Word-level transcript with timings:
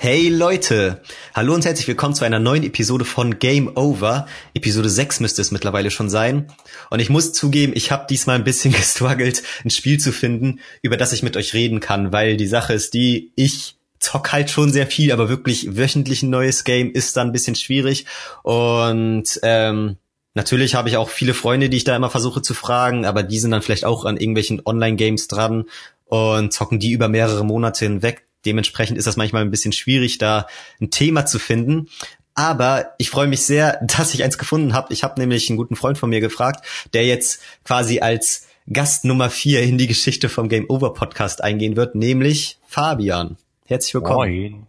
Hey 0.00 0.28
Leute, 0.28 1.02
hallo 1.34 1.54
und 1.54 1.64
herzlich 1.64 1.88
willkommen 1.88 2.14
zu 2.14 2.24
einer 2.24 2.38
neuen 2.38 2.62
Episode 2.62 3.04
von 3.04 3.40
Game 3.40 3.76
Over. 3.76 4.28
Episode 4.54 4.88
6 4.88 5.18
müsste 5.18 5.42
es 5.42 5.50
mittlerweile 5.50 5.90
schon 5.90 6.08
sein. 6.08 6.46
Und 6.88 7.00
ich 7.00 7.10
muss 7.10 7.32
zugeben, 7.32 7.72
ich 7.74 7.90
habe 7.90 8.06
diesmal 8.08 8.36
ein 8.36 8.44
bisschen 8.44 8.72
gestruggelt, 8.76 9.42
ein 9.64 9.70
Spiel 9.70 9.98
zu 9.98 10.12
finden, 10.12 10.60
über 10.82 10.96
das 10.96 11.12
ich 11.12 11.24
mit 11.24 11.36
euch 11.36 11.52
reden 11.52 11.80
kann, 11.80 12.12
weil 12.12 12.36
die 12.36 12.46
Sache 12.46 12.74
ist 12.74 12.94
die, 12.94 13.32
ich 13.34 13.74
zock 13.98 14.30
halt 14.30 14.50
schon 14.50 14.72
sehr 14.72 14.86
viel, 14.86 15.10
aber 15.10 15.28
wirklich 15.28 15.76
wöchentlich 15.76 16.22
ein 16.22 16.30
neues 16.30 16.62
Game 16.62 16.92
ist 16.92 17.16
dann 17.16 17.30
ein 17.30 17.32
bisschen 17.32 17.56
schwierig. 17.56 18.06
Und 18.44 19.40
ähm, 19.42 19.96
natürlich 20.32 20.76
habe 20.76 20.88
ich 20.88 20.96
auch 20.96 21.10
viele 21.10 21.34
Freunde, 21.34 21.70
die 21.70 21.76
ich 21.76 21.84
da 21.84 21.96
immer 21.96 22.08
versuche 22.08 22.40
zu 22.40 22.54
fragen, 22.54 23.04
aber 23.04 23.24
die 23.24 23.40
sind 23.40 23.50
dann 23.50 23.62
vielleicht 23.62 23.84
auch 23.84 24.04
an 24.04 24.16
irgendwelchen 24.16 24.62
Online-Games 24.64 25.26
dran 25.26 25.64
und 26.04 26.52
zocken 26.52 26.78
die 26.78 26.92
über 26.92 27.08
mehrere 27.08 27.44
Monate 27.44 27.84
hinweg 27.84 28.27
Dementsprechend 28.48 28.96
ist 28.96 29.06
das 29.06 29.18
manchmal 29.18 29.42
ein 29.42 29.50
bisschen 29.50 29.72
schwierig, 29.72 30.16
da 30.16 30.46
ein 30.80 30.90
Thema 30.90 31.26
zu 31.26 31.38
finden. 31.38 31.90
Aber 32.34 32.94
ich 32.96 33.10
freue 33.10 33.26
mich 33.26 33.44
sehr, 33.44 33.78
dass 33.98 34.14
ich 34.14 34.24
eins 34.24 34.38
gefunden 34.38 34.72
habe. 34.72 34.94
Ich 34.94 35.04
habe 35.04 35.20
nämlich 35.20 35.50
einen 35.50 35.58
guten 35.58 35.76
Freund 35.76 35.98
von 35.98 36.08
mir 36.08 36.20
gefragt, 36.20 36.64
der 36.94 37.04
jetzt 37.04 37.42
quasi 37.62 38.00
als 38.00 38.46
Gast 38.72 39.04
Nummer 39.04 39.28
vier 39.28 39.62
in 39.62 39.76
die 39.76 39.86
Geschichte 39.86 40.30
vom 40.30 40.48
Game 40.48 40.64
Over 40.70 40.94
Podcast 40.94 41.44
eingehen 41.44 41.76
wird, 41.76 41.94
nämlich 41.94 42.58
Fabian. 42.66 43.36
Herzlich 43.66 43.92
willkommen. 43.92 44.66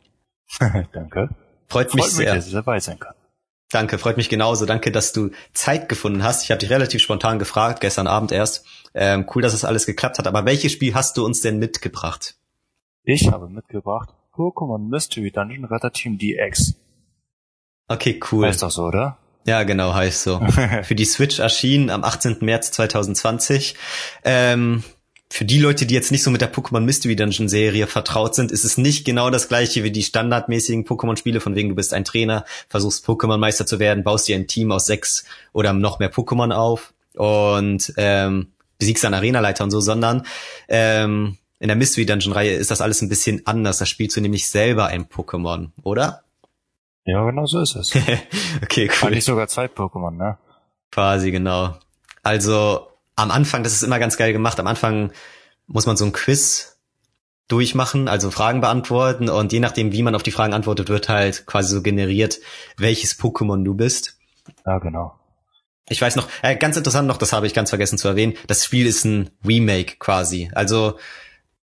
Moin. 0.59 0.87
Danke. 0.91 1.29
Freut, 1.69 1.95
mich 1.95 2.03
sehr. 2.07 2.35
dass 2.35 2.47
ich 2.47 2.53
dabei 2.53 2.81
sein 2.81 2.99
kann. 2.99 3.13
Danke, 3.71 3.97
freut 3.97 4.17
mich 4.17 4.27
genauso. 4.27 4.65
Danke, 4.65 4.91
dass 4.91 5.13
du 5.13 5.29
Zeit 5.53 5.87
gefunden 5.87 6.21
hast. 6.21 6.43
Ich 6.43 6.51
habe 6.51 6.59
dich 6.59 6.69
relativ 6.69 7.01
spontan 7.01 7.39
gefragt, 7.39 7.79
gestern 7.79 8.07
Abend 8.07 8.33
erst. 8.33 8.65
Ähm, 8.93 9.25
cool, 9.33 9.41
dass 9.41 9.53
es 9.53 9.63
alles 9.63 9.85
geklappt 9.85 10.17
hat. 10.17 10.27
Aber 10.27 10.43
welches 10.43 10.73
Spiel 10.73 10.95
hast 10.95 11.15
du 11.15 11.25
uns 11.25 11.39
denn 11.39 11.59
mitgebracht? 11.59 12.35
Ich 13.03 13.31
habe 13.31 13.49
mitgebracht 13.49 14.09
Pokémon 14.33 14.89
Mystery 14.89 15.31
Dungeon 15.31 15.65
Retter 15.65 15.91
Team 15.91 16.17
DX. 16.17 16.75
Okay, 17.87 18.19
cool. 18.31 18.45
Heißt 18.45 18.61
doch 18.61 18.71
so, 18.71 18.83
oder? 18.85 19.17
Ja, 19.45 19.63
genau, 19.63 19.93
heißt 19.93 20.23
so. 20.23 20.39
für 20.83 20.95
die 20.95 21.05
Switch 21.05 21.39
erschienen 21.39 21.89
am 21.89 22.03
18. 22.03 22.37
März 22.41 22.71
2020. 22.71 23.75
Ähm, 24.23 24.83
für 25.31 25.45
die 25.45 25.59
Leute, 25.59 25.85
die 25.85 25.93
jetzt 25.93 26.11
nicht 26.11 26.23
so 26.23 26.31
mit 26.31 26.41
der 26.41 26.51
Pokémon 26.51 26.81
Mystery 26.81 27.15
Dungeon 27.15 27.49
Serie 27.49 27.87
vertraut 27.87 28.33
sind, 28.35 28.51
ist 28.51 28.63
es 28.63 28.77
nicht 28.77 29.05
genau 29.05 29.29
das 29.29 29.47
gleiche 29.47 29.83
wie 29.83 29.91
die 29.91 30.03
standardmäßigen 30.03 30.85
Pokémon-Spiele, 30.85 31.39
von 31.39 31.55
wegen 31.55 31.69
du 31.69 31.75
bist 31.75 31.93
ein 31.93 32.03
Trainer, 32.03 32.45
versuchst 32.67 33.05
Pokémon-Meister 33.05 33.65
zu 33.65 33.79
werden, 33.79 34.03
baust 34.03 34.27
dir 34.27 34.35
ein 34.35 34.47
Team 34.47 34.71
aus 34.71 34.87
sechs 34.87 35.25
oder 35.53 35.73
noch 35.73 35.99
mehr 35.99 36.11
Pokémon 36.11 36.51
auf 36.51 36.93
und 37.15 37.93
ähm, 37.97 38.53
besiegst 38.79 39.03
dann 39.03 39.13
Arenaleiter 39.13 39.63
und 39.63 39.71
so, 39.71 39.79
sondern 39.81 40.25
ähm, 40.67 41.37
in 41.59 41.67
der 41.67 41.75
Mystery 41.75 42.05
Dungeon 42.05 42.33
Reihe 42.33 42.53
ist 42.53 42.71
das 42.71 42.81
alles 42.81 43.01
ein 43.01 43.09
bisschen 43.09 43.45
anders. 43.45 43.77
Da 43.77 43.85
spielst 43.85 44.15
du 44.17 44.21
nämlich 44.21 44.47
selber 44.47 44.87
ein 44.87 45.05
Pokémon, 45.05 45.71
oder? 45.83 46.23
Ja, 47.05 47.23
genau 47.25 47.45
so 47.45 47.61
ist 47.61 47.75
es. 47.75 47.95
okay, 48.63 48.89
cool. 49.01 49.09
Eigentlich 49.09 49.25
sogar 49.25 49.47
zwei 49.47 49.65
Pokémon, 49.65 50.11
ne? 50.11 50.37
Quasi, 50.91 51.31
genau. 51.31 51.75
Also 52.23 52.87
am 53.15 53.31
Anfang, 53.31 53.63
das 53.63 53.73
ist 53.73 53.83
immer 53.83 53.99
ganz 53.99 54.17
geil 54.17 54.31
gemacht. 54.31 54.59
Am 54.59 54.67
Anfang 54.67 55.11
muss 55.67 55.85
man 55.85 55.97
so 55.97 56.05
ein 56.05 56.13
Quiz 56.13 56.79
durchmachen, 57.49 58.07
also 58.07 58.31
Fragen 58.31 58.61
beantworten 58.61 59.27
und 59.27 59.51
je 59.51 59.59
nachdem, 59.59 59.91
wie 59.91 60.03
man 60.03 60.15
auf 60.15 60.23
die 60.23 60.31
Fragen 60.31 60.53
antwortet, 60.53 60.87
wird 60.87 61.09
halt 61.09 61.45
quasi 61.45 61.73
so 61.73 61.81
generiert, 61.81 62.39
welches 62.77 63.19
Pokémon 63.19 63.63
du 63.63 63.73
bist. 63.73 64.17
Ja, 64.65 64.77
genau. 64.77 65.15
Ich 65.89 65.99
weiß 65.99 66.15
noch, 66.15 66.27
äh, 66.43 66.55
ganz 66.55 66.77
interessant 66.77 67.07
noch, 67.07 67.17
das 67.17 67.33
habe 67.33 67.47
ich 67.47 67.55
ganz 67.55 67.69
vergessen 67.69 67.97
zu 67.97 68.07
erwähnen, 68.07 68.35
das 68.45 68.63
Spiel 68.63 68.85
ist 68.85 69.03
ein 69.03 69.31
Remake 69.45 69.95
quasi. 69.97 70.51
Also 70.53 70.99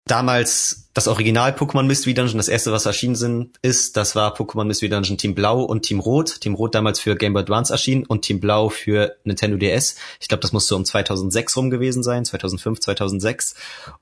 damals 0.04 0.88
das 0.94 1.08
Original 1.08 1.52
Pokémon 1.52 1.84
Mystery 1.84 2.14
Dungeon, 2.14 2.36
das 2.36 2.48
erste, 2.48 2.72
was 2.72 2.86
erschienen 2.86 3.14
sind, 3.14 3.56
ist, 3.62 3.96
das 3.96 4.14
war 4.14 4.36
Pokémon 4.36 4.64
Mystery 4.64 4.88
Dungeon 4.88 5.16
Team 5.16 5.34
Blau 5.34 5.62
und 5.62 5.82
Team 5.82 6.00
Rot. 6.00 6.40
Team 6.40 6.54
Rot 6.54 6.74
damals 6.74 7.00
für 7.00 7.16
Game 7.16 7.32
Boy 7.32 7.42
Advance 7.42 7.72
erschienen 7.72 8.04
und 8.06 8.22
Team 8.22 8.40
Blau 8.40 8.68
für 8.68 9.16
Nintendo 9.24 9.56
DS. 9.56 9.96
Ich 10.20 10.28
glaube, 10.28 10.42
das 10.42 10.52
muss 10.52 10.66
so 10.66 10.76
um 10.76 10.84
2006 10.84 11.56
rum 11.56 11.70
gewesen 11.70 12.02
sein, 12.02 12.24
2005, 12.24 12.80
2006. 12.80 13.54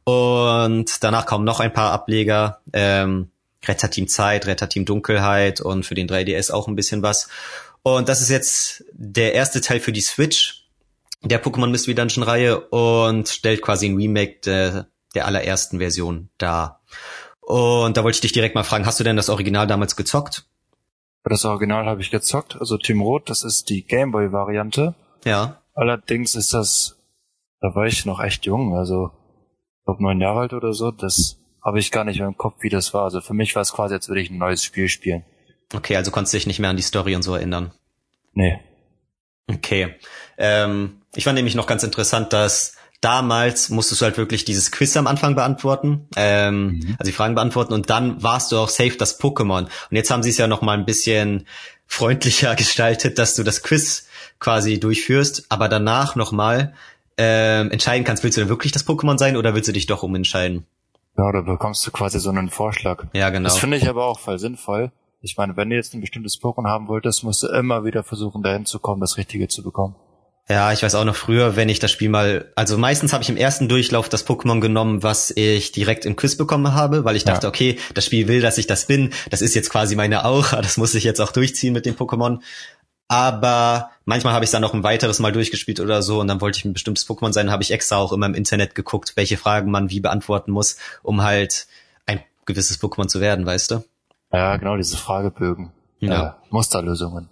Und 0.04 1.02
danach 1.04 1.26
kamen 1.26 1.44
noch 1.44 1.60
ein 1.60 1.72
paar 1.72 1.92
Ableger, 1.92 2.60
ähm, 2.72 3.30
Retter 3.66 3.90
Team 3.90 4.08
Zeit, 4.08 4.46
Retter 4.46 4.68
Team 4.68 4.86
Dunkelheit 4.86 5.60
und 5.60 5.84
für 5.84 5.94
den 5.94 6.08
3DS 6.08 6.50
auch 6.50 6.66
ein 6.66 6.76
bisschen 6.76 7.02
was. 7.02 7.28
Und 7.82 8.08
das 8.08 8.20
ist 8.20 8.30
jetzt 8.30 8.84
der 8.92 9.34
erste 9.34 9.60
Teil 9.60 9.80
für 9.80 9.92
die 9.92 10.00
Switch 10.00 10.66
der 11.22 11.42
Pokémon 11.42 11.68
Mystery 11.68 11.94
Dungeon 11.94 12.22
Reihe 12.22 12.60
und 12.60 13.28
stellt 13.28 13.60
quasi 13.60 13.86
ein 13.86 13.96
Remake 13.96 14.40
der 14.44 14.86
der 15.14 15.26
allerersten 15.26 15.78
Version 15.78 16.30
da. 16.38 16.80
Und 17.40 17.96
da 17.96 18.04
wollte 18.04 18.16
ich 18.16 18.20
dich 18.20 18.32
direkt 18.32 18.54
mal 18.54 18.64
fragen, 18.64 18.86
hast 18.86 19.00
du 19.00 19.04
denn 19.04 19.16
das 19.16 19.28
Original 19.28 19.66
damals 19.66 19.96
gezockt? 19.96 20.46
Das 21.24 21.44
Original 21.44 21.86
habe 21.86 22.00
ich 22.00 22.10
gezockt, 22.10 22.56
also 22.58 22.78
Team 22.78 23.02
Rot, 23.02 23.28
das 23.28 23.44
ist 23.44 23.68
die 23.68 23.84
Gameboy-Variante. 23.84 24.94
Ja. 25.24 25.60
Allerdings 25.74 26.34
ist 26.34 26.54
das, 26.54 26.96
da 27.60 27.74
war 27.74 27.86
ich 27.86 28.06
noch 28.06 28.20
echt 28.20 28.46
jung, 28.46 28.74
also 28.74 29.10
ich 29.78 29.84
glaube 29.84 30.02
neun 30.02 30.20
Jahre 30.20 30.40
alt 30.40 30.52
oder 30.54 30.72
so, 30.72 30.90
das 30.90 31.38
habe 31.62 31.78
ich 31.78 31.90
gar 31.90 32.04
nicht 32.04 32.18
mehr 32.18 32.28
im 32.28 32.38
Kopf, 32.38 32.56
wie 32.60 32.68
das 32.68 32.94
war. 32.94 33.04
Also 33.04 33.20
für 33.20 33.34
mich 33.34 33.54
war 33.54 33.62
es 33.62 33.72
quasi, 33.72 33.94
als 33.94 34.08
würde 34.08 34.22
ich 34.22 34.30
ein 34.30 34.38
neues 34.38 34.64
Spiel 34.64 34.88
spielen. 34.88 35.24
Okay, 35.74 35.96
also 35.96 36.10
konntest 36.10 36.32
du 36.32 36.38
dich 36.38 36.46
nicht 36.46 36.58
mehr 36.58 36.70
an 36.70 36.76
die 36.76 36.82
Story 36.82 37.14
und 37.14 37.22
so 37.22 37.34
erinnern. 37.34 37.72
Nee. 38.32 38.60
Okay. 39.46 39.94
Ähm, 40.38 41.02
ich 41.14 41.24
fand 41.24 41.36
nämlich 41.36 41.54
noch 41.54 41.66
ganz 41.66 41.82
interessant, 41.82 42.32
dass 42.32 42.76
damals 43.00 43.70
musstest 43.70 44.00
du 44.00 44.04
halt 44.04 44.18
wirklich 44.18 44.44
dieses 44.44 44.70
Quiz 44.70 44.96
am 44.96 45.06
Anfang 45.06 45.34
beantworten, 45.34 46.08
ähm, 46.16 46.66
mhm. 46.66 46.96
also 46.98 47.10
die 47.10 47.16
Fragen 47.16 47.34
beantworten 47.34 47.72
und 47.72 47.90
dann 47.90 48.22
warst 48.22 48.52
du 48.52 48.58
auch 48.58 48.68
safe 48.68 48.96
das 48.96 49.20
Pokémon. 49.20 49.62
Und 49.62 49.96
jetzt 49.96 50.10
haben 50.10 50.22
sie 50.22 50.30
es 50.30 50.38
ja 50.38 50.46
noch 50.46 50.62
mal 50.62 50.76
ein 50.76 50.84
bisschen 50.84 51.46
freundlicher 51.86 52.54
gestaltet, 52.56 53.18
dass 53.18 53.34
du 53.34 53.42
das 53.42 53.62
Quiz 53.62 54.06
quasi 54.38 54.78
durchführst, 54.78 55.46
aber 55.48 55.68
danach 55.68 56.16
noch 56.16 56.32
mal 56.32 56.74
ähm, 57.16 57.70
entscheiden 57.70 58.04
kannst, 58.04 58.22
willst 58.22 58.38
du 58.38 58.42
denn 58.42 58.48
wirklich 58.48 58.72
das 58.72 58.86
Pokémon 58.86 59.18
sein 59.18 59.36
oder 59.36 59.54
willst 59.54 59.68
du 59.68 59.72
dich 59.72 59.86
doch 59.86 60.02
umentscheiden? 60.02 60.66
Ja, 61.18 61.32
da 61.32 61.42
bekommst 61.42 61.86
du 61.86 61.90
quasi 61.90 62.18
so 62.18 62.30
einen 62.30 62.48
Vorschlag. 62.48 63.04
Ja, 63.12 63.28
genau. 63.30 63.44
Das 63.44 63.58
finde 63.58 63.76
ich 63.76 63.88
aber 63.88 64.06
auch 64.06 64.18
voll 64.18 64.38
sinnvoll. 64.38 64.90
Ich 65.20 65.36
meine, 65.36 65.56
wenn 65.56 65.68
du 65.68 65.76
jetzt 65.76 65.92
ein 65.92 66.00
bestimmtes 66.00 66.40
Pokémon 66.40 66.66
haben 66.66 66.88
wolltest, 66.88 67.24
musst 67.24 67.42
du 67.42 67.48
immer 67.48 67.84
wieder 67.84 68.02
versuchen, 68.04 68.42
dahin 68.42 68.64
zu 68.64 68.78
kommen, 68.78 69.02
das 69.02 69.18
Richtige 69.18 69.48
zu 69.48 69.62
bekommen. 69.62 69.96
Ja, 70.50 70.72
ich 70.72 70.82
weiß 70.82 70.96
auch 70.96 71.04
noch 71.04 71.14
früher, 71.14 71.54
wenn 71.54 71.68
ich 71.68 71.78
das 71.78 71.92
Spiel 71.92 72.08
mal, 72.08 72.50
also 72.56 72.76
meistens 72.76 73.12
habe 73.12 73.22
ich 73.22 73.28
im 73.28 73.36
ersten 73.36 73.68
Durchlauf 73.68 74.08
das 74.08 74.26
Pokémon 74.26 74.58
genommen, 74.58 75.04
was 75.04 75.30
ich 75.30 75.70
direkt 75.70 76.04
im 76.04 76.16
Quiz 76.16 76.36
bekommen 76.36 76.74
habe, 76.74 77.04
weil 77.04 77.14
ich 77.14 77.22
dachte, 77.22 77.46
ja. 77.46 77.48
okay, 77.48 77.78
das 77.94 78.04
Spiel 78.06 78.26
will, 78.26 78.40
dass 78.40 78.58
ich 78.58 78.66
das 78.66 78.86
bin. 78.86 79.12
Das 79.30 79.42
ist 79.42 79.54
jetzt 79.54 79.70
quasi 79.70 79.94
meine 79.94 80.24
Aura, 80.24 80.60
das 80.60 80.76
muss 80.76 80.96
ich 80.96 81.04
jetzt 81.04 81.20
auch 81.20 81.30
durchziehen 81.30 81.72
mit 81.72 81.86
dem 81.86 81.94
Pokémon. 81.94 82.40
Aber 83.06 83.90
manchmal 84.06 84.34
habe 84.34 84.44
ich 84.44 84.50
dann 84.50 84.62
noch 84.62 84.74
ein 84.74 84.82
weiteres 84.82 85.20
Mal 85.20 85.30
durchgespielt 85.30 85.78
oder 85.78 86.02
so 86.02 86.18
und 86.20 86.26
dann 86.26 86.40
wollte 86.40 86.58
ich 86.58 86.64
ein 86.64 86.72
bestimmtes 86.72 87.08
Pokémon 87.08 87.32
sein, 87.32 87.52
habe 87.52 87.62
ich 87.62 87.70
extra 87.70 87.98
auch 87.98 88.12
immer 88.12 88.26
im 88.26 88.34
Internet 88.34 88.74
geguckt, 88.74 89.12
welche 89.14 89.36
Fragen 89.36 89.70
man 89.70 89.88
wie 89.88 90.00
beantworten 90.00 90.50
muss, 90.50 90.78
um 91.04 91.22
halt 91.22 91.68
ein 92.06 92.24
gewisses 92.44 92.82
Pokémon 92.82 93.06
zu 93.06 93.20
werden, 93.20 93.46
weißt 93.46 93.70
du? 93.70 93.84
Ja, 94.32 94.56
genau, 94.56 94.76
diese 94.76 94.96
Fragebögen. 94.96 95.70
Ja. 96.00 96.26
Äh, 96.26 96.32
Musterlösungen. 96.50 97.28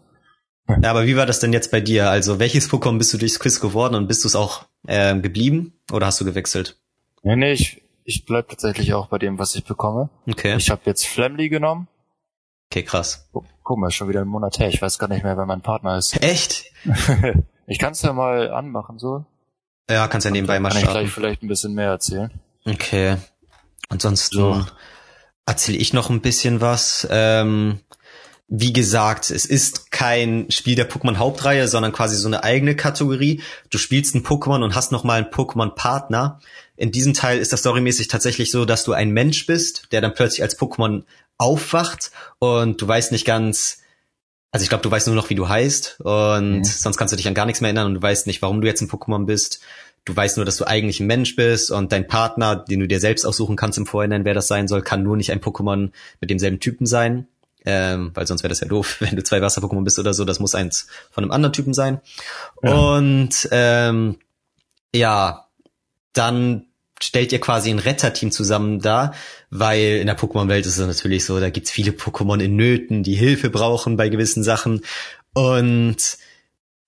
Ja, 0.69 0.91
aber 0.91 1.06
wie 1.06 1.17
war 1.17 1.27
das 1.27 1.41
denn 1.41 1.53
jetzt 1.53 1.71
bei 1.71 1.81
dir? 1.81 2.11
Also 2.11 2.39
welches 2.39 2.71
Pokémon 2.71 2.99
bist 2.99 3.12
du 3.12 3.19
durchs 3.19 3.39
Quiz 3.39 3.61
geworden 3.61 3.95
und 3.95 4.06
bist 4.06 4.25
du 4.25 4.29
es 4.29 4.37
auch 4.37 4.67
äh, 4.87 5.19
geblieben 5.19 5.73
oder 5.91 6.06
hast 6.06 6.21
du 6.21 6.25
gewechselt? 6.25 6.77
Nee, 7.23 7.37
nee, 7.37 7.53
ich, 7.53 7.83
ich 8.05 8.27
bleib 8.27 8.49
tatsächlich 8.49 8.93
auch 8.95 9.07
bei 9.07 9.19
dem, 9.19 9.39
was 9.39 9.55
ich 9.55 9.65
bekomme. 9.65 10.11
Okay. 10.28 10.57
Ich 10.57 10.71
habe 10.71 10.83
jetzt 10.84 11.07
Flamly 11.07 11.49
genommen. 11.49 11.89
Okay, 12.71 12.83
krass. 12.83 13.28
Oh, 13.33 13.45
guck 13.62 13.78
mal, 13.78 13.91
schon 13.91 14.09
wieder 14.09 14.21
ein 14.21 14.28
Monat 14.28 14.59
her. 14.59 14.69
Ich 14.69 14.83
weiß 14.83 14.99
gar 14.99 15.09
nicht 15.09 15.25
mehr, 15.25 15.39
wer 15.39 15.47
mein 15.47 15.62
Partner 15.62 15.97
ist. 15.97 16.23
Echt? 16.23 16.67
ich 17.67 17.78
kann 17.78 17.93
es 17.93 18.03
ja 18.03 18.12
mal 18.12 18.51
anmachen, 18.51 18.99
so. 18.99 19.25
Ja, 19.91 20.07
kannst 20.07 20.27
ja 20.27 20.31
nebenbei 20.31 20.61
mal 20.61 20.71
starten. 20.71 20.87
Kann 20.87 20.97
ich 20.97 21.01
gleich 21.01 21.15
vielleicht 21.15 21.42
ein 21.42 21.48
bisschen 21.48 21.72
mehr 21.72 21.89
erzählen. 21.89 22.31
Okay. 22.66 23.16
Ansonsten 23.89 24.37
so. 24.37 24.66
erzähle 25.47 25.78
ich 25.78 25.95
noch 25.95 26.10
ein 26.10 26.21
bisschen 26.21 26.60
was. 26.60 27.09
Ähm, 27.10 27.81
wie 28.48 28.72
gesagt, 28.72 29.31
es 29.31 29.45
ist 29.45 29.88
kein 29.98 30.48
Spiel 30.48 30.77
der 30.77 30.89
Pokémon-Hauptreihe, 30.89 31.66
sondern 31.66 31.92
quasi 31.92 32.15
so 32.15 32.28
eine 32.28 32.45
eigene 32.45 32.77
Kategorie. 32.77 33.42
Du 33.68 33.78
spielst 33.78 34.15
ein 34.15 34.22
Pokémon 34.22 34.62
und 34.62 34.77
hast 34.77 34.92
nochmal 34.92 35.18
einen 35.18 35.33
Pokémon-Partner. 35.33 36.39
In 36.77 36.92
diesem 36.92 37.15
Teil 37.15 37.39
ist 37.39 37.53
das 37.53 37.60
storymäßig 37.60 38.06
tatsächlich 38.06 38.53
so, 38.53 38.65
dass 38.65 38.84
du 38.84 38.92
ein 38.92 39.10
Mensch 39.10 39.45
bist, 39.47 39.89
der 39.91 40.00
dann 40.00 40.15
plötzlich 40.15 40.42
als 40.42 40.56
Pokémon 40.56 41.03
aufwacht 41.36 42.12
und 42.39 42.80
du 42.80 42.86
weißt 42.86 43.10
nicht 43.10 43.24
ganz, 43.24 43.78
also 44.53 44.62
ich 44.62 44.68
glaube, 44.68 44.83
du 44.83 44.91
weißt 44.92 45.09
nur 45.09 45.16
noch, 45.16 45.30
wie 45.30 45.34
du 45.34 45.48
heißt 45.48 46.01
und 46.03 46.59
mhm. 46.59 46.65
sonst 46.65 46.97
kannst 46.97 47.10
du 47.10 47.16
dich 47.16 47.27
an 47.27 47.34
gar 47.34 47.47
nichts 47.47 47.60
mehr 47.60 47.71
erinnern 47.71 47.89
und 47.89 47.94
du 47.94 48.03
weißt 48.03 48.28
nicht, 48.28 48.41
warum 48.41 48.60
du 48.60 48.68
jetzt 48.68 48.83
ein 48.83 48.89
Pokémon 48.89 49.27
bist. 49.27 49.62
Du 50.04 50.15
weißt 50.15 50.36
nur, 50.36 50.47
dass 50.47 50.59
du 50.59 50.65
eigentlich 50.65 51.01
ein 51.01 51.09
Mensch 51.09 51.34
bist 51.34 51.72
und 51.72 51.91
dein 51.91 52.06
Partner, 52.06 52.54
den 52.54 52.78
du 52.78 52.86
dir 52.86 53.01
selbst 53.01 53.24
aussuchen 53.24 53.56
kannst 53.56 53.78
im 53.78 53.86
Vorhinein, 53.86 54.24
wer 54.24 54.34
das 54.34 54.47
sein 54.47 54.68
soll, 54.68 54.83
kann 54.83 55.03
nur 55.03 55.16
nicht 55.16 55.33
ein 55.33 55.41
Pokémon 55.41 55.91
mit 56.21 56.30
demselben 56.30 56.60
Typen 56.60 56.86
sein 56.86 57.27
ähm, 57.70 58.12
weil 58.15 58.26
sonst 58.26 58.42
wäre 58.42 58.48
das 58.48 58.60
ja 58.60 58.66
doof, 58.66 58.97
wenn 59.00 59.15
du 59.15 59.22
zwei 59.22 59.42
Wasser-Pokémon 59.42 59.84
bist 59.84 59.98
oder 59.98 60.15
so. 60.15 60.24
Das 60.24 60.41
muss 60.41 60.54
eins 60.54 60.86
von 61.10 61.22
einem 61.22 61.30
anderen 61.30 61.53
Typen 61.53 61.74
sein. 61.74 62.00
Ja. 62.62 62.72
Und 62.72 63.47
ähm, 63.53 64.16
ja, 64.94 65.48
dann 66.15 66.65
stellt 67.00 67.30
ihr 67.30 67.41
quasi 67.41 67.70
ein 67.70 67.78
Retterteam 67.78 68.32
zusammen 68.32 68.80
da, 68.80 69.12
weil 69.50 69.98
in 70.00 70.06
der 70.06 70.18
Pokémon-Welt 70.18 70.65
ist 70.65 70.78
es 70.78 70.86
natürlich 70.86 71.26
so, 71.26 71.38
da 71.38 71.50
gibt's 71.50 71.70
viele 71.70 71.92
Pokémon 71.92 72.41
in 72.41 72.56
Nöten, 72.56 73.03
die 73.03 73.15
Hilfe 73.15 73.50
brauchen 73.50 73.98
bei 73.98 74.09
gewissen 74.09 74.42
Sachen. 74.42 74.80
Und 75.34 76.16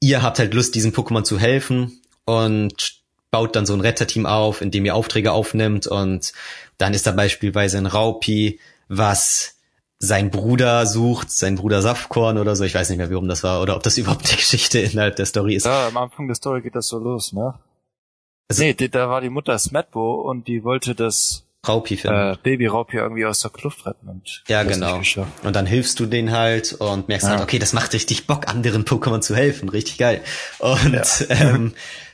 ihr 0.01 0.23
habt 0.23 0.39
halt 0.39 0.55
Lust, 0.55 0.75
diesen 0.75 0.93
Pokémon 0.93 1.25
zu 1.25 1.39
helfen 1.39 2.01
und 2.25 2.95
baut 3.31 3.55
dann 3.55 3.67
so 3.67 3.75
ein 3.75 3.83
Retterteam 3.83 4.25
auf, 4.25 4.63
in 4.63 4.71
dem 4.71 4.87
ihr 4.87 4.95
Aufträge 4.95 5.31
aufnimmt 5.31 5.87
und 5.87 6.33
dann 6.79 6.95
ist 6.95 7.07
da 7.07 7.13
beispielsweise 7.13 7.79
ein 7.79 7.87
Raupi, 7.87 8.59
was 8.89 9.60
sein 10.01 10.31
Bruder 10.31 10.87
sucht, 10.87 11.31
sein 11.31 11.57
Bruder 11.57 11.83
Saftkorn 11.83 12.39
oder 12.39 12.57
so, 12.57 12.65
ich 12.65 12.75
weiß 12.75 12.89
nicht 12.89 12.99
mehr, 12.99 13.11
warum 13.11 13.29
das 13.29 13.45
war, 13.45 13.63
oder 13.63 13.77
ob 13.77 13.83
das 13.83 13.99
überhaupt 13.99 14.31
die 14.31 14.37
Geschichte 14.37 14.81
innerhalb 14.81 15.17
der 15.17 15.27
Story 15.27 15.55
ist. 15.55 15.67
Ja, 15.67 15.87
am 15.87 15.97
Anfang 15.97 16.27
der 16.27 16.35
Story 16.35 16.63
geht 16.63 16.75
das 16.75 16.89
so 16.89 16.99
los, 16.99 17.33
ne? 17.33 17.55
Also, 18.49 18.65
nee, 18.65 18.75
da 18.75 19.09
war 19.09 19.21
die 19.21 19.31
Mutter 19.31 19.57
Smetbo 19.57 20.23
und 20.23 20.49
die 20.49 20.65
wollte 20.65 20.97
das 20.97 21.45
Raupi 21.69 21.97
finden. 21.99 22.17
Äh, 22.17 22.37
Baby 22.43 22.67
Raupi 22.67 22.97
irgendwie 22.97 23.27
aus 23.27 23.41
der 23.41 23.51
Kluft 23.51 23.85
retten 23.87 24.09
und 24.09 24.43
ja 24.49 24.63
genau 24.63 25.01
und 25.43 25.55
dann 25.55 25.67
hilfst 25.67 26.01
du 26.01 26.07
den 26.07 26.33
halt 26.33 26.73
und 26.73 27.09
merkst 27.09 27.27
ja. 27.27 27.35
halt 27.35 27.43
okay 27.43 27.59
das 27.59 27.75
macht 27.75 27.93
richtig 27.93 28.27
Bock 28.27 28.49
anderen 28.49 28.87
Pokémon 28.87 29.21
zu 29.21 29.37
helfen 29.37 29.69
richtig 29.69 29.99
geil 29.99 30.23
und 30.59 30.95
ja. 30.95 31.27
ähm, 31.29 31.75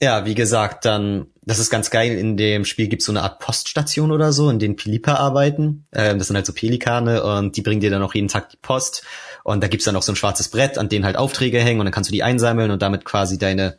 ja 0.00 0.24
wie 0.24 0.34
gesagt 0.34 0.84
dann 0.84 1.26
das 1.48 1.58
ist 1.58 1.70
ganz 1.70 1.88
geil 1.88 2.12
in 2.12 2.36
dem 2.36 2.66
Spiel 2.66 2.88
gibt's 2.88 3.06
so 3.06 3.12
eine 3.12 3.22
Art 3.22 3.38
Poststation 3.38 4.12
oder 4.12 4.34
so 4.34 4.50
in 4.50 4.58
denen 4.58 4.76
Pilipa 4.76 5.14
arbeiten. 5.14 5.86
Ähm, 5.94 6.18
das 6.18 6.26
sind 6.26 6.36
halt 6.36 6.44
so 6.44 6.52
Pelikane 6.52 7.24
und 7.24 7.56
die 7.56 7.62
bringen 7.62 7.80
dir 7.80 7.90
dann 7.90 8.02
auch 8.02 8.14
jeden 8.14 8.28
Tag 8.28 8.50
die 8.50 8.58
Post. 8.58 9.02
Und 9.44 9.62
da 9.62 9.68
gibt's 9.68 9.86
dann 9.86 9.96
auch 9.96 10.02
so 10.02 10.12
ein 10.12 10.16
schwarzes 10.16 10.48
Brett 10.48 10.76
an 10.76 10.90
denen 10.90 11.06
halt 11.06 11.16
Aufträge 11.16 11.58
hängen 11.58 11.80
und 11.80 11.86
dann 11.86 11.92
kannst 11.92 12.10
du 12.10 12.12
die 12.12 12.22
einsammeln 12.22 12.70
und 12.70 12.82
damit 12.82 13.06
quasi 13.06 13.38
deine 13.38 13.78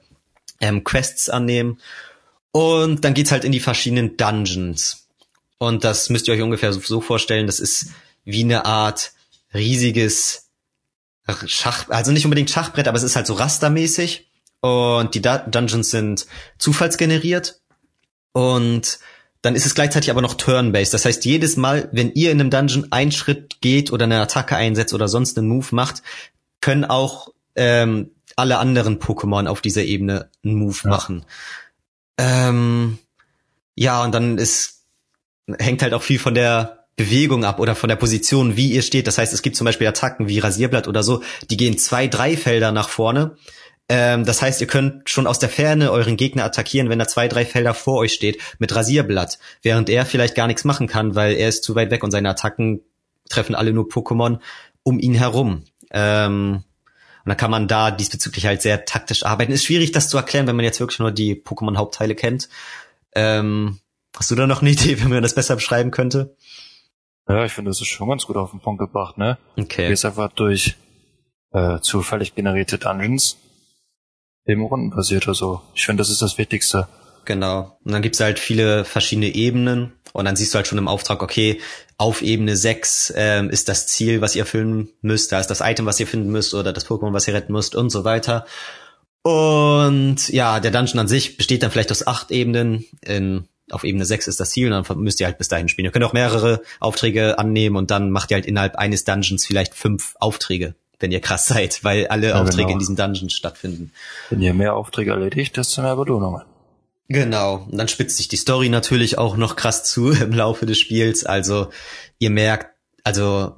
ähm, 0.59 0.83
Quests 0.83 1.29
annehmen. 1.29 1.79
Und 2.51 3.05
dann 3.05 3.13
geht's 3.13 3.31
halt 3.31 3.43
in 3.43 3.51
die 3.51 3.59
verschiedenen 3.59 4.17
Dungeons. 4.17 5.07
Und 5.59 5.83
das 5.83 6.09
müsst 6.09 6.27
ihr 6.27 6.33
euch 6.33 6.41
ungefähr 6.41 6.73
so 6.73 7.01
vorstellen, 7.01 7.45
das 7.45 7.59
ist 7.59 7.89
wie 8.25 8.43
eine 8.43 8.65
Art 8.65 9.11
riesiges 9.53 10.49
Schach, 11.45 11.87
also 11.89 12.11
nicht 12.11 12.25
unbedingt 12.25 12.49
Schachbrett, 12.49 12.87
aber 12.87 12.97
es 12.97 13.03
ist 13.03 13.15
halt 13.15 13.27
so 13.27 13.33
rastermäßig. 13.33 14.28
Und 14.61 15.15
die 15.15 15.21
Dungeons 15.21 15.89
sind 15.89 16.25
zufallsgeneriert. 16.57 17.61
Und 18.33 18.99
dann 19.41 19.55
ist 19.55 19.65
es 19.65 19.75
gleichzeitig 19.75 20.11
aber 20.11 20.21
noch 20.21 20.33
turn-based. 20.33 20.93
Das 20.93 21.05
heißt, 21.05 21.23
jedes 21.25 21.55
Mal, 21.55 21.89
wenn 21.91 22.11
ihr 22.11 22.31
in 22.31 22.39
einem 22.39 22.49
Dungeon 22.49 22.87
einen 22.91 23.11
Schritt 23.11 23.61
geht 23.61 23.91
oder 23.91 24.05
eine 24.05 24.21
Attacke 24.21 24.55
einsetzt 24.55 24.93
oder 24.93 25.07
sonst 25.07 25.37
einen 25.37 25.47
Move 25.47 25.67
macht, 25.71 26.03
können 26.61 26.83
auch 26.83 27.29
ähm, 27.55 28.11
alle 28.35 28.57
anderen 28.57 28.99
Pokémon 28.99 29.47
auf 29.47 29.61
dieser 29.61 29.83
Ebene 29.83 30.29
einen 30.43 30.55
Move 30.55 30.79
ja. 30.83 30.89
machen. 30.89 31.25
Ähm, 32.17 32.97
ja, 33.75 34.03
und 34.03 34.13
dann 34.13 34.37
ist 34.37 34.79
hängt 35.57 35.81
halt 35.81 35.93
auch 35.93 36.03
viel 36.03 36.19
von 36.19 36.35
der 36.35 36.85
Bewegung 36.95 37.45
ab 37.45 37.59
oder 37.59 37.75
von 37.75 37.87
der 37.87 37.95
Position, 37.95 38.57
wie 38.57 38.73
ihr 38.73 38.81
steht. 38.81 39.07
Das 39.07 39.17
heißt, 39.17 39.33
es 39.33 39.41
gibt 39.41 39.55
zum 39.55 39.65
Beispiel 39.65 39.87
Attacken 39.87 40.27
wie 40.27 40.39
Rasierblatt 40.39 40.87
oder 40.87 41.01
so, 41.01 41.23
die 41.49 41.57
gehen 41.57 41.77
zwei, 41.77 42.07
drei 42.07 42.35
Felder 42.35 42.71
nach 42.71 42.89
vorne. 42.89 43.37
Ähm, 43.89 44.23
das 44.23 44.41
heißt, 44.41 44.61
ihr 44.61 44.67
könnt 44.67 45.09
schon 45.09 45.27
aus 45.27 45.39
der 45.39 45.49
Ferne 45.49 45.91
euren 45.91 46.15
Gegner 46.15 46.45
attackieren, 46.45 46.89
wenn 46.89 46.99
er 46.99 47.07
zwei, 47.07 47.27
drei 47.27 47.45
Felder 47.45 47.73
vor 47.73 47.97
euch 47.97 48.13
steht 48.13 48.39
mit 48.59 48.75
Rasierblatt, 48.75 49.39
während 49.61 49.89
er 49.89 50.05
vielleicht 50.05 50.35
gar 50.35 50.47
nichts 50.47 50.63
machen 50.63 50.87
kann, 50.87 51.15
weil 51.15 51.33
er 51.33 51.49
ist 51.49 51.63
zu 51.63 51.75
weit 51.75 51.91
weg 51.91 52.03
und 52.03 52.11
seine 52.11 52.29
Attacken 52.29 52.81
treffen 53.29 53.55
alle 53.55 53.73
nur 53.73 53.87
Pokémon 53.87 54.39
um 54.83 54.99
ihn 54.99 55.15
herum. 55.15 55.63
Ähm, 55.91 56.63
und 57.25 57.29
dann 57.29 57.37
kann 57.37 57.51
man 57.51 57.67
da 57.67 57.91
diesbezüglich 57.91 58.45
halt 58.45 58.61
sehr 58.61 58.85
taktisch 58.85 59.25
arbeiten. 59.25 59.51
Ist 59.51 59.65
schwierig, 59.65 59.91
das 59.91 60.09
zu 60.09 60.17
erklären, 60.17 60.47
wenn 60.47 60.55
man 60.55 60.65
jetzt 60.65 60.79
wirklich 60.79 60.99
nur 60.99 61.11
die 61.11 61.35
Pokémon-Hauptteile 61.35 62.15
kennt. 62.15 62.47
Ähm, 63.13 63.79
Hast 64.17 64.31
du 64.31 64.35
da 64.35 64.47
noch 64.47 64.61
eine 64.61 64.71
Idee, 64.71 64.99
wie 65.01 65.07
man 65.07 65.23
das 65.23 65.35
besser 65.35 65.55
beschreiben 65.55 65.91
könnte? 65.91 66.35
Ja, 67.27 67.45
ich 67.45 67.53
finde, 67.53 67.69
das 67.69 67.79
ist 67.79 67.87
schon 67.87 68.09
ganz 68.09 68.25
gut 68.25 68.37
auf 68.37 68.51
den 68.51 68.59
Punkt 68.59 68.79
gebracht, 68.79 69.17
ne? 69.17 69.37
Okay. 69.55 69.83
Du 69.83 69.89
gehst 69.89 70.05
einfach 70.05 70.31
durch 70.33 70.75
äh, 71.51 71.79
zufällig 71.79 72.33
generierte 72.33 72.77
Dungeons, 72.77 73.37
eben 74.45 74.63
rundenbasiert 74.63 75.27
oder 75.27 75.35
so. 75.35 75.61
Ich 75.73 75.85
finde, 75.85 76.01
das 76.01 76.09
ist 76.09 76.21
das 76.21 76.37
Wichtigste. 76.37 76.87
Genau. 77.25 77.77
Und 77.83 77.91
dann 77.91 78.01
gibt's 78.01 78.19
halt 78.19 78.39
viele 78.39 78.85
verschiedene 78.85 79.33
Ebenen 79.35 79.93
und 80.13 80.25
dann 80.25 80.35
siehst 80.35 80.53
du 80.53 80.57
halt 80.57 80.67
schon 80.67 80.77
im 80.77 80.87
Auftrag, 80.87 81.21
okay, 81.21 81.59
auf 81.97 82.21
Ebene 82.21 82.55
6 82.55 83.13
ähm, 83.15 83.49
ist 83.49 83.69
das 83.69 83.87
Ziel, 83.87 84.21
was 84.21 84.35
ihr 84.35 84.43
erfüllen 84.43 84.89
müsst, 85.01 85.31
da 85.31 85.39
ist 85.39 85.47
das 85.47 85.61
Item, 85.61 85.85
was 85.85 85.99
ihr 85.99 86.07
finden 86.07 86.31
müsst 86.31 86.53
oder 86.53 86.73
das 86.73 86.87
Pokémon, 86.87 87.13
was 87.13 87.27
ihr 87.27 87.33
retten 87.33 87.53
müsst 87.53 87.75
und 87.75 87.89
so 87.89 88.03
weiter. 88.03 88.45
Und 89.21 90.29
ja, 90.29 90.59
der 90.59 90.71
Dungeon 90.71 90.99
an 90.99 91.07
sich 91.07 91.37
besteht 91.37 91.61
dann 91.61 91.71
vielleicht 91.71 91.91
aus 91.91 92.07
acht 92.07 92.31
Ebenen 92.31 92.85
in 93.01 93.47
auf 93.71 93.83
Ebene 93.83 94.05
6 94.05 94.27
ist 94.27 94.39
das 94.39 94.49
Ziel 94.49 94.71
und 94.71 94.89
dann 94.89 94.99
müsst 94.99 95.19
ihr 95.19 95.27
halt 95.27 95.37
bis 95.37 95.47
dahin 95.47 95.69
spielen. 95.69 95.85
Ihr 95.85 95.91
könnt 95.91 96.05
auch 96.05 96.13
mehrere 96.13 96.61
Aufträge 96.79 97.37
annehmen 97.37 97.75
und 97.75 97.91
dann 97.91 98.09
macht 98.09 98.31
ihr 98.31 98.35
halt 98.35 98.45
innerhalb 98.45 98.75
eines 98.77 99.03
Dungeons 99.03 99.45
vielleicht 99.45 99.75
fünf 99.75 100.15
Aufträge, 100.19 100.73
wenn 100.99 101.11
ihr 101.11 101.21
krass 101.21 101.47
seid, 101.47 101.83
weil 101.83 102.07
alle 102.07 102.29
ja, 102.29 102.41
Aufträge 102.41 102.63
genau. 102.63 102.73
in 102.73 102.79
diesem 102.79 102.95
Dungeon 102.95 103.29
stattfinden. 103.29 103.91
Wenn 104.29 104.41
ihr 104.41 104.53
mehr 104.53 104.75
Aufträge 104.75 105.11
erledigt, 105.11 105.57
desto 105.57 105.81
mehr 105.81 105.95
Belohnungen. 105.95 106.43
Genau. 107.07 107.67
Und 107.69 107.77
dann 107.77 107.87
spitzt 107.87 108.17
sich 108.17 108.27
die 108.27 108.37
Story 108.37 108.69
natürlich 108.69 109.17
auch 109.17 109.35
noch 109.35 109.55
krass 109.55 109.83
zu 109.83 110.11
im 110.21 110.33
Laufe 110.33 110.65
des 110.65 110.77
Spiels. 110.77 111.25
Also 111.25 111.69
ihr 112.19 112.29
merkt, 112.29 112.67
also 113.03 113.55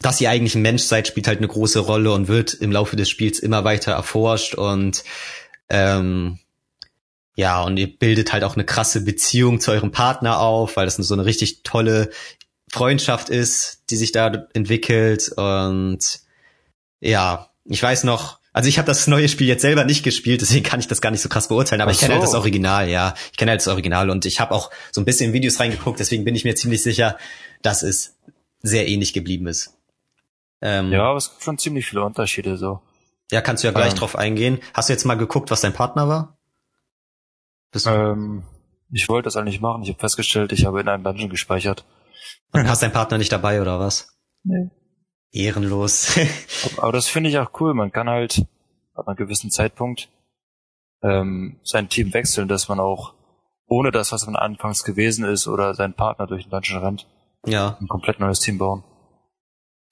dass 0.00 0.20
ihr 0.20 0.30
eigentlich 0.30 0.54
ein 0.54 0.62
Mensch 0.62 0.82
seid, 0.82 1.08
spielt 1.08 1.28
halt 1.28 1.38
eine 1.38 1.48
große 1.48 1.80
Rolle 1.80 2.12
und 2.12 2.28
wird 2.28 2.54
im 2.54 2.72
Laufe 2.72 2.96
des 2.96 3.10
Spiels 3.10 3.38
immer 3.38 3.64
weiter 3.64 3.92
erforscht 3.92 4.54
und 4.54 5.04
ähm, 5.68 6.38
ja, 7.36 7.62
und 7.62 7.76
ihr 7.76 7.86
bildet 7.86 8.32
halt 8.32 8.44
auch 8.44 8.54
eine 8.54 8.64
krasse 8.64 9.02
Beziehung 9.02 9.60
zu 9.60 9.70
eurem 9.70 9.92
Partner 9.92 10.40
auf, 10.40 10.76
weil 10.76 10.86
das 10.86 10.96
so 10.96 11.14
eine 11.14 11.24
richtig 11.24 11.62
tolle 11.62 12.10
Freundschaft 12.70 13.28
ist, 13.28 13.82
die 13.90 13.96
sich 13.96 14.12
da 14.12 14.46
entwickelt. 14.52 15.32
Und 15.36 16.20
ja, 17.00 17.50
ich 17.64 17.82
weiß 17.82 18.04
noch, 18.04 18.38
also 18.52 18.68
ich 18.68 18.78
habe 18.78 18.86
das 18.86 19.06
neue 19.06 19.28
Spiel 19.28 19.46
jetzt 19.46 19.62
selber 19.62 19.84
nicht 19.84 20.02
gespielt, 20.02 20.40
deswegen 20.40 20.64
kann 20.64 20.80
ich 20.80 20.88
das 20.88 21.00
gar 21.00 21.10
nicht 21.10 21.20
so 21.20 21.28
krass 21.28 21.48
beurteilen, 21.48 21.80
aber 21.80 21.90
Ach 21.90 21.94
ich 21.94 22.00
kenne 22.00 22.14
halt 22.14 22.22
das 22.22 22.34
Original, 22.34 22.88
ja. 22.88 23.14
Ich 23.30 23.38
kenne 23.38 23.50
halt 23.50 23.60
das 23.60 23.68
Original 23.68 24.10
und 24.10 24.26
ich 24.26 24.40
habe 24.40 24.54
auch 24.54 24.70
so 24.90 25.00
ein 25.00 25.04
bisschen 25.04 25.28
in 25.28 25.32
Videos 25.32 25.60
reingeguckt, 25.60 26.00
deswegen 26.00 26.24
bin 26.24 26.34
ich 26.34 26.44
mir 26.44 26.54
ziemlich 26.54 26.82
sicher, 26.82 27.16
dass 27.62 27.82
es 27.82 28.16
sehr 28.62 28.88
ähnlich 28.88 29.12
geblieben 29.12 29.46
ist. 29.46 29.76
Ähm, 30.60 30.92
ja, 30.92 31.04
aber 31.04 31.16
es 31.16 31.30
gibt 31.30 31.42
schon 31.42 31.58
ziemlich 31.58 31.86
viele 31.86 32.04
Unterschiede 32.04 32.56
so. 32.56 32.80
Ja, 33.30 33.40
kannst 33.40 33.62
du 33.62 33.68
ja 33.68 33.72
gleich 33.72 33.92
ähm, 33.92 33.98
drauf 33.98 34.16
eingehen. 34.16 34.58
Hast 34.74 34.88
du 34.88 34.92
jetzt 34.92 35.04
mal 35.04 35.14
geguckt, 35.14 35.50
was 35.50 35.60
dein 35.60 35.72
Partner 35.72 36.08
war? 36.08 36.36
Ähm, 37.86 38.42
ich 38.90 39.08
wollte 39.08 39.26
das 39.26 39.36
eigentlich 39.36 39.60
machen. 39.60 39.82
Ich 39.84 39.88
habe 39.90 40.00
festgestellt, 40.00 40.52
ich 40.52 40.66
habe 40.66 40.80
in 40.80 40.88
einem 40.88 41.04
Dungeon 41.04 41.30
gespeichert. 41.30 41.84
Und 42.52 42.68
hast 42.68 42.82
deinen 42.82 42.92
Partner 42.92 43.18
nicht 43.18 43.30
dabei 43.30 43.62
oder 43.62 43.78
was? 43.78 44.18
Nee. 44.42 44.70
Ehrenlos. 45.32 46.18
Aber 46.76 46.92
das 46.92 47.08
finde 47.08 47.30
ich 47.30 47.38
auch 47.38 47.50
cool. 47.60 47.74
Man 47.74 47.92
kann 47.92 48.08
halt 48.08 48.46
ab 48.94 49.08
einem 49.08 49.16
gewissen 49.16 49.50
Zeitpunkt 49.50 50.08
ähm, 51.02 51.58
sein 51.62 51.88
Team 51.88 52.12
wechseln, 52.12 52.48
dass 52.48 52.68
man 52.68 52.80
auch 52.80 53.14
ohne 53.66 53.92
das, 53.92 54.12
was 54.12 54.26
man 54.26 54.36
anfangs 54.36 54.84
gewesen 54.84 55.24
ist 55.24 55.46
oder 55.46 55.74
seinen 55.74 55.94
Partner 55.94 56.26
durch 56.26 56.44
den 56.44 56.50
Dungeon 56.50 56.82
rennt, 56.82 57.06
ja. 57.46 57.78
ein 57.80 57.88
komplett 57.88 58.18
neues 58.18 58.40
Team 58.40 58.58
bauen. 58.58 58.82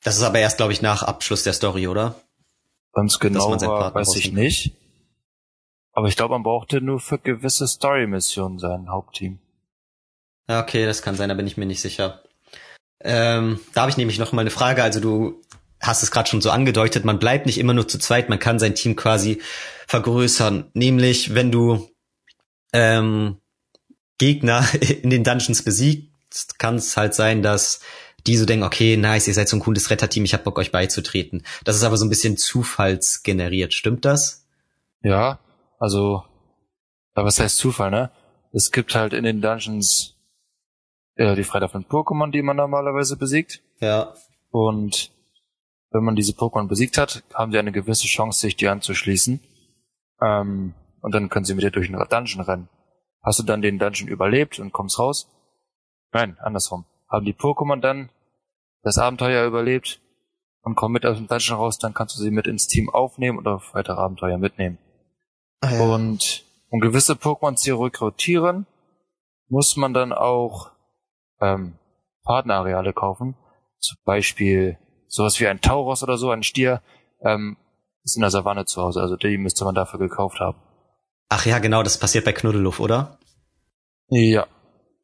Das 0.02 0.16
ist 0.16 0.23
aber 0.23 0.38
erst, 0.38 0.59
glaube 0.59 0.73
ich, 0.73 0.83
nach 0.83 1.02
Abschluss 1.02 1.45
der 1.45 1.52
Story, 1.52 1.87
oder? 1.87 2.16
Ganz 2.92 3.18
genau 3.18 3.50
weiß 3.50 4.16
ich 4.16 4.33
nicht. 4.33 4.76
Aber 5.92 6.09
ich 6.09 6.16
glaube, 6.16 6.35
man 6.35 6.42
brauchte 6.42 6.80
nur 6.80 7.00
für 7.00 7.18
gewisse 7.18 7.66
Story-Missionen 7.66 8.59
sein 8.59 8.88
Hauptteam. 8.88 9.38
Ja, 10.49 10.61
okay, 10.61 10.87
das 10.87 11.02
kann 11.02 11.16
sein, 11.16 11.28
da 11.28 11.35
bin 11.35 11.47
ich 11.47 11.57
mir 11.57 11.66
nicht 11.66 11.80
sicher. 11.80 12.23
Ähm, 13.00 13.61
da 13.75 13.83
habe 13.83 13.90
ich 13.90 13.97
nämlich 13.97 14.19
noch 14.19 14.33
mal 14.33 14.43
eine 14.43 14.50
Frage. 14.50 14.83
Also 14.83 15.00
du 15.00 15.43
hast 15.81 16.02
es 16.02 16.11
gerade 16.11 16.28
schon 16.28 16.40
so 16.40 16.50
angedeutet, 16.50 17.05
man 17.05 17.19
bleibt 17.19 17.47
nicht 17.47 17.59
immer 17.59 17.75
nur 17.75 17.87
zu 17.87 17.99
zweit, 17.99 18.28
man 18.28 18.38
kann 18.38 18.59
sein 18.59 18.75
Team 18.75 18.97
quasi 18.97 19.40
vergrößern. 19.87 20.71
Nämlich, 20.75 21.35
wenn 21.35 21.52
du 21.52 21.88
ähm, 22.73 23.38
Gegner 24.19 24.67
in 25.02 25.11
den 25.11 25.25
Dungeons 25.25 25.62
besiegst, 25.62 26.59
kann 26.59 26.76
es 26.76 26.97
halt 26.97 27.14
sein, 27.14 27.43
dass 27.43 27.81
die 28.26 28.37
so 28.37 28.45
denken, 28.45 28.64
okay, 28.64 28.97
nice, 28.97 29.28
ihr 29.28 29.35
seid 29.35 29.49
so 29.49 29.57
ein 29.57 29.61
cooles 29.61 29.90
Retterteam, 29.90 30.25
ich 30.25 30.35
hab 30.35 30.45
Bock, 30.45 30.59
euch 30.59 30.73
beizutreten. 30.73 31.45
Das 31.64 31.76
ist 31.76 31.85
aber 31.85 31.97
so 31.97 32.05
ein 32.05 32.11
bisschen 32.11 32.37
zufallsgeneriert, 32.37 33.73
stimmt 33.73 34.05
das? 34.05 34.47
Ja, 35.02 35.38
also, 35.78 36.25
aber 37.14 37.26
was 37.26 37.38
heißt 37.38 37.57
Zufall, 37.57 37.90
ne? 37.90 38.11
Es 38.52 38.73
gibt 38.73 38.95
halt 38.95 39.12
in 39.12 39.25
den 39.25 39.40
Dungeons 39.40 40.17
äh, 41.19 41.35
die 41.35 41.45
freilaufenden 41.45 41.91
Pokémon, 41.91 42.31
die 42.31 42.43
man 42.43 42.57
normalerweise 42.57 43.17
besiegt. 43.17 43.63
Ja. 43.81 44.15
Und 44.51 45.13
wenn 45.91 46.05
man 46.05 46.17
diese 46.17 46.33
Pokémon 46.33 46.69
besiegt 46.69 46.97
hat, 46.97 47.23
haben 47.35 47.53
sie 47.53 47.59
eine 47.59 47.73
gewisse 47.73 48.07
Chance, 48.07 48.41
sich 48.41 48.57
die 48.57 48.69
anzuschließen. 48.69 49.41
Ähm, 50.23 50.75
und 51.03 51.15
dann 51.15 51.29
können 51.29 51.45
sie 51.45 51.55
mit 51.55 51.65
dir 51.65 51.71
durch 51.71 51.89
einen 51.89 52.09
Dungeon 52.09 52.43
rennen. 52.43 52.69
Hast 53.23 53.39
du 53.39 53.43
dann 53.43 53.63
den 53.63 53.79
Dungeon 53.79 54.09
überlebt 54.09 54.59
und 54.59 54.73
kommst 54.73 54.99
raus? 54.99 55.29
Nein, 56.13 56.39
andersrum. 56.41 56.85
Haben 57.09 57.27
die 57.27 57.35
Pokémon 57.35 57.81
dann 57.81 58.11
das 58.83 58.99
Abenteuer 58.99 59.47
überlebt 59.47 60.01
und 60.63 60.77
kommen 60.77 60.93
mit 60.93 61.05
aus 61.05 61.17
dem 61.17 61.27
Dungeon 61.27 61.57
raus, 61.57 61.79
dann 61.79 61.95
kannst 61.95 62.17
du 62.17 62.23
sie 62.23 62.31
mit 62.31 62.47
ins 62.47 62.69
Team 62.69 62.91
aufnehmen 62.91 63.39
und 63.39 63.49
auf 63.49 63.75
weitere 63.75 64.01
Abenteuer 64.01 64.39
mitnehmen. 64.39 64.79
Ah, 65.61 65.73
ja. 65.73 65.81
Und 65.81 66.45
um 66.71 66.81
gewisse 66.81 67.15
Pokémon 67.15 67.57
zu 67.57 67.75
rekrutieren, 67.77 68.67
muss 69.49 69.77
man 69.77 69.95
dann 69.95 70.13
auch 70.13 70.71
ähm, 71.40 71.75
Partnerareale 72.25 72.92
kaufen. 72.92 73.37
Zum 73.78 73.99
Beispiel 74.04 74.78
sowas 75.07 75.38
wie 75.40 75.47
ein 75.47 75.61
Tauros 75.61 76.02
oder 76.02 76.18
so, 76.18 76.30
ein 76.30 76.42
Stier, 76.42 76.83
ähm, 77.23 77.57
ist 78.04 78.16
in 78.16 78.23
der 78.23 78.30
Savanne 78.30 78.64
zu 78.64 78.83
Hause. 78.83 79.00
Also 79.00 79.16
die 79.16 79.38
müsste 79.38 79.64
man 79.64 79.75
dafür 79.75 79.99
gekauft 79.99 80.40
haben. 80.40 80.59
Ach 81.28 81.45
ja, 81.45 81.59
genau, 81.59 81.83
das 81.83 81.99
passiert 81.99 82.25
bei 82.25 82.33
Knuddeluff, 82.33 82.80
oder? 82.80 83.18
Ja. 84.09 84.47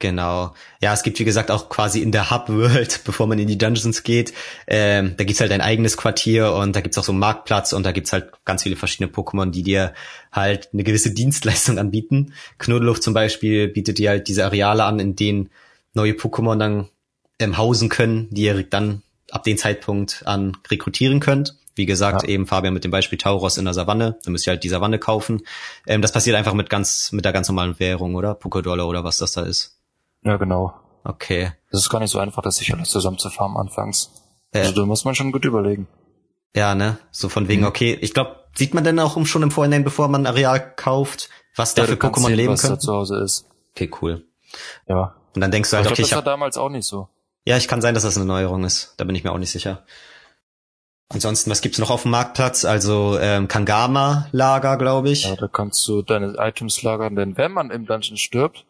Genau. 0.01 0.55
Ja, 0.83 0.93
es 0.93 1.03
gibt 1.03 1.19
wie 1.19 1.25
gesagt 1.25 1.51
auch 1.51 1.69
quasi 1.69 2.03
in 2.03 2.11
der 2.11 2.31
Hub-World, 2.31 3.03
bevor 3.07 3.27
man 3.27 3.39
in 3.39 3.47
die 3.47 3.57
Dungeons 3.57 4.03
geht, 4.03 4.35
ähm, 4.67 5.15
da 5.17 5.25
gibt's 5.25 5.41
halt 5.41 5.53
ein 5.53 5.61
eigenes 5.61 5.97
Quartier 5.97 6.53
und 6.53 6.75
da 6.75 6.81
gibt's 6.81 6.99
auch 6.99 7.05
so 7.05 7.13
einen 7.13 7.21
Marktplatz 7.21 7.73
und 7.73 7.87
da 7.87 7.93
gibt's 7.93 8.13
halt 8.13 8.33
ganz 8.45 8.65
viele 8.65 8.77
verschiedene 8.77 9.11
Pokémon, 9.11 9.51
die 9.51 9.63
dir 9.63 9.95
halt 10.33 10.71
eine 10.73 10.83
gewisse 10.83 11.15
Dienstleistung 11.15 11.79
anbieten. 11.79 12.35
Knuddeluff 12.59 13.01
zum 13.01 13.15
Beispiel 13.15 13.69
bietet 13.69 13.99
dir 13.99 14.11
halt 14.11 14.29
diese 14.29 14.45
Areale 14.45 14.85
an, 14.85 14.99
in 14.99 15.15
denen 15.15 15.51
neue 15.95 16.13
Pokémon 16.13 16.59
dann 16.59 16.89
ähm, 17.39 17.57
hausen 17.57 17.89
können, 17.89 18.29
die 18.31 18.43
ihr 18.43 18.63
dann 18.65 19.03
ab 19.31 19.45
dem 19.45 19.57
Zeitpunkt 19.57 20.23
an 20.27 20.57
rekrutieren 20.71 21.21
könnt. 21.21 21.57
Wie 21.77 21.87
gesagt, 21.87 22.23
ja. 22.23 22.29
eben 22.29 22.47
Fabian 22.47 22.73
mit 22.73 22.85
dem 22.85 22.93
Beispiel 22.93 23.19
Tauros 23.19 23.57
in 23.57 23.65
der 23.65 23.75
Savanne. 23.75 24.19
Da 24.25 24.31
müsst 24.31 24.47
ihr 24.47 24.53
halt 24.53 24.63
die 24.63 24.69
Savanne 24.69 24.99
kaufen. 24.99 25.43
Ähm, 25.87 26.03
das 26.03 26.13
passiert 26.13 26.37
einfach 26.37 26.55
mit 26.55 26.71
ganz, 26.71 27.11
mit 27.11 27.25
der 27.25 27.33
ganz 27.33 27.49
normalen 27.49 27.79
Währung, 27.81 28.15
oder? 28.15 28.33
Pokédollar 28.33 28.87
oder 28.87 29.03
was 29.03 29.19
das 29.19 29.33
da 29.33 29.43
ist. 29.43 29.81
Ja, 30.23 30.37
genau. 30.37 30.75
Okay. 31.03 31.53
Das 31.73 31.81
ist 31.81 31.91
gar 31.91 31.99
nicht 31.99 32.11
so 32.11 32.19
einfach, 32.19 32.43
das 32.43 32.57
sich 32.57 32.73
alles 32.73 32.91
zusammen 32.91 33.19
zu 33.19 33.29
farmen 33.29 33.57
anfangs. 33.57 34.11
Äh, 34.53 34.61
also 34.61 34.73
da 34.73 34.87
muss 34.87 35.05
man 35.05 35.17
schon 35.17 35.33
gut 35.33 35.45
überlegen. 35.45 35.89
Ja, 36.55 36.77
ne? 36.77 36.99
So 37.11 37.29
von 37.29 37.49
wegen, 37.49 37.63
mhm. 37.63 37.67
okay, 37.67 37.99
ich 38.01 38.15
glaube, 38.15 38.37
sieht 38.55 38.73
man 38.73 38.85
denn 38.85 39.01
auch 39.01 39.27
schon 39.27 39.43
im 39.43 39.51
Vorhinein, 39.51 39.83
bevor 39.83 40.07
man 40.07 40.23
ein 40.23 40.27
Areal 40.27 40.75
kauft, 40.77 41.29
was 41.57 41.75
da 41.75 41.83
ja, 41.83 41.89
für 41.89 41.95
Pokémon 41.95 42.27
sehen, 42.27 42.37
leben 42.37 42.57
können? 42.57 42.75
Da 42.75 42.79
zu 42.79 42.93
Hause 42.93 43.21
ist. 43.23 43.47
Okay, 43.73 43.91
cool. 44.01 44.25
Ja. 44.89 45.17
Und 45.35 45.41
dann 45.41 45.51
denkst 45.51 45.71
du 45.71 45.77
halt, 45.77 45.87
ich 45.87 45.93
okay, 45.93 46.03
glaub, 46.03 46.05
das 46.05 46.11
ich 46.11 46.17
hab, 46.17 46.25
war 46.25 46.33
damals 46.33 46.57
auch 46.57 46.69
nicht 46.69 46.87
so. 46.87 47.09
Ja, 47.47 47.57
ich 47.57 47.69
kann 47.69 47.83
sein, 47.83 47.95
dass 47.95 48.05
das 48.05 48.17
eine 48.17 48.27
Neuerung 48.27 48.65
ist. 48.65 48.95
Da 48.97 49.05
bin 49.05 49.15
ich 49.15 49.25
mir 49.25 49.33
auch 49.33 49.39
nicht 49.39 49.51
sicher. 49.51 49.85
Ansonsten, 51.11 51.51
was 51.51 51.61
gibt's 51.61 51.79
noch 51.79 51.91
auf 51.91 52.03
dem 52.03 52.13
Marktplatz? 52.13 52.65
Also 52.65 53.19
ähm, 53.21 53.49
Kangama-Lager, 53.49 54.79
glaube 54.79 55.11
ich. 55.11 55.25
Ja, 55.25 55.37
da 55.37 55.49
kannst 55.49 55.87
du 55.87 56.03
deine 56.03 56.35
Items 56.39 56.83
lagern, 56.83 57.15
denn 57.15 57.37
wenn 57.37 57.53
man 57.53 57.71
im 57.71 57.87
Dungeon 57.87 58.17
stirbt, 58.17 58.65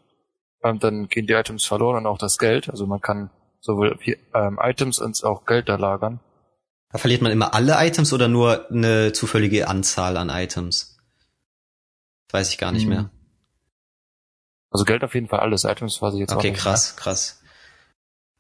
ähm, 0.63 0.81
dann 0.81 1.09
gehen 1.09 1.27
die 1.27 1.35
Items 1.35 1.65
verloren 1.65 1.97
und 1.99 2.07
auch 2.07 2.19
das 2.19 2.39
Geld. 2.39 2.69
Also 2.69 2.87
man 2.87 3.01
kann 3.01 3.31
sowohl 3.61 3.97
ähm, 4.35 4.59
Items 4.61 5.01
als 5.01 5.23
auch 5.23 5.47
Geld 5.47 5.69
da 5.69 5.77
lagern. 5.77 6.21
Da 6.91 6.99
verliert 6.99 7.23
man 7.23 7.33
immer 7.33 7.55
alle 7.55 7.77
Items 7.79 8.13
oder 8.13 8.29
nur 8.29 8.71
eine 8.71 9.13
zufällige 9.13 9.69
Anzahl 9.69 10.17
an 10.17 10.29
Items? 10.29 10.95
weiß 12.35 12.51
ich 12.51 12.59
gar 12.59 12.73
nicht 12.73 12.83
hm. 12.83 12.91
mehr. 12.91 13.11
Also 14.75 14.85
Geld 14.85 15.05
auf 15.05 15.15
jeden 15.15 15.29
Fall 15.29 15.39
alles. 15.39 15.63
Items 15.63 16.03
weiß 16.03 16.15
ich 16.15 16.21
jetzt 16.21 16.33
okay, 16.33 16.39
auch 16.39 16.43
nicht. 16.43 16.53
Okay, 16.55 16.61
krass, 16.61 16.97
krass. 16.97 17.41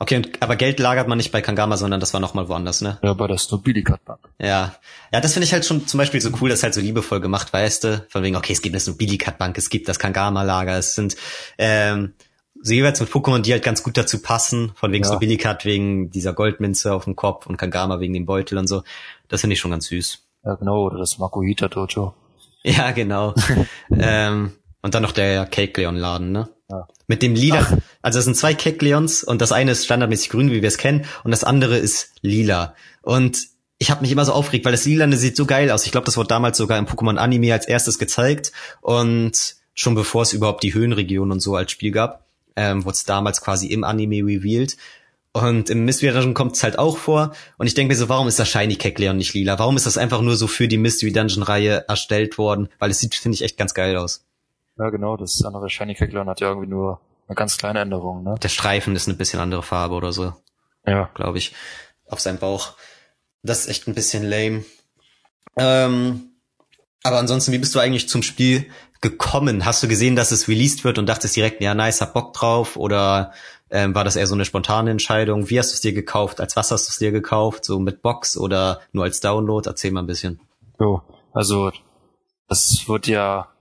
Okay, 0.00 0.16
und, 0.16 0.42
aber 0.42 0.56
Geld 0.56 0.80
lagert 0.80 1.06
man 1.06 1.16
nicht 1.16 1.30
bei 1.30 1.40
Kangama, 1.40 1.76
sondern 1.76 2.00
das 2.00 2.12
war 2.12 2.20
nochmal 2.20 2.48
woanders, 2.48 2.80
ne? 2.80 2.98
Ja, 3.04 3.14
bei 3.14 3.28
der 3.28 3.38
Nobilikat 3.52 4.04
Bank. 4.04 4.18
Ja. 4.40 4.74
Ja, 5.12 5.20
das 5.20 5.32
finde 5.32 5.44
ich 5.46 5.52
halt 5.52 5.64
schon 5.64 5.86
zum 5.86 5.98
Beispiel 5.98 6.20
so 6.20 6.30
cool, 6.40 6.48
das 6.48 6.58
ist 6.58 6.62
halt 6.64 6.74
so 6.74 6.80
liebevoll 6.80 7.20
gemacht, 7.20 7.52
weißt 7.52 7.84
du? 7.84 8.04
Von 8.08 8.24
wegen, 8.24 8.34
okay, 8.34 8.52
es 8.52 8.62
gibt 8.62 8.74
eine 8.74 8.84
Nobilikat 8.84 9.38
Bank, 9.38 9.56
es 9.56 9.70
gibt 9.70 9.88
das 9.88 10.00
Kangama-Lager, 10.00 10.76
es 10.76 10.96
sind, 10.96 11.14
ähm, 11.56 12.14
so 12.60 12.72
jeweils 12.72 12.98
mit 12.98 13.10
Pokémon, 13.10 13.42
die 13.42 13.52
halt 13.52 13.62
ganz 13.62 13.84
gut 13.84 13.96
dazu 13.96 14.20
passen, 14.20 14.72
von 14.74 14.90
wegen 14.90 15.04
ja. 15.04 15.12
Nobilikat 15.12 15.64
wegen 15.64 16.10
dieser 16.10 16.32
Goldminze 16.32 16.92
auf 16.92 17.04
dem 17.04 17.14
Kopf 17.14 17.46
und 17.46 17.58
Kangama 17.58 18.00
wegen 18.00 18.14
dem 18.14 18.26
Beutel 18.26 18.58
und 18.58 18.66
so. 18.66 18.82
Das 19.28 19.42
finde 19.42 19.54
ich 19.54 19.60
schon 19.60 19.70
ganz 19.70 19.86
süß. 19.86 20.26
Ja, 20.44 20.56
genau, 20.56 20.82
oder 20.82 20.98
das 20.98 21.18
Makuhita 21.18 21.68
Dojo. 21.68 22.14
Ja, 22.64 22.90
genau. 22.90 23.34
ähm, 23.96 24.54
und 24.84 24.94
dann 24.94 25.02
noch 25.02 25.12
der 25.12 25.46
Cake-Leon-Laden, 25.46 26.30
ne? 26.30 26.50
Ja. 26.70 26.86
Mit 27.06 27.22
dem 27.22 27.34
lila, 27.34 27.66
Ach. 27.66 27.78
also 28.02 28.18
es 28.18 28.26
sind 28.26 28.36
zwei 28.36 28.52
Kekleons 28.52 29.24
und 29.24 29.40
das 29.40 29.50
eine 29.50 29.70
ist 29.70 29.86
standardmäßig 29.86 30.28
grün, 30.28 30.50
wie 30.50 30.60
wir 30.60 30.68
es 30.68 30.76
kennen, 30.76 31.06
und 31.24 31.30
das 31.30 31.42
andere 31.42 31.78
ist 31.78 32.12
lila. 32.20 32.74
Und 33.00 33.38
ich 33.78 33.90
habe 33.90 34.02
mich 34.02 34.12
immer 34.12 34.26
so 34.26 34.34
aufgeregt, 34.34 34.66
weil 34.66 34.72
das 34.72 34.84
Lilane 34.84 35.16
sieht 35.16 35.38
so 35.38 35.46
geil 35.46 35.70
aus. 35.70 35.86
Ich 35.86 35.92
glaube, 35.92 36.04
das 36.04 36.18
wurde 36.18 36.28
damals 36.28 36.58
sogar 36.58 36.78
im 36.78 36.84
Pokémon 36.84 37.16
Anime 37.16 37.54
als 37.54 37.66
erstes 37.66 37.98
gezeigt 37.98 38.52
und 38.82 39.56
schon 39.72 39.94
bevor 39.94 40.20
es 40.20 40.34
überhaupt 40.34 40.62
die 40.62 40.74
Höhenregion 40.74 41.32
und 41.32 41.40
so 41.40 41.56
als 41.56 41.72
Spiel 41.72 41.90
gab, 41.90 42.26
ähm, 42.54 42.84
wurde 42.84 42.96
es 42.96 43.04
damals 43.04 43.40
quasi 43.40 43.68
im 43.68 43.84
Anime 43.84 44.16
revealed. 44.16 44.76
Und 45.32 45.70
im 45.70 45.86
Mystery 45.86 46.12
Dungeon 46.12 46.34
kommt 46.34 46.56
es 46.56 46.62
halt 46.62 46.78
auch 46.78 46.98
vor. 46.98 47.34
Und 47.56 47.66
ich 47.66 47.74
denke 47.74 47.94
mir 47.94 47.98
so, 47.98 48.10
warum 48.10 48.28
ist 48.28 48.38
das 48.38 48.50
Shiny 48.50 48.76
Kekleon 48.76 49.16
nicht 49.16 49.32
lila? 49.32 49.58
Warum 49.58 49.78
ist 49.78 49.86
das 49.86 49.96
einfach 49.96 50.20
nur 50.20 50.36
so 50.36 50.46
für 50.46 50.68
die 50.68 50.78
Mystery 50.78 51.10
Dungeon 51.10 51.42
Reihe 51.42 51.86
erstellt 51.88 52.36
worden? 52.36 52.68
Weil 52.78 52.90
es 52.90 53.00
sieht, 53.00 53.14
finde 53.14 53.36
ich, 53.36 53.42
echt 53.42 53.56
ganz 53.56 53.72
geil 53.72 53.96
aus. 53.96 54.24
Ja, 54.78 54.90
genau, 54.90 55.16
das 55.16 55.44
andere 55.44 55.70
Shiny 55.70 55.94
Kecklern 55.94 56.28
hat 56.28 56.40
ja 56.40 56.48
irgendwie 56.48 56.68
nur 56.68 57.00
eine 57.28 57.36
ganz 57.36 57.56
kleine 57.58 57.80
Änderung, 57.80 58.22
ne? 58.22 58.34
Der 58.42 58.48
Streifen 58.48 58.96
ist 58.96 59.08
eine 59.08 59.16
bisschen 59.16 59.40
andere 59.40 59.62
Farbe 59.62 59.94
oder 59.94 60.12
so. 60.12 60.32
Ja. 60.86 61.10
Glaube 61.14 61.38
ich. 61.38 61.54
Auf 62.08 62.20
seinem 62.20 62.38
Bauch. 62.38 62.74
Das 63.42 63.60
ist 63.60 63.68
echt 63.68 63.88
ein 63.88 63.94
bisschen 63.94 64.24
lame. 64.24 64.64
Ähm, 65.56 66.34
aber 67.02 67.18
ansonsten, 67.18 67.52
wie 67.52 67.58
bist 67.58 67.74
du 67.74 67.78
eigentlich 67.78 68.08
zum 68.08 68.22
Spiel 68.22 68.70
gekommen? 69.00 69.64
Hast 69.64 69.82
du 69.82 69.88
gesehen, 69.88 70.16
dass 70.16 70.32
es 70.32 70.48
released 70.48 70.84
wird 70.84 70.98
und 70.98 71.06
dachtest 71.06 71.36
direkt, 71.36 71.60
ja, 71.60 71.74
nice, 71.74 72.00
hab 72.00 72.14
Bock 72.14 72.32
drauf? 72.32 72.76
Oder 72.76 73.32
ähm, 73.70 73.94
war 73.94 74.04
das 74.04 74.16
eher 74.16 74.26
so 74.26 74.34
eine 74.34 74.44
spontane 74.44 74.90
Entscheidung? 74.90 75.50
Wie 75.50 75.58
hast 75.58 75.70
du 75.70 75.74
es 75.74 75.80
dir 75.80 75.92
gekauft? 75.92 76.40
Als 76.40 76.56
was 76.56 76.70
hast 76.70 76.88
du 76.88 76.90
es 76.90 76.98
dir 76.98 77.12
gekauft? 77.12 77.64
So 77.64 77.78
mit 77.78 78.02
Box 78.02 78.36
oder 78.36 78.80
nur 78.92 79.04
als 79.04 79.20
Download? 79.20 79.68
Erzähl 79.68 79.92
mal 79.92 80.02
ein 80.02 80.06
bisschen. 80.06 80.40
So, 80.78 81.02
also 81.32 81.70
das 82.48 82.84
wird 82.88 83.06
ja 83.06 83.53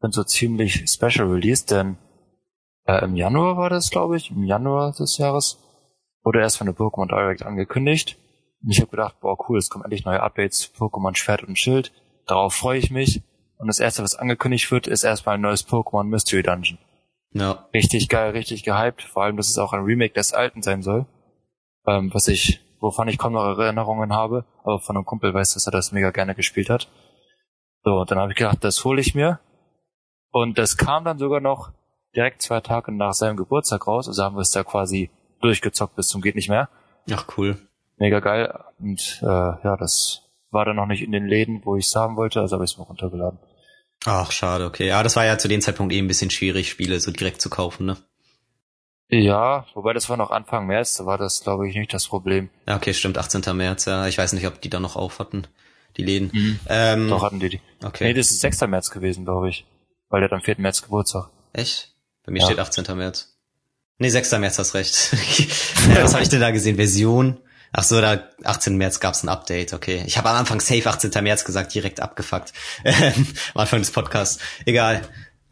bin 0.00 0.12
so 0.12 0.24
ziemlich 0.24 0.88
special 0.88 1.28
release, 1.28 1.66
denn 1.66 1.96
äh, 2.86 3.04
im 3.04 3.16
Januar 3.16 3.56
war 3.56 3.70
das, 3.70 3.90
glaube 3.90 4.16
ich, 4.16 4.30
im 4.30 4.44
Januar 4.44 4.92
des 4.92 5.18
Jahres 5.18 5.58
wurde 6.22 6.40
erst 6.40 6.58
von 6.58 6.66
der 6.66 6.76
Pokémon 6.76 7.08
Direct 7.08 7.42
angekündigt. 7.44 8.18
Und 8.62 8.70
ich 8.70 8.80
habe 8.80 8.90
gedacht, 8.90 9.20
boah, 9.20 9.38
cool, 9.48 9.58
es 9.58 9.70
kommen 9.70 9.84
endlich 9.84 10.04
neue 10.04 10.22
Updates, 10.22 10.70
Pokémon 10.76 11.16
Schwert 11.16 11.44
und 11.44 11.58
Schild. 11.58 11.92
Darauf 12.26 12.54
freue 12.54 12.78
ich 12.78 12.90
mich. 12.90 13.22
Und 13.56 13.68
das 13.68 13.80
erste, 13.80 14.02
was 14.02 14.14
angekündigt 14.14 14.70
wird, 14.70 14.86
ist 14.86 15.04
erstmal 15.04 15.36
ein 15.36 15.40
neues 15.40 15.66
Pokémon 15.66 16.04
Mystery 16.04 16.42
Dungeon. 16.42 16.78
Ja. 17.32 17.68
Richtig 17.72 18.08
geil, 18.08 18.32
richtig 18.32 18.64
gehypt. 18.64 19.02
Vor 19.02 19.22
allem, 19.22 19.36
dass 19.36 19.48
es 19.48 19.58
auch 19.58 19.72
ein 19.72 19.84
Remake 19.84 20.14
des 20.14 20.32
alten 20.32 20.62
sein 20.62 20.82
soll. 20.82 21.06
Ähm, 21.86 22.12
was 22.12 22.28
ich, 22.28 22.60
wovon 22.80 23.08
ich 23.08 23.18
kaum 23.18 23.32
noch 23.32 23.58
Erinnerungen 23.58 24.12
habe, 24.12 24.44
aber 24.62 24.80
von 24.80 24.96
einem 24.96 25.04
Kumpel 25.04 25.32
weiß, 25.32 25.54
dass 25.54 25.66
er 25.66 25.72
das 25.72 25.92
mega 25.92 26.10
gerne 26.10 26.34
gespielt 26.34 26.70
hat. 26.70 26.88
So, 27.84 28.04
dann 28.04 28.18
habe 28.18 28.32
ich 28.32 28.38
gedacht, 28.38 28.62
das 28.62 28.84
hole 28.84 29.00
ich 29.00 29.14
mir. 29.14 29.40
Und 30.30 30.58
das 30.58 30.76
kam 30.76 31.04
dann 31.04 31.18
sogar 31.18 31.40
noch 31.40 31.72
direkt 32.14 32.42
zwei 32.42 32.60
Tage 32.60 32.92
nach 32.92 33.14
seinem 33.14 33.36
Geburtstag 33.36 33.86
raus. 33.86 34.08
Also 34.08 34.22
haben 34.22 34.36
wir 34.36 34.42
es 34.42 34.52
da 34.52 34.62
quasi 34.62 35.10
durchgezockt 35.40 35.96
bis 35.96 36.08
zum 36.08 36.22
geht 36.22 36.36
nicht 36.36 36.48
mehr. 36.48 36.68
Ach 37.10 37.26
cool. 37.36 37.56
Mega 37.96 38.20
geil. 38.20 38.52
Und 38.78 39.20
äh, 39.22 39.26
ja, 39.26 39.76
das 39.78 40.22
war 40.50 40.64
dann 40.64 40.76
noch 40.76 40.86
nicht 40.86 41.02
in 41.02 41.12
den 41.12 41.26
Läden, 41.26 41.62
wo 41.64 41.76
ich 41.76 41.86
es 41.86 41.94
haben 41.94 42.16
wollte, 42.16 42.40
also 42.40 42.54
habe 42.54 42.64
ich 42.64 42.72
es 42.72 42.78
mal 42.78 42.84
runtergeladen. 42.84 43.38
Ach, 44.06 44.32
schade, 44.32 44.64
okay. 44.64 44.86
Ja, 44.86 45.02
das 45.02 45.16
war 45.16 45.24
ja 45.24 45.38
zu 45.38 45.48
dem 45.48 45.60
Zeitpunkt 45.60 45.92
eben 45.92 46.06
ein 46.06 46.08
bisschen 46.08 46.30
schwierig, 46.30 46.70
Spiele 46.70 46.98
so 47.00 47.10
direkt 47.10 47.40
zu 47.40 47.50
kaufen, 47.50 47.86
ne? 47.86 47.96
Ja, 49.10 49.66
wobei 49.74 49.92
das 49.92 50.08
war 50.08 50.16
noch 50.16 50.30
Anfang 50.30 50.66
März, 50.66 50.94
da 50.96 51.04
war 51.04 51.18
das, 51.18 51.42
glaube 51.42 51.68
ich, 51.68 51.74
nicht 51.74 51.92
das 51.92 52.06
Problem. 52.06 52.48
Ja, 52.66 52.76
okay, 52.76 52.94
stimmt, 52.94 53.18
18. 53.18 53.56
März, 53.56 53.84
ja. 53.86 54.06
Ich 54.06 54.16
weiß 54.16 54.32
nicht, 54.32 54.46
ob 54.46 54.60
die 54.60 54.70
da 54.70 54.80
noch 54.80 54.96
auf 54.96 55.18
hatten, 55.18 55.46
die 55.96 56.04
Läden. 56.04 56.30
Mhm. 56.32 56.60
Ähm, 56.68 57.08
Doch 57.08 57.22
hatten 57.22 57.40
die 57.40 57.48
die. 57.48 57.60
Okay. 57.84 58.04
Nee, 58.04 58.14
das 58.14 58.30
ist 58.30 58.40
6. 58.40 58.62
März 58.68 58.90
gewesen, 58.90 59.24
glaube 59.24 59.48
ich. 59.50 59.66
Weil 60.10 60.20
der 60.20 60.28
hat 60.28 60.34
am 60.34 60.42
4. 60.42 60.56
März 60.58 60.82
Geburtstag. 60.82 61.30
Echt? 61.52 61.94
Bei 62.26 62.32
mir 62.32 62.40
ja. 62.40 62.46
steht 62.46 62.58
18. 62.58 62.96
März. 62.96 63.36
Nee, 63.98 64.10
6. 64.10 64.32
März 64.32 64.58
hast 64.58 64.74
recht. 64.74 65.12
ja, 65.88 66.02
was 66.02 66.12
habe 66.12 66.22
ich 66.22 66.28
denn 66.28 66.40
da 66.40 66.50
gesehen? 66.50 66.76
Version? 66.76 67.38
Ach 67.72 67.84
so, 67.84 68.00
da 68.00 68.28
18. 68.44 68.76
März 68.76 68.98
gab's 68.98 69.22
ein 69.22 69.28
Update, 69.28 69.72
okay. 69.72 70.02
Ich 70.06 70.18
habe 70.18 70.28
am 70.28 70.36
Anfang 70.36 70.60
safe 70.60 70.88
18. 70.88 71.10
März 71.22 71.44
gesagt, 71.44 71.72
direkt 71.72 72.00
abgefuckt. 72.00 72.52
am 72.84 73.60
Anfang 73.60 73.78
des 73.78 73.92
Podcasts. 73.92 74.42
Egal. 74.66 75.02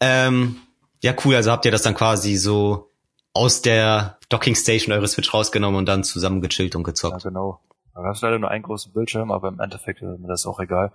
Ähm, 0.00 0.56
ja, 1.02 1.14
cool, 1.24 1.36
also 1.36 1.52
habt 1.52 1.64
ihr 1.64 1.70
das 1.70 1.82
dann 1.82 1.94
quasi 1.94 2.36
so 2.36 2.90
aus 3.32 3.62
der 3.62 4.18
Docking 4.28 4.56
Station 4.56 4.92
eures 4.92 5.12
Switch 5.12 5.32
rausgenommen 5.32 5.78
und 5.78 5.86
dann 5.86 6.02
zusammen 6.02 6.40
gechillt 6.40 6.74
und 6.74 6.82
gezockt. 6.82 7.22
Ja, 7.22 7.30
genau. 7.30 7.60
Da 7.94 8.02
gab's 8.02 8.20
leider 8.22 8.38
nur 8.38 8.50
einen 8.50 8.64
großen 8.64 8.92
Bildschirm, 8.92 9.30
aber 9.30 9.48
im 9.48 9.60
Endeffekt 9.60 10.02
ist 10.02 10.18
mir 10.18 10.28
das 10.28 10.46
auch 10.46 10.58
egal. 10.58 10.92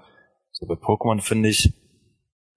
So 0.52 0.66
bei 0.66 0.76
Pokémon 0.76 1.22
finde 1.22 1.50
ich, 1.50 1.74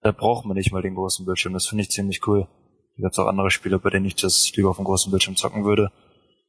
da 0.01 0.11
braucht 0.11 0.45
man 0.45 0.55
nicht 0.55 0.71
mal 0.71 0.81
den 0.81 0.95
großen 0.95 1.25
Bildschirm. 1.25 1.53
Das 1.53 1.67
finde 1.67 1.83
ich 1.83 1.91
ziemlich 1.91 2.25
cool. 2.27 2.47
Da 2.95 3.03
gibt's 3.03 3.19
auch 3.19 3.27
andere 3.27 3.51
Spiele, 3.51 3.79
bei 3.79 3.89
denen 3.89 4.05
ich 4.05 4.15
das 4.15 4.51
lieber 4.55 4.69
auf 4.69 4.77
dem 4.77 4.85
großen 4.85 5.11
Bildschirm 5.11 5.35
zocken 5.35 5.65
würde. 5.65 5.91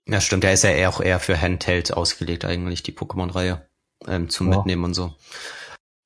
Ja, 0.06 0.20
stimmt. 0.20 0.44
Der 0.44 0.52
ist 0.52 0.64
ja 0.64 0.70
eher 0.70 0.88
auch 0.88 1.00
eher 1.00 1.20
für 1.20 1.40
Handheld 1.40 1.92
ausgelegt 1.92 2.44
eigentlich, 2.44 2.82
die 2.82 2.92
Pokémon-Reihe. 2.92 3.68
Ähm, 4.06 4.28
zum 4.28 4.50
ja. 4.50 4.56
Mitnehmen 4.56 4.84
und 4.84 4.94
so. 4.94 5.14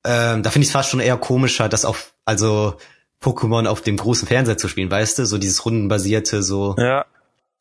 Ähm, 0.03 0.43
da 0.43 0.49
finde 0.49 0.63
ich 0.63 0.69
es 0.69 0.73
fast 0.73 0.89
schon 0.89 0.99
eher 0.99 1.17
komischer, 1.17 1.69
dass 1.69 1.85
auf, 1.85 2.13
also 2.25 2.75
Pokémon 3.21 3.67
auf 3.67 3.81
dem 3.81 3.95
großen 3.95 4.27
Fernseher 4.27 4.57
zu 4.57 4.67
spielen, 4.67 4.91
weißt 4.91 5.19
du? 5.19 5.25
So 5.25 5.37
dieses 5.37 5.65
rundenbasierte, 5.65 6.43
so. 6.43 6.75
Ja. 6.77 7.05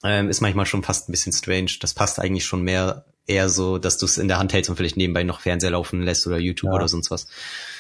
Ähm, 0.03 0.29
ist 0.29 0.41
manchmal 0.41 0.67
schon 0.67 0.83
fast 0.83 1.09
ein 1.09 1.13
bisschen 1.13 1.33
strange. 1.33 1.71
Das 1.81 1.95
passt 1.95 2.19
eigentlich 2.19 2.45
schon 2.45 2.63
mehr 2.63 3.05
eher 3.27 3.49
so, 3.49 3.79
dass 3.79 3.99
du 3.99 4.07
es 4.07 4.19
in 4.19 4.29
der 4.29 4.39
Hand 4.39 4.53
hältst 4.53 4.71
und 4.71 4.77
vielleicht 4.77 4.97
nebenbei 4.97 5.23
noch 5.23 5.41
Fernseher 5.41 5.71
laufen 5.71 6.03
lässt 6.03 6.27
oder 6.27 6.39
YouTube 6.39 6.71
ja. 6.71 6.77
oder 6.77 6.89
sonst 6.89 7.11
was. 7.11 7.27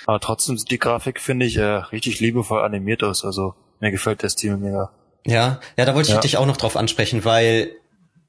Aber 0.06 0.20
trotzdem 0.20 0.56
sieht 0.56 0.70
die 0.70 0.78
Grafik, 0.78 1.20
finde 1.20 1.46
ich, 1.46 1.56
äh, 1.56 1.62
richtig 1.62 2.20
liebevoll 2.20 2.62
animiert 2.62 3.02
aus. 3.02 3.24
Also 3.24 3.54
mir 3.80 3.90
gefällt 3.90 4.22
der 4.22 4.30
Stil 4.30 4.56
mega. 4.56 4.90
Ja, 5.26 5.60
ja, 5.76 5.84
da 5.84 5.94
wollte 5.94 6.08
ich 6.08 6.14
ja. 6.14 6.20
dich 6.20 6.36
auch 6.36 6.46
noch 6.46 6.56
drauf 6.56 6.76
ansprechen, 6.76 7.24
weil 7.24 7.72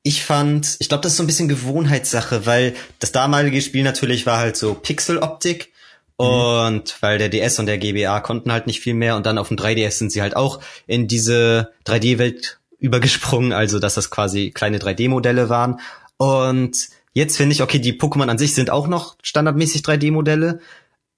ich 0.04 0.24
fand, 0.24 0.76
ich 0.80 0.90
glaube, 0.90 1.02
das 1.02 1.14
ist 1.14 1.18
so 1.18 1.24
ein 1.24 1.28
bisschen 1.28 1.48
Gewohnheitssache, 1.48 2.46
weil 2.46 2.76
das 3.00 3.12
damalige 3.12 3.62
Spiel 3.62 3.84
natürlich 3.84 4.26
war 4.26 4.38
halt 4.38 4.58
so 4.58 4.74
Pixeloptik 4.74 5.72
mhm. 6.20 6.26
und 6.26 6.98
weil 7.02 7.18
der 7.18 7.30
DS 7.30 7.58
und 7.60 7.66
der 7.68 7.78
GBA 7.78 8.20
konnten 8.20 8.52
halt 8.52 8.68
nicht 8.68 8.82
viel 8.82 8.94
mehr 8.94 9.16
und 9.16 9.26
dann 9.26 9.38
auf 9.38 9.48
dem 9.48 9.58
3DS 9.58 9.92
sind 9.92 10.12
sie 10.12 10.22
halt 10.22 10.36
auch 10.36 10.60
in 10.88 11.08
diese 11.08 11.72
3D-Welt 11.86 12.60
übergesprungen, 12.80 13.54
also 13.54 13.80
dass 13.80 13.96
das 13.96 14.12
quasi 14.12 14.52
kleine 14.52 14.78
3D-Modelle 14.78 15.48
waren 15.48 15.80
und 16.18 16.90
jetzt 17.14 17.38
finde 17.38 17.54
ich, 17.54 17.64
okay, 17.64 17.80
die 17.80 17.94
Pokémon 17.94 18.28
an 18.28 18.38
sich 18.38 18.54
sind 18.54 18.70
auch 18.70 18.88
noch 18.88 19.16
standardmäßig 19.22 19.82
3D-Modelle, 19.82 20.60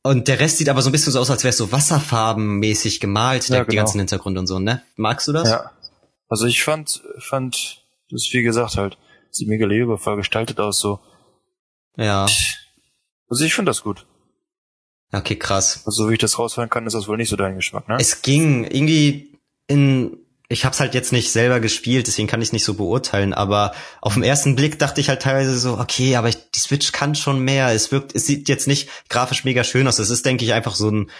und 0.05 0.27
der 0.27 0.39
Rest 0.39 0.59
sieht 0.59 0.69
aber 0.69 0.83
so 0.83 0.89
ein 0.89 0.91
bisschen 0.91 1.13
so 1.13 1.19
aus, 1.19 1.31
als 1.31 1.43
wäre 1.43 1.49
es 1.49 1.57
so 1.57 1.71
wasserfarbenmäßig 1.71 2.99
gemalt, 2.99 3.49
ja, 3.49 3.57
genau. 3.57 3.69
die 3.71 3.75
ganzen 3.75 3.97
Hintergründe 3.97 4.39
und 4.39 4.45
so, 4.45 4.59
ne? 4.59 4.83
Magst 4.97 5.27
du 5.27 5.33
das? 5.33 5.49
Ja. 5.49 5.71
Also 6.29 6.45
ich 6.45 6.63
fand, 6.63 7.01
fand, 7.17 7.81
das 8.11 8.29
wie 8.31 8.43
gesagt 8.43 8.77
halt, 8.77 8.99
sieht 9.31 9.47
mega 9.47 9.65
liebevoll 9.65 10.17
gestaltet 10.17 10.59
aus, 10.59 10.79
so. 10.79 10.99
Ja. 11.97 12.27
Also 13.27 13.45
ich 13.45 13.55
finde 13.55 13.71
das 13.71 13.81
gut. 13.81 14.05
Okay, 15.11 15.37
krass. 15.37 15.81
Also 15.87 16.03
so 16.03 16.09
wie 16.11 16.13
ich 16.13 16.19
das 16.19 16.37
rausfallen 16.37 16.69
kann, 16.69 16.85
ist 16.85 16.93
das 16.93 17.07
wohl 17.07 17.17
nicht 17.17 17.29
so 17.29 17.35
dein 17.35 17.55
Geschmack, 17.55 17.89
ne? 17.89 17.97
Es 17.99 18.21
ging 18.21 18.63
irgendwie 18.63 19.39
in 19.65 20.17
ich 20.47 20.65
habe 20.65 20.73
es 20.73 20.79
halt 20.79 20.93
jetzt 20.93 21.11
nicht 21.11 21.31
selber 21.31 21.59
gespielt, 21.59 22.07
deswegen 22.07 22.27
kann 22.27 22.41
ich 22.41 22.53
nicht 22.53 22.63
so 22.63 22.75
beurteilen, 22.75 23.33
aber 23.33 23.73
auf 24.01 24.13
den 24.13 24.23
ersten 24.23 24.55
Blick 24.55 24.77
dachte 24.77 25.01
ich 25.01 25.09
halt 25.09 25.21
teilweise 25.21 25.57
so, 25.57 25.77
okay, 25.79 26.15
aber 26.15 26.29
ich, 26.29 26.51
die 26.51 26.59
Switch 26.59 26.91
kann 26.91 27.15
schon 27.15 27.39
mehr. 27.39 27.73
Es 27.73 27.91
wirkt, 27.91 28.15
es 28.15 28.27
sieht 28.27 28.47
jetzt 28.47 28.67
nicht 28.67 28.89
grafisch 29.09 29.43
mega 29.43 29.63
schön 29.63 29.87
aus. 29.87 29.99
Es 29.99 30.09
ist, 30.09 30.25
denke 30.25 30.45
ich, 30.45 30.53
einfach 30.53 30.75
so 30.75 30.89
ein 30.89 31.11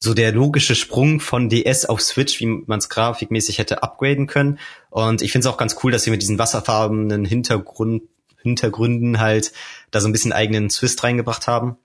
so 0.00 0.14
der 0.14 0.32
logische 0.32 0.74
Sprung 0.74 1.20
von 1.20 1.48
DS 1.48 1.84
auf 1.84 2.00
Switch, 2.00 2.40
wie 2.40 2.46
man 2.46 2.78
es 2.80 2.88
grafikmäßig 2.88 3.58
hätte 3.58 3.84
upgraden 3.84 4.26
können. 4.26 4.58
Und 4.90 5.22
ich 5.22 5.30
finde 5.30 5.46
es 5.46 5.52
auch 5.54 5.58
ganz 5.58 5.76
cool, 5.82 5.92
dass 5.92 6.02
sie 6.02 6.10
mit 6.10 6.22
diesen 6.22 6.40
wasserfarbenen 6.40 7.24
Hintergrund, 7.24 8.02
Hintergründen 8.42 9.20
halt 9.20 9.52
da 9.92 10.00
so 10.00 10.08
ein 10.08 10.12
bisschen 10.12 10.32
eigenen 10.32 10.70
Twist 10.70 11.04
reingebracht 11.04 11.46
haben. 11.46 11.76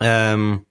Ähm, 0.00 0.64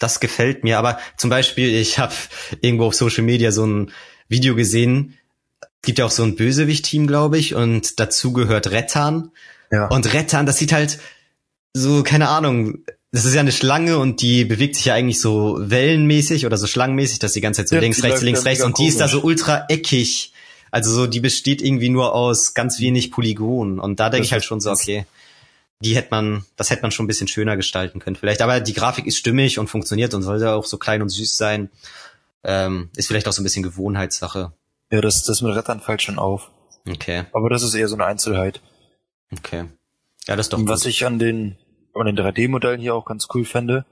das 0.00 0.18
gefällt 0.18 0.64
mir. 0.64 0.78
Aber 0.78 0.98
zum 1.16 1.30
Beispiel, 1.30 1.72
ich 1.72 2.00
habe 2.00 2.14
irgendwo 2.60 2.86
auf 2.86 2.94
Social 2.94 3.22
Media 3.22 3.52
so 3.52 3.64
ein 3.64 3.92
Video 4.30 4.54
gesehen. 4.54 5.18
Es 5.60 5.68
gibt 5.82 5.98
ja 5.98 6.06
auch 6.06 6.10
so 6.10 6.22
ein 6.22 6.36
Bösewicht-Team, 6.36 7.06
glaube 7.06 7.36
ich, 7.36 7.54
und 7.54 8.00
dazu 8.00 8.32
gehört 8.32 8.70
Rettan. 8.70 9.30
Ja. 9.70 9.88
Und 9.88 10.12
Rettan, 10.14 10.46
das 10.46 10.56
sieht 10.56 10.72
halt 10.72 10.98
so, 11.74 12.02
keine 12.02 12.28
Ahnung, 12.28 12.78
das 13.12 13.24
ist 13.24 13.34
ja 13.34 13.40
eine 13.40 13.52
Schlange 13.52 13.98
und 13.98 14.22
die 14.22 14.44
bewegt 14.44 14.76
sich 14.76 14.86
ja 14.86 14.94
eigentlich 14.94 15.20
so 15.20 15.56
wellenmäßig 15.60 16.46
oder 16.46 16.56
so 16.56 16.66
schlangenmäßig, 16.66 17.18
dass 17.18 17.32
die 17.32 17.40
ganze 17.40 17.62
Zeit 17.62 17.68
so 17.68 17.74
ja, 17.74 17.80
links, 17.80 18.02
rechts, 18.02 18.22
links, 18.22 18.44
rechts 18.44 18.64
und 18.64 18.78
die 18.78 18.86
ist 18.86 19.00
da 19.00 19.08
so 19.08 19.22
ultra 19.22 19.66
eckig. 19.68 20.32
Also 20.70 20.92
so, 20.92 21.06
die 21.08 21.20
besteht 21.20 21.62
irgendwie 21.62 21.88
nur 21.88 22.14
aus 22.14 22.54
ganz 22.54 22.78
wenig 22.78 23.10
Polygonen. 23.10 23.80
Und 23.80 23.98
da 23.98 24.08
denke 24.10 24.26
ich 24.26 24.32
halt 24.32 24.44
schon 24.44 24.60
so, 24.60 24.70
okay, 24.70 25.04
die 25.80 25.96
hätte 25.96 26.08
man, 26.10 26.44
das 26.56 26.70
hätte 26.70 26.82
man 26.82 26.92
schon 26.92 27.04
ein 27.04 27.08
bisschen 27.08 27.26
schöner 27.26 27.56
gestalten 27.56 27.98
können 27.98 28.16
vielleicht. 28.16 28.42
Aber 28.42 28.60
die 28.60 28.74
Grafik 28.74 29.06
ist 29.06 29.16
stimmig 29.16 29.58
und 29.58 29.68
funktioniert 29.68 30.14
und 30.14 30.22
sollte 30.22 30.52
auch 30.52 30.66
so 30.66 30.78
klein 30.78 31.02
und 31.02 31.08
süß 31.08 31.36
sein. 31.36 31.70
Ähm, 32.42 32.90
ist 32.96 33.08
vielleicht 33.08 33.28
auch 33.28 33.32
so 33.32 33.42
ein 33.42 33.44
bisschen 33.44 33.62
Gewohnheitssache. 33.62 34.52
Ja, 34.90 35.00
das, 35.00 35.24
das 35.24 35.42
mit 35.42 35.54
Rettern 35.54 35.80
fällt 35.80 36.02
schon 36.02 36.18
auf. 36.18 36.50
Okay. 36.88 37.24
Aber 37.32 37.50
das 37.50 37.62
ist 37.62 37.74
eher 37.74 37.88
so 37.88 37.94
eine 37.94 38.06
Einzelheit. 38.06 38.62
Okay. 39.30 39.66
Ja, 40.26 40.36
das 40.36 40.46
ist 40.46 40.52
doch 40.52 40.58
Und 40.58 40.68
was 40.68 40.86
ich 40.86 41.06
an 41.06 41.18
den, 41.18 41.58
an 41.94 42.06
den 42.06 42.18
3D-Modellen 42.18 42.80
hier 42.80 42.94
auch 42.94 43.04
ganz 43.04 43.28
cool 43.34 43.44
fände, 43.44 43.84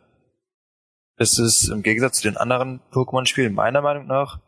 ist 1.17 1.39
es 1.39 1.69
im 1.69 1.83
Gegensatz 1.83 2.19
zu 2.19 2.29
den 2.29 2.37
anderen 2.37 2.81
Pokémon-Spielen 2.93 3.53
meiner 3.53 3.83
Meinung 3.83 4.07
nach 4.07 4.41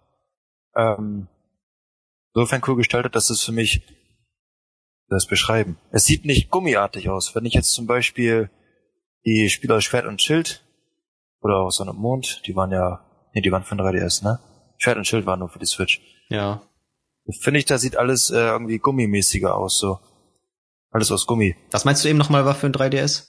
ähm, 0.76 1.28
insofern 2.35 2.62
cool 2.66 2.76
gestaltet, 2.76 3.16
dass 3.16 3.30
es 3.30 3.42
für 3.42 3.52
mich 3.52 3.83
das 5.09 5.27
beschreiben. 5.27 5.79
Es 5.90 6.05
sieht 6.05 6.24
nicht 6.24 6.51
gummiartig 6.51 7.09
aus. 7.09 7.35
Wenn 7.35 7.44
ich 7.44 7.55
jetzt 7.55 7.74
zum 7.74 7.87
Beispiel 7.87 8.51
die 9.24 9.51
Spieler 9.51 9.81
Schwert 9.81 10.07
und 10.07 10.22
Schild 10.22 10.64
oder 11.40 11.57
auch 11.57 11.70
Sonne 11.70 11.90
und 11.90 11.98
Mond, 11.98 12.42
die 12.46 12.55
waren 12.55 12.70
ja 12.70 13.05
Nee, 13.33 13.40
die 13.40 13.53
waren 13.53 13.64
von 13.64 13.79
3DS, 13.79 14.25
ne? 14.25 14.40
Schwert 14.79 14.97
und 14.97 15.07
Schild 15.07 15.27
waren 15.27 15.40
nur 15.40 15.49
für 15.49 15.59
die 15.59 15.66
Switch. 15.66 16.01
Ja. 16.29 16.62
Finde 17.40 17.61
ich, 17.61 17.66
da 17.66 17.79
sieht 17.79 17.97
alles 17.97 18.31
äh, 18.31 18.38
irgendwie 18.38 18.79
gummimäßiger 18.79 19.55
aus, 19.55 19.79
so. 19.79 19.99
Alles 20.90 21.12
aus 21.12 21.27
Gummi. 21.27 21.55
Was 21.71 21.85
meinst 21.85 22.05
du 22.05 22.09
eben 22.09 22.19
nochmal 22.19 22.45
war 22.45 22.55
für 22.55 22.66
ein 22.66 22.73
3DS? 22.73 23.29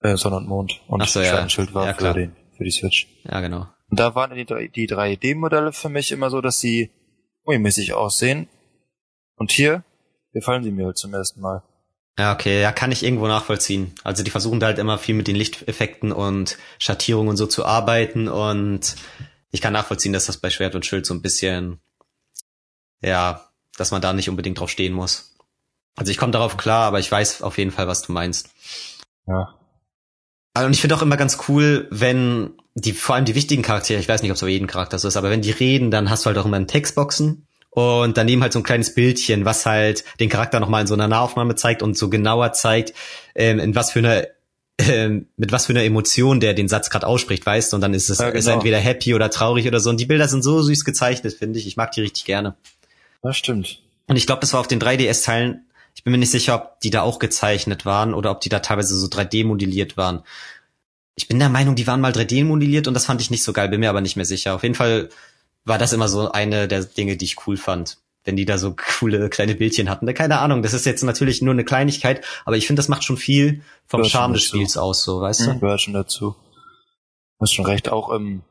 Äh, 0.00 0.16
Sonne 0.16 0.36
und 0.36 0.48
Mond. 0.48 0.80
Und 0.86 1.02
Ach 1.02 1.08
so, 1.08 1.20
Schwert 1.20 1.34
ja. 1.34 1.42
und 1.42 1.50
Schild 1.50 1.74
war 1.74 1.86
ja, 1.86 1.94
für, 1.94 2.14
den, 2.14 2.36
für 2.56 2.64
die 2.64 2.70
Switch. 2.70 3.08
Ja, 3.24 3.40
genau. 3.40 3.66
Und 3.90 3.98
da 3.98 4.14
waren 4.14 4.34
die, 4.36 4.44
die 4.44 4.88
3D-Modelle 4.88 5.72
für 5.72 5.88
mich 5.88 6.12
immer 6.12 6.30
so, 6.30 6.40
dass 6.40 6.60
sie 6.60 6.90
gummimäßig 7.42 7.94
aussehen. 7.94 8.48
Und 9.36 9.50
hier 9.50 9.84
gefallen 10.32 10.62
sie 10.62 10.70
mir 10.70 10.86
halt 10.86 10.98
zum 10.98 11.14
ersten 11.14 11.40
Mal. 11.40 11.62
Ja, 12.18 12.32
okay, 12.32 12.60
ja, 12.60 12.72
kann 12.72 12.90
ich 12.90 13.04
irgendwo 13.04 13.28
nachvollziehen. 13.28 13.94
Also 14.02 14.24
die 14.24 14.32
versuchen 14.32 14.58
da 14.58 14.66
halt 14.66 14.78
immer 14.78 14.98
viel 14.98 15.14
mit 15.14 15.28
den 15.28 15.36
Lichteffekten 15.36 16.10
und 16.10 16.58
Schattierungen 16.78 17.30
und 17.30 17.36
so 17.36 17.46
zu 17.46 17.64
arbeiten 17.64 18.26
und 18.26 18.96
ich 19.50 19.60
kann 19.60 19.72
nachvollziehen, 19.72 20.12
dass 20.12 20.26
das 20.26 20.36
bei 20.36 20.50
Schwert 20.50 20.74
und 20.74 20.84
Schild 20.84 21.06
so 21.06 21.14
ein 21.14 21.22
bisschen, 21.22 21.80
ja, 23.00 23.48
dass 23.76 23.92
man 23.92 24.02
da 24.02 24.12
nicht 24.12 24.28
unbedingt 24.28 24.58
drauf 24.58 24.68
stehen 24.68 24.92
muss. 24.92 25.36
Also 25.94 26.10
ich 26.10 26.18
komme 26.18 26.32
darauf 26.32 26.56
klar, 26.56 26.86
aber 26.86 26.98
ich 26.98 27.10
weiß 27.10 27.42
auf 27.42 27.56
jeden 27.56 27.70
Fall, 27.70 27.86
was 27.86 28.02
du 28.02 28.12
meinst. 28.12 28.50
Ja. 29.26 29.54
Also, 30.54 30.66
und 30.66 30.72
ich 30.72 30.80
finde 30.80 30.96
auch 30.96 31.02
immer 31.02 31.16
ganz 31.16 31.38
cool, 31.48 31.86
wenn 31.90 32.50
die, 32.74 32.92
vor 32.92 33.14
allem 33.14 33.24
die 33.24 33.34
wichtigen 33.36 33.62
Charaktere, 33.62 34.00
ich 34.00 34.08
weiß 34.08 34.22
nicht, 34.22 34.30
ob 34.30 34.36
es 34.36 34.40
bei 34.40 34.48
jedem 34.48 34.66
Charakter 34.66 34.98
so 34.98 35.08
ist, 35.08 35.16
aber 35.16 35.30
wenn 35.30 35.42
die 35.42 35.50
reden, 35.50 35.90
dann 35.90 36.10
hast 36.10 36.24
du 36.24 36.26
halt 36.26 36.38
auch 36.38 36.46
immer 36.46 36.64
Textboxen 36.66 37.47
und 37.78 38.16
daneben 38.16 38.42
halt 38.42 38.52
so 38.52 38.60
ein 38.60 38.64
kleines 38.64 38.94
Bildchen, 38.94 39.44
was 39.44 39.66
halt 39.66 40.04
den 40.20 40.28
Charakter 40.28 40.60
nochmal 40.60 40.82
in 40.82 40.86
so 40.86 40.94
einer 40.94 41.08
Nahaufnahme 41.08 41.54
zeigt 41.54 41.82
und 41.82 41.96
so 41.96 42.08
genauer 42.08 42.52
zeigt, 42.52 42.94
ähm, 43.34 43.58
in 43.58 43.74
was 43.74 43.92
für 43.92 44.00
eine 44.00 44.28
ähm, 44.78 45.26
mit 45.36 45.50
was 45.50 45.66
für 45.66 45.72
einer 45.72 45.82
Emotion 45.82 46.40
der 46.40 46.54
den 46.54 46.68
Satz 46.68 46.88
gerade 46.90 47.06
ausspricht, 47.06 47.44
weißt 47.44 47.72
du, 47.72 47.76
und 47.76 47.80
dann 47.80 47.94
ist 47.94 48.10
es 48.10 48.18
ja, 48.18 48.26
genau. 48.26 48.38
ist 48.38 48.46
entweder 48.46 48.78
happy 48.78 49.14
oder 49.14 49.28
traurig 49.28 49.66
oder 49.66 49.80
so. 49.80 49.90
Und 49.90 49.98
die 49.98 50.06
Bilder 50.06 50.28
sind 50.28 50.42
so 50.42 50.62
süß 50.62 50.84
gezeichnet, 50.84 51.34
finde 51.34 51.58
ich. 51.58 51.66
Ich 51.66 51.76
mag 51.76 51.90
die 51.92 52.00
richtig 52.00 52.24
gerne. 52.24 52.54
Das 53.22 53.36
stimmt. 53.36 53.80
Und 54.06 54.16
ich 54.16 54.26
glaube, 54.26 54.40
das 54.40 54.52
war 54.52 54.60
auf 54.60 54.68
den 54.68 54.80
3DS-Teilen, 54.80 55.66
ich 55.94 56.04
bin 56.04 56.12
mir 56.12 56.18
nicht 56.18 56.30
sicher, 56.30 56.54
ob 56.54 56.80
die 56.80 56.90
da 56.90 57.02
auch 57.02 57.18
gezeichnet 57.18 57.84
waren 57.84 58.14
oder 58.14 58.30
ob 58.30 58.40
die 58.40 58.48
da 58.48 58.60
teilweise 58.60 58.96
so 58.96 59.08
3D-modelliert 59.08 59.96
waren. 59.96 60.22
Ich 61.16 61.26
bin 61.26 61.40
der 61.40 61.48
Meinung, 61.48 61.74
die 61.74 61.88
waren 61.88 62.00
mal 62.00 62.12
3D-modelliert 62.12 62.86
und 62.86 62.94
das 62.94 63.06
fand 63.06 63.20
ich 63.20 63.30
nicht 63.32 63.42
so 63.42 63.52
geil, 63.52 63.68
bin 63.68 63.80
mir 63.80 63.90
aber 63.90 64.00
nicht 64.00 64.14
mehr 64.14 64.24
sicher. 64.24 64.54
Auf 64.54 64.62
jeden 64.62 64.76
Fall 64.76 65.08
war 65.68 65.78
das 65.78 65.92
immer 65.92 66.08
so 66.08 66.30
eine 66.32 66.66
der 66.66 66.84
Dinge, 66.84 67.16
die 67.16 67.26
ich 67.26 67.46
cool 67.46 67.56
fand. 67.56 67.98
Wenn 68.24 68.36
die 68.36 68.44
da 68.44 68.58
so 68.58 68.74
coole 68.76 69.30
kleine 69.30 69.54
Bildchen 69.54 69.88
hatten. 69.88 70.12
Keine 70.12 70.40
Ahnung, 70.40 70.62
das 70.62 70.74
ist 70.74 70.84
jetzt 70.84 71.02
natürlich 71.02 71.40
nur 71.40 71.54
eine 71.54 71.64
Kleinigkeit, 71.64 72.26
aber 72.44 72.56
ich 72.56 72.66
finde, 72.66 72.80
das 72.80 72.88
macht 72.88 73.04
schon 73.04 73.16
viel 73.16 73.62
vom 73.86 74.04
Charme 74.04 74.34
des 74.34 74.42
Spiels 74.42 74.76
aus, 74.76 75.02
so, 75.02 75.20
weißt 75.20 75.46
du? 75.46 75.54
Mhm, 75.54 75.60
gehört 75.60 75.80
schon 75.80 75.94
dazu. 75.94 76.32
Du 76.32 77.42
hast 77.42 77.52
schon 77.52 77.64
recht, 77.64 77.88
auch 77.88 78.10
im, 78.10 78.42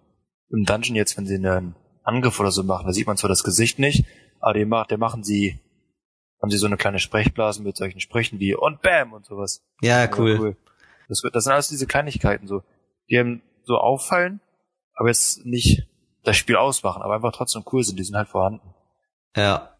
im 0.50 0.64
Dungeon 0.64 0.96
jetzt, 0.96 1.18
wenn 1.18 1.28
sie 1.28 1.36
einen 1.36 1.76
Angriff 2.04 2.40
oder 2.40 2.52
so 2.52 2.64
machen, 2.64 2.88
da 2.88 2.94
sieht 2.94 3.06
man 3.06 3.18
zwar 3.18 3.28
das 3.28 3.44
Gesicht 3.44 3.78
nicht, 3.78 4.06
aber 4.40 4.66
macht, 4.66 4.92
der 4.92 4.98
machen 4.98 5.24
sie, 5.24 5.60
haben 6.42 6.50
sie 6.50 6.58
so 6.58 6.66
eine 6.66 6.78
kleine 6.78 7.00
Sprechblase 7.00 7.62
mit 7.62 7.76
solchen 7.76 8.00
Sprüchen 8.00 8.40
wie 8.40 8.56
und 8.56 8.82
Bam 8.82 9.14
und 9.14 9.26
sowas. 9.26 9.62
Ja, 9.82 10.10
cool. 10.18 10.32
Ja, 10.32 10.40
cool. 10.40 10.58
Das, 11.10 11.22
wird, 11.24 11.36
das 11.36 11.44
sind 11.44 11.54
alles 11.54 11.68
diese 11.68 11.86
Kleinigkeiten 11.86 12.48
so, 12.48 12.64
die 13.10 13.18
einem 13.20 13.42
so 13.64 13.76
auffallen, 13.76 14.40
aber 14.96 15.10
jetzt 15.10 15.46
nicht 15.46 15.88
das 16.28 16.38
Spiel 16.38 16.58
ausmachen, 16.58 17.02
aber 17.02 17.16
einfach 17.16 17.32
trotzdem 17.32 17.63
cool 17.72 17.84
sind, 17.84 17.98
die 17.98 18.04
sind 18.04 18.16
halt 18.16 18.28
vorhanden. 18.28 18.74
Ja. 19.36 19.74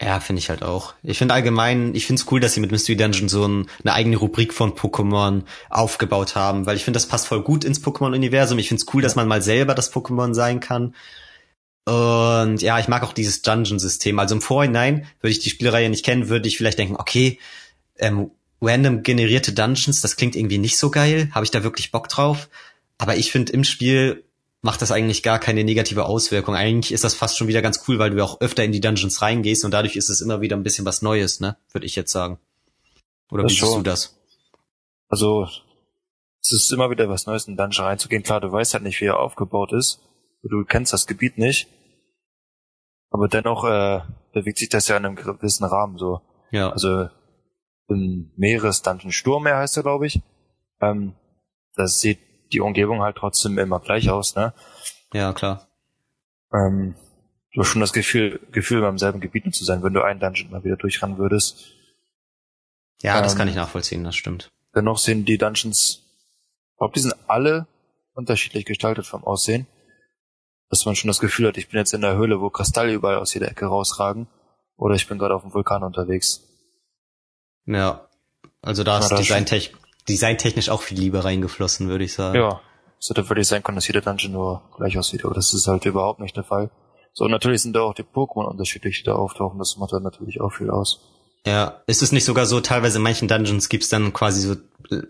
Ja, 0.00 0.18
finde 0.18 0.40
ich 0.40 0.50
halt 0.50 0.64
auch. 0.64 0.94
Ich 1.04 1.18
finde 1.18 1.34
allgemein, 1.34 1.94
ich 1.94 2.06
finde 2.06 2.20
es 2.20 2.32
cool, 2.32 2.40
dass 2.40 2.54
sie 2.54 2.60
mit 2.60 2.72
Mystery 2.72 2.96
Dungeon 2.96 3.28
so 3.28 3.46
ein, 3.46 3.68
eine 3.84 3.92
eigene 3.92 4.16
Rubrik 4.16 4.52
von 4.52 4.74
Pokémon 4.74 5.42
aufgebaut 5.70 6.34
haben, 6.34 6.66
weil 6.66 6.76
ich 6.76 6.84
finde, 6.84 6.96
das 6.96 7.06
passt 7.06 7.28
voll 7.28 7.42
gut 7.42 7.64
ins 7.64 7.84
Pokémon-Universum. 7.84 8.58
Ich 8.58 8.68
finde 8.68 8.82
es 8.82 8.94
cool, 8.94 9.02
dass 9.02 9.14
man 9.14 9.28
mal 9.28 9.42
selber 9.42 9.74
das 9.74 9.92
Pokémon 9.92 10.34
sein 10.34 10.58
kann. 10.58 10.96
Und 11.84 12.62
ja, 12.62 12.80
ich 12.80 12.88
mag 12.88 13.04
auch 13.04 13.12
dieses 13.12 13.42
Dungeon-System. 13.42 14.18
Also 14.18 14.34
im 14.34 14.40
Vorhinein, 14.40 15.06
würde 15.20 15.32
ich 15.32 15.40
die 15.40 15.50
Spielreihe 15.50 15.90
nicht 15.90 16.04
kennen, 16.04 16.28
würde 16.28 16.48
ich 16.48 16.56
vielleicht 16.56 16.78
denken, 16.78 16.96
okay, 16.96 17.38
ähm, 17.98 18.32
random 18.60 19.04
generierte 19.04 19.52
Dungeons, 19.52 20.00
das 20.00 20.16
klingt 20.16 20.34
irgendwie 20.34 20.58
nicht 20.58 20.78
so 20.78 20.90
geil. 20.90 21.28
Habe 21.32 21.44
ich 21.44 21.50
da 21.50 21.62
wirklich 21.62 21.92
Bock 21.92 22.08
drauf? 22.08 22.48
Aber 22.98 23.16
ich 23.16 23.30
finde 23.30 23.52
im 23.52 23.62
Spiel 23.62 24.24
macht 24.62 24.80
das 24.80 24.92
eigentlich 24.92 25.22
gar 25.24 25.40
keine 25.40 25.64
negative 25.64 26.04
Auswirkung. 26.04 26.54
Eigentlich 26.54 26.92
ist 26.92 27.04
das 27.04 27.14
fast 27.14 27.36
schon 27.36 27.48
wieder 27.48 27.62
ganz 27.62 27.84
cool, 27.86 27.98
weil 27.98 28.10
du 28.10 28.24
auch 28.24 28.40
öfter 28.40 28.64
in 28.64 28.72
die 28.72 28.80
Dungeons 28.80 29.20
reingehst 29.20 29.64
und 29.64 29.72
dadurch 29.72 29.96
ist 29.96 30.08
es 30.08 30.20
immer 30.20 30.40
wieder 30.40 30.56
ein 30.56 30.62
bisschen 30.62 30.86
was 30.86 31.02
Neues, 31.02 31.40
ne? 31.40 31.56
Würde 31.72 31.86
ich 31.86 31.96
jetzt 31.96 32.12
sagen. 32.12 32.38
Oder 33.30 33.42
das 33.42 33.52
wie 33.52 33.56
siehst 33.56 33.74
du 33.74 33.82
das? 33.82 34.18
Also, 35.08 35.48
es 36.40 36.52
ist 36.52 36.72
immer 36.72 36.90
wieder 36.90 37.08
was 37.08 37.26
Neues 37.26 37.46
in 37.46 37.54
den 37.54 37.58
Dungeon 37.58 37.86
reinzugehen. 37.86 38.22
Klar, 38.22 38.40
du 38.40 38.52
weißt 38.52 38.74
halt 38.74 38.84
nicht, 38.84 39.00
wie 39.00 39.06
er 39.06 39.18
aufgebaut 39.18 39.72
ist. 39.72 40.00
Du 40.42 40.64
kennst 40.64 40.92
das 40.92 41.06
Gebiet 41.06 41.38
nicht. 41.38 41.66
Aber 43.10 43.28
dennoch 43.28 43.64
äh, 43.64 44.00
bewegt 44.32 44.58
sich 44.58 44.68
das 44.68 44.88
ja 44.88 44.96
in 44.96 45.04
einem 45.04 45.16
gewissen 45.16 45.64
Rahmen 45.64 45.98
so. 45.98 46.20
Ja. 46.50 46.70
Also 46.70 47.08
im 47.88 48.32
Meeres-Dungeon 48.36 49.12
Sturmmeer 49.12 49.56
heißt 49.58 49.76
er, 49.76 49.82
glaube 49.82 50.06
ich. 50.06 50.22
Ähm, 50.80 51.14
das 51.74 52.00
sieht 52.00 52.18
die 52.52 52.60
Umgebung 52.60 53.02
halt 53.02 53.16
trotzdem 53.16 53.58
immer 53.58 53.80
gleich 53.80 54.10
aus, 54.10 54.34
ne? 54.34 54.52
Ja, 55.12 55.32
klar. 55.32 55.66
Ähm, 56.52 56.94
du 57.52 57.60
hast 57.60 57.68
schon 57.68 57.80
das 57.80 57.92
Gefühl, 57.92 58.40
Gefühl 58.52 58.80
beim 58.80 58.98
selben 58.98 59.20
Gebiet 59.20 59.54
zu 59.54 59.64
sein, 59.64 59.82
wenn 59.82 59.94
du 59.94 60.02
einen 60.02 60.20
Dungeon 60.20 60.50
mal 60.50 60.64
wieder 60.64 60.76
durchrennen 60.76 61.18
würdest. 61.18 61.72
Ja, 63.00 63.20
das 63.20 63.32
Ähm, 63.32 63.38
kann 63.38 63.48
ich 63.48 63.54
nachvollziehen, 63.54 64.04
das 64.04 64.16
stimmt. 64.16 64.50
Dennoch 64.74 64.98
sind 64.98 65.26
die 65.26 65.38
Dungeons, 65.38 66.02
ich 66.70 66.78
glaube, 66.78 66.94
die 66.94 67.00
sind 67.00 67.14
alle 67.26 67.66
unterschiedlich 68.14 68.64
gestaltet 68.64 69.06
vom 69.06 69.24
Aussehen. 69.24 69.66
Dass 70.68 70.86
man 70.86 70.96
schon 70.96 71.08
das 71.08 71.18
Gefühl 71.18 71.48
hat, 71.48 71.58
ich 71.58 71.68
bin 71.68 71.78
jetzt 71.78 71.92
in 71.92 72.00
der 72.00 72.16
Höhle, 72.16 72.40
wo 72.40 72.48
Kristalle 72.48 72.94
überall 72.94 73.16
aus 73.16 73.34
jeder 73.34 73.50
Ecke 73.50 73.66
rausragen. 73.66 74.26
Oder 74.76 74.94
ich 74.94 75.06
bin 75.06 75.18
gerade 75.18 75.34
auf 75.34 75.42
dem 75.42 75.52
Vulkan 75.52 75.82
unterwegs. 75.82 76.42
Ja. 77.66 78.08
Also 78.62 78.82
da 78.82 78.98
ist 78.98 79.10
das 79.10 79.20
designtech 79.20 79.74
designtechnisch 80.08 80.68
auch 80.68 80.82
viel 80.82 80.98
Liebe 80.98 81.24
reingeflossen, 81.24 81.88
würde 81.88 82.04
ich 82.04 82.14
sagen. 82.14 82.38
Ja. 82.38 82.60
Es 83.00 83.10
hätte 83.10 83.28
wirklich 83.28 83.48
sein 83.48 83.62
können, 83.62 83.76
dass 83.76 83.88
jeder 83.88 84.00
Dungeon 84.00 84.32
nur 84.32 84.62
gleich 84.76 84.96
aussieht, 84.96 85.24
aber 85.24 85.34
das 85.34 85.52
ist 85.54 85.66
halt 85.66 85.84
überhaupt 85.86 86.20
nicht 86.20 86.36
der 86.36 86.44
Fall. 86.44 86.70
So, 87.12 87.24
und 87.24 87.30
natürlich 87.30 87.62
sind 87.62 87.74
da 87.74 87.80
auch 87.80 87.94
die 87.94 88.04
Pokémon 88.04 88.44
unterschiedlich, 88.44 88.98
die 88.98 89.04
da 89.04 89.14
auftauchen. 89.14 89.58
Das 89.58 89.76
macht 89.76 89.92
dann 89.92 90.02
natürlich 90.02 90.40
auch 90.40 90.52
viel 90.52 90.70
aus. 90.70 91.00
Ja, 91.44 91.82
ist 91.86 92.02
es 92.02 92.12
nicht 92.12 92.24
sogar 92.24 92.46
so, 92.46 92.60
teilweise 92.60 92.98
in 92.98 93.02
manchen 93.02 93.26
Dungeons 93.26 93.68
gibt's 93.68 93.88
dann 93.88 94.12
quasi 94.12 94.42
so 94.42 94.54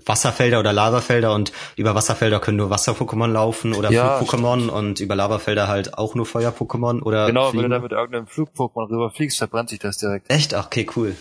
Wasserfelder 0.07 0.61
oder 0.61 0.73
Lavafelder 0.73 1.35
und 1.35 1.53
über 1.77 1.95
Wasserfelder 1.95 2.41
können 2.41 2.57
nur 2.57 2.71
Wasser-Pokémon 2.71 3.27
laufen 3.27 3.75
oder 3.75 3.91
Ja, 3.91 4.19
Flug-Pokémon 4.19 4.69
und 4.71 5.01
über 5.01 5.15
Lavafelder 5.15 5.69
halt 5.69 5.99
auch 5.99 6.15
nur 6.15 6.25
Feuer-Pokémon 6.25 7.03
oder 7.03 7.27
Genau, 7.27 7.51
Fliegen. 7.51 7.65
wenn 7.65 7.71
du 7.71 7.77
da 7.77 7.83
mit 7.83 7.93
irgendeinem 7.93 8.27
Flug-Pokémon 8.27 8.89
rüberfliegst, 8.89 9.37
verbrennt 9.37 9.69
sich 9.69 9.81
das 9.81 9.99
direkt. 9.99 10.31
Echt? 10.31 10.55
Ach, 10.55 10.67
okay, 10.67 10.89
cool. 10.97 11.15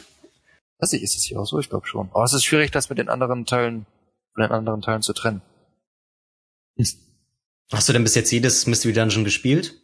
Weiß 0.81 0.93
ich, 0.93 1.03
ist 1.03 1.15
es 1.15 1.23
hier 1.23 1.39
auch 1.39 1.45
so? 1.45 1.59
Ich 1.59 1.69
glaube 1.69 1.85
schon. 1.85 2.09
Aber 2.09 2.23
es 2.23 2.33
ist 2.33 2.43
schwierig, 2.43 2.71
das 2.71 2.89
mit 2.89 2.97
den 2.97 3.07
anderen 3.09 3.45
Teilen, 3.45 3.85
von 4.33 4.43
den 4.43 4.51
anderen 4.51 4.81
Teilen 4.81 5.01
zu 5.03 5.13
trennen. 5.13 5.41
Hast 7.71 7.87
du 7.87 7.93
denn 7.93 8.03
bis 8.03 8.15
jetzt 8.15 8.31
jedes 8.31 8.65
Mystery 8.67 8.93
Dungeon 8.93 9.23
gespielt? 9.23 9.75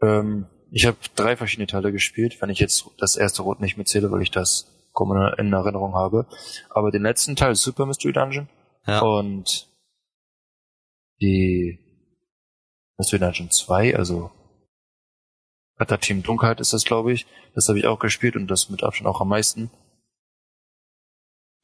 Ähm, 0.00 0.46
ich 0.70 0.86
habe 0.86 0.96
drei 1.14 1.36
verschiedene 1.36 1.66
Teile 1.66 1.92
gespielt, 1.92 2.40
wenn 2.40 2.50
ich 2.50 2.58
jetzt 2.58 2.86
das 2.98 3.16
erste 3.16 3.42
Rot 3.42 3.60
nicht 3.60 3.76
mitzähle, 3.76 4.10
weil 4.10 4.22
ich 4.22 4.30
das 4.30 4.88
kaum 4.92 5.12
in 5.12 5.46
in 5.46 5.52
Erinnerung 5.52 5.94
habe. 5.94 6.26
Aber 6.70 6.90
den 6.90 7.02
letzten 7.02 7.36
Teil, 7.36 7.54
Super 7.54 7.86
Mystery 7.86 8.12
Dungeon 8.12 8.48
Ja. 8.86 9.00
und 9.00 9.68
die 11.20 11.78
Mystery 12.96 13.20
Dungeon 13.20 13.50
2, 13.50 13.96
also 13.96 14.30
Retter 15.78 16.00
Team 16.00 16.22
Dunkelheit 16.22 16.60
ist 16.60 16.72
das, 16.72 16.84
glaube 16.84 17.12
ich. 17.12 17.26
Das 17.54 17.68
habe 17.68 17.78
ich 17.78 17.86
auch 17.86 17.98
gespielt 17.98 18.36
und 18.36 18.48
das 18.48 18.68
mit 18.68 18.82
Abstand 18.82 19.06
auch 19.06 19.20
am 19.20 19.28
meisten. 19.28 19.70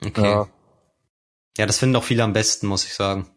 Okay. 0.04 0.22
Ja. 0.22 0.48
ja, 1.58 1.66
das 1.66 1.78
finden 1.78 1.96
auch 1.96 2.04
viele 2.04 2.22
am 2.22 2.32
besten, 2.32 2.66
muss 2.66 2.84
ich 2.84 2.94
sagen. 2.94 3.30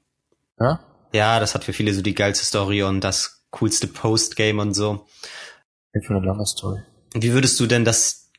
Ja? 0.60 0.80
Ja, 1.14 1.40
das 1.40 1.56
hat 1.56 1.64
für 1.64 1.74
viele 1.74 1.94
so 1.94 2.02
die 2.02 2.16
geilste 2.16 2.46
Story 2.46 2.84
und 2.84 3.02
das 3.02 3.46
coolste 3.52 3.88
Postgame 3.88 4.62
und 4.62 4.74
so. 4.74 5.06
Für 5.94 6.16
eine 6.16 6.26
lange 6.26 6.46
Story. 6.46 6.82
Wie 7.14 7.34
würdest 7.34 7.60
du 7.60 7.66
denn 7.66 7.86
das, 7.86 8.30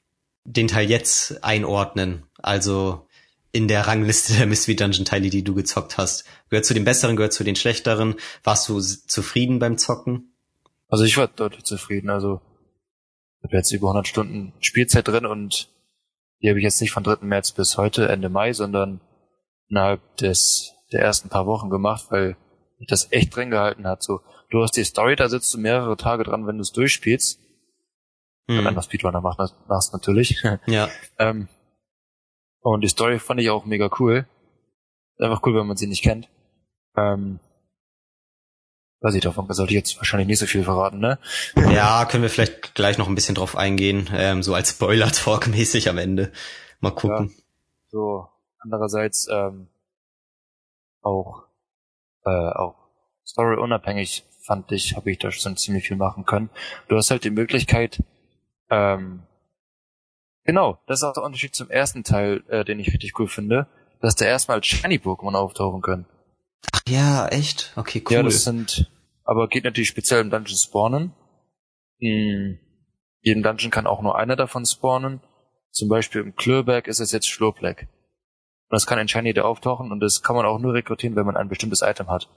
den 0.44 0.68
Teil 0.68 0.88
jetzt 0.88 1.42
einordnen? 1.42 2.24
Also 2.38 3.08
in 3.50 3.66
der 3.66 3.86
Rangliste 3.86 4.34
der 4.34 4.46
Mystery 4.46 4.76
Dungeon 4.76 5.04
Teile, 5.04 5.30
die 5.30 5.42
du 5.42 5.54
gezockt 5.54 5.98
hast. 5.98 6.24
Gehört 6.50 6.66
zu 6.66 6.74
den 6.74 6.84
besseren, 6.84 7.16
gehört 7.16 7.32
zu 7.32 7.44
den 7.44 7.56
schlechteren? 7.56 8.16
Warst 8.44 8.68
du 8.68 8.80
zufrieden 8.80 9.58
beim 9.58 9.78
Zocken? 9.78 10.27
Also 10.88 11.04
ich 11.04 11.16
war 11.16 11.28
deutlich 11.28 11.64
zufrieden. 11.64 12.10
Also 12.10 12.40
ich 13.38 13.44
habe 13.44 13.56
jetzt 13.56 13.70
über 13.72 13.88
100 13.88 14.08
Stunden 14.08 14.52
Spielzeit 14.60 15.06
drin 15.06 15.26
und 15.26 15.70
die 16.40 16.48
habe 16.48 16.58
ich 16.58 16.64
jetzt 16.64 16.80
nicht 16.80 16.92
von 16.92 17.04
3. 17.04 17.24
März 17.24 17.52
bis 17.52 17.76
heute, 17.76 18.08
Ende 18.08 18.28
Mai, 18.28 18.52
sondern 18.52 19.00
innerhalb 19.68 20.16
des 20.16 20.74
der 20.92 21.02
ersten 21.02 21.28
paar 21.28 21.46
Wochen 21.46 21.68
gemacht, 21.68 22.06
weil 22.10 22.36
mich 22.78 22.88
das 22.88 23.12
echt 23.12 23.34
drin 23.36 23.50
gehalten 23.50 23.86
hat. 23.86 24.02
So, 24.02 24.20
du 24.50 24.62
hast 24.62 24.76
die 24.76 24.84
Story, 24.84 25.16
da 25.16 25.28
sitzt 25.28 25.52
du 25.52 25.58
mehrere 25.58 25.96
Tage 25.96 26.24
dran, 26.24 26.46
wenn 26.46 26.56
du 26.56 26.62
es 26.62 26.72
durchspielst. 26.72 27.40
Wenn 28.46 28.66
Hm. 28.66 28.74
du 28.74 28.82
Speedrunner 28.82 29.20
machst, 29.20 29.54
machst 29.68 29.92
natürlich. 29.92 30.42
Ja, 30.66 30.88
ähm, 31.18 31.48
und 32.60 32.80
die 32.82 32.88
Story 32.88 33.18
fand 33.18 33.40
ich 33.40 33.50
auch 33.50 33.66
mega 33.66 33.90
cool. 33.98 34.26
Einfach 35.18 35.42
cool, 35.44 35.54
wenn 35.54 35.66
man 35.66 35.76
sie 35.76 35.86
nicht 35.86 36.02
kennt. 36.02 36.28
Ähm, 36.96 37.40
weiß 39.00 39.14
ich 39.14 39.22
davon, 39.22 39.46
sollte 39.52 39.72
ich 39.72 39.76
jetzt 39.76 39.96
wahrscheinlich 39.98 40.28
nicht 40.28 40.38
so 40.38 40.46
viel 40.46 40.64
verraten, 40.64 40.98
ne? 40.98 41.18
ja, 41.56 42.04
können 42.04 42.22
wir 42.22 42.30
vielleicht 42.30 42.74
gleich 42.74 42.98
noch 42.98 43.08
ein 43.08 43.14
bisschen 43.14 43.34
drauf 43.34 43.56
eingehen, 43.56 44.08
ähm, 44.12 44.42
so 44.42 44.54
als 44.54 44.70
Spoiler-Talk 44.70 45.46
mäßig 45.48 45.88
am 45.88 45.98
Ende. 45.98 46.32
Mal 46.80 46.90
gucken. 46.90 47.34
So, 47.90 48.28
andererseits 48.58 49.28
ähm, 49.30 49.68
auch 51.02 51.44
äh, 52.24 52.30
auch 52.30 52.74
Story 53.26 53.56
unabhängig 53.56 54.24
fand 54.40 54.72
ich, 54.72 54.96
habe 54.96 55.10
ich 55.10 55.18
da 55.18 55.30
schon 55.30 55.56
ziemlich 55.56 55.86
viel 55.86 55.96
machen 55.96 56.24
können. 56.24 56.50
Du 56.88 56.96
hast 56.96 57.10
halt 57.10 57.24
die 57.24 57.30
Möglichkeit, 57.30 58.02
ähm, 58.70 59.22
genau, 60.44 60.78
das 60.86 61.00
ist 61.00 61.04
auch 61.04 61.12
der 61.12 61.22
Unterschied 61.22 61.54
zum 61.54 61.70
ersten 61.70 62.04
Teil, 62.04 62.42
äh, 62.48 62.64
den 62.64 62.80
ich 62.80 62.88
richtig 62.88 63.18
cool 63.18 63.28
finde, 63.28 63.66
dass 64.00 64.14
da 64.14 64.24
erstmal 64.24 64.58
als 64.58 64.66
Shiny-Pokémon 64.66 65.34
auftauchen 65.34 65.82
können. 65.82 66.06
Ach 66.72 66.80
ja, 66.88 67.28
echt? 67.28 67.72
Okay, 67.76 68.02
cool. 68.06 68.12
Ja, 68.16 68.22
das 68.22 68.44
sind, 68.44 68.90
aber 69.24 69.48
geht 69.48 69.64
natürlich 69.64 69.88
speziell 69.88 70.20
im 70.20 70.30
Dungeon 70.30 70.56
spawnen. 70.56 71.12
In 71.98 72.58
jedem 73.20 73.42
Dungeon 73.42 73.70
kann 73.70 73.86
auch 73.86 74.02
nur 74.02 74.16
einer 74.16 74.36
davon 74.36 74.64
spawnen. 74.66 75.20
Zum 75.70 75.88
Beispiel 75.88 76.22
im 76.22 76.34
Klörberg 76.34 76.86
ist 76.88 77.00
es 77.00 77.12
jetzt 77.12 77.28
Schlurpleck. 77.28 77.82
Und 77.82 78.74
das 78.74 78.86
kann 78.86 78.98
ein 78.98 79.08
Shiny 79.08 79.32
da 79.34 79.42
auftauchen 79.42 79.92
und 79.92 80.00
das 80.00 80.22
kann 80.22 80.36
man 80.36 80.46
auch 80.46 80.58
nur 80.58 80.74
rekrutieren, 80.74 81.16
wenn 81.16 81.26
man 81.26 81.36
ein 81.36 81.48
bestimmtes 81.48 81.82
Item 81.82 82.08
hat. 82.10 82.28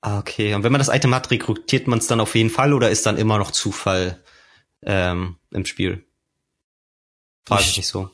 Ah, 0.00 0.18
Okay, 0.18 0.54
und 0.54 0.62
wenn 0.64 0.72
man 0.72 0.78
das 0.80 0.88
Item 0.88 1.14
hat, 1.14 1.30
rekrutiert 1.30 1.86
man 1.86 1.98
es 1.98 2.06
dann 2.06 2.20
auf 2.20 2.34
jeden 2.34 2.50
Fall 2.50 2.72
oder 2.72 2.90
ist 2.90 3.06
dann 3.06 3.16
immer 3.18 3.38
noch 3.38 3.50
Zufall 3.52 4.22
ähm, 4.82 5.38
im 5.50 5.64
Spiel? 5.64 6.04
Frage 7.46 7.62
ich 7.62 7.70
Ich- 7.70 7.76
mich 7.78 7.86
so. 7.88 8.10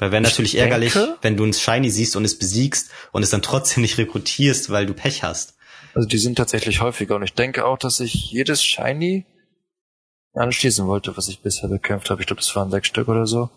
Weil 0.00 0.10
wäre 0.12 0.22
ich 0.22 0.28
natürlich 0.28 0.56
ärgerlich, 0.58 0.94
denke- 0.94 1.16
wenn 1.22 1.36
du 1.36 1.44
ein 1.44 1.52
Shiny 1.52 1.90
siehst 1.90 2.16
und 2.16 2.24
es 2.24 2.36
besiegst 2.38 2.90
und 3.12 3.22
es 3.22 3.30
dann 3.30 3.42
trotzdem 3.42 3.82
nicht 3.82 3.98
rekrutierst, 3.98 4.70
weil 4.70 4.86
du 4.86 4.94
Pech 4.94 5.22
hast. 5.22 5.54
Also 5.94 6.08
die 6.08 6.18
sind 6.18 6.36
tatsächlich 6.36 6.80
häufiger 6.80 7.14
und 7.16 7.22
ich 7.22 7.34
denke 7.34 7.64
auch, 7.66 7.78
dass 7.78 8.00
ich 8.00 8.30
jedes 8.32 8.64
Shiny 8.64 9.26
anschließen 10.34 10.86
wollte, 10.86 11.16
was 11.16 11.28
ich 11.28 11.40
bisher 11.42 11.68
bekämpft 11.68 12.10
habe. 12.10 12.20
Ich 12.22 12.26
glaube, 12.26 12.40
das 12.40 12.54
waren 12.56 12.70
sechs 12.70 12.86
Stück 12.88 13.08
oder 13.08 13.26
so. 13.26 13.50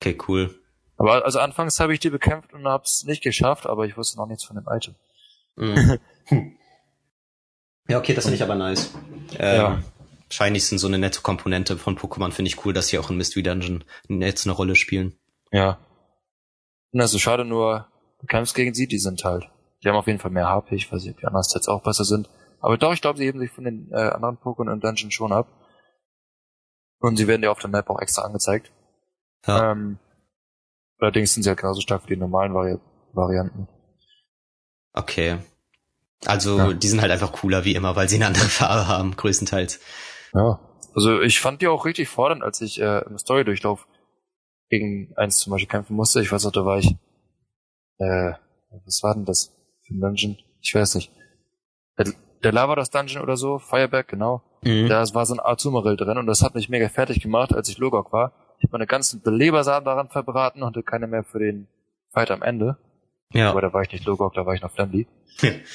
Okay, 0.00 0.16
cool. 0.28 0.58
Aber 0.96 1.24
also 1.24 1.38
anfangs 1.40 1.80
habe 1.80 1.92
ich 1.94 2.00
die 2.00 2.10
bekämpft 2.10 2.52
und 2.52 2.66
habe 2.66 2.84
es 2.84 3.04
nicht 3.04 3.22
geschafft, 3.22 3.66
aber 3.66 3.86
ich 3.86 3.96
wusste 3.96 4.16
noch 4.18 4.26
nichts 4.26 4.44
von 4.44 4.56
dem 4.56 4.66
Item. 4.70 4.94
Mhm. 5.56 5.98
ja, 7.88 7.98
okay, 7.98 8.14
das 8.14 8.24
finde 8.24 8.36
ich 8.36 8.42
aber 8.42 8.54
nice. 8.54 8.90
Ähm, 9.38 9.56
Ja. 9.56 9.82
Shinies 10.30 10.68
sind 10.68 10.78
so 10.78 10.86
eine 10.86 10.98
nette 10.98 11.20
Komponente 11.20 11.76
von 11.76 11.98
Pokémon, 11.98 12.30
finde 12.30 12.48
ich 12.48 12.64
cool, 12.64 12.72
dass 12.72 12.88
sie 12.88 12.98
auch 12.98 13.10
in 13.10 13.16
Mystery 13.18 13.42
Dungeon 13.42 13.84
jetzt 14.08 14.46
eine 14.46 14.54
Rolle 14.54 14.76
spielen. 14.76 15.14
Ja. 15.52 15.78
Und 16.92 17.00
das 17.00 17.14
ist 17.14 17.20
schade 17.20 17.44
nur, 17.44 17.86
du 18.20 18.26
kämpfst 18.26 18.54
gegen 18.54 18.74
sie, 18.74 18.86
die 18.86 18.98
sind 18.98 19.24
halt. 19.24 19.48
Die 19.82 19.88
haben 19.88 19.96
auf 19.96 20.06
jeden 20.06 20.18
Fall 20.18 20.30
mehr 20.30 20.48
HP, 20.48 20.74
ich 20.76 20.90
weiß 20.92 21.02
nicht, 21.02 21.14
ob 21.14 21.20
die 21.20 21.26
anderen 21.26 21.44
Stats 21.44 21.68
auch 21.68 21.82
besser 21.82 22.04
sind. 22.04 22.28
Aber 22.60 22.78
doch, 22.78 22.92
ich 22.92 23.00
glaube, 23.00 23.18
sie 23.18 23.24
heben 23.26 23.40
sich 23.40 23.50
von 23.50 23.64
den 23.64 23.90
äh, 23.92 23.96
anderen 23.96 24.38
Pokémon 24.38 24.72
im 24.72 24.80
Dungeon 24.80 25.10
schon 25.10 25.32
ab. 25.32 25.48
Und 27.00 27.16
sie 27.16 27.26
werden 27.26 27.42
ja 27.42 27.50
auf 27.50 27.58
der 27.58 27.70
Map 27.70 27.90
auch 27.90 28.00
extra 28.00 28.22
angezeigt. 28.22 28.70
Ja. 29.46 29.72
Ähm, 29.72 29.98
allerdings 30.98 31.34
sind 31.34 31.42
sie 31.42 31.48
halt 31.48 31.58
genauso 31.58 31.80
stark 31.80 32.04
wie 32.04 32.14
die 32.14 32.20
normalen 32.20 32.54
Vari 32.54 32.78
Varianten. 33.12 33.66
Okay. 34.92 35.38
Also, 36.24 36.56
Ja. 36.56 36.72
die 36.72 36.86
sind 36.88 37.00
halt 37.02 37.10
einfach 37.10 37.32
cooler 37.32 37.64
wie 37.64 37.74
immer, 37.74 37.96
weil 37.96 38.08
sie 38.08 38.16
eine 38.16 38.26
andere 38.26 38.44
Farbe 38.48 38.86
haben, 38.86 39.16
größtenteils. 39.16 39.80
Ja. 40.32 40.60
Also 40.94 41.20
ich 41.20 41.40
fand 41.40 41.60
die 41.62 41.68
auch 41.68 41.84
richtig 41.84 42.08
fordernd, 42.08 42.42
als 42.42 42.60
ich 42.60 42.80
äh, 42.80 43.00
im 43.06 43.18
Story-Durchlauf 43.18 43.88
gegen 44.72 45.12
eins 45.16 45.38
zum 45.38 45.50
Beispiel 45.50 45.68
kämpfen 45.68 45.94
musste. 45.94 46.22
Ich 46.22 46.32
weiß 46.32 46.44
noch, 46.44 46.52
da 46.52 46.64
war 46.64 46.78
ich, 46.78 46.96
äh, 47.98 48.32
was 48.86 49.02
war 49.02 49.14
denn 49.14 49.26
das 49.26 49.52
für 49.86 49.94
ein 49.94 50.00
Dungeon? 50.00 50.38
Ich 50.62 50.74
weiß 50.74 50.94
nicht. 50.94 51.12
Der, 51.98 52.06
der 52.42 52.52
Lavados 52.52 52.88
Dungeon 52.88 53.22
oder 53.22 53.36
so, 53.36 53.58
Fireberg, 53.58 54.08
genau. 54.08 54.42
Mhm. 54.62 54.88
Da 54.88 55.04
war 55.14 55.26
so 55.26 55.34
ein 55.34 55.40
Azumarill 55.40 55.98
drin 55.98 56.16
und 56.16 56.26
das 56.26 56.40
hat 56.40 56.54
mich 56.54 56.70
mega 56.70 56.88
fertig 56.88 57.20
gemacht, 57.20 57.54
als 57.54 57.68
ich 57.68 57.76
Logok 57.76 58.14
war. 58.14 58.32
Ich 58.58 58.64
habe 58.64 58.72
meine 58.72 58.86
ganzen 58.86 59.20
Belebersamen 59.20 59.84
daran 59.84 60.08
verbraten 60.08 60.62
und 60.62 60.68
hatte 60.68 60.82
keine 60.82 61.06
mehr 61.06 61.22
für 61.22 61.38
den 61.38 61.68
Fight 62.10 62.30
am 62.30 62.40
Ende. 62.40 62.78
Ja. 63.34 63.50
Aber 63.50 63.60
da 63.60 63.74
war 63.74 63.82
ich 63.82 63.92
nicht 63.92 64.06
Logok, 64.06 64.32
da 64.32 64.46
war 64.46 64.54
ich 64.54 64.62
noch 64.62 64.72
Flamby. 64.72 65.06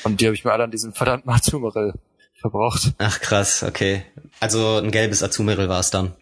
und 0.06 0.20
die 0.20 0.26
habe 0.26 0.34
ich 0.34 0.44
mir 0.44 0.54
alle 0.54 0.64
an 0.64 0.72
diesem 0.72 0.94
verdammten 0.94 1.30
Azumarill 1.30 1.94
verbraucht. 2.42 2.94
Ach 2.98 3.20
krass, 3.20 3.62
okay. 3.62 4.02
Also 4.40 4.78
ein 4.78 4.90
gelbes 4.90 5.22
Azumarill 5.22 5.70
war 5.70 5.82
es 5.82 5.92
dann. 5.92 6.16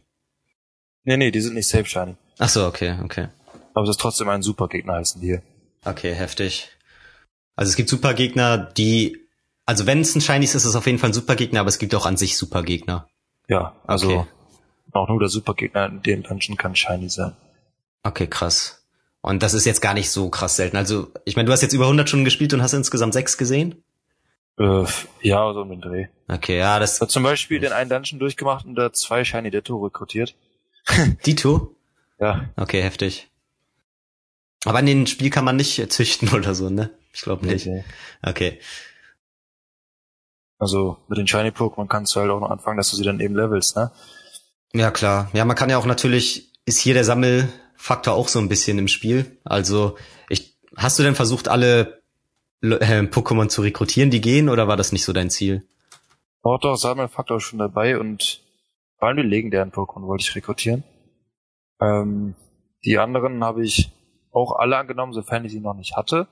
Nee, 1.05 1.15
nee, 1.15 1.31
die 1.31 1.41
sind 1.41 1.53
nicht 1.53 1.69
safe 1.69 1.85
shiny. 1.85 2.17
Ach 2.39 2.49
so, 2.49 2.65
okay, 2.67 2.97
okay. 3.03 3.27
Aber 3.73 3.83
es 3.83 3.89
ist 3.91 3.99
trotzdem 3.99 4.29
ein 4.29 4.41
super 4.41 4.67
Gegner 4.67 4.93
heißen 4.95 5.21
die 5.21 5.27
hier. 5.27 5.41
Okay, 5.83 6.13
heftig. 6.13 6.69
Also 7.55 7.69
es 7.69 7.75
gibt 7.75 7.89
Supergegner, 7.89 8.57
die, 8.57 9.17
also 9.65 9.85
wenn 9.85 10.01
es 10.01 10.15
ein 10.15 10.21
Shiny 10.21 10.43
ist, 10.45 10.55
ist 10.55 10.65
es 10.65 10.75
auf 10.75 10.85
jeden 10.85 10.97
Fall 10.99 11.11
ein 11.11 11.13
Supergegner, 11.13 11.59
aber 11.61 11.69
es 11.69 11.77
gibt 11.79 11.93
auch 11.95 12.05
an 12.05 12.17
sich 12.17 12.37
Supergegner. 12.37 13.07
Ja, 13.47 13.75
also 13.85 14.07
Okay. 14.07 14.25
auch 14.91 15.07
nur 15.07 15.19
der 15.19 15.29
Supergegner 15.29 15.85
in 15.87 16.01
dem 16.01 16.23
Dungeon 16.23 16.57
kann 16.57 16.75
shiny 16.75 17.09
sein. 17.09 17.35
Okay, 18.03 18.27
krass. 18.27 18.85
Und 19.21 19.41
das 19.41 19.53
ist 19.53 19.65
jetzt 19.65 19.81
gar 19.81 19.93
nicht 19.93 20.09
so 20.11 20.29
krass 20.29 20.55
selten. 20.55 20.77
Also, 20.77 21.11
ich 21.25 21.35
meine, 21.35 21.47
du 21.47 21.51
hast 21.53 21.61
jetzt 21.61 21.73
über 21.73 21.85
100 21.85 22.07
Stunden 22.07 22.25
gespielt 22.25 22.53
und 22.53 22.61
hast 22.61 22.73
insgesamt 22.73 23.13
sechs 23.13 23.37
gesehen? 23.37 23.83
Äh, 24.59 24.85
ja, 25.21 25.51
so 25.53 25.61
um 25.61 25.69
den 25.69 25.81
Dreh. 25.81 26.07
Okay, 26.27 26.57
ja, 26.59 26.79
das. 26.79 27.01
Ich 27.01 27.07
zum 27.09 27.23
Beispiel 27.23 27.59
den 27.59 27.73
einen 27.73 27.89
Dungeon 27.89 28.19
durchgemacht 28.19 28.65
und 28.65 28.75
da 28.75 28.93
zwei 28.93 29.23
Shiny 29.23 29.49
Ditto 29.51 29.77
rekrutiert. 29.83 30.35
Dito? 31.25 31.74
Ja. 32.19 32.49
Okay, 32.55 32.81
heftig. 32.81 33.29
Aber 34.65 34.79
in 34.79 34.85
dem 34.85 35.07
Spiel 35.07 35.29
kann 35.29 35.45
man 35.45 35.55
nicht 35.55 35.91
züchten 35.91 36.29
oder 36.29 36.55
so, 36.55 36.69
ne? 36.69 36.91
Ich 37.13 37.21
glaube 37.21 37.45
nicht. 37.45 37.65
Nee. 37.65 37.83
Okay. 38.21 38.59
Also 40.57 40.97
mit 41.07 41.17
den 41.17 41.27
Shiny 41.27 41.49
Pokémon 41.49 41.87
kannst 41.87 42.15
du 42.15 42.19
halt 42.19 42.31
auch 42.31 42.39
noch 42.39 42.49
anfangen, 42.49 42.77
dass 42.77 42.89
du 42.89 42.95
sie 42.95 43.03
dann 43.03 43.19
eben 43.19 43.35
levelst, 43.35 43.75
ne? 43.75 43.91
Ja, 44.73 44.91
klar. 44.91 45.29
Ja, 45.33 45.45
man 45.45 45.55
kann 45.55 45.69
ja 45.69 45.77
auch 45.77 45.85
natürlich, 45.85 46.51
ist 46.65 46.79
hier 46.79 46.93
der 46.93 47.05
Sammelfaktor 47.05 48.13
auch 48.13 48.27
so 48.27 48.39
ein 48.39 48.49
bisschen 48.49 48.77
im 48.77 48.87
Spiel. 48.87 49.37
Also, 49.43 49.97
ich, 50.29 50.57
hast 50.75 50.99
du 50.99 51.03
denn 51.03 51.15
versucht, 51.15 51.47
alle 51.47 52.01
äh, 52.61 53.01
Pokémon 53.03 53.47
zu 53.47 53.61
rekrutieren, 53.61 54.09
die 54.09 54.21
gehen, 54.21 54.49
oder 54.49 54.67
war 54.67 54.75
das 54.75 54.91
nicht 54.91 55.05
so 55.05 55.13
dein 55.13 55.29
Ziel? 55.29 55.65
Auch 56.41 56.59
doch, 56.59 56.75
Sammelfaktor 56.75 57.37
ist 57.37 57.43
schon 57.43 57.59
dabei 57.59 57.97
und 57.97 58.41
vor 58.97 59.07
allem 59.07 59.17
die 59.17 59.23
legendären 59.23 59.71
Pokémon 59.71 60.07
wollte 60.07 60.23
ich 60.23 60.35
rekrutieren. 60.35 60.83
Ähm, 61.81 62.35
die 62.83 62.97
anderen 62.97 63.43
habe 63.43 63.63
ich 63.63 63.91
auch 64.31 64.53
alle 64.53 64.77
angenommen, 64.77 65.13
sofern 65.13 65.45
ich 65.45 65.51
sie 65.51 65.59
noch 65.59 65.73
nicht 65.73 65.95
hatte. 65.95 66.27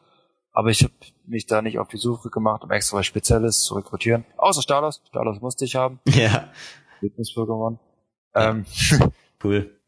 Aber 0.52 0.70
ich 0.70 0.84
habe 0.84 0.94
mich 1.26 1.48
da 1.48 1.62
nicht 1.62 1.80
auf 1.80 1.88
die 1.88 1.98
Suche 1.98 2.30
gemacht, 2.30 2.64
um 2.64 2.72
extra 2.72 2.98
was 2.98 3.08
Spezielles 3.08 3.62
zu 3.62 3.74
rekrutieren. 3.76 4.24
Außer 4.38 4.62
Stalos. 4.62 5.02
Stalos 5.08 5.42
musste 5.42 5.66
ich 5.66 5.76
haben. 5.76 6.00
Ja, 6.08 6.50
Lieblings-Pokémon. 7.02 7.80
Ähm, 8.36 8.66
cool. 9.44 9.80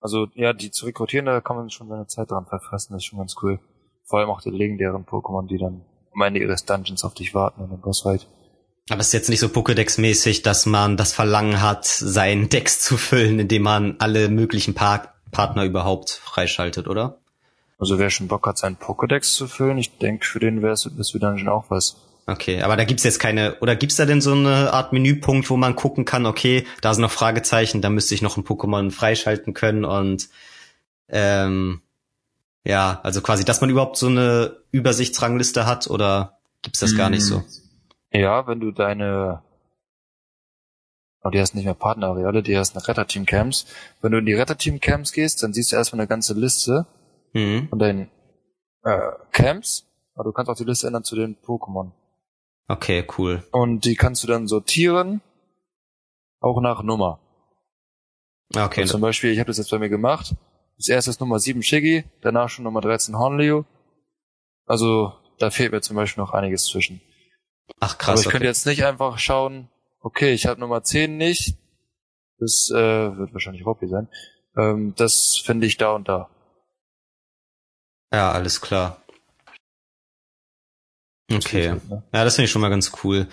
also 0.00 0.28
ja, 0.34 0.52
die 0.52 0.70
zu 0.70 0.86
rekrutieren, 0.86 1.26
da 1.26 1.40
kann 1.40 1.56
man 1.56 1.70
schon 1.70 1.88
seine 1.88 2.06
Zeit 2.06 2.30
dran 2.30 2.46
verfressen. 2.46 2.94
Das 2.94 3.02
ist 3.02 3.06
schon 3.06 3.18
ganz 3.18 3.36
cool. 3.42 3.58
Vor 4.04 4.18
allem 4.18 4.30
auch 4.30 4.40
die 4.40 4.50
legendären 4.50 5.04
Pokémon, 5.04 5.46
die 5.46 5.58
dann 5.58 5.84
am 6.14 6.22
Ende 6.22 6.40
ihres 6.40 6.64
Dungeons 6.64 7.04
auf 7.04 7.14
dich 7.14 7.34
warten 7.34 7.62
und 7.62 7.72
im 7.72 7.80
Bossfight. 7.80 8.26
Aber 8.90 9.00
es 9.00 9.08
ist 9.08 9.12
jetzt 9.12 9.30
nicht 9.30 9.40
so 9.40 9.46
Pokédex-mäßig, 9.46 10.42
dass 10.42 10.66
man 10.66 10.96
das 10.96 11.12
Verlangen 11.12 11.62
hat, 11.62 11.86
seinen 11.86 12.48
Dex 12.48 12.80
zu 12.80 12.96
füllen, 12.96 13.38
indem 13.38 13.62
man 13.62 13.96
alle 13.98 14.28
möglichen 14.28 14.74
Par 14.74 15.14
Partner 15.30 15.64
überhaupt 15.64 16.10
freischaltet, 16.10 16.88
oder? 16.88 17.18
Also 17.78 17.98
wer 17.98 18.10
schon 18.10 18.28
Bock 18.28 18.46
hat, 18.46 18.58
seinen 18.58 18.76
Pokédex 18.76 19.34
zu 19.34 19.48
füllen, 19.48 19.78
ich 19.78 19.98
denke, 19.98 20.26
für 20.26 20.38
den 20.38 20.62
wäre 20.62 20.72
es 20.72 20.82
für 20.82 21.18
Dungeon 21.18 21.48
auch 21.48 21.64
was. 21.68 21.96
Okay, 22.26 22.62
aber 22.62 22.76
da 22.76 22.84
gibt's 22.84 23.02
jetzt 23.02 23.18
keine, 23.18 23.56
oder 23.60 23.74
gibt's 23.74 23.96
da 23.96 24.04
denn 24.06 24.20
so 24.20 24.32
eine 24.32 24.72
Art 24.72 24.92
Menüpunkt, 24.92 25.50
wo 25.50 25.56
man 25.56 25.74
gucken 25.74 26.04
kann, 26.04 26.26
okay, 26.26 26.64
da 26.80 26.94
sind 26.94 27.02
noch 27.02 27.10
Fragezeichen, 27.10 27.82
da 27.82 27.90
müsste 27.90 28.14
ich 28.14 28.22
noch 28.22 28.36
ein 28.36 28.44
Pokémon 28.44 28.92
freischalten 28.92 29.54
können 29.54 29.84
und 29.84 30.28
ähm, 31.08 31.82
ja, 32.64 33.00
also 33.02 33.20
quasi, 33.22 33.44
dass 33.44 33.60
man 33.60 33.70
überhaupt 33.70 33.96
so 33.96 34.06
eine 34.06 34.58
Übersichtsrangliste 34.70 35.66
hat 35.66 35.88
oder 35.88 36.38
gibt's 36.62 36.78
das 36.78 36.96
gar 36.96 37.10
nicht 37.10 37.24
so? 37.24 37.42
Ja, 38.12 38.46
wenn 38.46 38.60
du 38.60 38.70
deine, 38.72 39.42
oh, 41.22 41.30
die 41.30 41.40
heißt 41.40 41.54
nicht 41.54 41.64
mehr 41.64 41.74
Partnerareale, 41.74 42.42
die 42.42 42.56
heißt 42.56 42.76
Retterteam-Camps. 42.88 43.66
Wenn 44.00 44.12
du 44.12 44.18
in 44.18 44.26
die 44.26 44.34
Retterteam-Camps 44.34 45.12
gehst, 45.12 45.42
dann 45.42 45.52
siehst 45.52 45.72
du 45.72 45.76
erstmal 45.76 46.00
eine 46.00 46.08
ganze 46.08 46.34
Liste 46.34 46.86
Mhm. 47.34 47.68
von 47.70 47.78
deinen 47.78 48.10
äh, 48.84 48.98
Camps, 49.30 49.86
aber 50.14 50.24
du 50.24 50.32
kannst 50.32 50.50
auch 50.50 50.56
die 50.56 50.64
Liste 50.64 50.86
ändern 50.86 51.04
zu 51.04 51.16
den 51.16 51.36
Pokémon. 51.36 51.92
Okay, 52.68 53.06
cool. 53.16 53.42
Und 53.52 53.84
die 53.86 53.94
kannst 53.96 54.22
du 54.22 54.26
dann 54.28 54.46
sortieren, 54.48 55.22
auch 56.40 56.60
nach 56.60 56.82
Nummer. 56.82 57.20
Okay, 58.54 58.84
Zum 58.84 59.00
Beispiel, 59.00 59.30
ich 59.32 59.38
habe 59.38 59.46
das 59.46 59.56
jetzt 59.56 59.70
bei 59.70 59.78
mir 59.78 59.88
gemacht. 59.88 60.34
Das 60.76 60.88
erste 60.88 61.10
ist 61.10 61.20
Nummer 61.20 61.38
7 61.38 61.62
Shiggy, 61.62 62.04
danach 62.20 62.50
schon 62.50 62.64
Nummer 62.64 62.82
13 62.82 63.16
Hornleo. 63.16 63.64
Also 64.66 65.14
da 65.38 65.50
fehlt 65.50 65.72
mir 65.72 65.80
zum 65.80 65.96
Beispiel 65.96 66.22
noch 66.22 66.32
einiges 66.32 66.66
zwischen. 66.66 67.00
Ach 67.80 67.94
Aber 67.94 67.98
krass, 67.98 68.20
ich 68.20 68.24
könnte 68.26 68.38
okay. 68.38 68.46
jetzt 68.46 68.66
nicht 68.66 68.84
einfach 68.84 69.18
schauen, 69.18 69.68
okay, 70.00 70.32
ich 70.32 70.46
habe 70.46 70.60
Nummer 70.60 70.82
10 70.82 71.16
nicht. 71.16 71.56
Das 72.38 72.70
äh, 72.72 72.76
wird 72.76 73.32
wahrscheinlich 73.32 73.64
Rocky 73.64 73.88
sein. 73.88 74.08
Ähm, 74.56 74.94
das 74.96 75.40
finde 75.44 75.66
ich 75.66 75.76
da 75.76 75.92
und 75.92 76.08
da. 76.08 76.28
Ja, 78.12 78.32
alles 78.32 78.60
klar. 78.60 79.02
Okay. 81.30 81.74
Ne? 81.88 82.02
Ja, 82.12 82.24
das 82.24 82.34
finde 82.34 82.46
ich 82.46 82.50
schon 82.50 82.62
mal 82.62 82.68
ganz 82.68 82.92
cool. 83.04 83.28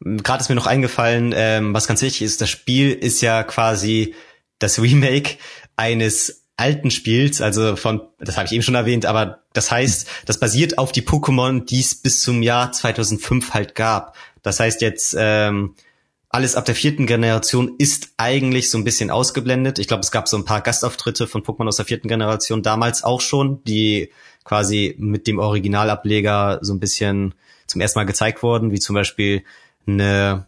Gerade 0.00 0.40
ist 0.40 0.48
mir 0.48 0.54
noch 0.54 0.66
eingefallen, 0.66 1.32
ähm, 1.36 1.72
was 1.72 1.86
ganz 1.86 2.02
wichtig 2.02 2.22
ist, 2.22 2.40
das 2.40 2.50
Spiel 2.50 2.92
ist 2.92 3.20
ja 3.20 3.44
quasi 3.44 4.14
das 4.58 4.80
Remake 4.80 5.38
eines 5.76 6.43
alten 6.56 6.90
Spiels, 6.90 7.40
also 7.40 7.76
von, 7.76 8.02
das 8.18 8.36
habe 8.36 8.46
ich 8.46 8.52
eben 8.52 8.62
schon 8.62 8.74
erwähnt, 8.74 9.06
aber 9.06 9.40
das 9.52 9.70
heißt, 9.70 10.08
das 10.26 10.38
basiert 10.38 10.78
auf 10.78 10.92
die 10.92 11.02
Pokémon, 11.02 11.64
die 11.64 11.80
es 11.80 11.94
bis 11.94 12.20
zum 12.20 12.42
Jahr 12.42 12.72
2005 12.72 13.54
halt 13.54 13.74
gab. 13.74 14.16
Das 14.42 14.60
heißt 14.60 14.80
jetzt, 14.82 15.16
ähm, 15.18 15.74
alles 16.28 16.56
ab 16.56 16.64
der 16.64 16.74
vierten 16.74 17.06
Generation 17.06 17.76
ist 17.78 18.14
eigentlich 18.16 18.70
so 18.70 18.76
ein 18.78 18.84
bisschen 18.84 19.10
ausgeblendet. 19.10 19.78
Ich 19.78 19.86
glaube, 19.86 20.00
es 20.00 20.10
gab 20.10 20.28
so 20.28 20.36
ein 20.36 20.44
paar 20.44 20.60
Gastauftritte 20.60 21.28
von 21.28 21.42
Pokémon 21.42 21.68
aus 21.68 21.76
der 21.76 21.86
vierten 21.86 22.08
Generation 22.08 22.62
damals 22.62 23.04
auch 23.04 23.20
schon, 23.20 23.62
die 23.64 24.10
quasi 24.44 24.96
mit 24.98 25.26
dem 25.26 25.38
Originalableger 25.38 26.58
so 26.62 26.72
ein 26.72 26.80
bisschen 26.80 27.34
zum 27.66 27.80
ersten 27.80 27.98
Mal 27.98 28.04
gezeigt 28.04 28.42
wurden, 28.42 28.72
wie 28.72 28.80
zum 28.80 28.94
Beispiel 28.94 29.44
eine 29.86 30.46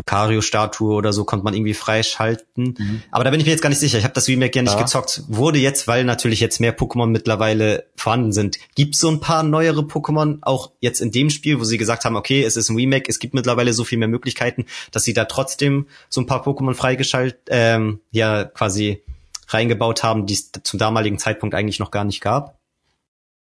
Lucario-Statue 0.00 0.92
oder 0.94 1.12
so 1.12 1.24
konnte 1.24 1.44
man 1.44 1.54
irgendwie 1.54 1.74
freischalten. 1.74 3.02
Aber 3.10 3.24
da 3.24 3.30
bin 3.30 3.40
ich 3.40 3.46
mir 3.46 3.52
jetzt 3.52 3.60
gar 3.62 3.68
nicht 3.68 3.78
sicher. 3.78 3.98
Ich 3.98 4.04
habe 4.04 4.14
das 4.14 4.28
Remake 4.28 4.56
ja 4.56 4.62
nicht 4.62 4.74
Ja. 4.74 4.80
gezockt. 4.80 5.22
Wurde 5.28 5.58
jetzt, 5.58 5.86
weil 5.88 6.04
natürlich 6.04 6.40
jetzt 6.40 6.60
mehr 6.60 6.76
Pokémon 6.76 7.06
mittlerweile 7.06 7.84
vorhanden 7.96 8.32
sind. 8.32 8.58
Gibt 8.74 8.96
so 8.96 9.08
ein 9.10 9.20
paar 9.20 9.42
neuere 9.42 9.82
Pokémon, 9.82 10.38
auch 10.42 10.72
jetzt 10.80 11.00
in 11.00 11.10
dem 11.10 11.30
Spiel, 11.30 11.60
wo 11.60 11.64
sie 11.64 11.78
gesagt 11.78 12.04
haben, 12.04 12.16
okay, 12.16 12.42
es 12.42 12.56
ist 12.56 12.70
ein 12.70 12.76
Remake, 12.76 13.04
es 13.08 13.18
gibt 13.18 13.34
mittlerweile 13.34 13.72
so 13.72 13.84
viel 13.84 13.98
mehr 13.98 14.08
Möglichkeiten, 14.08 14.66
dass 14.90 15.04
sie 15.04 15.12
da 15.12 15.26
trotzdem 15.26 15.86
so 16.08 16.20
ein 16.20 16.26
paar 16.26 16.44
Pokémon 16.46 16.74
freigeschaltet, 16.74 17.40
ähm, 17.48 18.00
ja, 18.10 18.44
quasi 18.44 19.02
reingebaut 19.48 20.02
haben, 20.02 20.26
die 20.26 20.34
es 20.34 20.50
zum 20.62 20.78
damaligen 20.78 21.18
Zeitpunkt 21.18 21.54
eigentlich 21.54 21.78
noch 21.80 21.90
gar 21.90 22.04
nicht 22.04 22.20
gab. 22.20 22.58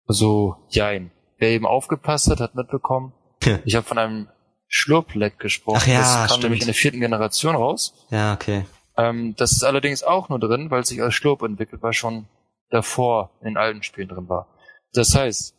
Also, 0.07 0.57
jein. 0.69 1.11
Wer 1.37 1.49
eben 1.49 1.65
aufgepasst 1.65 2.29
hat, 2.29 2.39
hat 2.39 2.55
mitbekommen. 2.55 3.13
Ich 3.65 3.75
habe 3.75 3.85
von 3.85 3.97
einem 3.97 4.27
Schlurpleck 4.75 5.37
gesprochen. 5.37 5.81
Ach 5.83 5.87
ja, 5.87 5.99
das 5.99 6.15
kam 6.15 6.27
stimmt. 6.29 6.43
nämlich 6.45 6.61
in 6.61 6.65
der 6.65 6.73
vierten 6.73 6.99
Generation 6.99 7.55
raus. 7.55 7.93
Ja, 8.09 8.33
okay. 8.33 8.65
Ähm, 8.97 9.35
das 9.37 9.51
ist 9.51 9.63
allerdings 9.63 10.01
auch 10.01 10.29
nur 10.29 10.39
drin, 10.39 10.71
weil 10.71 10.81
es 10.81 10.89
sich 10.89 10.99
als 10.99 11.13
Schlurp 11.13 11.43
entwickelt, 11.43 11.83
weil 11.83 11.93
schon 11.93 12.25
davor 12.71 13.29
in 13.41 13.49
den 13.49 13.57
alten 13.57 13.83
Spielen 13.83 14.07
drin 14.07 14.27
war. 14.29 14.47
Das 14.93 15.13
heißt, 15.13 15.53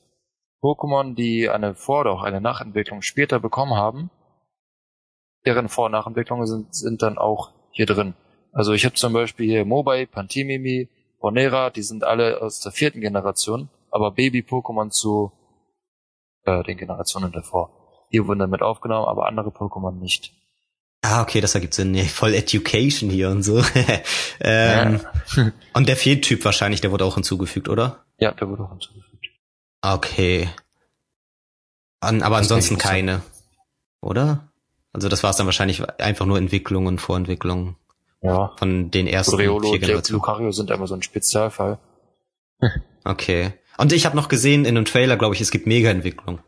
Pokémon, 0.61 1.15
die 1.15 1.49
eine 1.49 1.77
Vor- 1.77 2.01
oder 2.01 2.11
auch 2.11 2.25
eine 2.25 2.41
Nachentwicklung 2.41 3.03
später 3.03 3.39
bekommen 3.39 3.77
haben, 3.77 4.11
deren 5.47 5.69
Vor- 5.69 5.87
und 5.87 5.93
Nachentwicklungen 5.93 6.49
sind, 6.49 6.75
sind 6.75 7.01
dann 7.01 7.17
auch 7.17 7.53
hier 7.71 7.87
drin. 7.87 8.15
Also 8.51 8.73
ich 8.73 8.85
habe 8.85 8.97
zum 8.97 9.13
Beispiel 9.13 9.47
hier 9.47 9.65
Mobile, 9.65 10.09
Pantimimi, 10.09 10.89
Bonera, 11.21 11.71
die 11.71 11.83
sind 11.83 12.03
alle 12.03 12.43
aus 12.43 12.59
der 12.59 12.73
vierten 12.73 13.01
Generation, 13.01 13.69
aber 13.93 14.11
Baby-Pokémon 14.11 14.91
zu 14.91 15.31
äh, 16.47 16.65
den 16.65 16.79
Generationen 16.79 17.31
davor. 17.31 17.84
Die 18.15 18.27
wurden 18.27 18.39
damit 18.39 18.63
aufgenommen, 18.63 19.07
aber 19.07 19.27
andere 19.27 19.51
Pokémon 19.51 19.93
nicht. 19.99 20.33
Ah, 21.03 21.21
okay, 21.21 21.43
das 21.43 21.55
ergibt 21.55 21.75
Sinn. 21.75 21.91
Nee, 21.91 22.05
voll 22.05 22.33
Education 22.33 23.11
hier 23.11 23.29
und 23.29 23.43
so. 23.43 23.63
ähm, 24.41 25.01
Und 25.75 25.89
der 25.89 25.97
Fehltyp 25.97 26.45
wahrscheinlich, 26.47 26.81
der 26.81 26.93
wurde 26.93 27.05
auch 27.05 27.15
hinzugefügt, 27.15 27.69
oder? 27.69 28.05
Ja, 28.19 28.33
der 28.33 28.49
wurde 28.49 28.63
auch 28.63 28.71
hinzugefügt. 28.71 29.27
Okay. 29.83 30.49
An, 32.01 32.23
aber 32.23 32.37
Das 32.37 32.45
ansonsten 32.51 32.79
keine. 32.79 33.23
Oder? 34.01 34.49
Also 34.93 35.09
das 35.09 35.23
war 35.23 35.31
es 35.31 35.37
dann 35.37 35.47
wahrscheinlich 35.47 35.83
einfach 36.01 36.25
nur 36.25 36.39
Entwicklung 36.39 36.87
und 36.87 37.01
Vorentwicklung 37.01 37.77
Ja. 38.23 38.53
von 38.59 38.91
den 38.91 39.07
ersten 39.07 39.35
Reolo 39.37 39.73
vier 39.73 39.81
Generationen. 39.81 40.21
Lucario 40.21 40.53
sind 40.53 40.71
immer 40.71 40.87
so 40.87 40.95
ein 40.95 41.03
Spezialfall. 41.03 41.79
Okay. 43.07 43.53
Und 43.77 43.93
ich 43.93 44.07
habe 44.07 44.17
noch 44.17 44.29
gesehen 44.29 44.65
in 44.65 44.79
einem 44.79 44.87
Trailer, 44.87 45.19
glaube 45.19 45.35
ich, 45.35 45.43
es 45.43 45.51
gibt 45.51 45.67
Mega-Entwicklung. 45.67 46.39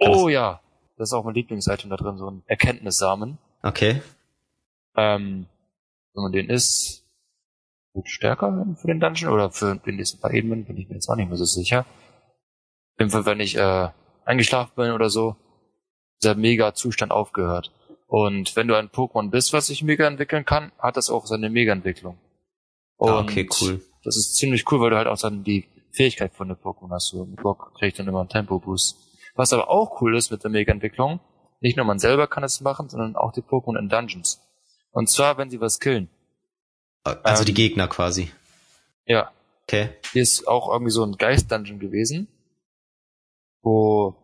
Oh 0.00 0.28
ja, 0.28 0.60
das 0.96 1.10
ist 1.10 1.12
auch 1.12 1.24
mein 1.24 1.34
Lieblingsitem 1.34 1.90
da 1.90 1.96
drin, 1.96 2.16
so 2.16 2.30
ein 2.30 2.42
Erkenntnissamen. 2.46 3.38
Okay. 3.62 4.02
Ähm, 4.96 5.46
wenn 6.14 6.22
man 6.22 6.32
den 6.32 6.50
isst, 6.50 7.04
wird 7.94 8.08
stärker 8.08 8.66
für 8.80 8.86
den 8.86 9.00
Dungeon 9.00 9.32
oder 9.32 9.50
für 9.50 9.76
den 9.76 9.96
nächsten 9.96 10.20
paar 10.20 10.32
Ebenen, 10.32 10.64
bin 10.64 10.76
ich 10.76 10.88
mir 10.88 10.94
jetzt 10.94 11.08
auch 11.08 11.16
nicht 11.16 11.28
mehr 11.28 11.36
so 11.36 11.44
sicher. 11.44 11.80
Auf 11.80 13.00
jeden 13.00 13.10
Fall, 13.10 13.26
wenn 13.26 13.40
ich 13.40 13.56
äh, 13.56 13.88
eingeschlafen 14.24 14.72
bin 14.76 14.92
oder 14.92 15.10
so, 15.10 15.36
dieser 16.22 16.34
Mega-Zustand 16.34 17.12
aufgehört. 17.12 17.72
Und 18.06 18.56
wenn 18.56 18.68
du 18.68 18.74
ein 18.76 18.88
Pokémon 18.88 19.30
bist, 19.30 19.52
was 19.52 19.68
sich 19.68 19.82
mega 19.82 20.06
entwickeln 20.06 20.44
kann, 20.44 20.72
hat 20.78 20.96
das 20.96 21.10
auch 21.10 21.26
seine 21.26 21.48
Mega-Entwicklung. 21.48 22.18
Ah, 22.98 23.20
okay, 23.20 23.48
cool. 23.60 23.80
Das 24.04 24.16
ist 24.16 24.36
ziemlich 24.36 24.70
cool, 24.70 24.80
weil 24.80 24.90
du 24.90 24.96
halt 24.96 25.06
auch 25.06 25.18
dann 25.18 25.44
die 25.44 25.66
Fähigkeit 25.92 26.34
von 26.34 26.48
der 26.48 26.56
Pokémon 26.58 26.90
hast. 26.90 27.08
So 27.08 27.24
mit 27.24 27.40
Bock 27.40 27.72
kriegt 27.78 27.98
dann 27.98 28.08
immer 28.08 28.20
einen 28.20 28.28
Tempo-Boost. 28.28 29.09
Was 29.34 29.52
aber 29.52 29.68
auch 29.70 30.00
cool 30.00 30.16
ist 30.16 30.30
mit 30.30 30.42
der 30.44 30.50
Mega-Entwicklung, 30.50 31.20
nicht 31.60 31.76
nur 31.76 31.86
man 31.86 31.98
selber 31.98 32.26
kann 32.26 32.42
es 32.44 32.60
machen, 32.60 32.88
sondern 32.88 33.16
auch 33.16 33.32
die 33.32 33.42
Pokémon 33.42 33.78
in 33.78 33.88
Dungeons. 33.88 34.40
Und 34.92 35.08
zwar, 35.08 35.38
wenn 35.38 35.50
sie 35.50 35.60
was 35.60 35.78
killen. 35.78 36.08
Also 37.04 37.42
Ähm, 37.42 37.46
die 37.46 37.54
Gegner 37.54 37.88
quasi. 37.88 38.32
Ja, 39.06 39.30
Okay. 39.64 39.90
hier 40.12 40.22
ist 40.22 40.48
auch 40.48 40.72
irgendwie 40.72 40.90
so 40.90 41.04
ein 41.04 41.16
Geist-Dungeon 41.16 41.78
gewesen, 41.78 42.26
wo 43.62 44.16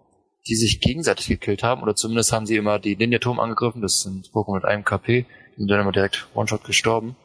die 0.49 0.57
sich 0.57 0.81
gegenseitig 0.81 1.27
gekillt 1.29 1.62
haben, 1.62 1.83
oder 1.83 1.95
zumindest 1.95 2.33
haben 2.33 2.47
sie 2.47 2.57
immer 2.57 2.79
die 2.79 2.97
Ninja-Turm 2.97 3.38
angegriffen, 3.40 3.83
das 3.83 4.03
sind 4.03 4.31
Pokémon 4.33 4.55
mit 4.57 4.64
einem 4.64 4.85
KP, 4.85 5.25
die 5.25 5.59
sind 5.61 5.69
dann 5.69 5.81
immer 5.81 5.92
direkt 5.92 6.29
One-Shot 6.35 6.64
gestorben. 6.64 7.16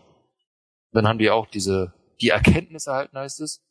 Dann 0.92 1.08
haben 1.08 1.20
die 1.20 1.30
auch 1.30 1.48
diese, 1.48 1.94
die 2.20 2.30
Erkenntnis 2.30 2.88
erhalten, 2.88 3.18
heißt 3.18 3.42
es. 3.42 3.64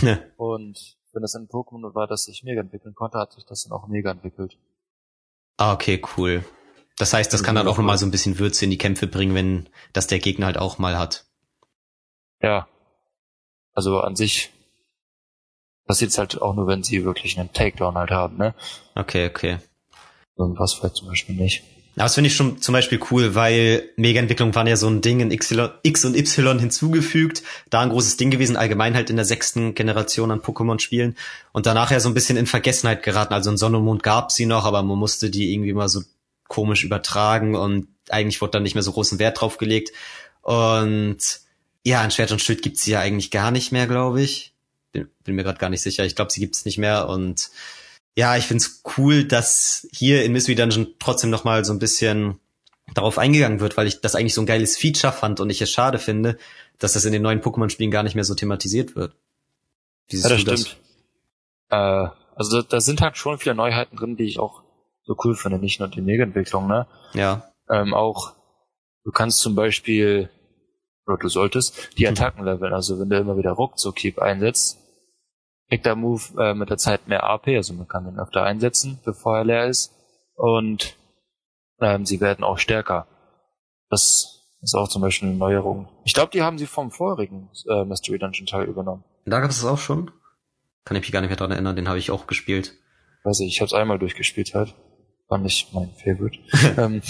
Ja. 0.00 0.18
Und 0.36 0.96
wenn 1.14 1.22
das 1.22 1.34
ein 1.34 1.48
Pokémon 1.48 1.94
war, 1.94 2.06
das 2.06 2.24
sich 2.24 2.42
mega 2.42 2.60
entwickeln 2.60 2.94
konnte, 2.94 3.18
hat 3.18 3.32
sich 3.32 3.44
das 3.44 3.64
dann 3.64 3.72
auch 3.72 3.86
mega 3.86 4.10
entwickelt. 4.10 4.58
Ah, 5.56 5.72
okay, 5.72 6.02
cool. 6.16 6.44
Das 6.96 7.12
heißt, 7.12 7.32
das 7.32 7.42
kann 7.42 7.54
dann 7.54 7.66
auch 7.66 7.76
nochmal 7.76 7.98
so 7.98 8.06
ein 8.06 8.10
bisschen 8.10 8.38
Würze 8.38 8.64
in 8.64 8.70
die 8.70 8.78
Kämpfe 8.78 9.06
bringen, 9.06 9.34
wenn 9.34 9.68
das 9.92 10.06
der 10.06 10.18
Gegner 10.18 10.46
halt 10.46 10.58
auch 10.58 10.78
mal 10.78 10.98
hat. 10.98 11.26
Ja. 12.40 12.68
Also 13.72 14.00
an 14.00 14.14
sich 14.14 14.52
passiert's 15.86 16.18
halt 16.18 16.40
auch 16.40 16.54
nur, 16.54 16.66
wenn 16.66 16.82
sie 16.82 17.04
wirklich 17.04 17.38
einen 17.38 17.52
Takedown 17.52 17.96
halt 17.96 18.10
haben, 18.10 18.36
ne? 18.36 18.54
Okay, 18.94 19.26
okay. 19.28 19.58
Und 20.36 20.58
was 20.58 20.74
vielleicht 20.74 20.96
zum 20.96 21.08
Beispiel 21.08 21.36
nicht. 21.36 21.64
Aber 21.96 22.04
das 22.04 22.14
finde 22.14 22.28
ich 22.28 22.36
schon 22.36 22.60
zum 22.60 22.72
Beispiel 22.72 23.00
cool, 23.10 23.34
weil 23.34 23.90
Mega-Entwicklung 23.96 24.54
waren 24.54 24.66
ja 24.66 24.76
so 24.76 24.88
ein 24.88 25.00
Ding 25.00 25.20
in 25.20 25.30
X 25.30 25.52
und 26.04 26.16
Y 26.16 26.58
hinzugefügt. 26.58 27.42
Da 27.70 27.80
ein 27.80 27.90
großes 27.90 28.16
Ding 28.16 28.30
gewesen, 28.30 28.56
allgemein 28.56 28.94
halt 28.94 29.10
in 29.10 29.16
der 29.16 29.24
sechsten 29.24 29.74
Generation 29.74 30.32
an 30.32 30.40
Pokémon-Spielen. 30.40 31.16
Und 31.52 31.66
danach 31.66 31.92
ja 31.92 32.00
so 32.00 32.08
ein 32.08 32.14
bisschen 32.14 32.36
in 32.36 32.46
Vergessenheit 32.46 33.04
geraten. 33.04 33.32
Also 33.32 33.50
in 33.50 33.56
Sonne 33.56 33.78
und 33.78 33.84
Mond 33.84 34.02
gab 34.02 34.32
sie 34.32 34.46
noch, 34.46 34.64
aber 34.64 34.82
man 34.82 34.98
musste 34.98 35.30
die 35.30 35.52
irgendwie 35.52 35.72
mal 35.72 35.88
so 35.88 36.02
komisch 36.48 36.84
übertragen 36.84 37.54
und 37.54 37.88
eigentlich 38.10 38.40
wurde 38.40 38.52
dann 38.52 38.64
nicht 38.64 38.74
mehr 38.74 38.82
so 38.82 38.92
großen 38.92 39.18
Wert 39.18 39.40
drauf 39.40 39.56
gelegt. 39.56 39.92
Und 40.42 41.18
ja, 41.84 42.04
in 42.04 42.10
Schwert 42.10 42.32
und 42.32 42.42
Schild 42.42 42.62
gibt's 42.62 42.82
sie 42.82 42.92
ja 42.92 43.00
eigentlich 43.00 43.30
gar 43.30 43.50
nicht 43.50 43.72
mehr, 43.72 43.86
glaube 43.86 44.20
ich. 44.20 44.52
Bin, 44.92 45.08
bin 45.24 45.36
mir 45.36 45.44
gerade 45.44 45.58
gar 45.58 45.70
nicht 45.70 45.82
sicher. 45.82 46.04
Ich 46.04 46.16
glaube, 46.16 46.32
sie 46.32 46.40
gibt's 46.40 46.64
nicht 46.64 46.78
mehr 46.78 47.08
und 47.08 47.50
ja, 48.16 48.36
ich 48.36 48.46
find's 48.46 48.82
cool, 48.96 49.24
dass 49.24 49.88
hier 49.92 50.24
in 50.24 50.32
Mystery 50.32 50.54
Dungeon 50.54 50.94
trotzdem 50.98 51.30
noch 51.30 51.44
mal 51.44 51.64
so 51.64 51.72
ein 51.72 51.78
bisschen 51.78 52.38
darauf 52.94 53.18
eingegangen 53.18 53.60
wird, 53.60 53.76
weil 53.76 53.86
ich 53.86 54.00
das 54.00 54.14
eigentlich 54.14 54.34
so 54.34 54.42
ein 54.42 54.46
geiles 54.46 54.76
Feature 54.76 55.12
fand 55.12 55.40
und 55.40 55.50
ich 55.50 55.60
es 55.60 55.70
schade 55.70 55.98
finde, 55.98 56.38
dass 56.78 56.92
das 56.92 57.04
in 57.04 57.12
den 57.12 57.22
neuen 57.22 57.40
Pokémon-Spielen 57.40 57.90
gar 57.90 58.02
nicht 58.02 58.14
mehr 58.14 58.24
so 58.24 58.34
thematisiert 58.34 58.94
wird. 58.94 59.16
Wie 60.08 60.18
ja, 60.18 60.28
das 60.28 60.40
stimmt. 60.40 60.76
Das? 61.70 62.10
Äh, 62.10 62.14
also 62.36 62.62
da, 62.62 62.68
da, 62.68 62.80
sind 62.80 63.00
halt 63.00 63.16
schon 63.16 63.38
viele 63.38 63.54
Neuheiten 63.54 63.96
drin, 63.96 64.16
die 64.16 64.24
ich 64.24 64.38
auch 64.38 64.62
so 65.02 65.16
cool 65.24 65.34
finde, 65.34 65.58
nicht 65.58 65.80
nur 65.80 65.88
die 65.88 66.00
Mega-Entwicklung, 66.00 66.66
ne? 66.66 66.86
Ja. 67.14 67.50
Ähm, 67.70 67.94
auch, 67.94 68.34
du 69.04 69.10
kannst 69.10 69.40
zum 69.40 69.54
Beispiel, 69.54 70.30
oder 71.06 71.16
du 71.16 71.28
solltest, 71.28 71.90
die 71.98 72.04
mhm. 72.04 72.10
Attacken 72.10 72.44
leveln, 72.44 72.72
also 72.72 72.98
wenn 73.00 73.08
du 73.08 73.18
immer 73.18 73.36
wieder 73.36 73.52
Ruckzuck-Keep 73.52 74.18
einsetzt, 74.18 74.78
kriegt 75.68 75.86
der 75.86 75.96
Move 75.96 76.22
äh, 76.38 76.54
mit 76.54 76.70
der 76.70 76.76
Zeit 76.76 77.08
mehr 77.08 77.24
AP, 77.24 77.48
also 77.48 77.74
man 77.74 77.88
kann 77.88 78.04
den 78.04 78.18
öfter 78.18 78.42
einsetzen, 78.42 79.00
bevor 79.04 79.38
er 79.38 79.44
leer 79.44 79.66
ist. 79.66 79.92
Und 80.34 80.96
ähm, 81.80 82.06
sie 82.06 82.20
werden 82.20 82.44
auch 82.44 82.58
stärker. 82.58 83.06
Das 83.90 84.42
ist 84.60 84.74
auch 84.74 84.88
zum 84.88 85.02
Beispiel 85.02 85.28
eine 85.28 85.38
Neuerung. 85.38 85.88
Ich 86.04 86.14
glaube, 86.14 86.30
die 86.32 86.42
haben 86.42 86.58
sie 86.58 86.66
vom 86.66 86.90
vorherigen 86.90 87.50
äh, 87.68 87.84
Mystery 87.84 88.18
Dungeon 88.18 88.46
Teil 88.46 88.64
übernommen. 88.64 89.04
Da 89.26 89.40
gab 89.40 89.50
es 89.50 89.60
das 89.60 89.70
auch 89.70 89.78
schon? 89.78 90.10
Kann 90.84 90.96
ich 90.96 91.02
mich 91.02 91.12
gar 91.12 91.20
nicht 91.20 91.30
mehr 91.30 91.36
dran 91.36 91.50
erinnern, 91.50 91.76
den 91.76 91.88
habe 91.88 91.98
ich 91.98 92.10
auch 92.10 92.26
gespielt. 92.26 92.74
Weiß 93.24 93.40
ich, 93.40 93.48
ich 93.48 93.60
habe 93.60 93.66
es 93.66 93.72
einmal 93.72 93.98
durchgespielt 93.98 94.54
halt. 94.54 94.74
War 95.28 95.38
nicht 95.38 95.72
mein 95.72 95.90
Favorite. 95.94 96.38
ähm, 96.76 97.02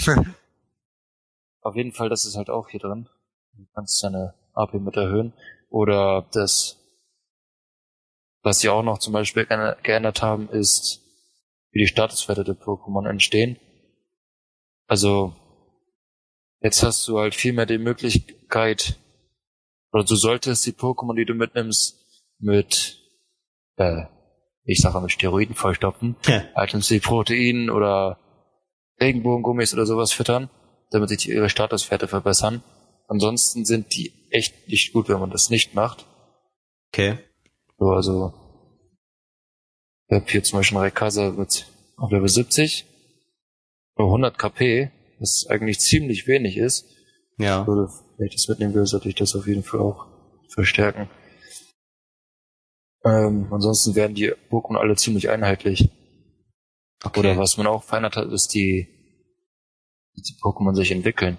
auf 1.61 1.75
jeden 1.75 1.91
Fall, 1.91 2.09
das 2.09 2.25
ist 2.25 2.37
halt 2.37 2.49
auch 2.49 2.69
hier 2.69 2.79
drin. 2.79 3.09
Du 3.53 3.65
kannst 3.73 4.01
deine 4.03 4.33
AP 4.53 4.75
mit 4.75 4.95
erhöhen. 4.95 5.33
Oder 5.69 6.25
das 6.31 6.84
was 8.45 8.59
sie 8.59 8.69
auch 8.69 8.83
noch 8.83 8.99
zum 8.99 9.11
Beispiel 9.11 9.47
geändert 9.47 10.21
haben, 10.21 10.49
ist, 10.49 11.01
wie 11.71 11.79
die 11.79 11.87
Statuswerte 11.87 12.43
der 12.43 12.53
Pokémon 12.53 13.09
entstehen. 13.09 13.59
Also, 14.85 15.35
jetzt 16.61 16.83
hast 16.83 17.07
du 17.07 17.17
halt 17.17 17.33
viel 17.33 17.53
mehr 17.53 17.65
die 17.65 17.79
Möglichkeit, 17.79 18.99
oder 19.91 20.03
du 20.03 20.15
solltest 20.15 20.63
die 20.67 20.73
Pokémon, 20.73 21.15
die 21.15 21.25
du 21.25 21.33
mitnimmst, 21.33 21.95
mit, 22.37 22.99
äh, 23.77 24.03
ich 24.63 24.79
sage 24.79 25.01
mit 25.01 25.11
Steroiden 25.11 25.55
vollstopfen, 25.55 26.15
ja. 26.27 26.43
Items 26.55 26.91
wie 26.91 26.99
Protein 26.99 27.71
oder 27.71 28.19
Regenbogengummis 29.01 29.73
oder 29.73 29.87
sowas 29.87 30.13
füttern, 30.13 30.51
damit 30.91 31.09
sich 31.09 31.27
ihre 31.27 31.49
Statuswerte 31.49 32.07
verbessern. 32.07 32.61
Ansonsten 33.07 33.65
sind 33.65 33.95
die 33.95 34.29
echt 34.29 34.67
nicht 34.67 34.93
gut, 34.93 35.09
wenn 35.09 35.19
man 35.19 35.31
das 35.31 35.49
nicht 35.49 35.73
macht. 35.73 36.05
Okay. 36.91 37.17
So, 37.77 37.89
also, 37.91 38.33
ich 40.07 40.15
habe 40.15 40.25
hier 40.27 40.43
zum 40.43 40.59
Beispiel 40.59 40.77
einen 40.77 40.85
Raykaza 40.85 41.31
mit 41.31 41.67
auf 41.97 42.11
Level 42.11 42.29
70, 42.29 42.85
nur 43.97 44.07
100 44.07 44.37
KP, 44.37 44.91
was 45.19 45.47
eigentlich 45.49 45.79
ziemlich 45.79 46.27
wenig 46.27 46.57
ist. 46.57 46.85
Ja. 47.37 47.65
Würde, 47.67 47.91
wenn 48.17 48.27
ich 48.27 48.33
das 48.33 48.47
mitnehmen 48.47 48.73
will, 48.73 48.85
sollte 48.85 49.09
ich 49.09 49.15
das 49.15 49.35
auf 49.35 49.47
jeden 49.47 49.63
Fall 49.63 49.79
auch 49.79 50.07
verstärken. 50.49 51.09
Ähm, 53.03 53.47
ansonsten 53.51 53.95
werden 53.95 54.15
die 54.15 54.31
Pokémon 54.49 54.77
alle 54.77 54.95
ziemlich 54.95 55.29
einheitlich. 55.29 55.89
Okay. 57.03 57.19
Oder 57.19 57.37
was 57.37 57.57
man 57.57 57.67
auch 57.67 57.83
verändert 57.83 58.15
hat, 58.15 58.31
ist 58.31 58.53
die, 58.53 58.87
die 60.15 60.35
Pokémon 60.41 60.73
sich 60.73 60.91
entwickeln. 60.91 61.37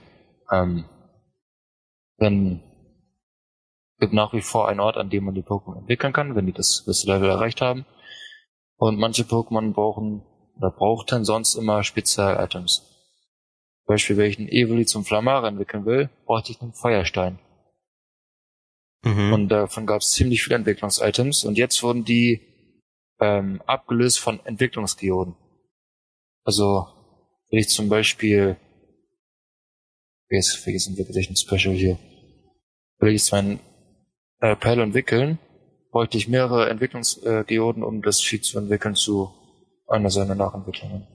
Ähm, 0.53 0.85
dann 2.18 2.62
gibt 3.98 4.12
nach 4.12 4.32
wie 4.32 4.42
vor 4.42 4.68
einen 4.68 4.80
Ort, 4.80 4.96
an 4.96 5.11
dem 5.11 5.24
man 5.24 5.35
die 5.35 5.42
Pokémon 5.42 5.78
entwickeln 5.78 6.12
kann, 6.12 6.35
wenn 6.35 6.46
die 6.46 6.52
das 6.52 6.82
gewisse 6.85 7.06
Level 7.06 7.28
erreicht 7.28 7.61
haben. 7.61 7.87
Und 8.76 8.98
manche 8.98 9.22
Pokémon 9.22 9.72
brauchen 9.72 10.22
oder 10.56 10.70
brauchten 10.70 11.24
sonst 11.24 11.54
immer 11.54 11.82
Spezial-Items. 11.82 12.78
Zum 12.78 13.87
Beispiel, 13.87 14.16
wenn 14.16 14.30
ich 14.30 14.38
einen 14.38 14.48
Evoli 14.48 14.85
zum 14.85 15.04
Flammare 15.04 15.48
entwickeln 15.48 15.87
will, 15.87 16.11
brauchte 16.24 16.52
ich 16.52 16.61
einen 16.61 16.72
Feuerstein. 16.72 17.38
Mhm. 19.02 19.32
Und 19.32 19.48
davon 19.48 19.87
gab 19.87 20.00
es 20.00 20.11
ziemlich 20.11 20.42
viele 20.42 20.56
Entwicklungs-Items 20.56 21.44
und 21.44 21.56
jetzt 21.56 21.82
wurden 21.82 22.04
die 22.04 22.40
ähm, 23.20 23.62
abgelöst 23.66 24.18
von 24.18 24.44
Entwicklungsgeoden. 24.44 25.37
Also, 26.44 26.87
wenn 27.50 27.61
ich 27.61 27.68
zum 27.68 27.88
Beispiel, 27.88 28.56
jetzt 30.28 30.56
vergessen 30.56 30.96
wir 30.96 31.06
ein 31.06 31.37
Special 31.37 31.74
hier, 31.74 31.98
will 32.98 33.11
ich 33.11 33.22
jetzt 33.22 33.32
meinen 33.32 33.61
äh, 34.40 34.57
Perl 34.57 34.81
entwickeln, 34.81 35.38
bräuchte 35.90 36.18
ich 36.18 36.29
mehrere 36.29 36.68
Entwicklungsgeoden, 36.68 37.83
um 37.83 38.03
das 38.03 38.20
Vieh 38.20 38.40
zu 38.40 38.59
entwickeln 38.59 38.94
zu 38.94 39.33
einer 39.88 40.11
seiner 40.11 40.35
Nachentwicklungen. 40.35 41.07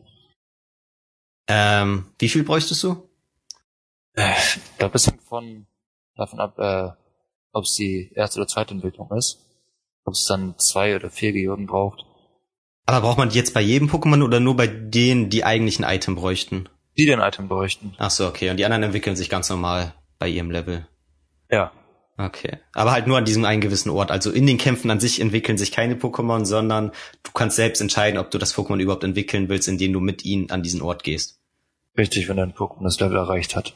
Ähm, 1.48 2.06
wie 2.20 2.30
viel 2.30 2.44
bräuchtest 2.44 2.84
du? 2.84 3.10
Äh, 4.14 4.34
da 4.78 4.88
bisschen 4.88 5.20
von 5.20 5.68
davon 6.16 6.40
ab, 6.40 6.58
äh, 6.60 6.90
ob 7.52 7.66
es 7.66 7.76
die 7.76 8.12
erste 8.16 8.40
oder 8.40 8.48
zweite 8.48 8.74
Entwicklung 8.74 9.12
ist. 9.12 9.40
Ob 10.04 10.14
es 10.14 10.26
dann 10.26 10.58
zwei 10.58 10.96
oder 10.96 11.10
vier 11.10 11.32
Geoden 11.32 11.68
braucht. 11.68 12.06
Aber 12.86 13.02
braucht 13.02 13.18
man 13.18 13.30
die 13.30 13.38
jetzt 13.38 13.54
bei 13.54 13.62
jedem 13.62 13.90
Pokémon 13.90 14.24
oder 14.24 14.40
nur 14.40 14.56
bei 14.56 14.68
denen, 14.68 15.30
die 15.30 15.44
eigentlich 15.44 15.80
ein 15.80 15.96
Item 15.96 16.16
bräuchten? 16.16 16.68
Die 16.98 17.06
den 17.06 17.20
Item 17.20 17.48
bräuchten. 17.48 17.94
Ach 17.98 18.10
so, 18.10 18.28
okay. 18.28 18.50
Und 18.50 18.58
die 18.58 18.66
anderen 18.66 18.84
entwickeln 18.84 19.16
sich 19.16 19.30
ganz 19.30 19.50
normal 19.50 19.94
bei 20.18 20.28
ihrem 20.28 20.52
Level. 20.52 20.88
Ja. 21.50 21.72
Okay. 22.26 22.60
Aber 22.74 22.92
halt 22.92 23.08
nur 23.08 23.18
an 23.18 23.26
diesem 23.26 23.46
einen 23.46 23.62
gewissen 23.62 23.90
Ort. 23.90 24.12
Also 24.12 24.32
in 24.32 24.46
den 24.46 24.58
Kämpfen 24.58 24.92
an 24.92 25.00
sich 25.00 25.20
entwickeln 25.20 25.58
sich 25.58 25.72
keine 25.72 25.96
Pokémon, 25.96 26.46
sondern 26.46 26.92
du 27.24 27.32
kannst 27.34 27.56
selbst 27.56 27.82
entscheiden, 27.82 28.20
ob 28.20 28.30
du 28.30 28.38
das 28.38 28.56
Pokémon 28.56 28.80
überhaupt 28.80 29.04
entwickeln 29.04 29.50
willst, 29.50 29.68
indem 29.68 29.94
du 29.94 30.00
mit 30.00 30.24
ihnen 30.24 30.52
an 30.52 30.62
diesen 30.62 30.82
Ort 30.82 31.04
gehst. 31.04 31.40
Richtig, 31.98 32.30
wenn 32.30 32.38
dein 32.38 32.54
Pokémon 32.54 32.84
das 32.84 33.00
Level 33.00 33.18
erreicht 33.18 33.56
hat. 33.56 33.74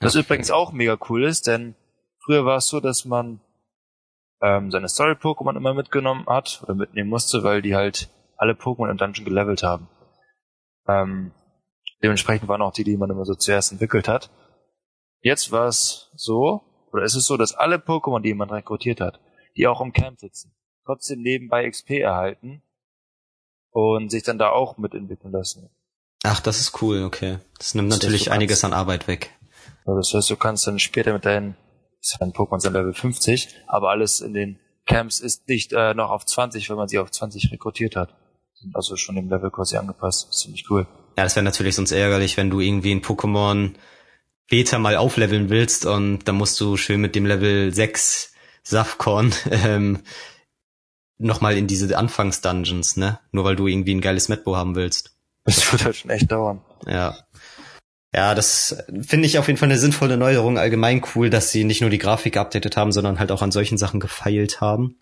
Was 0.00 0.14
okay. 0.14 0.24
übrigens 0.24 0.50
auch 0.50 0.72
mega 0.72 0.98
cool 1.08 1.24
ist, 1.24 1.46
denn 1.46 1.74
früher 2.24 2.44
war 2.44 2.58
es 2.58 2.66
so, 2.66 2.80
dass 2.80 3.04
man 3.04 3.40
ähm, 4.42 4.70
seine 4.70 4.88
Story-Pokémon 4.88 5.56
immer 5.56 5.74
mitgenommen 5.74 6.26
hat 6.26 6.60
oder 6.64 6.74
mitnehmen 6.74 7.08
musste, 7.08 7.42
weil 7.42 7.62
die 7.62 7.74
halt 7.74 8.10
alle 8.36 8.52
Pokémon 8.52 8.90
im 8.90 8.96
Dungeon 8.96 9.24
gelevelt 9.24 9.62
haben. 9.62 9.88
Ähm, 10.88 11.32
dementsprechend 12.02 12.48
waren 12.48 12.62
auch 12.62 12.72
die, 12.72 12.84
die 12.84 12.96
man 12.96 13.10
immer 13.10 13.24
so 13.24 13.34
zuerst 13.34 13.72
entwickelt 13.72 14.08
hat. 14.08 14.30
Jetzt 15.22 15.52
war 15.52 15.68
es 15.68 16.10
so, 16.14 16.62
oder 16.92 17.04
ist 17.04 17.14
es 17.14 17.26
so, 17.26 17.36
dass 17.36 17.54
alle 17.54 17.76
Pokémon, 17.76 18.20
die 18.20 18.28
jemand 18.28 18.52
rekrutiert 18.52 19.00
hat, 19.00 19.20
die 19.56 19.66
auch 19.66 19.80
im 19.80 19.92
Camp 19.92 20.18
sitzen, 20.20 20.52
trotzdem 20.84 21.22
nebenbei 21.22 21.68
XP 21.68 21.90
erhalten 22.00 22.62
und 23.70 24.10
sich 24.10 24.22
dann 24.22 24.38
da 24.38 24.50
auch 24.50 24.76
mitentwickeln 24.78 25.32
lassen? 25.32 25.70
Ach, 26.22 26.40
das 26.40 26.60
ist 26.60 26.82
cool, 26.82 27.04
okay. 27.04 27.38
Das 27.58 27.74
nimmt 27.74 27.90
das 27.90 27.98
natürlich 27.98 28.22
heißt, 28.22 28.32
einiges 28.32 28.64
an 28.64 28.72
Arbeit 28.72 29.08
weg. 29.08 29.30
das 29.86 30.12
heißt, 30.12 30.28
du 30.30 30.36
kannst 30.36 30.66
dann 30.66 30.78
später 30.78 31.12
mit 31.12 31.24
deinen, 31.24 31.56
deinen 32.18 32.32
Pokémon 32.32 32.60
sind 32.60 32.74
Level 32.74 32.92
50, 32.92 33.48
aber 33.66 33.90
alles 33.90 34.20
in 34.20 34.34
den 34.34 34.60
Camps 34.86 35.20
ist 35.20 35.48
nicht 35.48 35.72
äh, 35.72 35.94
noch 35.94 36.10
auf 36.10 36.26
20, 36.26 36.68
wenn 36.68 36.76
man 36.76 36.88
sie 36.88 36.98
auf 36.98 37.10
20 37.10 37.52
rekrutiert 37.52 37.96
hat. 37.96 38.14
Sind 38.54 38.74
also 38.76 38.96
schon 38.96 39.14
dem 39.14 39.30
Level 39.30 39.50
quasi 39.50 39.76
angepasst. 39.76 40.26
Das 40.28 40.36
ist 40.36 40.42
ziemlich 40.42 40.66
cool. 40.70 40.86
Ja, 41.16 41.24
das 41.24 41.36
wäre 41.36 41.44
natürlich 41.44 41.76
sonst 41.76 41.92
ärgerlich, 41.92 42.36
wenn 42.36 42.50
du 42.50 42.60
irgendwie 42.60 42.92
ein 42.92 43.02
Pokémon 43.02 43.74
Beta 44.50 44.78
mal 44.78 44.96
aufleveln 44.96 45.48
willst 45.48 45.86
und 45.86 46.24
dann 46.28 46.34
musst 46.34 46.60
du 46.60 46.76
schön 46.76 47.00
mit 47.00 47.14
dem 47.14 47.24
Level 47.24 47.72
6 47.72 48.34
Safkorn 48.62 49.32
ähm, 49.50 50.00
nochmal 51.16 51.56
in 51.56 51.66
diese 51.66 51.96
Anfangs-Dungeons, 51.96 52.96
ne? 52.96 53.20
Nur 53.32 53.44
weil 53.44 53.56
du 53.56 53.66
irgendwie 53.66 53.94
ein 53.94 54.00
geiles 54.00 54.28
Metbo 54.28 54.56
haben 54.56 54.74
willst. 54.74 55.16
Das 55.44 55.72
wird 55.72 55.84
halt 55.84 55.96
schon 55.96 56.10
echt 56.10 56.30
dauern. 56.30 56.60
Ja. 56.86 57.16
Ja, 58.12 58.34
das 58.34 58.76
finde 59.02 59.26
ich 59.26 59.38
auf 59.38 59.46
jeden 59.46 59.56
Fall 59.56 59.68
eine 59.68 59.78
sinnvolle 59.78 60.16
Neuerung. 60.16 60.58
Allgemein 60.58 61.02
cool, 61.14 61.30
dass 61.30 61.52
sie 61.52 61.62
nicht 61.62 61.80
nur 61.80 61.90
die 61.90 61.98
Grafik 61.98 62.34
geupdatet 62.34 62.76
haben, 62.76 62.90
sondern 62.90 63.20
halt 63.20 63.30
auch 63.30 63.42
an 63.42 63.52
solchen 63.52 63.78
Sachen 63.78 64.00
gefeilt 64.00 64.60
haben. 64.60 64.96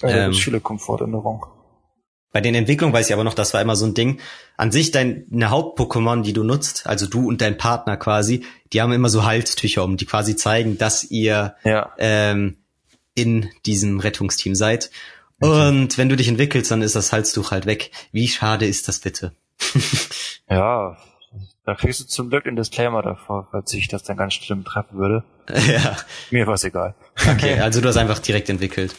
Ja, 0.00 0.28
ähm, 0.28 0.62
Komfortänderungen. 0.62 1.42
Bei 2.34 2.40
den 2.40 2.56
Entwicklungen 2.56 2.92
weiß 2.92 3.06
ich 3.06 3.12
aber 3.12 3.22
noch, 3.22 3.34
das 3.34 3.54
war 3.54 3.62
immer 3.62 3.76
so 3.76 3.86
ein 3.86 3.94
Ding. 3.94 4.20
An 4.56 4.72
sich 4.72 4.90
deine 4.90 5.50
Haupt-Pokémon, 5.50 6.22
die 6.22 6.32
du 6.32 6.42
nutzt, 6.42 6.84
also 6.84 7.06
du 7.06 7.28
und 7.28 7.40
dein 7.40 7.56
Partner 7.56 7.96
quasi, 7.96 8.44
die 8.72 8.82
haben 8.82 8.90
immer 8.90 9.08
so 9.08 9.24
Halstücher 9.24 9.84
um, 9.84 9.96
die 9.96 10.04
quasi 10.04 10.34
zeigen, 10.34 10.76
dass 10.76 11.04
ihr 11.04 11.54
ja. 11.62 11.92
ähm, 11.96 12.56
in 13.14 13.50
diesem 13.66 14.00
Rettungsteam 14.00 14.56
seid. 14.56 14.90
Und 15.38 15.96
wenn 15.96 16.08
du 16.08 16.16
dich 16.16 16.26
entwickelst, 16.26 16.72
dann 16.72 16.82
ist 16.82 16.96
das 16.96 17.12
Halstuch 17.12 17.52
halt 17.52 17.66
weg. 17.66 17.92
Wie 18.10 18.26
schade 18.26 18.66
ist 18.66 18.88
das 18.88 18.98
bitte? 18.98 19.36
ja, 20.50 20.96
da 21.64 21.74
kriegst 21.76 22.00
du 22.00 22.04
zum 22.06 22.30
Glück 22.30 22.46
einen 22.46 22.56
Disclaimer 22.56 23.02
davor, 23.02 23.46
falls 23.52 23.70
sich 23.70 23.86
das 23.86 24.02
dann 24.02 24.16
ganz 24.16 24.34
schlimm 24.34 24.64
treffen 24.64 24.98
würde. 24.98 25.22
ja. 25.68 25.96
Mir 26.32 26.48
war 26.48 26.54
es 26.54 26.64
egal. 26.64 26.96
Okay, 27.30 27.58
also 27.60 27.80
du 27.80 27.86
hast 27.86 27.96
einfach 27.96 28.18
direkt 28.18 28.48
entwickelt. 28.48 28.96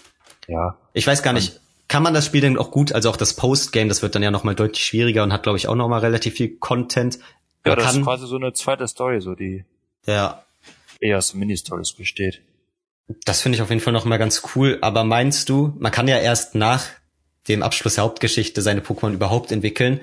Ja. 0.47 0.77
Ich 0.93 1.05
weiß 1.05 1.21
gar 1.21 1.33
nicht, 1.33 1.59
kann 1.88 2.03
man 2.03 2.13
das 2.13 2.25
Spiel 2.25 2.41
denn 2.41 2.57
auch 2.57 2.71
gut, 2.71 2.93
also 2.93 3.09
auch 3.09 3.17
das 3.17 3.36
Postgame, 3.36 3.89
das 3.89 4.01
wird 4.01 4.15
dann 4.15 4.23
ja 4.23 4.31
nochmal 4.31 4.55
deutlich 4.55 4.83
schwieriger 4.83 5.23
und 5.23 5.31
hat, 5.31 5.43
glaube 5.43 5.57
ich, 5.57 5.67
auch 5.67 5.75
nochmal 5.75 6.01
relativ 6.01 6.36
viel 6.36 6.57
Content. 6.57 7.19
Ja, 7.65 7.75
das 7.75 7.86
kann, 7.86 7.99
ist 7.99 8.03
quasi 8.03 8.27
so 8.27 8.36
eine 8.36 8.53
zweite 8.53 8.88
Story, 8.88 9.21
so 9.21 9.36
die 9.36 9.65
ja. 10.05 10.43
eher 10.99 11.17
aus 11.17 11.33
Mini-Stories 11.33 11.93
besteht. 11.93 12.41
Das 13.25 13.41
finde 13.41 13.57
ich 13.57 13.61
auf 13.61 13.69
jeden 13.69 13.81
Fall 13.81 13.93
nochmal 13.93 14.17
ganz 14.17 14.41
cool. 14.55 14.79
Aber 14.81 15.03
meinst 15.03 15.49
du, 15.49 15.73
man 15.77 15.91
kann 15.91 16.07
ja 16.07 16.17
erst 16.17 16.55
nach 16.55 16.86
dem 17.47 17.63
Abschluss 17.63 17.95
der 17.95 18.03
Hauptgeschichte 18.03 18.61
seine 18.61 18.81
Pokémon 18.81 19.13
überhaupt 19.13 19.51
entwickeln. 19.51 20.01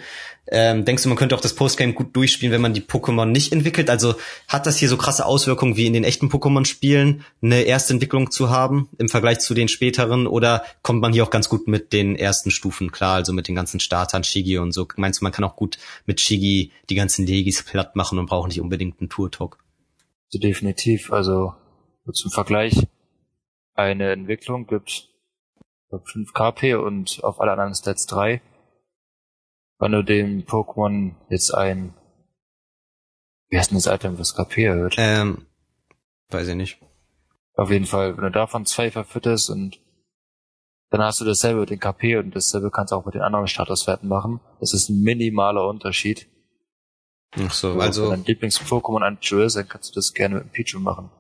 Ähm, 0.49 0.85
denkst 0.85 1.05
du, 1.05 1.09
man 1.09 1.17
könnte 1.17 1.37
auch 1.37 1.41
das 1.41 1.55
Postgame 1.55 1.93
gut 1.93 2.17
durchspielen, 2.17 2.53
wenn 2.53 2.61
man 2.61 2.75
die 2.75 2.81
Pokémon 2.81 3.27
nicht 3.27 3.53
entwickelt? 3.53 3.89
Also 3.89 4.15
hat 4.49 4.67
das 4.67 4.77
hier 4.77 4.89
so 4.89 4.97
krasse 4.97 5.25
Auswirkungen 5.25 5.77
wie 5.77 5.87
in 5.87 5.93
den 5.93 6.05
echten 6.05 6.29
Pokémon-Spielen, 6.29 7.25
eine 7.41 7.63
erste 7.63 7.95
Entwicklung 7.95 8.31
zu 8.31 8.51
haben 8.51 8.89
im 8.99 9.09
Vergleich 9.09 9.39
zu 9.39 9.55
den 9.55 9.69
späteren? 9.69 10.27
Oder 10.27 10.65
kommt 10.83 11.01
man 11.01 11.13
hier 11.13 11.23
auch 11.23 11.31
ganz 11.31 11.49
gut 11.49 11.69
mit 11.69 11.93
den 11.93 12.17
ersten 12.17 12.51
Stufen 12.51 12.91
klar, 12.91 13.15
also 13.15 13.33
mit 13.33 13.47
den 13.47 13.55
ganzen 13.55 13.79
Startern, 13.79 14.25
Shigi 14.25 14.59
und 14.59 14.73
so? 14.73 14.89
Meinst 14.97 15.21
du, 15.21 15.25
man 15.25 15.33
kann 15.33 15.45
auch 15.45 15.57
gut 15.57 15.79
mit 16.07 16.21
Shigi 16.21 16.73
die 16.91 16.95
ganzen 16.97 17.25
Legis 17.25 17.63
platt 17.63 17.95
machen 17.95 18.19
und 18.19 18.27
braucht 18.27 18.49
nicht 18.49 18.61
unbedingt 18.61 19.01
einen 19.01 19.11
Tour-Talk? 19.11 19.59
Definitiv. 20.35 21.13
Also 21.13 21.55
zum 22.13 22.31
Vergleich, 22.33 22.89
eine 23.75 24.11
Entwicklung 24.11 24.67
gibt 24.67 25.09
5 25.99 26.33
KP 26.33 26.75
und 26.75 27.21
auf 27.23 27.41
alle 27.41 27.53
anderen 27.53 27.75
Stats 27.75 28.07
3 28.07 28.41
wenn 29.83 29.91
du 29.91 30.05
dem 30.05 30.45
Pokémon 30.45 31.17
jetzt 31.29 31.53
ein, 31.53 31.93
wie 33.49 33.59
heißt 33.59 33.73
denn 33.73 33.79
das 33.79 33.87
Item, 33.87 34.17
was 34.17 34.37
KP 34.37 34.63
erhöht? 34.63 34.95
Ähm, 34.97 35.45
weiß 36.29 36.47
ich 36.47 36.55
nicht. 36.55 36.79
Auf 37.57 37.69
jeden 37.69 37.87
Fall, 37.87 38.17
wenn 38.17 38.23
du 38.23 38.31
davon 38.31 38.65
zwei 38.65 38.93
verfütterst 38.93 39.51
und 39.51 39.81
dann 40.91 41.03
hast 41.03 41.21
du 41.21 41.25
dasselbe 41.25 41.61
mit 41.61 41.71
den 41.71 41.81
KP 41.81 42.17
und 42.19 42.37
dasselbe 42.37 42.71
kannst 42.71 42.93
du 42.93 42.97
auch 42.97 43.05
mit 43.05 43.17
den 43.17 43.23
anderen 43.23 43.49
Statuswerten 43.49 44.09
machen. 44.09 44.39
Das 44.61 44.73
ist 44.73 44.89
ein 44.89 45.03
minimaler 45.03 45.67
Unterschied. 45.67 46.29
Ach 47.33 47.53
so, 47.53 47.73
also. 47.73 48.05
Wenn 48.05 48.23
dein 48.23 48.25
Lieblings-Pokémon 48.25 49.03
ein 49.03 49.19
Pichu 49.19 49.41
ist, 49.41 49.57
dann 49.57 49.69
kannst 49.69 49.91
du 49.91 49.95
das 49.97 50.15
gerne 50.15 50.37
mit 50.37 50.45
dem 50.45 50.51
Pichu 50.51 50.79
machen. 50.79 51.11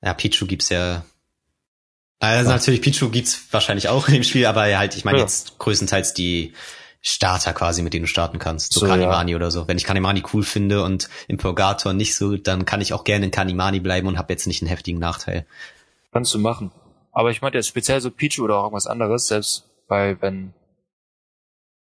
Ja, 0.00 0.14
Pichu 0.14 0.46
gibt's 0.46 0.70
ja. 0.70 1.04
Also 2.20 2.50
ja. 2.50 2.56
natürlich, 2.56 2.80
Pichu 2.80 3.10
gibt's 3.10 3.48
wahrscheinlich 3.50 3.88
auch 3.88 4.08
in 4.08 4.14
dem 4.14 4.22
Spiel, 4.22 4.46
aber 4.46 4.62
halt, 4.76 4.96
ich 4.96 5.04
meine 5.04 5.18
ja. 5.18 5.24
jetzt 5.24 5.58
größtenteils 5.58 6.14
die 6.14 6.54
Starter 7.00 7.52
quasi, 7.52 7.82
mit 7.82 7.92
denen 7.92 8.04
du 8.04 8.08
starten 8.08 8.38
kannst. 8.38 8.72
So, 8.72 8.80
so 8.80 8.86
Kanimani 8.86 9.32
ja. 9.32 9.36
oder 9.36 9.50
so. 9.50 9.68
Wenn 9.68 9.76
ich 9.76 9.84
Kanimani 9.84 10.22
cool 10.32 10.42
finde 10.42 10.82
und 10.82 11.10
im 11.28 11.36
Purgator 11.36 11.92
nicht 11.92 12.16
so, 12.16 12.36
dann 12.36 12.64
kann 12.64 12.80
ich 12.80 12.94
auch 12.94 13.04
gerne 13.04 13.26
in 13.26 13.30
Kanimani 13.30 13.80
bleiben 13.80 14.08
und 14.08 14.16
habe 14.16 14.32
jetzt 14.32 14.46
nicht 14.46 14.62
einen 14.62 14.70
heftigen 14.70 14.98
Nachteil. 14.98 15.44
Kannst 16.12 16.32
du 16.32 16.38
machen. 16.38 16.70
Aber 17.12 17.30
ich 17.30 17.42
meinte 17.42 17.58
jetzt 17.58 17.68
speziell 17.68 18.00
so 18.00 18.10
Pichu 18.10 18.44
oder 18.44 18.56
auch 18.56 18.64
irgendwas 18.64 18.86
anderes, 18.86 19.28
selbst 19.28 19.64
bei, 19.86 20.16
wenn 20.20 20.54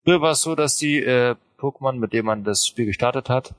Früher 0.03 0.21
war 0.21 0.31
es 0.31 0.41
so, 0.41 0.55
dass 0.55 0.77
die 0.77 0.97
äh, 0.97 1.35
Pokémon, 1.59 1.93
mit 1.93 2.13
denen 2.13 2.25
man 2.25 2.43
das 2.43 2.65
Spiel 2.65 2.85
gestartet 2.85 3.29
hat, 3.29 3.53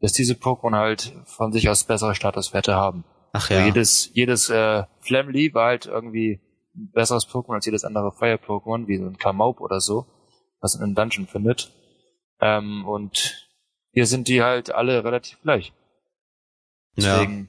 dass 0.00 0.12
diese 0.12 0.34
Pokémon 0.34 0.76
halt 0.76 1.12
von 1.24 1.52
sich 1.52 1.68
aus 1.68 1.84
bessere 1.84 2.14
Statuswerte 2.14 2.74
haben. 2.74 3.04
Ach 3.32 3.50
ja. 3.50 3.58
Also 3.58 3.66
jedes, 3.68 4.10
jedes 4.14 4.50
äh, 4.50 4.84
Flamly 5.00 5.54
war 5.54 5.68
halt 5.68 5.86
irgendwie 5.86 6.40
ein 6.74 6.90
besseres 6.92 7.28
Pokémon 7.28 7.54
als 7.54 7.66
jedes 7.66 7.84
andere 7.84 8.12
Fire-Pokémon, 8.12 8.86
wie 8.86 8.98
so 8.98 9.06
ein 9.06 9.18
Kamaup 9.18 9.60
oder 9.60 9.80
so 9.80 10.06
was 10.60 10.74
in 10.74 10.82
einem 10.82 10.94
Dungeon 10.94 11.26
findet. 11.26 11.72
Ähm, 12.40 12.86
und 12.86 13.48
hier 13.92 14.06
sind 14.06 14.28
die 14.28 14.42
halt 14.42 14.70
alle 14.72 15.04
relativ 15.04 15.40
gleich. 15.42 15.72
Deswegen 16.96 17.38
ja. 17.38 17.46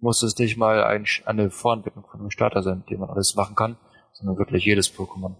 muss 0.00 0.22
es 0.22 0.36
nicht 0.38 0.56
mal 0.56 0.82
ein, 0.84 1.06
eine 1.26 1.50
Vorentwicklung 1.50 2.04
von 2.10 2.20
einem 2.20 2.30
Starter 2.30 2.62
sein, 2.62 2.84
dem 2.90 3.00
man 3.00 3.10
alles 3.10 3.34
machen 3.34 3.56
kann, 3.56 3.76
sondern 4.12 4.38
wirklich 4.38 4.64
jedes 4.64 4.92
Pokémon. 4.92 5.36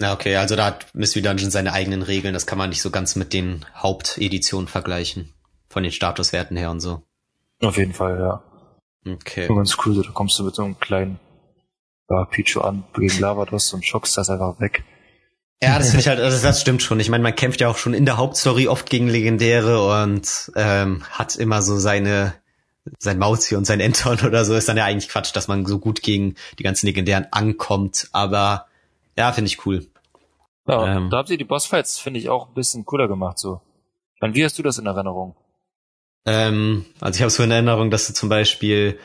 Ja, 0.00 0.12
okay, 0.12 0.36
also 0.36 0.54
da 0.54 0.66
hat 0.66 0.94
Mystery 0.94 1.22
Dungeon 1.22 1.50
seine 1.50 1.72
eigenen 1.72 2.02
Regeln, 2.02 2.34
das 2.34 2.46
kann 2.46 2.58
man 2.58 2.70
nicht 2.70 2.82
so 2.82 2.90
ganz 2.90 3.16
mit 3.16 3.32
den 3.32 3.66
Haupteditionen 3.74 4.68
vergleichen. 4.68 5.34
Von 5.68 5.82
den 5.82 5.92
Statuswerten 5.92 6.56
her 6.56 6.70
und 6.70 6.80
so. 6.80 7.02
Auf 7.60 7.76
jeden 7.76 7.92
Fall, 7.92 8.18
ja. 8.18 8.42
Okay. 9.12 9.48
Und 9.48 9.56
ganz 9.56 9.76
cool, 9.84 9.94
so, 9.94 10.02
da 10.02 10.10
kommst 10.10 10.38
du 10.38 10.44
mit 10.44 10.54
so 10.54 10.62
einem 10.62 10.78
kleinen 10.78 11.18
ja, 12.10 12.24
Pichu 12.24 12.60
an 12.60 12.84
gegen 12.94 13.18
Lavados 13.20 13.72
und 13.72 13.84
schockst 13.84 14.16
das 14.16 14.30
einfach 14.30 14.60
weg. 14.60 14.84
Ja, 15.62 15.78
das 15.78 15.88
finde 15.88 16.00
ich 16.00 16.08
halt, 16.08 16.20
also 16.20 16.40
das 16.40 16.60
stimmt 16.60 16.82
schon. 16.82 17.00
Ich 17.00 17.10
meine, 17.10 17.22
man 17.22 17.34
kämpft 17.34 17.60
ja 17.60 17.68
auch 17.68 17.78
schon 17.78 17.92
in 17.92 18.04
der 18.04 18.16
Hauptstory 18.16 18.68
oft 18.68 18.88
gegen 18.88 19.08
Legendäre 19.08 20.02
und 20.04 20.52
ähm, 20.54 21.02
hat 21.10 21.34
immer 21.36 21.62
so 21.62 21.78
seine 21.78 22.34
sein 22.98 23.18
Mauzi 23.18 23.56
und 23.56 23.66
sein 23.66 23.80
Enton 23.80 24.20
oder 24.26 24.44
so 24.44 24.54
ist 24.54 24.68
dann 24.68 24.76
ja 24.76 24.84
eigentlich 24.84 25.08
Quatsch, 25.08 25.34
dass 25.34 25.48
man 25.48 25.66
so 25.66 25.78
gut 25.78 26.00
gegen 26.02 26.36
die 26.58 26.62
ganzen 26.62 26.86
Legendären 26.86 27.26
ankommt. 27.32 28.08
Aber 28.12 28.66
ja, 29.16 29.32
finde 29.32 29.48
ich 29.48 29.66
cool. 29.66 29.86
Ja, 30.66 30.96
ähm, 30.96 31.10
da 31.10 31.18
haben 31.18 31.26
sie 31.26 31.38
die 31.38 31.44
Bossfights, 31.44 31.98
finde 31.98 32.20
ich, 32.20 32.28
auch 32.28 32.48
ein 32.48 32.54
bisschen 32.54 32.84
cooler 32.84 33.08
gemacht 33.08 33.38
so. 33.38 33.60
Und 34.20 34.34
wie 34.34 34.44
hast 34.44 34.58
du 34.58 34.62
das 34.62 34.78
in 34.78 34.86
Erinnerung? 34.86 35.34
Ähm, 36.28 36.84
also 37.00 37.16
ich 37.16 37.22
habe 37.22 37.30
so 37.30 37.42
in 37.42 37.50
Erinnerung, 37.50 37.90
dass 37.90 38.06
du 38.06 38.12
zum 38.12 38.28
Beispiel 38.28 38.98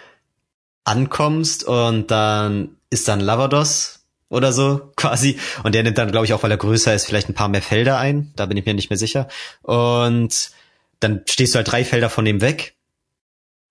ankommst 0.83 1.63
und 1.63 2.11
dann 2.11 2.75
ist 2.89 3.07
dann 3.07 3.21
Lavados 3.21 4.01
oder 4.27 4.51
so 4.51 4.91
quasi. 4.97 5.39
Und 5.63 5.73
der 5.73 5.83
nimmt 5.83 5.97
dann, 5.97 6.11
glaube 6.11 6.25
ich, 6.25 6.33
auch 6.33 6.43
weil 6.43 6.51
er 6.51 6.57
größer 6.57 6.93
ist, 6.93 7.05
vielleicht 7.05 7.29
ein 7.29 7.33
paar 7.33 7.47
mehr 7.47 7.61
Felder 7.61 7.97
ein. 7.97 8.33
Da 8.35 8.45
bin 8.45 8.57
ich 8.57 8.65
mir 8.65 8.73
nicht 8.73 8.89
mehr 8.89 8.97
sicher. 8.97 9.29
Und 9.61 10.51
dann 10.99 11.21
stehst 11.29 11.53
du 11.53 11.57
halt 11.57 11.71
drei 11.71 11.85
Felder 11.85 12.09
von 12.09 12.25
dem 12.25 12.41
weg. 12.41 12.75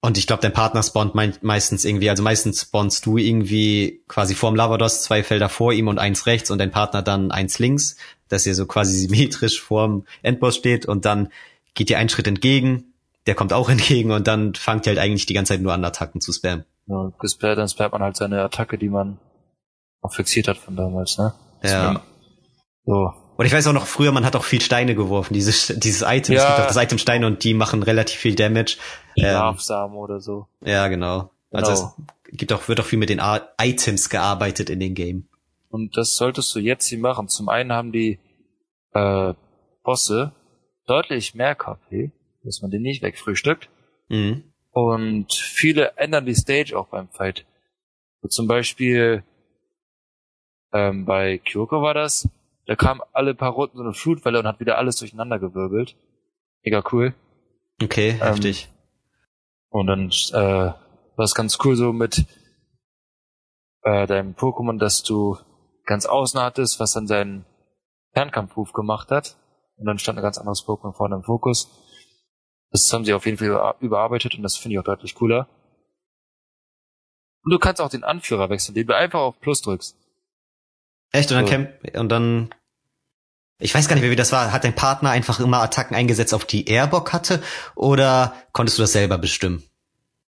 Und 0.01 0.17
ich 0.17 0.27
glaube, 0.27 0.41
dein 0.43 0.55
Partner 0.55 0.83
spawnt 0.83 1.15
meistens 1.15 1.85
irgendwie, 1.85 2.11
also 2.11 2.23
meistens 2.23 2.63
spawnst 2.63 3.07
du 3.07 3.19
irgendwie 3.19 4.03
quasi 4.09 4.35
vorm 4.35 4.57
Lavados 4.57 5.03
zwei 5.03 5.23
Felder 5.23 5.49
vor 5.49 5.75
ihm 5.75 5.89
und 5.89 5.99
eins 5.99 6.27
rechts 6.27 6.51
und 6.51 6.59
dein 6.59 6.73
Partner 6.73 7.03
dann 7.03 7.31
eins 7.31 7.59
links, 7.61 7.97
dass 8.29 8.47
ihr 8.47 8.55
so 8.55 8.67
quasi 8.67 8.99
symmetrisch 8.99 9.61
vorm 9.61 10.05
Endboss 10.23 10.57
steht 10.57 10.87
und 10.87 11.05
dann 11.05 11.29
geht 11.75 11.89
dir 11.89 11.99
ein 11.99 12.09
Schritt 12.09 12.27
entgegen, 12.27 12.92
der 13.27 13.35
kommt 13.35 13.53
auch 13.53 13.69
entgegen 13.69 14.11
und 14.11 14.27
dann 14.27 14.55
fangt 14.55 14.87
ihr 14.87 14.91
halt 14.91 14.99
eigentlich 14.99 15.27
die 15.27 15.35
ganze 15.35 15.55
Zeit 15.55 15.63
nur 15.63 15.73
an, 15.73 15.85
Attacken 15.85 16.21
zu 16.21 16.33
spammen. 16.33 16.65
Ja, 16.87 17.13
dann 17.55 17.69
spammt 17.69 17.93
man 17.93 18.03
halt 18.03 18.17
seine 18.17 18.43
Attacke, 18.43 18.79
die 18.79 18.89
man 18.89 19.19
auch 20.01 20.13
fixiert 20.13 20.49
hat 20.49 20.59
von 20.59 20.77
damals, 20.77 21.17
ne? 21.19 21.33
Ja. 21.63 22.03
So. 22.85 23.13
Und 23.37 23.47
ich 23.47 23.53
weiß 23.53 23.67
auch 23.69 23.73
noch, 23.73 23.87
früher, 23.87 24.13
man 24.13 24.25
hat 24.25 24.37
auch 24.37 24.45
viel 24.45 24.61
Steine 24.61 24.95
geworfen, 24.95 25.35
dieses, 25.35 25.73
dieses 25.77 26.03
Item. 26.03 26.35
Ja. 26.35 26.43
Es 26.43 26.47
gibt 26.49 26.61
auch 26.61 26.67
das 26.67 26.77
Item 26.77 26.99
Steine 26.99 27.27
und 27.27 27.45
die 27.45 27.55
machen 27.55 27.83
relativ 27.83 28.19
viel 28.19 28.35
Damage. 28.35 28.77
Schlafsamen 29.17 29.95
ähm, 29.95 29.99
oder 29.99 30.21
so. 30.21 30.47
Ja, 30.61 30.89
genau. 30.89 31.31
genau. 31.51 31.67
Also 31.67 31.93
es 32.31 32.37
gibt 32.37 32.53
auch, 32.53 32.69
wird 32.69 32.81
auch 32.81 32.85
viel 32.85 32.99
mit 32.99 33.09
den 33.09 33.21
Items 33.61 34.11
gearbeitet 34.11 34.71
in 34.71 34.81
den 34.81 34.95
Game. 34.95 35.29
Und 35.71 35.97
das 35.97 36.17
solltest 36.17 36.55
du 36.55 36.59
jetzt 36.59 36.87
hier 36.87 36.99
machen. 36.99 37.29
Zum 37.29 37.49
einen 37.49 37.73
haben 37.73 37.93
die 37.93 38.19
äh, 38.93 39.33
Bosse 39.83 40.33
deutlich 40.87 41.35
mehr 41.35 41.55
KP, 41.55 42.13
dass 42.45 42.63
man 42.63 42.71
den 42.71 42.83
nicht 42.83 43.03
wegfrühstückt. 43.03 43.69
Mhm. 44.09 44.53
Und 44.71 45.33
viele 45.33 45.97
ändern 45.97 46.27
die 46.27 46.35
Stage 46.35 46.79
auch 46.79 46.89
beim 46.89 47.09
Fight. 47.09 47.47
So 48.23 48.29
zum 48.29 48.47
Beispiel 48.47 49.23
ähm, 50.73 51.05
bei 51.05 51.39
Kyoko 51.39 51.83
war 51.83 51.95
das. 51.95 52.29
Da 52.67 52.77
kam 52.77 53.03
alle 53.13 53.35
paar 53.35 53.53
Runden 53.53 53.77
so 53.77 53.83
eine 53.83 53.93
Flutwelle 53.93 54.39
und 54.39 54.47
hat 54.47 54.61
wieder 54.61 54.79
alles 54.79 54.97
durcheinander 54.97 55.39
gewirbelt. 55.39 55.97
Mega 56.65 56.83
cool. 56.93 57.15
Okay, 57.83 58.11
ähm, 58.11 58.19
heftig. 58.21 58.71
Und 59.69 59.87
dann 59.87 60.11
äh, 60.11 60.73
war 61.17 61.25
es 61.25 61.35
ganz 61.35 61.59
cool 61.65 61.77
so 61.77 61.93
mit 61.93 62.25
äh, 63.83 64.07
deinem 64.07 64.35
Pokémon, 64.35 64.79
dass 64.79 65.03
du 65.03 65.37
ganz 65.85 66.07
außen 66.07 66.41
hattest, 66.41 66.79
was 66.79 66.93
dann 66.93 67.07
seinen 67.07 67.45
Fernkampfruf 68.13 68.73
gemacht 68.73 69.11
hat. 69.11 69.37
Und 69.77 69.87
dann 69.87 69.99
stand 69.99 70.19
ein 70.19 70.23
ganz 70.23 70.39
anderes 70.39 70.65
Pokémon 70.65 70.95
vorne 70.95 71.17
im 71.17 71.23
Fokus. 71.25 71.69
Das 72.73 72.91
haben 72.93 73.05
sie 73.05 73.13
auf 73.13 73.27
jeden 73.27 73.39
Fall 73.39 73.77
überarbeitet 73.81 74.35
und 74.35 74.43
das 74.43 74.57
finde 74.57 74.75
ich 74.75 74.79
auch 74.81 74.85
deutlich 74.85 75.15
cooler. 75.15 75.49
Und 77.45 77.53
du 77.53 77.59
kannst 77.59 77.81
auch 77.81 77.91
den 77.91 78.05
Anführer 78.05 78.51
wechseln, 78.51 78.75
den 78.75 78.87
du 78.87 78.97
einfach 78.97 79.21
auf 79.21 79.41
Plus 79.41 79.63
drückst. 79.63 79.97
Echt? 81.13 81.31
Und 81.31 81.37
dann, 81.37 81.47
so. 81.47 81.51
Camp 81.51 81.97
und 81.97 82.09
dann 82.09 82.55
ich 83.63 83.75
weiß 83.75 83.87
gar 83.87 83.95
nicht 83.95 84.03
mehr, 84.03 84.11
wie 84.11 84.17
das 84.17 84.33
war. 84.33 84.51
Hat 84.51 84.65
dein 84.65 84.75
Partner 84.75 85.11
einfach 85.11 85.39
immer 85.39 85.63
Attacken 85.63 85.95
eingesetzt, 85.95 86.35
auf 86.35 86.45
die 86.45 86.67
er 86.67 86.89
Bock 86.89 87.13
hatte? 87.13 87.41
Oder 87.77 88.35
konntest 88.53 88.77
du 88.77 88.83
das 88.83 88.93
selber 88.93 89.19
bestimmen? 89.19 89.63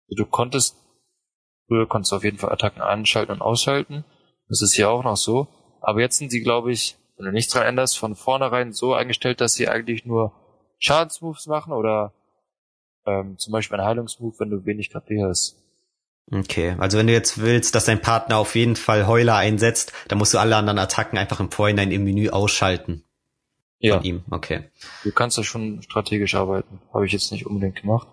Du 0.07 0.25
konntest, 0.25 0.77
früher 1.67 1.87
konntest 1.87 2.13
du 2.13 2.15
auf 2.15 2.23
jeden 2.23 2.37
Fall 2.37 2.53
Attacken 2.53 2.81
anschalten 2.81 3.35
und 3.35 3.41
ausschalten. 3.41 4.05
Das 4.47 4.61
ist 4.61 4.75
hier 4.75 4.89
auch 4.89 5.03
noch 5.03 5.17
so. 5.17 5.49
Aber 5.81 5.99
jetzt 5.99 6.17
sind 6.17 6.31
sie, 6.31 6.39
glaube 6.39 6.71
ich, 6.71 6.95
wenn 7.17 7.25
du 7.25 7.31
nichts 7.33 7.51
dran 7.51 7.63
änderst, 7.63 7.97
von 7.97 8.15
vornherein 8.15 8.71
so 8.71 8.93
eingestellt, 8.93 9.41
dass 9.41 9.55
sie 9.55 9.67
eigentlich 9.67 10.05
nur 10.05 10.31
Schadensmoves 10.79 11.47
machen 11.47 11.73
oder 11.73 12.13
ähm, 13.07 13.37
zum 13.37 13.51
Beispiel 13.51 13.79
ein 13.79 13.85
Heilungsmove, 13.85 14.39
wenn 14.39 14.49
du 14.49 14.65
wenig 14.65 14.91
KP 14.91 15.23
hast. 15.23 15.57
Okay, 16.29 16.75
also 16.77 16.97
wenn 16.97 17.07
du 17.07 17.13
jetzt 17.13 17.41
willst, 17.41 17.73
dass 17.73 17.85
dein 17.85 18.01
Partner 18.01 18.37
auf 18.37 18.55
jeden 18.55 18.75
Fall 18.75 19.07
Heuler 19.07 19.35
einsetzt, 19.35 19.93
dann 20.09 20.17
musst 20.17 20.33
du 20.33 20.39
alle 20.39 20.57
anderen 20.57 20.77
Attacken 20.77 21.17
einfach 21.17 21.39
im 21.39 21.51
Vorhinein 21.51 21.91
im 21.91 22.03
Menü 22.03 22.29
ausschalten 22.29 23.03
ja. 23.79 23.95
von 23.95 24.03
ihm. 24.03 24.23
Okay. 24.29 24.63
Du 25.03 25.11
kannst 25.11 25.37
da 25.37 25.43
schon 25.43 25.81
strategisch 25.83 26.35
arbeiten. 26.35 26.81
Habe 26.93 27.05
ich 27.05 27.13
jetzt 27.13 27.31
nicht 27.31 27.45
unbedingt 27.45 27.81
gemacht. 27.81 28.07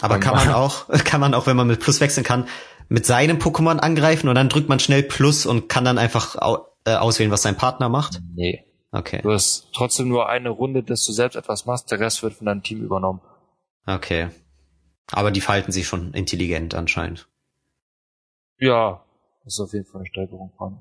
Aber 0.00 0.18
kann 0.18 0.34
man 0.34 0.48
auch, 0.54 0.88
kann 1.04 1.20
man 1.20 1.34
auch, 1.34 1.46
wenn 1.46 1.56
man 1.56 1.66
mit 1.66 1.80
Plus 1.80 2.00
wechseln 2.00 2.24
kann, 2.24 2.48
mit 2.88 3.04
seinem 3.04 3.38
Pokémon 3.38 3.78
angreifen 3.78 4.28
und 4.28 4.34
dann 4.34 4.48
drückt 4.48 4.68
man 4.68 4.80
schnell 4.80 5.02
Plus 5.02 5.44
und 5.44 5.68
kann 5.68 5.84
dann 5.84 5.98
einfach 5.98 6.36
äh, 6.84 6.94
auswählen, 6.94 7.30
was 7.30 7.42
sein 7.42 7.56
Partner 7.56 7.88
macht? 7.88 8.20
Nee. 8.34 8.64
Okay. 8.90 9.20
Du 9.22 9.32
hast 9.32 9.68
trotzdem 9.74 10.08
nur 10.08 10.28
eine 10.28 10.50
Runde, 10.50 10.82
dass 10.82 11.04
du 11.06 11.12
selbst 11.12 11.36
etwas 11.36 11.64
machst, 11.64 11.90
der 11.90 12.00
Rest 12.00 12.22
wird 12.22 12.34
von 12.34 12.46
deinem 12.46 12.62
Team 12.62 12.82
übernommen. 12.82 13.20
Okay. 13.86 14.30
Aber 15.10 15.30
die 15.30 15.40
verhalten 15.40 15.72
sich 15.72 15.86
schon 15.86 16.14
intelligent 16.14 16.74
anscheinend. 16.74 17.28
Ja, 18.58 19.04
das 19.44 19.54
ist 19.54 19.60
auf 19.60 19.72
jeden 19.72 19.84
Fall 19.84 20.00
eine 20.00 20.08
Steigerung 20.08 20.52
von. 20.56 20.78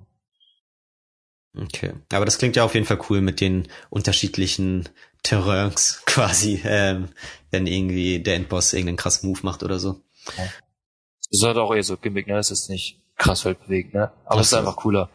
Okay. 1.57 1.93
Aber 2.11 2.25
das 2.25 2.37
klingt 2.37 2.55
ja 2.55 2.63
auf 2.63 2.75
jeden 2.75 2.85
Fall 2.85 2.99
cool 3.09 3.21
mit 3.21 3.41
den 3.41 3.67
unterschiedlichen 3.89 4.87
Terrains 5.23 6.03
quasi, 6.05 6.61
ähm, 6.63 7.09
wenn 7.49 7.67
irgendwie 7.67 8.21
der 8.21 8.35
Endboss 8.35 8.73
irgendeinen 8.73 8.97
krassen 8.97 9.29
Move 9.29 9.41
macht 9.43 9.63
oder 9.63 9.79
so. 9.79 10.01
Ja. 10.37 10.43
Das 10.43 11.39
ist 11.39 11.43
halt 11.43 11.57
auch 11.57 11.73
eher 11.73 11.83
so 11.83 11.97
Gimmick, 11.97 12.27
ne? 12.27 12.35
Das 12.35 12.51
ist 12.51 12.69
nicht 12.69 13.01
krass 13.17 13.45
weltbewegend, 13.45 13.93
ne? 13.93 14.11
Aber 14.25 14.41
es 14.41 14.47
ist 14.47 14.53
einfach 14.53 14.75
cooler. 14.75 15.09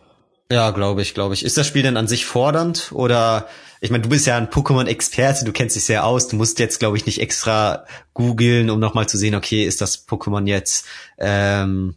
Ja, 0.51 0.71
glaube 0.71 1.03
ich, 1.03 1.15
glaube 1.15 1.35
ich. 1.35 1.45
Ist 1.45 1.57
das 1.57 1.67
Spiel 1.67 1.83
denn 1.83 1.97
an 1.97 2.09
sich 2.09 2.25
fordernd 2.25 2.93
oder 2.93 3.49
ich 3.81 3.91
meine, 3.91 4.03
du 4.03 4.09
bist 4.09 4.27
ja 4.27 4.37
ein 4.37 4.49
Pokémon-Experte, 4.49 5.45
du 5.45 5.53
kennst 5.53 5.77
dich 5.77 5.85
sehr 5.85 6.05
aus, 6.05 6.29
du 6.29 6.37
musst 6.37 6.59
jetzt, 6.59 6.79
glaube 6.79 6.97
ich, 6.97 7.05
nicht 7.05 7.21
extra 7.21 7.85
googeln, 8.15 8.71
um 8.71 8.81
nochmal 8.81 9.09
zu 9.09 9.19
sehen, 9.19 9.35
okay, 9.35 9.65
ist 9.65 9.81
das 9.81 10.09
Pokémon 10.09 10.47
jetzt 10.47 10.87
ähm, 11.19 11.97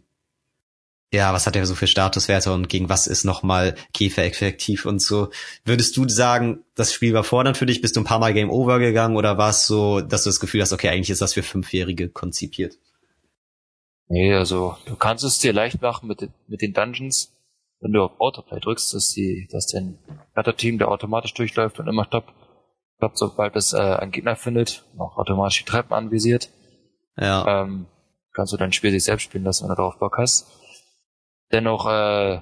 ja, 1.12 1.32
was 1.32 1.46
hat 1.46 1.56
er 1.56 1.66
so 1.66 1.74
für 1.74 1.88
Statuswerte 1.88 2.52
und 2.52 2.68
gegen 2.68 2.88
was 2.88 3.08
ist 3.08 3.24
nochmal 3.24 3.74
Käfer 3.92 4.24
effektiv 4.24 4.86
und 4.86 5.02
so. 5.02 5.30
Würdest 5.64 5.96
du 5.96 6.08
sagen, 6.08 6.60
das 6.76 6.92
Spiel 6.92 7.12
war 7.14 7.24
fordernd 7.24 7.56
für 7.56 7.66
dich? 7.66 7.80
Bist 7.80 7.96
du 7.96 8.00
ein 8.00 8.04
paar 8.04 8.20
Mal 8.20 8.32
Game 8.32 8.50
Over 8.50 8.78
gegangen 8.78 9.16
oder 9.16 9.36
war 9.36 9.50
es 9.50 9.66
so, 9.66 10.00
dass 10.00 10.22
du 10.22 10.28
das 10.28 10.38
Gefühl 10.38 10.62
hast, 10.62 10.72
okay, 10.72 10.88
eigentlich 10.88 11.10
ist 11.10 11.20
das 11.20 11.34
für 11.34 11.42
Fünfjährige 11.42 12.08
konzipiert? 12.08 12.78
Nee, 14.08 14.34
also 14.34 14.76
du 14.86 14.94
kannst 14.94 15.24
es 15.24 15.38
dir 15.38 15.52
leicht 15.52 15.82
machen 15.82 16.06
mit, 16.06 16.28
mit 16.46 16.62
den 16.62 16.72
Dungeons, 16.72 17.32
wenn 17.80 17.92
du 17.92 18.02
auf 18.02 18.20
Autoplay 18.20 18.60
drückst, 18.60 18.94
dass 18.94 19.10
die, 19.10 19.48
dass 19.50 19.66
dein 19.66 19.98
Cutter-Team 20.34 20.78
der 20.78 20.88
automatisch 20.88 21.34
durchläuft 21.34 21.80
und 21.80 21.88
immer 21.88 22.04
stoppt. 22.04 22.32
Stoppt, 22.96 23.18
sobald 23.18 23.56
es 23.56 23.72
äh, 23.72 23.78
einen 23.78 24.12
Gegner 24.12 24.36
findet, 24.36 24.84
auch 24.98 25.16
automatisch 25.16 25.58
die 25.58 25.70
Treppen 25.70 25.94
anvisiert. 25.94 26.50
Ja. 27.16 27.62
Ähm, 27.62 27.86
kannst 28.32 28.52
du 28.52 28.56
dein 28.56 28.72
Spiel 28.72 28.90
sich 28.90 29.04
selbst 29.04 29.24
spielen 29.24 29.44
lassen, 29.44 29.64
wenn 29.64 29.70
du 29.70 29.76
darauf 29.76 29.98
Bock 29.98 30.18
hast 30.18 30.46
dennoch 31.52 31.86
äh, 31.86 32.40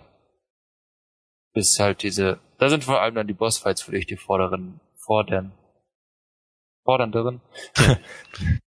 bis 1.52 1.78
halt 1.80 2.02
diese, 2.02 2.38
da 2.58 2.68
sind 2.68 2.84
vor 2.84 3.00
allem 3.00 3.14
dann 3.14 3.26
die 3.26 3.34
Bossfights 3.34 3.82
für 3.82 3.92
dich 3.92 4.06
die 4.06 4.16
vorderen, 4.16 4.80
vorderen, 4.96 5.52
fordernderen. 6.84 7.40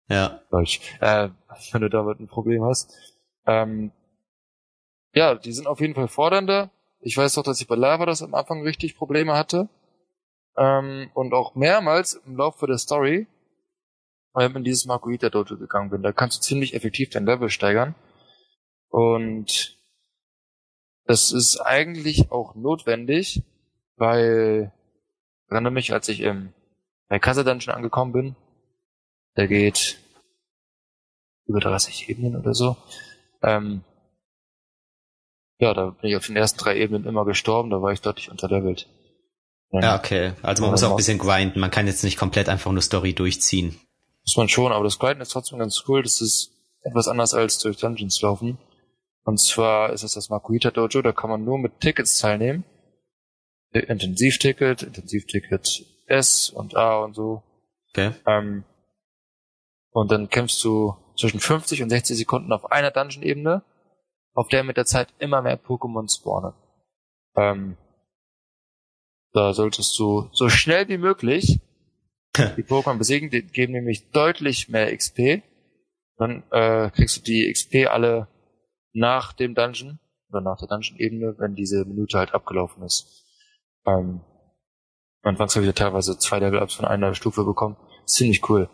ja. 0.09 0.41
Deutsch. 0.49 0.81
Äh, 0.99 1.29
wenn 1.71 1.81
du 1.81 1.89
damit 1.89 2.19
ein 2.19 2.27
Problem 2.27 2.63
hast. 2.63 2.93
Ähm, 3.45 3.91
ja, 5.13 5.35
die 5.35 5.51
sind 5.51 5.67
auf 5.67 5.79
jeden 5.79 5.95
Fall 5.95 6.07
fordernder. 6.07 6.71
Ich 6.99 7.17
weiß 7.17 7.33
doch, 7.33 7.43
dass 7.43 7.61
ich 7.61 7.67
bei 7.67 7.75
Lava 7.75 8.05
das 8.05 8.21
am 8.21 8.33
Anfang 8.33 8.61
richtig 8.63 8.95
Probleme 8.95 9.33
hatte. 9.33 9.69
Ähm, 10.57 11.09
und 11.13 11.33
auch 11.33 11.55
mehrmals 11.55 12.13
im 12.25 12.37
Laufe 12.37 12.67
der 12.67 12.77
Story, 12.77 13.27
weil 14.33 14.49
ich 14.49 14.55
in 14.55 14.63
dieses 14.63 14.85
Marguerita 14.85 15.29
Dojo 15.29 15.57
gegangen 15.57 15.89
bin. 15.89 16.03
Da 16.03 16.11
kannst 16.11 16.37
du 16.37 16.41
ziemlich 16.41 16.73
effektiv 16.73 17.09
dein 17.09 17.25
Level 17.25 17.49
steigern. 17.49 17.95
Und 18.89 19.77
das 21.05 21.31
ist 21.31 21.59
eigentlich 21.59 22.31
auch 22.31 22.55
notwendig, 22.55 23.43
weil 23.95 24.71
ich 25.45 25.51
erinnere 25.51 25.73
mich, 25.73 25.93
als 25.93 26.09
ich 26.09 26.21
im 26.21 26.53
bei 27.11 27.19
Casa 27.19 27.43
Dungeon 27.43 27.75
angekommen 27.75 28.13
bin, 28.13 28.35
der 29.35 29.49
geht 29.49 29.99
über 31.45 31.59
30 31.59 32.07
Ebenen 32.07 32.37
oder 32.37 32.53
so. 32.53 32.77
Ähm, 33.43 33.83
ja, 35.61 35.73
da 35.75 35.91
bin 35.91 36.09
ich 36.09 36.15
auf 36.17 36.25
den 36.25 36.35
ersten 36.35 36.59
drei 36.59 36.75
Ebenen 36.77 37.05
immer 37.05 37.23
gestorben, 37.23 37.69
da 37.69 37.81
war 37.81 37.91
ich 37.91 38.01
deutlich 38.01 38.31
unterlevelt. 38.31 38.87
Ja, 39.71 39.95
okay. 39.95 40.33
Also 40.41 40.63
man 40.63 40.71
muss 40.71 40.83
auch 40.83 40.89
ein 40.89 40.97
bisschen 40.97 41.19
grinden. 41.19 41.59
Man 41.59 41.71
kann 41.71 41.87
jetzt 41.87 42.03
nicht 42.03 42.17
komplett 42.17 42.49
einfach 42.49 42.71
nur 42.71 42.81
Story 42.81 43.13
durchziehen. 43.13 43.79
Muss 44.25 44.35
man 44.35 44.49
schon, 44.49 44.71
aber 44.71 44.83
das 44.83 44.99
Grinden 44.99 45.21
ist 45.21 45.29
trotzdem 45.29 45.59
ganz 45.59 45.83
cool. 45.87 46.03
Das 46.03 46.19
ist 46.19 46.51
etwas 46.81 47.07
anders 47.07 47.33
als 47.33 47.59
durch 47.59 47.77
Dungeons 47.77 48.21
laufen. 48.21 48.57
Und 49.23 49.39
zwar 49.39 49.93
ist 49.93 50.03
es 50.03 50.13
das 50.13 50.29
Makuita 50.29 50.71
Dojo, 50.71 51.01
da 51.01 51.11
kann 51.11 51.29
man 51.29 51.45
nur 51.45 51.59
mit 51.59 51.79
Tickets 51.79 52.17
teilnehmen. 52.17 52.65
Intensivticket, 53.71 54.83
Intensivticket 54.83 55.85
S 56.07 56.49
und 56.49 56.75
A 56.75 57.03
und 57.03 57.15
so. 57.15 57.43
Okay. 57.91 58.11
Ähm, 58.25 58.65
und 59.91 60.11
dann 60.11 60.29
kämpfst 60.29 60.63
du 60.63 60.95
zwischen 61.15 61.39
50 61.39 61.83
und 61.83 61.89
60 61.89 62.17
Sekunden 62.17 62.51
auf 62.51 62.71
einer 62.71 62.91
Dungeon-Ebene, 62.91 63.63
auf 64.33 64.47
der 64.47 64.63
mit 64.63 64.77
der 64.77 64.85
Zeit 64.85 65.13
immer 65.19 65.41
mehr 65.41 65.61
Pokémon 65.61 66.09
spawnen. 66.13 66.53
Ähm, 67.35 67.77
da 69.33 69.53
solltest 69.53 69.97
du 69.97 70.29
so 70.33 70.49
schnell 70.49 70.87
wie 70.89 70.97
möglich 70.97 71.59
die 72.37 72.63
Pokémon 72.63 72.97
besiegen, 72.97 73.29
die 73.29 73.43
geben 73.43 73.73
nämlich 73.73 74.11
deutlich 74.11 74.69
mehr 74.69 74.95
XP. 74.95 75.43
Dann 76.17 76.43
äh, 76.51 76.89
kriegst 76.91 77.17
du 77.17 77.21
die 77.21 77.51
XP 77.51 77.87
alle 77.89 78.27
nach 78.93 79.33
dem 79.33 79.55
Dungeon 79.55 79.99
oder 80.29 80.41
nach 80.41 80.57
der 80.57 80.67
Dungeon-Ebene, 80.67 81.35
wenn 81.37 81.55
diese 81.55 81.85
Minute 81.85 82.17
halt 82.17 82.33
abgelaufen 82.33 82.83
ist. 82.83 83.25
Ähm, 83.85 84.21
anfangs 85.23 85.55
habe 85.55 85.65
ich 85.65 85.67
ja 85.67 85.73
teilweise 85.73 86.17
zwei 86.17 86.39
Level-Ups 86.39 86.75
von 86.75 86.85
einer 86.85 87.13
Stufe 87.15 87.43
bekommen. 87.43 87.77
Ziemlich 88.05 88.47
cool. 88.49 88.69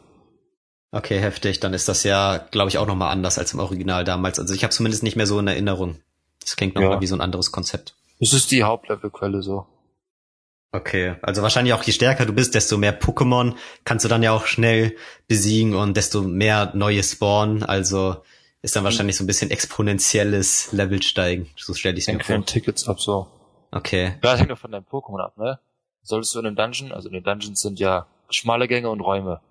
Okay, 0.91 1.19
heftig. 1.19 1.59
Dann 1.59 1.73
ist 1.73 1.87
das 1.87 2.03
ja, 2.03 2.37
glaube 2.37 2.69
ich, 2.69 2.77
auch 2.77 2.87
nochmal 2.87 3.11
anders 3.11 3.37
als 3.37 3.53
im 3.53 3.59
Original 3.59 4.03
damals. 4.03 4.39
Also 4.39 4.53
ich 4.53 4.63
habe 4.63 4.73
zumindest 4.73 5.03
nicht 5.03 5.15
mehr 5.15 5.27
so 5.27 5.39
in 5.39 5.47
Erinnerung. 5.47 5.99
Das 6.41 6.55
klingt 6.55 6.75
nochmal 6.75 6.93
ja. 6.93 7.01
wie 7.01 7.07
so 7.07 7.15
ein 7.15 7.21
anderes 7.21 7.51
Konzept. 7.51 7.95
Es 8.19 8.33
ist 8.33 8.51
die 8.51 8.63
Hauptlevelquelle 8.63 9.41
so. 9.41 9.67
Okay, 10.71 11.15
also 11.21 11.41
wahrscheinlich 11.41 11.73
auch 11.73 11.83
je 11.83 11.93
stärker 11.93 12.25
du 12.25 12.33
bist, 12.33 12.53
desto 12.53 12.77
mehr 12.77 12.99
Pokémon 12.99 13.55
kannst 13.85 14.05
du 14.05 14.09
dann 14.09 14.21
ja 14.21 14.31
auch 14.31 14.47
schnell 14.47 14.95
besiegen 15.27 15.75
und 15.75 15.95
desto 15.95 16.21
mehr 16.21 16.71
neue 16.73 17.03
spawnen. 17.03 17.63
Also 17.63 18.17
ist 18.61 18.75
dann 18.75 18.83
wahrscheinlich 18.83 19.15
so 19.15 19.23
ein 19.23 19.27
bisschen 19.27 19.49
exponentielles 19.49 20.71
Level 20.73 21.01
steigen. 21.01 21.49
So 21.55 21.73
stelle 21.73 21.97
ich 21.97 22.07
es 22.07 22.13
mir 22.13 22.23
vor. 22.23 22.45
Tickets 22.45 22.87
ab 22.87 22.99
so. 22.99 23.27
Okay. 23.71 24.05
Ja, 24.05 24.17
das 24.21 24.39
hängt 24.39 24.51
doch 24.51 24.57
von 24.57 24.71
deinem 24.71 24.85
Pokémon 24.85 25.21
ab, 25.21 25.37
ne? 25.37 25.59
Solltest 26.03 26.33
du 26.35 26.39
in 26.39 26.47
einem 26.47 26.55
Dungeon, 26.55 26.91
also 26.91 27.09
in 27.09 27.13
den 27.13 27.23
Dungeons 27.23 27.61
sind 27.61 27.79
ja 27.79 28.07
schmale 28.29 28.67
Gänge 28.67 28.89
und 28.89 29.01
Räume. 29.01 29.41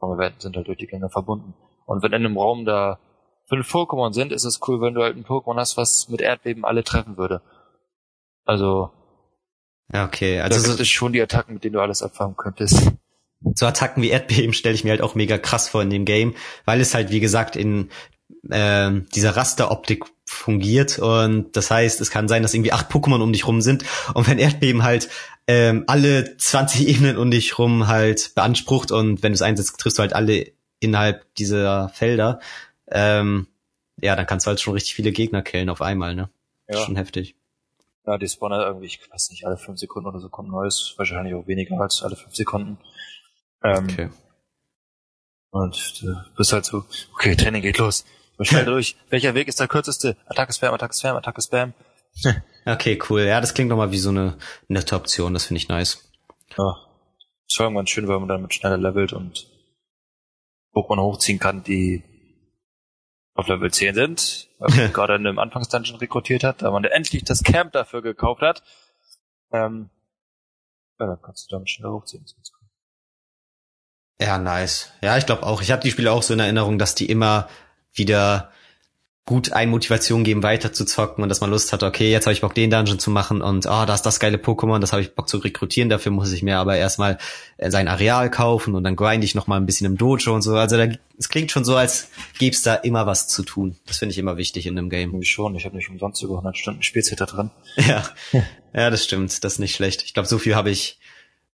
Werden, 0.00 0.34
sind 0.38 0.56
halt 0.56 0.68
durch 0.68 0.78
die 0.78 0.86
Gänge 0.86 1.08
verbunden. 1.08 1.54
Und 1.86 2.02
wenn 2.02 2.12
in 2.12 2.24
einem 2.24 2.38
Raum 2.38 2.64
da 2.64 2.98
fünf 3.46 3.72
Pokémon 3.72 4.12
sind, 4.12 4.32
ist 4.32 4.44
es 4.44 4.60
cool, 4.66 4.80
wenn 4.80 4.94
du 4.94 5.02
halt 5.02 5.16
ein 5.16 5.24
Pokémon 5.24 5.56
hast, 5.56 5.76
was 5.76 6.08
mit 6.08 6.20
Erdbeben 6.20 6.64
alle 6.64 6.84
treffen 6.84 7.16
würde. 7.16 7.42
Also. 8.44 8.90
Ja, 9.92 10.04
okay. 10.04 10.40
Also 10.40 10.60
das 10.60 10.76
so, 10.76 10.82
ist 10.82 10.88
schon 10.88 11.12
die 11.12 11.20
Attacken, 11.20 11.54
mit 11.54 11.64
denen 11.64 11.74
du 11.74 11.80
alles 11.80 12.02
abfangen 12.02 12.36
könntest. 12.36 12.92
So 13.54 13.66
Attacken 13.66 14.02
wie 14.02 14.08
Erdbeben 14.08 14.54
stelle 14.54 14.74
ich 14.74 14.84
mir 14.84 14.90
halt 14.90 15.02
auch 15.02 15.14
mega 15.14 15.36
krass 15.36 15.68
vor 15.68 15.82
in 15.82 15.90
dem 15.90 16.06
Game, 16.06 16.34
weil 16.64 16.80
es 16.80 16.94
halt, 16.94 17.10
wie 17.10 17.20
gesagt, 17.20 17.56
in 17.56 17.90
äh, 18.50 18.90
dieser 19.14 19.36
Rasteroptik 19.36 20.04
fungiert 20.26 20.98
und 20.98 21.56
das 21.56 21.70
heißt, 21.70 22.00
es 22.00 22.10
kann 22.10 22.28
sein, 22.28 22.42
dass 22.42 22.54
irgendwie 22.54 22.72
acht 22.72 22.90
Pokémon 22.90 23.22
um 23.22 23.32
dich 23.32 23.46
rum 23.46 23.60
sind 23.60 23.84
und 24.14 24.28
wenn 24.28 24.38
Erdbeben 24.38 24.82
halt 24.82 25.08
ähm, 25.46 25.84
alle 25.86 26.36
20 26.36 26.88
Ebenen 26.88 27.16
um 27.18 27.30
dich 27.30 27.58
rum 27.58 27.86
halt 27.86 28.34
beansprucht 28.34 28.90
und 28.90 29.22
wenn 29.22 29.32
du 29.32 29.34
es 29.34 29.42
einsetzt, 29.42 29.78
triffst 29.78 29.98
du 29.98 30.02
halt 30.02 30.14
alle 30.14 30.52
innerhalb 30.80 31.34
dieser 31.36 31.88
Felder, 31.90 32.40
ähm, 32.90 33.46
ja, 34.00 34.16
dann 34.16 34.26
kannst 34.26 34.46
du 34.46 34.48
halt 34.48 34.60
schon 34.60 34.74
richtig 34.74 34.94
viele 34.94 35.12
Gegner 35.12 35.42
killen 35.42 35.70
auf 35.70 35.82
einmal, 35.82 36.14
ne? 36.14 36.30
Ja. 36.68 36.78
Schon 36.78 36.96
heftig. 36.96 37.36
Ja, 38.06 38.18
die 38.18 38.28
spawnen 38.28 38.60
irgendwie, 38.60 38.86
ich 38.86 39.00
weiß 39.10 39.30
nicht, 39.30 39.46
alle 39.46 39.56
fünf 39.56 39.78
Sekunden 39.78 40.08
oder 40.08 40.20
so 40.20 40.28
kommt 40.28 40.50
neues, 40.50 40.94
wahrscheinlich 40.96 41.34
auch 41.34 41.46
weniger 41.46 41.80
als 41.80 42.02
alle 42.02 42.16
fünf 42.16 42.34
Sekunden. 42.34 42.78
Ähm, 43.62 43.84
okay. 43.84 44.10
Und 45.54 46.02
du 46.02 46.16
bist 46.36 46.52
halt 46.52 46.64
so, 46.64 46.84
okay, 47.14 47.36
Training 47.36 47.62
geht 47.62 47.78
los. 47.78 48.04
Schnell 48.40 48.64
durch. 48.64 48.96
Welcher 49.08 49.34
Weg 49.34 49.46
ist 49.46 49.60
der 49.60 49.68
kürzeste? 49.68 50.16
Attacke 50.26 50.52
Spam, 50.52 50.74
Attacke 50.74 50.94
Spam, 50.94 51.16
Attacke 51.16 51.40
Spam. 51.42 51.72
Okay, 52.66 52.98
cool. 53.10 53.20
Ja, 53.20 53.42
das 53.42 53.52
klingt 53.52 53.70
doch 53.70 53.76
mal 53.76 53.92
wie 53.92 53.98
so 53.98 54.08
eine 54.08 54.38
nette 54.68 54.96
Option. 54.96 55.34
Das 55.34 55.44
finde 55.44 55.58
ich 55.58 55.68
nice. 55.68 56.10
Ja. 56.56 56.78
Das 57.46 57.58
war 57.58 57.66
irgendwann 57.66 57.86
schön, 57.86 58.08
weil 58.08 58.18
man 58.18 58.28
damit 58.28 58.54
schneller 58.54 58.78
levelt 58.78 59.12
und 59.12 59.46
Pokémon 60.72 61.02
hochziehen 61.02 61.38
kann, 61.38 61.62
die 61.62 62.02
auf 63.34 63.46
Level 63.48 63.70
10 63.70 63.94
sind, 63.94 64.48
weil 64.58 64.74
man 64.74 64.92
gerade 64.94 65.16
in 65.16 65.26
einem 65.26 65.38
Anfangsdungeon 65.38 65.98
rekrutiert 65.98 66.42
hat, 66.42 66.62
da 66.62 66.70
man 66.70 66.84
endlich 66.84 67.24
das 67.24 67.42
Camp 67.42 67.72
dafür 67.72 68.00
gekauft 68.00 68.40
hat. 68.40 68.62
Ähm, 69.52 69.90
ja, 70.98 71.06
dann 71.06 71.20
kannst 71.20 71.44
du 71.44 71.56
damit 71.56 71.68
schneller 71.68 71.92
hochziehen. 71.92 72.24
Ja, 74.20 74.38
nice. 74.38 74.90
Ja, 75.02 75.18
ich 75.18 75.26
glaube 75.26 75.42
auch. 75.44 75.62
Ich 75.62 75.70
habe 75.70 75.82
die 75.82 75.90
Spiele 75.90 76.12
auch 76.12 76.22
so 76.22 76.34
in 76.34 76.40
Erinnerung, 76.40 76.78
dass 76.78 76.94
die 76.94 77.06
immer 77.06 77.48
wieder 77.92 78.50
gut 79.26 79.52
ein 79.52 79.70
Motivation 79.70 80.22
geben, 80.22 80.42
weiter 80.42 80.74
zu 80.74 80.84
zocken 80.84 81.22
und 81.22 81.30
dass 81.30 81.40
man 81.40 81.48
Lust 81.48 81.72
hat, 81.72 81.82
okay, 81.82 82.10
jetzt 82.10 82.26
habe 82.26 82.34
ich 82.34 82.42
Bock, 82.42 82.54
den 82.54 82.70
Dungeon 82.70 82.98
zu 82.98 83.10
machen 83.10 83.40
und 83.40 83.66
ah, 83.66 83.82
oh, 83.82 83.86
da 83.86 83.94
ist 83.94 84.02
das 84.02 84.20
geile 84.20 84.36
Pokémon, 84.36 84.80
das 84.80 84.92
habe 84.92 85.00
ich 85.00 85.14
Bock 85.14 85.30
zu 85.30 85.38
rekrutieren, 85.38 85.88
dafür 85.88 86.12
muss 86.12 86.30
ich 86.32 86.42
mir 86.42 86.58
aber 86.58 86.76
erstmal 86.76 87.16
äh, 87.56 87.70
sein 87.70 87.88
Areal 87.88 88.30
kaufen 88.30 88.74
und 88.74 88.84
dann 88.84 88.96
grind 88.96 89.24
ich 89.24 89.34
noch 89.34 89.46
mal 89.46 89.56
ein 89.56 89.64
bisschen 89.64 89.86
im 89.86 89.96
Dojo 89.96 90.34
und 90.34 90.42
so. 90.42 90.54
Also 90.54 90.76
da, 90.76 90.88
es 91.18 91.30
klingt 91.30 91.50
schon 91.50 91.64
so, 91.64 91.74
als 91.74 92.10
gäbe 92.38 92.54
es 92.54 92.60
da 92.60 92.74
immer 92.74 93.06
was 93.06 93.26
zu 93.26 93.42
tun. 93.44 93.76
Das 93.86 93.96
finde 93.96 94.12
ich 94.12 94.18
immer 94.18 94.36
wichtig 94.36 94.66
in 94.66 94.76
einem 94.76 94.90
Game. 94.90 95.18
Ich 95.22 95.32
schon, 95.32 95.54
ich 95.54 95.64
habe 95.64 95.76
nicht 95.76 95.88
umsonst 95.88 96.22
über 96.22 96.34
100 96.34 96.58
Stunden 96.58 96.82
Spielzeit 96.82 97.20
da 97.20 97.26
drin. 97.26 97.50
Ja, 97.76 98.04
ja, 98.74 98.90
das 98.90 99.04
stimmt, 99.04 99.42
das 99.42 99.54
ist 99.54 99.58
nicht 99.58 99.74
schlecht. 99.74 100.02
Ich 100.02 100.12
glaube, 100.12 100.28
so 100.28 100.38
viel 100.38 100.54
habe 100.54 100.70
ich 100.70 100.98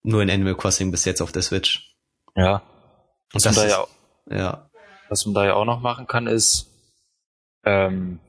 nur 0.04 0.22
in 0.22 0.30
Animal 0.30 0.56
Crossing 0.56 0.92
bis 0.92 1.06
jetzt 1.06 1.22
auf 1.22 1.32
der 1.32 1.42
Switch. 1.42 1.95
Ja. 2.36 2.62
Was 3.34 3.46
man, 3.46 3.56
da 3.56 3.68
ja, 3.68 3.80
auch- 3.80 3.90
ja, 4.30 4.70
was 5.10 5.26
man 5.26 5.34
da 5.36 5.46
ja 5.46 5.54
auch 5.56 5.66
noch 5.66 5.80
machen 5.82 6.08
kann, 6.08 6.28
ist 6.28 6.68
ähm, 7.64 8.20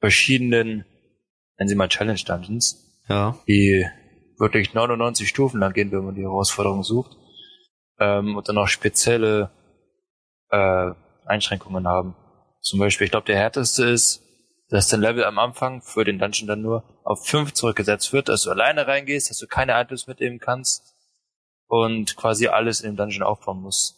verschiedenen, 0.00 0.84
nennen 1.58 1.68
Sie 1.68 1.74
mal 1.74 1.88
Challenge 1.88 2.20
Dungeons, 2.24 3.02
ja, 3.08 3.38
die 3.48 3.86
wirklich 4.38 4.74
99 4.74 5.28
Stufen 5.28 5.60
lang 5.60 5.72
gehen, 5.72 5.90
wenn 5.92 6.04
man 6.04 6.14
die 6.14 6.22
Herausforderung 6.22 6.82
sucht. 6.82 7.16
Ähm, 7.98 8.36
und 8.36 8.48
dann 8.48 8.58
auch 8.58 8.68
spezielle 8.68 9.50
äh, 10.50 10.90
Einschränkungen 11.24 11.88
haben. 11.88 12.14
Zum 12.60 12.78
Beispiel, 12.78 13.06
ich 13.06 13.10
glaube, 13.10 13.26
der 13.26 13.36
härteste 13.36 13.84
ist, 13.86 14.22
dass 14.68 14.88
dein 14.88 15.00
Level 15.00 15.24
am 15.24 15.38
Anfang 15.38 15.80
für 15.80 16.04
den 16.04 16.18
Dungeon 16.18 16.46
dann 16.48 16.60
nur 16.60 16.82
auf 17.04 17.24
5 17.26 17.54
zurückgesetzt 17.54 18.12
wird, 18.12 18.28
dass 18.28 18.42
du 18.42 18.50
alleine 18.50 18.86
reingehst, 18.86 19.30
dass 19.30 19.38
du 19.38 19.46
keine 19.46 19.80
Items 19.80 20.06
mitnehmen 20.06 20.38
kannst 20.40 20.95
und 21.68 22.16
quasi 22.16 22.48
alles 22.48 22.80
in 22.80 22.92
dem 22.92 22.96
Dungeon 22.96 23.22
aufbauen 23.22 23.60
musst. 23.60 23.96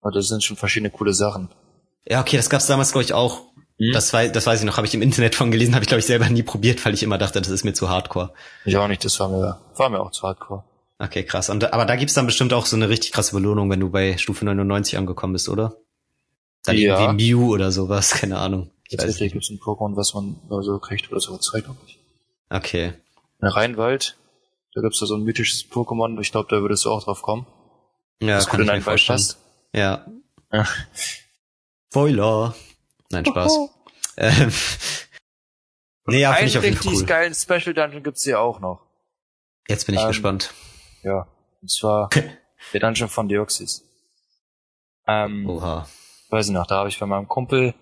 Und 0.00 0.14
das 0.14 0.28
sind 0.28 0.44
schon 0.44 0.56
verschiedene 0.56 0.90
coole 0.90 1.14
Sachen. 1.14 1.48
ja, 2.06 2.20
okay, 2.20 2.36
das 2.36 2.50
gab's 2.50 2.66
damals 2.66 2.92
glaube 2.92 3.04
ich 3.04 3.12
auch. 3.12 3.40
Hm? 3.78 3.92
Das 3.92 4.12
weiß, 4.12 4.30
das 4.32 4.46
weiß 4.46 4.60
ich 4.60 4.66
noch, 4.66 4.76
habe 4.76 4.86
ich 4.86 4.94
im 4.94 5.02
Internet 5.02 5.34
von 5.34 5.50
gelesen, 5.50 5.74
habe 5.74 5.82
ich 5.82 5.88
glaube 5.88 6.00
ich 6.00 6.06
selber 6.06 6.28
nie 6.28 6.42
probiert, 6.42 6.84
weil 6.84 6.94
ich 6.94 7.02
immer 7.02 7.18
dachte, 7.18 7.40
das 7.40 7.50
ist 7.50 7.64
mir 7.64 7.72
zu 7.72 7.88
hardcore. 7.88 8.32
Ich 8.64 8.76
auch 8.76 8.86
nicht, 8.88 9.04
das 9.04 9.18
war 9.18 9.28
mir, 9.28 9.58
war 9.76 9.88
mir 9.88 10.00
auch 10.00 10.10
zu 10.12 10.22
hardcore. 10.22 10.62
Okay, 10.98 11.24
krass. 11.24 11.50
Und, 11.50 11.72
aber 11.72 11.84
da 11.86 11.96
gibt's 11.96 12.14
dann 12.14 12.26
bestimmt 12.26 12.52
auch 12.52 12.66
so 12.66 12.76
eine 12.76 12.88
richtig 12.88 13.10
krasse 13.12 13.34
Belohnung, 13.34 13.68
wenn 13.70 13.80
du 13.80 13.90
bei 13.90 14.16
Stufe 14.16 14.44
99 14.44 14.96
angekommen 14.96 15.32
bist, 15.32 15.48
oder? 15.48 15.74
Dann 16.64 16.76
Ja. 16.76 17.00
irgendwie 17.00 17.34
Mew 17.34 17.52
oder 17.52 17.72
sowas, 17.72 18.10
keine 18.14 18.38
Ahnung. 18.38 18.70
Ich 18.88 18.96
Tatsächlich 18.98 19.32
gibt 19.32 19.44
es 19.44 19.50
ein 19.50 19.58
Pokémon, 19.58 19.96
was 19.96 20.14
man 20.14 20.36
so 20.48 20.78
kriegt 20.78 21.10
oder 21.10 21.20
so 21.20 21.36
zwei, 21.38 21.60
glaube 21.62 21.78
ich. 21.86 21.98
Okay. 22.50 22.92
In 23.40 23.48
Rheinwald, 23.48 24.16
da 24.74 24.80
gibt's 24.82 25.00
da 25.00 25.06
so 25.06 25.14
ein 25.16 25.22
mythisches 25.22 25.64
Pokémon, 25.70 26.20
ich 26.20 26.32
glaube, 26.32 26.48
da 26.54 26.60
würdest 26.60 26.84
du 26.84 26.90
auch 26.90 27.02
drauf 27.04 27.22
kommen. 27.22 27.46
Ja, 28.20 28.36
das 28.36 28.46
kann 28.46 28.58
gut 28.58 28.60
ich 28.60 28.60
in 28.60 28.66
mir 28.66 28.72
einen 28.74 28.82
vorstellen. 28.82 29.16
passt. 29.18 29.38
Ja. 29.72 30.06
Ja. 30.52 30.68
Spoiler. 31.90 32.54
Nein, 33.10 33.24
Spaß. 33.24 33.52
ähm, 34.16 34.52
nee, 36.06 36.20
ja, 36.20 36.32
finde 36.34 36.48
ich 36.48 36.58
auf 36.58 36.64
jeden 36.64 36.74
richtig 36.76 36.92
Fall 36.92 37.00
cool. 37.00 37.06
geilen 37.06 37.34
Special 37.34 37.74
Dungeon 37.74 38.02
gibt's 38.02 38.24
hier 38.24 38.40
auch 38.40 38.60
noch. 38.60 38.86
Jetzt 39.68 39.86
bin 39.86 39.94
ich 39.94 40.00
Ähm, 40.00 40.08
gespannt. 40.08 40.52
Ja. 41.02 41.26
Und 41.60 41.70
zwar 41.70 42.10
der 42.72 42.80
Dungeon 42.80 43.08
von 43.08 43.28
Deoxys. 43.28 43.84
Ähm, 45.06 45.48
Oha. 45.48 45.86
weiß 46.30 46.46
ich 46.46 46.52
noch, 46.52 46.66
da 46.66 46.76
habe 46.76 46.88
ich 46.88 46.98
bei 46.98 47.06
meinem 47.06 47.28
Kumpel 47.28 47.74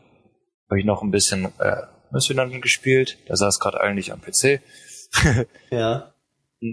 hab 0.69 0.77
ich 0.79 0.85
noch 0.85 1.03
ein 1.03 1.11
bisschen 1.11 1.47
äh, 1.59 1.83
Mystery 2.11 2.37
Dungeon 2.37 2.61
gespielt. 2.63 3.19
Der 3.29 3.37
saß 3.37 3.61
gerade 3.61 3.81
eigentlich 3.81 4.13
am 4.13 4.21
PC. 4.21 4.61
Ja. 5.71 6.12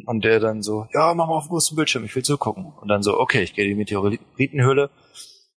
Und 0.05 0.23
der 0.23 0.39
dann 0.39 0.61
so, 0.61 0.87
ja, 0.93 1.13
mach 1.15 1.27
mal 1.27 1.37
auf 1.37 1.45
dem 1.45 1.49
großen 1.49 1.75
Bildschirm, 1.75 2.05
ich 2.05 2.15
will 2.15 2.23
zugucken. 2.23 2.73
Und 2.79 2.87
dann 2.87 3.01
so, 3.01 3.19
okay, 3.19 3.41
ich 3.41 3.53
gehe 3.53 3.65
in 3.65 3.71
die 3.71 3.75
Meteoritenhöhle, 3.75 4.91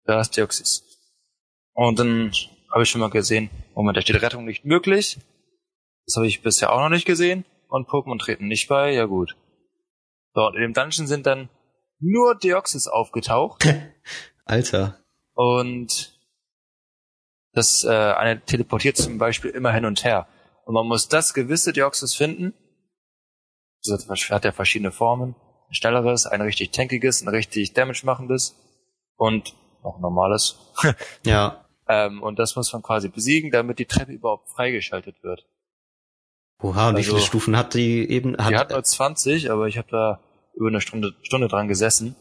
da 0.05 0.21
ist 0.21 0.37
Deoxys. 0.37 0.85
Und 1.75 1.99
dann 1.99 2.33
habe 2.71 2.85
ich 2.85 2.91
schon 2.91 3.01
mal 3.01 3.11
gesehen, 3.11 3.51
Moment, 3.75 3.97
da 3.97 4.03
steht 4.03 4.23
Rettung 4.23 4.45
nicht 4.45 4.65
möglich. 4.65 5.19
Das 6.07 6.17
habe 6.17 6.27
ich 6.27 6.43
bisher 6.43 6.73
auch 6.73 6.81
noch 6.81 6.89
nicht 6.89 7.07
gesehen. 7.07 7.45
Und 7.69 7.89
Pokémon 7.89 8.19
treten 8.19 8.47
nicht 8.47 8.69
bei, 8.69 8.93
ja 8.93 9.07
gut. 9.07 9.37
So, 10.35 10.47
und 10.47 10.55
in 10.55 10.63
dem 10.63 10.75
Dungeon 10.75 11.07
sind 11.07 11.27
dann 11.27 11.49
nur 11.99 12.37
Deoxys 12.37 12.87
aufgetaucht. 12.87 13.67
Alter. 14.45 14.99
Und 15.35 16.19
das 17.53 17.85
äh, 17.85 17.89
eine 17.89 18.41
teleportiert 18.45 18.97
zum 18.97 19.19
Beispiel 19.19 19.51
immer 19.51 19.73
hin 19.73 19.85
und 19.85 20.05
her. 20.05 20.29
Und 20.65 20.75
man 20.75 20.87
muss 20.87 21.09
das 21.09 21.35
gewisse 21.35 21.73
Deoxys 21.73 22.15
finden. 22.15 22.55
Das 23.87 24.07
hat 24.31 24.45
ja 24.45 24.53
verschiedene 24.53 24.93
Formen. 24.93 25.35
Ein 25.69 25.75
schnelleres, 25.75 26.27
ein 26.27 26.41
richtig 26.41 26.73
tankiges, 26.73 27.23
ein 27.23 27.29
richtig 27.29 27.73
damage 27.75 28.05
machendes 28.05 28.57
und 29.17 29.55
noch 29.83 29.97
ein 29.97 30.03
normales. 30.03 30.59
Ja. 31.25 31.65
ähm, 31.89 32.23
und 32.23 32.39
das 32.39 32.57
muss 32.57 32.73
man 32.73 32.83
quasi 32.83 33.09
besiegen, 33.09 33.51
damit 33.51 33.79
die 33.79 33.87
Treppe 33.87 34.13
überhaupt 34.13 34.49
freigeschaltet 34.51 35.23
wird. 35.23 35.47
Oha, 36.63 36.89
und 36.91 36.95
wie 36.97 36.99
Also- 36.99 37.13
viele 37.13 37.23
Stufen 37.25 37.57
hat 37.57 37.75
die 37.75 38.09
eben? 38.11 38.37
Hat, 38.37 38.51
Die 38.51 38.57
hat 38.57 38.71
nur 38.71 38.83
20, 38.83 39.51
aber 39.51 39.67
ich 39.69 39.79
habe 39.79 39.89
da 39.91 40.21
über 40.55 40.69
eine 40.69 40.81
Stunde, 40.81 41.15
Stunde 41.23 41.49
dran 41.49 41.69
gesessen. 41.69 42.17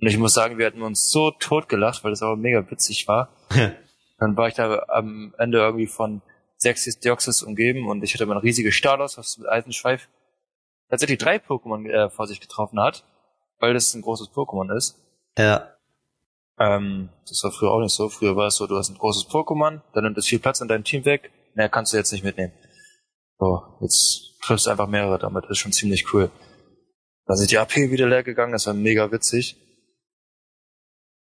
Und 0.00 0.06
ich 0.06 0.18
muss 0.18 0.34
sagen, 0.34 0.58
wir 0.58 0.66
hatten 0.66 0.82
uns 0.82 1.10
so 1.10 1.30
totgelacht, 1.30 2.04
weil 2.04 2.10
das 2.10 2.22
aber 2.22 2.36
mega 2.36 2.68
witzig 2.70 3.08
war. 3.08 3.30
Dann 4.18 4.36
war 4.36 4.48
ich 4.48 4.54
da 4.54 4.84
am 4.88 5.34
Ende 5.38 5.58
irgendwie 5.58 5.86
von 5.86 6.22
sechs 6.56 6.84
Deoxys 6.98 7.42
umgeben 7.42 7.88
und 7.88 8.02
ich 8.02 8.12
hatte 8.14 8.26
mein 8.26 8.36
riesiges 8.38 8.74
Stalos, 8.74 9.16
was 9.16 9.38
mit 9.38 9.48
Eisenschweif 9.48 10.08
tatsächlich 10.88 11.18
drei 11.18 11.36
Pokémon 11.36 11.88
äh, 11.88 12.10
vor 12.10 12.26
sich 12.26 12.40
getroffen 12.40 12.80
hat, 12.80 13.04
weil 13.58 13.74
das 13.74 13.94
ein 13.94 14.02
großes 14.02 14.28
Pokémon 14.30 14.74
ist. 14.76 14.96
ja. 15.36 15.74
Ähm, 16.60 17.10
das 17.28 17.44
war 17.44 17.52
früher 17.52 17.70
auch 17.70 17.80
nicht 17.80 17.94
so. 17.94 18.08
Früher 18.08 18.34
war 18.34 18.48
es 18.48 18.56
so, 18.56 18.66
du 18.66 18.76
hast 18.76 18.88
ein 18.88 18.98
großes 18.98 19.28
Pokémon, 19.28 19.80
dann 19.94 20.02
nimmt 20.04 20.18
es 20.18 20.26
viel 20.26 20.40
Platz 20.40 20.60
in 20.60 20.66
deinem 20.66 20.82
Team 20.82 21.04
weg, 21.04 21.30
naja, 21.54 21.68
kannst 21.68 21.92
du 21.92 21.96
jetzt 21.96 22.10
nicht 22.10 22.24
mitnehmen. 22.24 22.52
So, 23.38 23.62
jetzt 23.80 24.34
triffst 24.42 24.66
du 24.66 24.70
einfach 24.70 24.88
mehrere 24.88 25.20
damit, 25.20 25.44
ist 25.46 25.58
schon 25.58 25.70
ziemlich 25.70 26.12
cool. 26.12 26.32
Dann 27.26 27.36
sind 27.36 27.52
die 27.52 27.58
AP 27.58 27.76
wieder 27.76 28.08
leer 28.08 28.24
gegangen, 28.24 28.52
das 28.52 28.66
war 28.66 28.74
mega 28.74 29.12
witzig. 29.12 29.56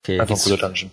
Okay, 0.05 0.21
Einfach 0.21 0.37
ein 0.37 0.41
cooler 0.43 0.57
Dungeon. 0.57 0.93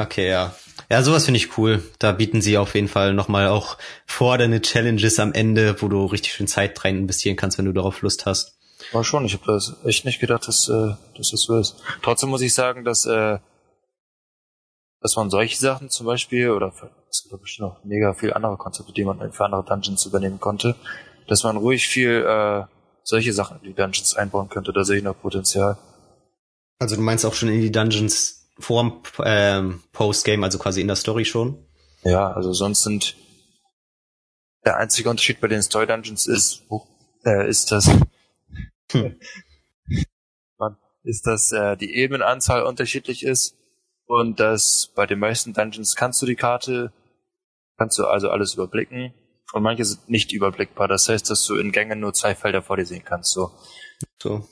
Okay, 0.00 0.28
ja. 0.28 0.54
Ja, 0.88 1.02
sowas 1.02 1.24
finde 1.24 1.38
ich 1.38 1.58
cool. 1.58 1.82
Da 1.98 2.12
bieten 2.12 2.40
sie 2.40 2.56
auf 2.56 2.76
jeden 2.76 2.86
Fall 2.86 3.14
nochmal 3.14 3.48
auch 3.48 3.78
fordernde 4.06 4.62
Challenges 4.62 5.18
am 5.18 5.32
Ende, 5.32 5.82
wo 5.82 5.88
du 5.88 6.06
richtig 6.06 6.32
schön 6.32 6.46
Zeit 6.46 6.84
rein 6.84 6.98
investieren 6.98 7.34
kannst, 7.34 7.58
wenn 7.58 7.64
du 7.64 7.72
darauf 7.72 8.00
Lust 8.02 8.24
hast. 8.24 8.56
War 8.92 9.02
schon, 9.02 9.24
ich 9.24 9.32
habe 9.32 9.44
das 9.46 9.74
echt 9.84 10.04
nicht 10.04 10.20
gedacht, 10.20 10.46
dass, 10.46 10.68
äh, 10.68 10.94
dass 11.16 11.32
das 11.32 11.42
so 11.42 11.58
ist. 11.58 11.82
Trotzdem 12.00 12.30
muss 12.30 12.42
ich 12.42 12.54
sagen, 12.54 12.84
dass, 12.84 13.06
äh, 13.06 13.38
dass 15.00 15.16
man 15.16 15.30
solche 15.30 15.58
Sachen 15.58 15.90
zum 15.90 16.06
Beispiel, 16.06 16.50
oder 16.50 16.72
es 17.10 17.24
gibt 17.24 17.42
bestimmt 17.42 17.68
noch 17.68 17.84
mega 17.84 18.14
viel 18.14 18.32
andere 18.32 18.56
Konzepte, 18.56 18.92
die 18.92 19.04
man 19.04 19.32
für 19.32 19.44
andere 19.44 19.64
Dungeons 19.64 20.06
übernehmen 20.06 20.38
konnte, 20.38 20.76
dass 21.26 21.42
man 21.42 21.56
ruhig 21.56 21.88
viel 21.88 22.24
äh, 22.24 22.64
solche 23.02 23.32
Sachen 23.32 23.58
in 23.58 23.64
die 23.64 23.74
Dungeons 23.74 24.14
einbauen 24.14 24.48
könnte, 24.48 24.72
da 24.72 24.84
sehe 24.84 24.98
ich 24.98 25.02
noch 25.02 25.20
Potenzial. 25.20 25.76
Also 26.78 26.94
du 26.94 27.02
meinst 27.02 27.26
auch 27.26 27.34
schon 27.34 27.48
in 27.48 27.60
die 27.60 27.72
Dungeons 27.72 28.37
vorm 28.58 29.02
ähm, 29.24 29.82
Postgame, 29.92 30.44
also 30.44 30.58
quasi 30.58 30.80
in 30.80 30.86
der 30.86 30.96
Story 30.96 31.24
schon? 31.24 31.64
Ja, 32.02 32.32
also 32.32 32.52
sonst 32.52 32.82
sind 32.82 33.16
der 34.64 34.76
einzige 34.76 35.08
Unterschied 35.10 35.40
bei 35.40 35.48
den 35.48 35.62
Story 35.62 35.86
Dungeons 35.86 36.26
ist, 36.26 36.62
äh, 37.24 37.48
ist 37.48 37.70
das 37.72 37.90
Hm. 38.92 39.18
Ist, 41.04 41.26
dass 41.26 41.52
äh, 41.52 41.76
die 41.76 41.94
Ebenenanzahl 41.94 42.64
unterschiedlich 42.64 43.22
ist 43.22 43.56
und 44.06 44.40
dass 44.40 44.92
bei 44.94 45.06
den 45.06 45.18
meisten 45.18 45.54
Dungeons 45.54 45.96
kannst 45.96 46.20
du 46.20 46.26
die 46.26 46.36
Karte, 46.36 46.92
kannst 47.78 47.98
du 47.98 48.06
also 48.06 48.30
alles 48.30 48.54
überblicken 48.54 49.14
und 49.52 49.62
manche 49.62 49.84
sind 49.84 50.10
nicht 50.10 50.32
überblickbar. 50.32 50.88
Das 50.88 51.08
heißt, 51.08 51.30
dass 51.30 51.46
du 51.46 51.56
in 51.56 51.72
Gängen 51.72 52.00
nur 52.00 52.12
zwei 52.12 52.34
Felder 52.34 52.62
vor 52.62 52.76
dir 52.76 52.84
sehen 52.84 53.04
kannst. 53.04 53.32
So. 53.32 53.52
So. 54.22 54.46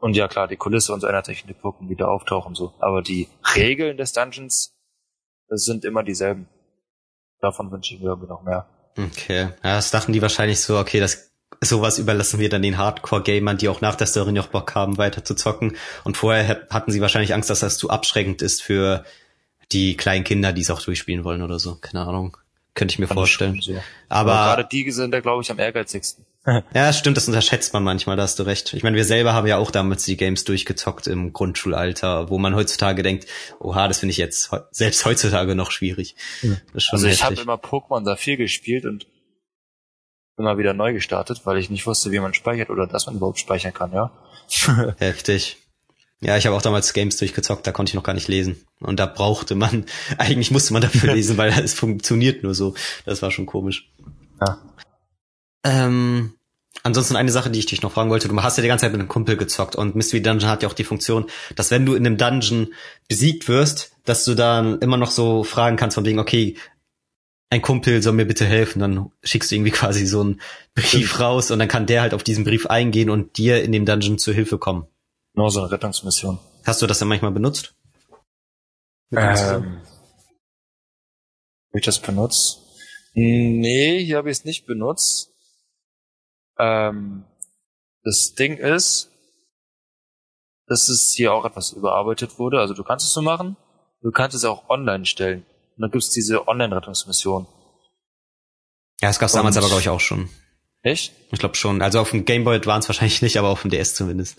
Und 0.00 0.14
ja 0.16 0.28
klar, 0.28 0.46
die 0.48 0.56
Kulisse 0.56 0.92
und 0.92 1.00
so 1.00 1.06
ändert 1.06 1.26
sich, 1.26 1.44
wenn 1.46 1.54
die 1.54 1.88
wieder 1.90 2.08
auftauchen 2.10 2.54
so. 2.54 2.72
Aber 2.78 3.02
die 3.02 3.28
Regeln 3.56 3.96
des 3.96 4.12
Dungeons, 4.12 4.74
sind 5.50 5.84
immer 5.84 6.02
dieselben. 6.02 6.46
Davon 7.40 7.70
wünsche 7.70 7.94
ich 7.94 8.00
mir 8.00 8.08
irgendwie 8.08 8.28
noch 8.28 8.42
mehr. 8.42 8.66
Okay. 8.98 9.48
Ja, 9.64 9.76
das 9.76 9.90
dachten 9.90 10.12
die 10.12 10.20
wahrscheinlich 10.22 10.60
so, 10.60 10.78
okay, 10.78 11.00
das 11.00 11.30
sowas 11.62 11.98
überlassen 11.98 12.38
wir 12.38 12.48
dann 12.50 12.62
den 12.62 12.76
Hardcore-Gamern, 12.78 13.56
die 13.58 13.68
auch 13.68 13.80
nach 13.80 13.94
der 13.96 14.06
Story 14.06 14.32
noch 14.32 14.48
Bock 14.48 14.74
haben, 14.74 14.98
weiter 14.98 15.24
zu 15.24 15.34
zocken. 15.34 15.76
Und 16.04 16.16
vorher 16.16 16.46
hat- 16.46 16.70
hatten 16.70 16.92
sie 16.92 17.00
wahrscheinlich 17.00 17.32
Angst, 17.34 17.48
dass 17.50 17.60
das 17.60 17.78
zu 17.78 17.90
abschreckend 17.90 18.42
ist 18.42 18.62
für 18.62 19.04
die 19.72 19.96
kleinen 19.96 20.24
Kinder, 20.24 20.52
die 20.52 20.60
es 20.60 20.70
auch 20.70 20.82
durchspielen 20.82 21.24
wollen 21.24 21.42
oder 21.42 21.58
so. 21.58 21.76
Keine 21.76 22.00
Ahnung. 22.06 22.36
könnte 22.74 22.92
ich 22.92 22.98
mir 23.00 23.06
Fand 23.08 23.18
vorstellen. 23.18 23.60
schon 23.62 23.74
so. 23.76 23.80
Aber, 24.08 24.32
Aber 24.34 24.54
gerade 24.56 24.68
die 24.70 24.88
sind 24.92 25.10
da, 25.12 25.18
glaube 25.20 25.42
ich, 25.42 25.50
am 25.50 25.58
ehrgeizigsten. 25.58 26.24
ja, 26.74 26.92
stimmt, 26.92 27.16
das 27.16 27.28
unterschätzt 27.28 27.72
man 27.72 27.82
manchmal, 27.84 28.16
da 28.16 28.22
hast 28.22 28.38
du 28.38 28.42
recht. 28.44 28.72
Ich 28.74 28.82
meine, 28.82 28.96
wir 28.96 29.04
selber 29.04 29.32
haben 29.34 29.46
ja 29.46 29.58
auch 29.58 29.70
damals 29.70 30.04
die 30.04 30.16
Games 30.16 30.44
durchgezockt 30.44 31.06
im 31.06 31.32
Grundschulalter, 31.32 32.30
wo 32.30 32.38
man 32.38 32.54
heutzutage 32.54 33.02
denkt, 33.02 33.26
oha, 33.60 33.88
das 33.88 33.98
finde 33.98 34.12
ich 34.12 34.16
jetzt 34.18 34.50
he- 34.50 34.60
selbst 34.70 35.04
heutzutage 35.04 35.54
noch 35.54 35.70
schwierig. 35.70 36.14
Also 36.90 37.06
ich 37.06 37.24
habe 37.24 37.34
immer 37.40 37.56
Pokémon 37.56 38.04
da 38.04 38.16
viel 38.16 38.36
gespielt 38.36 38.84
und 38.84 39.06
immer 40.38 40.56
wieder 40.58 40.72
neu 40.72 40.92
gestartet, 40.92 41.42
weil 41.44 41.58
ich 41.58 41.68
nicht 41.70 41.86
wusste, 41.86 42.12
wie 42.12 42.20
man 42.20 42.32
speichert 42.34 42.70
oder 42.70 42.86
dass 42.86 43.06
man 43.06 43.16
überhaupt 43.16 43.40
speichern 43.40 43.74
kann, 43.74 43.92
ja. 43.92 44.12
Heftig. 44.98 45.56
Ja, 46.20 46.36
ich 46.36 46.46
habe 46.46 46.56
auch 46.56 46.62
damals 46.62 46.92
Games 46.94 47.16
durchgezockt, 47.16 47.66
da 47.66 47.72
konnte 47.72 47.90
ich 47.90 47.94
noch 47.94 48.02
gar 48.02 48.14
nicht 48.14 48.28
lesen. 48.28 48.64
Und 48.80 48.98
da 48.98 49.06
brauchte 49.06 49.54
man, 49.54 49.84
eigentlich 50.18 50.50
musste 50.50 50.72
man 50.72 50.82
dafür 50.82 51.14
lesen, 51.14 51.36
weil 51.36 51.50
es 51.52 51.74
funktioniert 51.74 52.42
nur 52.42 52.54
so. 52.54 52.74
Das 53.04 53.22
war 53.22 53.30
schon 53.30 53.46
komisch. 53.46 53.92
Ja. 54.40 54.58
Ähm, 55.64 56.34
ansonsten 56.88 57.16
eine 57.16 57.30
Sache, 57.30 57.50
die 57.50 57.58
ich 57.60 57.66
dich 57.66 57.82
noch 57.82 57.92
fragen 57.92 58.10
wollte. 58.10 58.28
Du 58.28 58.42
hast 58.42 58.56
ja 58.56 58.62
die 58.62 58.68
ganze 58.68 58.82
Zeit 58.82 58.92
mit 58.92 59.00
einem 59.00 59.08
Kumpel 59.08 59.36
gezockt 59.36 59.76
und 59.76 59.94
Mystery 59.94 60.22
Dungeon 60.22 60.50
hat 60.50 60.62
ja 60.62 60.68
auch 60.68 60.74
die 60.74 60.84
Funktion, 60.84 61.26
dass 61.54 61.70
wenn 61.70 61.86
du 61.86 61.94
in 61.94 62.04
einem 62.04 62.16
Dungeon 62.16 62.72
besiegt 63.08 63.48
wirst, 63.48 63.92
dass 64.04 64.24
du 64.24 64.34
dann 64.34 64.80
immer 64.80 64.96
noch 64.96 65.10
so 65.10 65.44
fragen 65.44 65.76
kannst 65.76 65.94
von 65.94 66.04
wegen, 66.04 66.18
okay, 66.18 66.56
ein 67.50 67.62
Kumpel 67.62 68.02
soll 68.02 68.12
mir 68.12 68.26
bitte 68.26 68.44
helfen, 68.44 68.80
dann 68.80 69.10
schickst 69.22 69.50
du 69.50 69.54
irgendwie 69.54 69.70
quasi 69.80 70.06
so 70.06 70.20
einen 70.20 70.40
Brief 70.74 71.20
raus 71.20 71.50
und 71.50 71.58
dann 71.58 71.68
kann 71.68 71.86
der 71.86 72.02
halt 72.02 72.14
auf 72.14 72.22
diesen 72.22 72.44
Brief 72.44 72.66
eingehen 72.66 73.10
und 73.10 73.38
dir 73.38 73.62
in 73.62 73.72
dem 73.72 73.84
Dungeon 73.84 74.18
zur 74.18 74.34
Hilfe 74.34 74.58
kommen. 74.58 74.86
Nur 75.34 75.50
so 75.50 75.60
eine 75.60 75.70
Rettungsmission. 75.70 76.38
Hast 76.64 76.82
du 76.82 76.86
das 76.86 76.98
dann 76.98 77.08
manchmal 77.08 77.30
benutzt? 77.30 77.74
Ähm, 79.12 79.18
Habe 79.20 79.80
ich 81.74 81.84
das 81.84 81.98
benutzt? 81.98 82.60
Nee, 83.14 84.04
hier 84.04 84.18
habe 84.18 84.30
ich 84.30 84.38
es 84.38 84.44
nicht 84.44 84.66
benutzt. 84.66 85.32
Ähm, 86.58 87.24
das 88.04 88.34
Ding 88.34 88.56
ist, 88.56 89.10
dass 90.66 90.88
es 90.88 91.12
hier 91.14 91.32
auch 91.32 91.44
etwas 91.44 91.72
überarbeitet 91.72 92.38
wurde. 92.38 92.60
Also 92.60 92.74
du 92.74 92.84
kannst 92.84 93.06
es 93.06 93.12
so 93.12 93.22
machen, 93.22 93.56
du 94.02 94.10
kannst 94.10 94.36
es 94.36 94.44
auch 94.44 94.68
online 94.68 95.06
stellen. 95.06 95.44
Und 95.76 95.82
dann 95.82 95.90
gibt's 95.90 96.10
diese 96.10 96.48
Online-Rettungsmission. 96.48 97.46
Ja, 99.00 99.08
das 99.08 99.18
gab's 99.18 99.32
damals 99.32 99.56
Und- 99.56 99.62
aber, 99.62 99.68
glaube 99.68 99.80
ich, 99.82 99.88
auch 99.88 100.00
schon. 100.00 100.28
Echt? 100.82 101.12
Ich 101.32 101.38
glaube 101.38 101.54
schon. 101.54 101.82
Also 101.82 102.00
auf 102.00 102.10
dem 102.10 102.24
Game 102.24 102.44
Boy 102.44 102.56
Advance 102.56 102.88
wahrscheinlich 102.88 103.22
nicht, 103.22 103.36
aber 103.38 103.48
auf 103.48 103.62
dem 103.62 103.70
DS 103.70 103.94
zumindest. 103.94 104.38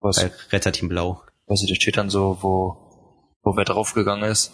Was? 0.00 0.16
Bei 0.16 0.32
Retterteam 0.50 0.88
Blau. 0.88 1.22
Weißt 1.46 1.62
du, 1.62 1.66
da 1.68 1.74
steht 1.74 1.96
dann 1.96 2.10
so, 2.10 2.38
wo, 2.42 3.30
wo 3.42 3.56
wer 3.56 3.64
draufgegangen 3.64 4.28
ist. 4.30 4.52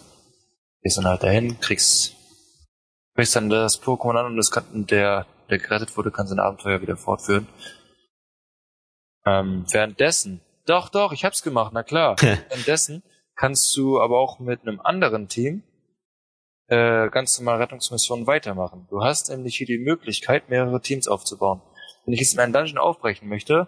Gehst 0.81 0.97
dann 0.97 1.05
halt 1.07 1.23
dahin, 1.23 1.59
kriegst, 1.59 2.15
kriegst 3.15 3.35
dann 3.35 3.49
das 3.49 3.81
Pokémon 3.81 4.15
an 4.17 4.25
und 4.27 4.37
das 4.37 4.49
kann, 4.51 4.85
der, 4.87 5.25
der 5.49 5.59
gerettet 5.59 5.95
wurde, 5.97 6.11
kann 6.11 6.27
sein 6.27 6.39
Abenteuer 6.39 6.81
wieder 6.81 6.97
fortführen. 6.97 7.47
Ähm, 9.25 9.65
währenddessen, 9.71 10.41
doch, 10.65 10.89
doch, 10.89 11.11
ich 11.11 11.25
hab's 11.25 11.43
gemacht, 11.43 11.71
na 11.73 11.83
klar. 11.83 12.15
währenddessen 12.21 13.03
kannst 13.35 13.75
du 13.75 13.99
aber 13.99 14.19
auch 14.19 14.39
mit 14.39 14.61
einem 14.61 14.79
anderen 14.79 15.27
Team 15.27 15.63
äh, 16.67 17.09
ganz 17.09 17.39
normal 17.39 17.57
Rettungsmissionen 17.57 18.27
weitermachen. 18.27 18.87
Du 18.89 19.03
hast 19.03 19.29
nämlich 19.29 19.57
hier 19.57 19.67
die 19.67 19.79
Möglichkeit, 19.79 20.49
mehrere 20.49 20.81
Teams 20.81 21.07
aufzubauen. 21.07 21.61
Wenn 22.05 22.13
ich 22.13 22.19
jetzt 22.19 22.33
in 22.33 22.39
einen 22.39 22.53
Dungeon 22.53 22.77
aufbrechen 22.77 23.27
möchte, 23.27 23.67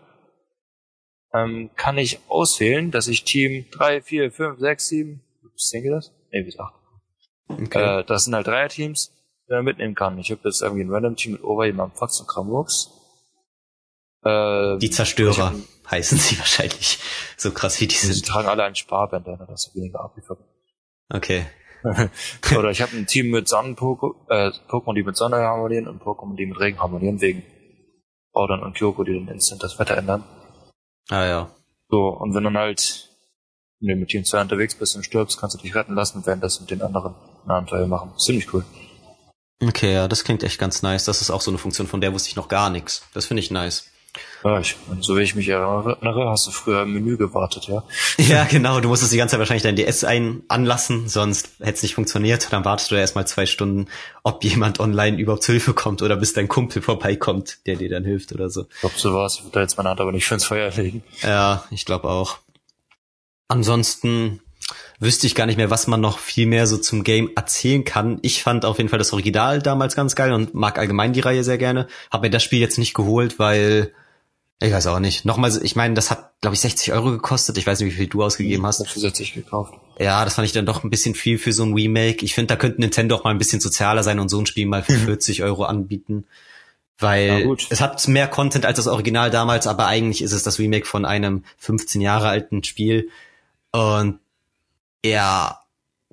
ähm, 1.34 1.72
kann 1.76 1.98
ich 1.98 2.20
auswählen, 2.28 2.92
dass 2.92 3.08
ich 3.08 3.24
Team 3.24 3.66
3, 3.72 4.02
4, 4.02 4.32
5, 4.32 4.60
6, 4.60 4.88
7, 4.88 5.22
10 5.56 5.84
geht 5.84 5.92
das? 5.92 6.14
Nee, 6.32 6.44
bis 6.44 6.60
8. 6.60 6.74
Okay. 7.48 8.00
Äh, 8.00 8.04
das 8.04 8.26
sind 8.26 8.36
halt 8.36 8.48
Dreier-Teams, 8.48 9.14
die 9.52 9.56
man 9.56 9.66
mitnehmen 9.66 9.96
kann. 9.96 10.18
Ich 10.18 10.32
habe 10.32 10.42
jetzt 10.46 10.62
irgendwie 10.62 10.84
ein 10.84 10.90
Random-Team 10.90 11.34
mit 11.34 11.44
Overjemand, 11.44 11.98
Fox 11.98 12.20
und 12.20 12.28
Kramux. 12.28 12.90
Äh, 14.24 14.78
die 14.78 14.90
Zerstörer 14.90 15.54
heißen 15.90 16.18
sie 16.18 16.38
wahrscheinlich. 16.40 17.00
So 17.38 17.52
krass 17.52 17.80
wie 17.82 17.88
die 17.88 17.96
Sie 17.96 18.14
sind. 18.14 18.26
tragen 18.26 18.48
alle 18.48 18.64
ein 18.64 18.76
Sparbänder, 18.76 19.46
dass 19.48 19.64
sie 19.64 19.80
weniger 19.80 20.02
abliefern. 20.02 20.38
Okay. 21.10 21.46
Oder 22.58 22.72
ich 22.72 22.82
habe 22.82 22.96
ein 22.96 23.08
Team 23.08 23.32
mit 23.32 23.48
Sonnen-Pokémon, 23.48 24.30
äh, 24.30 24.52
Pokémon, 24.70 24.94
die 24.94 25.04
mit 25.04 25.18
Sonne 25.18 25.38
harmonieren 25.38 25.88
und 25.88 26.02
Pokémon, 26.02 26.36
die 26.36 26.46
mit 26.46 26.60
Regen 26.60 26.80
harmonieren, 26.80 27.20
wegen 27.22 27.44
Ordern 28.32 28.64
und 28.64 28.78
Kyoko, 28.78 29.04
die 29.04 29.14
dann 29.14 29.28
instant 29.28 29.64
das 29.64 29.78
Wetter 29.80 29.98
ändern. 29.98 30.24
Ah 31.10 31.26
ja. 31.26 31.56
So, 31.90 32.08
und 32.08 32.34
wenn 32.34 32.44
dann 32.44 32.58
halt, 32.58 33.10
wenn 33.80 33.90
du 33.90 33.96
mit 33.96 34.10
Team 34.10 34.24
2 34.24 34.42
unterwegs 34.42 34.76
bist 34.76 34.96
und 34.96 35.04
stirbst, 35.04 35.40
kannst 35.40 35.58
du 35.58 35.62
dich 35.62 35.76
retten 35.76 35.96
lassen 35.96 36.20
und 36.20 36.28
während 36.28 36.44
das 36.44 36.62
mit 36.62 36.72
den 36.72 36.82
anderen 36.82 37.16
ein 37.44 37.52
Abenteuer 37.52 37.88
machen. 37.88 38.14
Ziemlich 38.18 38.54
cool. 38.54 38.64
Okay, 39.62 39.94
ja, 39.94 40.08
das 40.08 40.24
klingt 40.24 40.44
echt 40.44 40.60
ganz 40.60 40.82
nice. 40.82 41.06
Das 41.06 41.22
ist 41.22 41.30
auch 41.30 41.42
so 41.42 41.52
eine 41.52 41.58
Funktion, 41.58 41.88
von 41.88 42.02
der 42.02 42.14
wusste 42.14 42.30
ich 42.30 42.36
noch 42.36 42.48
gar 42.48 42.70
nichts. 42.70 43.04
Das 43.14 43.28
finde 43.28 43.42
ich 43.42 43.52
nice. 43.52 43.86
Ja, 44.44 44.60
ich, 44.60 44.76
so 45.00 45.16
wie 45.18 45.22
ich 45.22 45.36
mich 45.36 45.48
erinnere, 45.48 46.30
hast 46.30 46.48
du 46.48 46.52
früher 46.52 46.82
im 46.82 46.94
Menü 46.94 47.16
gewartet, 47.16 47.68
ja? 47.68 47.84
Ja, 48.18 48.44
genau. 48.44 48.80
Du 48.82 48.90
musstest 48.90 49.14
die 49.14 49.18
ganze 49.18 49.34
Zeit 49.34 49.40
wahrscheinlich 49.40 49.64
dein 49.64 49.76
DS 49.76 50.04
ein 50.04 50.42
anlassen, 50.48 51.08
sonst 51.08 51.52
hätte 51.60 51.74
es 51.74 51.84
nicht 51.84 51.96
funktioniert. 51.96 52.52
Dann 52.52 52.66
wartest 52.66 52.92
du 52.92 52.96
erstmal 52.96 53.28
zwei 53.28 53.46
Stunden, 53.46 53.88
ob 54.24 54.44
jemand 54.44 54.80
online 54.80 55.18
überhaupt 55.18 55.44
zu 55.44 55.52
Hilfe 55.54 55.74
kommt 55.74 56.02
oder 56.02 56.18
bis 56.18 56.34
dein 56.34 56.48
Kumpel 56.48 56.82
vorbeikommt, 56.82 57.60
der 57.68 57.76
dir 57.78 57.90
dann 57.90 58.04
hilft 58.04 58.34
oder 58.34 58.50
so. 58.50 58.66
Ich 58.74 58.80
glaube, 58.82 58.96
so 58.98 59.14
war's. 59.14 59.36
Ich 59.36 59.44
würde 59.44 59.54
da 59.54 59.62
jetzt 59.62 59.78
meine 59.78 59.90
Hand 59.90 60.02
aber 60.02 60.12
nicht 60.12 60.26
für 60.26 60.34
ins 60.34 60.46
Feuer 60.46 60.72
legen. 60.72 61.04
Ja, 61.22 61.64
ich 61.70 61.86
glaube 61.86 62.10
auch. 62.10 62.40
Ansonsten 63.48 64.42
wüsste 65.02 65.26
ich 65.26 65.36
gar 65.36 65.48
nicht 65.48 65.58
mehr, 65.58 65.72
was 65.72 65.88
man 65.88 66.00
noch 66.00 66.20
viel 66.20 66.46
mehr 66.46 66.68
so 66.68 66.78
zum 66.78 67.04
Game 67.04 67.32
erzählen 67.36 67.84
kann. 67.84 68.20
Ich 68.22 68.44
fand 68.44 68.66
auf 68.66 68.78
jeden 68.78 68.90
Fall 68.90 69.00
das 69.00 69.12
Original 69.12 69.60
damals 69.62 69.96
ganz 69.96 70.16
geil 70.16 70.32
und 70.32 70.54
mag 70.54 70.78
allgemein 70.78 71.12
die 71.12 71.20
Reihe 71.20 71.44
sehr 71.44 71.58
gerne. 71.58 71.88
Hab 72.12 72.22
mir 72.22 72.30
das 72.30 72.44
Spiel 72.44 72.60
jetzt 72.60 72.78
nicht 72.78 72.94
geholt, 72.94 73.40
weil 73.40 73.92
ich 74.62 74.72
weiß 74.72 74.86
auch 74.88 75.00
nicht. 75.00 75.26
Nochmal, 75.26 75.60
ich 75.64 75.76
meine, 75.76 75.96
das 75.96 76.12
hat, 76.12 76.40
glaube 76.40 76.54
ich, 76.54 76.62
60 76.62 76.94
Euro 76.94 77.10
gekostet. 77.10 77.58
Ich 77.58 77.66
weiß 77.66 77.80
nicht, 77.80 77.94
wie 77.94 77.98
viel 77.98 78.08
du 78.08 78.24
ausgegeben 78.24 78.64
hast. 78.64 78.80
Ich 78.80 78.88
hab 78.88 78.94
zusätzlich 78.94 79.34
gekauft. 79.34 79.74
Ja, 79.98 80.24
das 80.24 80.36
fand 80.36 80.46
ich 80.46 80.52
dann 80.52 80.68
doch 80.68 80.84
ein 80.84 80.92
bisschen 80.92 81.16
viel 81.16 81.40
für 81.40 81.52
so 81.52 81.64
ein 81.64 81.74
Remake. 81.74 82.24
Ich 82.24 82.36
finde, 82.36 82.54
da 82.54 82.56
könnte 82.56 82.80
Nintendo 82.80 83.16
auch 83.16 83.24
mal 83.24 83.32
ein 83.32 83.40
bisschen 83.40 83.60
sozialer 83.60 84.04
sein 84.04 84.20
und 84.20 84.30
so 84.30 84.40
ein 84.40 84.46
Spiel 84.46 84.68
mal 84.68 84.84
für 84.84 84.94
40 84.94 85.42
Euro 85.42 85.64
anbieten. 85.64 86.26
Weil 87.00 87.58
es 87.72 87.82
hat 87.82 88.08
mehr 88.08 88.28
Content 88.28 88.68
als 88.68 88.78
das 88.78 88.86
Original 88.86 89.32
damals, 89.32 89.66
aber 89.66 89.88
eigentlich 89.88 90.22
ist 90.22 90.32
es 90.32 90.44
das 90.44 90.60
Remake 90.60 90.86
von 90.86 91.06
einem 91.06 91.44
15 91.58 92.00
Jahre 92.00 92.30
alten 92.30 92.64
Spiel. 92.64 93.10
Und 93.72 94.20
ja, 95.06 95.60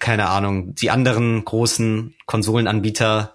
keine 0.01 0.29
Ahnung, 0.29 0.75
die 0.75 0.91
anderen 0.91 1.45
großen 1.45 2.15
Konsolenanbieter 2.27 3.35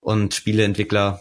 und 0.00 0.34
Spieleentwickler 0.34 1.20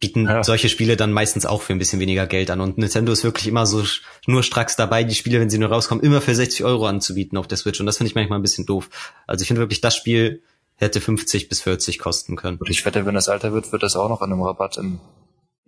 bieten 0.00 0.26
Ja. 0.26 0.42
solche 0.42 0.68
Spiele 0.70 0.96
dann 0.96 1.12
meistens 1.12 1.44
auch 1.46 1.60
für 1.62 1.74
ein 1.74 1.78
bisschen 1.78 2.00
weniger 2.00 2.26
Geld 2.26 2.50
an. 2.50 2.60
Und 2.60 2.78
Nintendo 2.78 3.12
ist 3.12 3.22
wirklich 3.22 3.46
immer 3.46 3.66
so 3.66 3.84
nur 4.26 4.42
stracks 4.42 4.74
dabei, 4.74 5.04
die 5.04 5.14
Spiele, 5.14 5.38
wenn 5.40 5.50
sie 5.50 5.58
nur 5.58 5.68
rauskommen, 5.68 6.02
immer 6.02 6.20
für 6.22 6.34
60 6.34 6.64
Euro 6.64 6.86
anzubieten 6.86 7.36
auf 7.36 7.46
der 7.46 7.58
Switch. 7.58 7.78
Und 7.80 7.86
das 7.86 7.98
finde 7.98 8.08
ich 8.08 8.14
manchmal 8.14 8.38
ein 8.38 8.42
bisschen 8.42 8.64
doof. 8.66 8.88
Also 9.26 9.42
ich 9.42 9.48
finde 9.48 9.60
wirklich, 9.60 9.82
das 9.82 9.94
Spiel 9.94 10.42
hätte 10.76 11.02
50 11.02 11.50
bis 11.50 11.60
40 11.60 11.98
kosten 11.98 12.36
können. 12.36 12.56
Und 12.56 12.70
ich 12.70 12.84
wette, 12.86 13.04
wenn 13.04 13.14
das 13.14 13.28
älter 13.28 13.52
wird, 13.52 13.70
wird 13.72 13.82
das 13.82 13.94
auch 13.94 14.08
noch 14.08 14.22
an 14.22 14.32
einem 14.32 14.40
Rabatt 14.42 14.78
im 14.78 15.00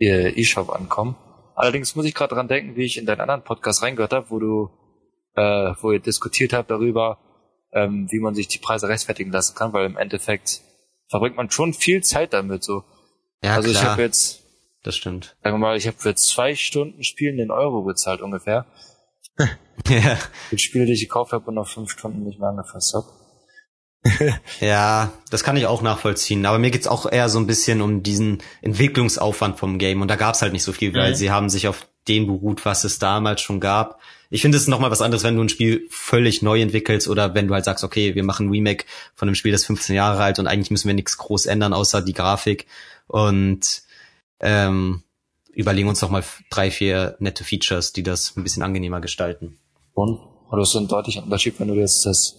äh, 0.01 0.31
E-Shop 0.31 0.71
ankommen. 0.71 1.15
Allerdings 1.55 1.95
muss 1.95 2.07
ich 2.07 2.15
gerade 2.15 2.35
dran 2.35 2.49
denken, 2.49 2.75
wie 2.77 2.85
ich 2.85 2.97
in 2.97 3.05
deinen 3.05 3.21
anderen 3.21 3.45
Podcast 3.45 3.83
reingehört 3.83 4.15
habe, 4.15 4.31
wo 4.31 4.39
du, 4.39 4.71
äh, 5.37 5.73
wo 5.81 5.93
ihr 5.93 6.01
diskutiert 6.01 6.53
habt 6.53 6.71
darüber, 6.71 7.19
ähm, 7.73 8.07
wie 8.11 8.21
man 8.21 8.35
sich 8.35 8.49
die 8.49 8.59
Preise 8.59 8.89
rechtfertigen 8.89 9.33
lassen 9.33 9.55
kann, 9.55 9.73
weil 9.73 9.87
im 9.87 9.97
Endeffekt 9.97 10.61
verbringt 11.09 11.37
man 11.37 11.51
schon 11.51 11.73
viel 11.75 12.03
Zeit 12.03 12.33
damit. 12.33 12.65
So. 12.65 12.85
Ja, 13.43 13.55
also 13.55 13.69
ich 13.71 13.79
klar, 13.79 13.93
habe 13.93 14.03
jetzt, 14.03 14.43
das 14.83 14.97
stimmt. 14.97 15.37
sagen 15.43 15.55
wir 15.55 15.59
mal, 15.59 15.77
ich 15.77 15.87
habe 15.87 15.97
für 15.99 16.15
zwei 16.15 16.55
Stunden 16.55 17.03
Spielen 17.05 17.37
den 17.37 17.51
Euro 17.51 17.83
bezahlt 17.83 18.21
ungefähr. 18.23 18.67
ja, 19.89 20.17
Für 20.51 20.59
Spiele, 20.59 20.85
die 20.87 20.93
ich 20.93 21.01
gekauft 21.01 21.33
habe 21.33 21.47
und 21.47 21.55
nach 21.55 21.69
fünf 21.69 21.91
Stunden 21.91 22.25
nicht 22.25 22.39
mehr 22.39 22.51
angefasst 22.51 22.95
habe. 22.95 23.07
ja, 24.61 25.13
das 25.31 25.45
kann 25.45 25.57
ich 25.57 25.67
auch 25.67 25.81
nachvollziehen. 25.81 26.45
Aber 26.45 26.59
mir 26.59 26.71
geht's 26.71 26.89
auch 26.89 27.11
eher 27.11 27.29
so 27.29 27.39
ein 27.39 27.47
bisschen 27.47 27.81
um 27.81 28.03
diesen 28.03 28.43
Entwicklungsaufwand 28.61 29.59
vom 29.59 29.79
Game. 29.79 30.03
Und 30.03 30.09
da 30.09 30.17
gab's 30.17 30.43
halt 30.43 30.53
nicht 30.53 30.65
so 30.65 30.73
viel, 30.73 30.93
weil 30.95 31.13
Mhm. 31.13 31.17
sie 31.17 31.31
haben 31.31 31.49
sich 31.49 31.69
auf 31.69 31.87
den 32.09 32.27
beruht, 32.27 32.65
was 32.65 32.85
es 32.85 32.99
damals 32.99 33.41
schon 33.41 33.61
gab. 33.61 34.01
Ich 34.35 34.41
finde 34.41 34.57
es 34.57 34.63
ist 34.63 34.69
nochmal 34.69 34.91
was 34.91 35.03
anderes, 35.03 35.25
wenn 35.25 35.37
du 35.37 35.43
ein 35.43 35.51
Spiel 35.51 35.87
völlig 35.91 36.41
neu 36.41 36.63
entwickelst 36.63 37.07
oder 37.07 37.35
wenn 37.35 37.49
du 37.49 37.55
halt 37.55 37.67
sagst, 37.67 37.85
okay, 37.85 38.15
wir 38.15 38.25
machen 38.25 38.47
ein 38.47 38.51
Remake 38.51 38.87
von 39.15 39.29
einem 39.29 39.35
Spiel, 39.35 39.53
das 39.53 39.67
15 39.67 39.95
Jahre 39.95 40.23
alt 40.23 40.39
und 40.39 40.47
eigentlich 40.47 40.71
müssen 40.71 40.89
wir 40.89 40.95
nichts 40.95 41.19
groß 41.19 41.45
ändern, 41.45 41.75
außer 41.75 42.01
die 42.01 42.15
Grafik. 42.15 42.67
Und 43.09 43.83
ähm, 44.41 45.03
überlegen 45.53 45.91
uns 45.91 46.01
doch 46.01 46.09
mal 46.09 46.25
drei, 46.49 46.71
vier 46.71 47.15
nette 47.19 47.45
Features, 47.45 47.93
die 47.93 48.03
das 48.03 48.35
ein 48.35 48.43
bisschen 48.43 48.63
angenehmer 48.63 49.03
gestalten. 49.03 49.59
Und? 49.93 50.19
Das 50.51 50.71
ist 50.71 50.77
ein 50.77 50.89
deutlicher 50.89 51.23
Unterschied, 51.23 51.61
wenn 51.61 51.69
du 51.69 51.75
jetzt 51.75 52.07
das, 52.07 52.37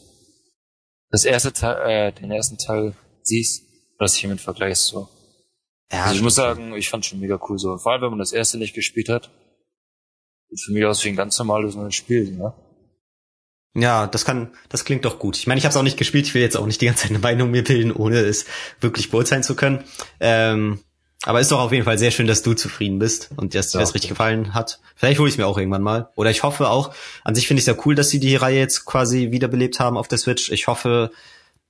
das 1.12 1.26
erste 1.26 1.54
Teil, 1.54 2.08
äh, 2.08 2.12
den 2.12 2.32
ersten 2.32 2.58
Teil 2.58 2.96
siehst, 3.22 3.66
was 4.00 4.16
hiermit 4.16 4.42
vergleichst, 4.42 4.88
so. 4.88 5.10
Ja, 5.92 6.06
also 6.06 6.16
ich 6.16 6.22
muss 6.24 6.34
sagen, 6.34 6.74
ich 6.74 6.90
fand 6.90 7.06
schon 7.06 7.20
mega 7.20 7.40
cool 7.48 7.60
so. 7.60 7.78
Vor 7.78 7.92
allem, 7.92 8.02
wenn 8.02 8.10
man 8.10 8.20
das 8.20 8.34
erste 8.34 8.58
nicht 8.58 8.74
gespielt 8.74 9.10
hat. 9.10 9.30
Sieht 10.54 10.66
für 10.66 10.72
mich 10.72 10.86
aus 10.86 11.04
wie 11.04 11.10
ein 11.10 11.16
ganz 11.16 11.38
normales 11.40 11.76
neues 11.76 11.96
Spiel, 11.96 12.32
ne? 12.32 12.54
Ja, 13.76 14.06
das 14.06 14.24
kann, 14.24 14.52
das 14.70 14.86
klingt 14.86 15.04
doch 15.04 15.18
gut. 15.18 15.36
Ich 15.36 15.48
meine, 15.48 15.58
ich 15.58 15.66
habe 15.66 15.72
es 15.72 15.78
auch 15.78 15.84
nicht 15.84 15.98
gespielt. 15.98 16.28
Ich 16.28 16.36
will 16.36 16.44
jetzt 16.44 16.56
auch 16.56 16.68
nicht 16.68 16.80
die 16.80 16.86
ganze 16.86 17.04
Zeit 17.04 17.10
eine 17.10 17.20
Meinung 17.20 17.50
mir 17.50 17.64
bilden, 17.64 17.92
ohne 17.92 18.20
es 18.20 18.46
wirklich 18.80 19.10
beurteilen 19.10 19.42
zu 19.42 19.56
können. 19.56 19.84
Ähm, 20.20 20.80
aber 21.26 21.40
ist 21.40 21.52
doch 21.52 21.60
auf 21.60 21.72
jeden 21.72 21.86
Fall 21.86 21.98
sehr 21.98 22.12
schön, 22.12 22.28
dass 22.28 22.44
du 22.44 22.54
zufrieden 22.54 23.00
bist 23.00 23.30
und 23.36 23.56
dass 23.56 23.72
dir 23.72 23.80
ja, 23.80 23.82
das 23.82 23.96
richtig 23.96 24.10
gefallen 24.10 24.54
hat. 24.54 24.80
Vielleicht 24.96 25.20
hole 25.20 25.30
ich 25.30 25.40
mir 25.40 25.48
auch 25.48 25.58
irgendwann 25.58 25.82
mal. 25.82 26.10
Oder 26.16 26.30
ich 26.30 26.44
hoffe 26.44 26.70
auch, 26.70 26.94
an 27.24 27.34
sich 27.34 27.48
finde 27.48 27.60
ich 27.62 27.68
es 27.68 27.76
ja 27.76 27.82
cool, 27.84 27.96
dass 27.96 28.10
sie 28.10 28.20
die 28.20 28.36
Reihe 28.36 28.60
jetzt 28.60 28.86
quasi 28.86 29.32
wiederbelebt 29.32 29.80
haben 29.80 29.98
auf 29.98 30.08
der 30.08 30.20
Switch. 30.20 30.52
Ich 30.52 30.68
hoffe, 30.68 31.10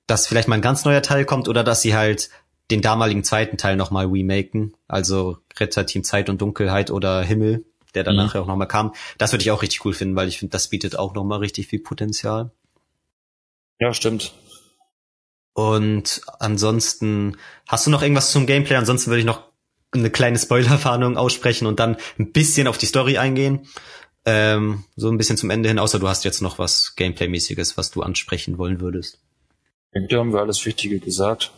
dass 0.06 0.26
vielleicht 0.26 0.48
mal 0.48 0.56
ein 0.56 0.62
ganz 0.62 0.84
neuer 0.84 1.02
Teil 1.02 1.24
kommt 1.24 1.48
oder 1.48 1.64
dass 1.64 1.80
sie 1.80 1.94
halt 1.94 2.28
den 2.70 2.82
damaligen 2.82 3.24
zweiten 3.24 3.56
Teil 3.56 3.76
nochmal 3.76 4.06
remaken. 4.06 4.74
Also 4.88 5.38
Retter 5.58 5.86
Team 5.86 6.04
Zeit 6.04 6.28
und 6.28 6.42
Dunkelheit 6.42 6.90
oder 6.90 7.22
Himmel, 7.22 7.64
der 7.94 8.04
danach 8.04 8.34
mhm. 8.34 8.40
auch 8.40 8.46
nochmal 8.46 8.68
kam. 8.68 8.92
Das 9.18 9.32
würde 9.32 9.42
ich 9.42 9.50
auch 9.50 9.62
richtig 9.62 9.84
cool 9.84 9.92
finden, 9.92 10.16
weil 10.16 10.28
ich 10.28 10.38
finde, 10.38 10.52
das 10.52 10.68
bietet 10.68 10.98
auch 10.98 11.14
nochmal 11.14 11.38
richtig 11.38 11.68
viel 11.68 11.80
Potenzial. 11.80 12.50
Ja, 13.78 13.92
stimmt. 13.92 14.32
Und 15.52 16.20
ansonsten, 16.40 17.36
hast 17.68 17.86
du 17.86 17.90
noch 17.90 18.02
irgendwas 18.02 18.32
zum 18.32 18.46
Gameplay? 18.46 18.76
Ansonsten 18.76 19.10
würde 19.10 19.20
ich 19.20 19.26
noch 19.26 19.42
eine 19.92 20.10
kleine 20.10 20.38
Spoilerwarnung 20.38 21.16
aussprechen 21.16 21.66
und 21.66 21.78
dann 21.78 21.96
ein 22.18 22.32
bisschen 22.32 22.66
auf 22.66 22.78
die 22.78 22.86
Story 22.86 23.18
eingehen. 23.18 23.66
Ähm, 24.26 24.84
so 24.96 25.10
ein 25.10 25.18
bisschen 25.18 25.36
zum 25.36 25.50
Ende 25.50 25.68
hin, 25.68 25.78
außer 25.78 25.98
du 25.98 26.08
hast 26.08 26.24
jetzt 26.24 26.40
noch 26.40 26.58
was 26.58 26.94
Gameplay-mäßiges, 26.96 27.76
was 27.76 27.90
du 27.90 28.02
ansprechen 28.02 28.58
wollen 28.58 28.80
würdest. 28.80 29.18
Ich 29.88 29.92
denke, 29.94 30.08
da 30.08 30.18
haben 30.18 30.32
wir 30.32 30.40
alles 30.40 30.64
Wichtige 30.64 30.98
gesagt. 30.98 31.52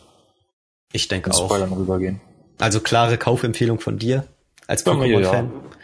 Ich 0.91 1.07
denke 1.07 1.31
auch. 1.31 1.45
Spoilern 1.45 1.73
rübergehen. 1.73 2.21
Also 2.59 2.79
klare 2.79 3.17
Kaufempfehlung 3.17 3.79
von 3.79 3.97
dir 3.97 4.27
als 4.67 4.85
Pokémon-Fan. 4.85 5.45
Ja. 5.45 5.76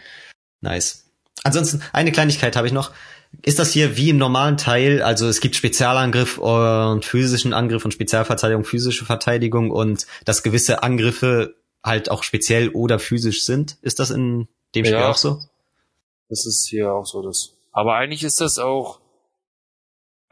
Nice. 0.64 1.04
Ansonsten, 1.42 1.82
eine 1.92 2.10
Kleinigkeit 2.10 2.56
habe 2.56 2.66
ich 2.66 2.72
noch. 2.72 2.90
Ist 3.42 3.58
das 3.58 3.72
hier 3.72 3.96
wie 3.98 4.10
im 4.10 4.16
normalen 4.16 4.56
Teil? 4.56 5.02
Also 5.02 5.28
es 5.28 5.40
gibt 5.40 5.56
Spezialangriff 5.56 6.38
und 6.38 7.04
physischen 7.04 7.52
Angriff 7.52 7.84
und 7.84 7.92
Spezialverteidigung, 7.92 8.64
physische 8.64 9.04
Verteidigung 9.04 9.70
und 9.70 10.06
dass 10.24 10.42
gewisse 10.42 10.82
Angriffe 10.82 11.54
halt 11.84 12.10
auch 12.10 12.22
speziell 12.22 12.70
oder 12.70 12.98
physisch 12.98 13.44
sind. 13.44 13.76
Ist 13.82 13.98
das 13.98 14.10
in 14.10 14.48
dem 14.74 14.86
Spiel 14.86 14.98
ja, 14.98 15.10
auch 15.10 15.16
so? 15.16 15.40
Das 16.30 16.46
ist 16.46 16.66
hier 16.70 16.92
auch 16.92 17.04
so. 17.04 17.22
Das. 17.22 17.52
Aber 17.72 17.96
eigentlich 17.96 18.22
ist 18.22 18.40
das 18.40 18.58
auch 18.58 19.00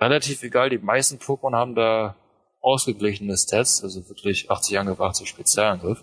relativ 0.00 0.42
egal. 0.44 0.70
Die 0.70 0.78
meisten 0.78 1.18
Pokémon 1.18 1.54
haben 1.54 1.74
da 1.74 2.16
ausgeglichene 2.60 3.36
Stats, 3.36 3.82
also 3.82 4.08
wirklich 4.08 4.50
80 4.50 4.78
Angriff, 4.78 5.00
80 5.00 5.28
Spezialangriff. 5.28 6.02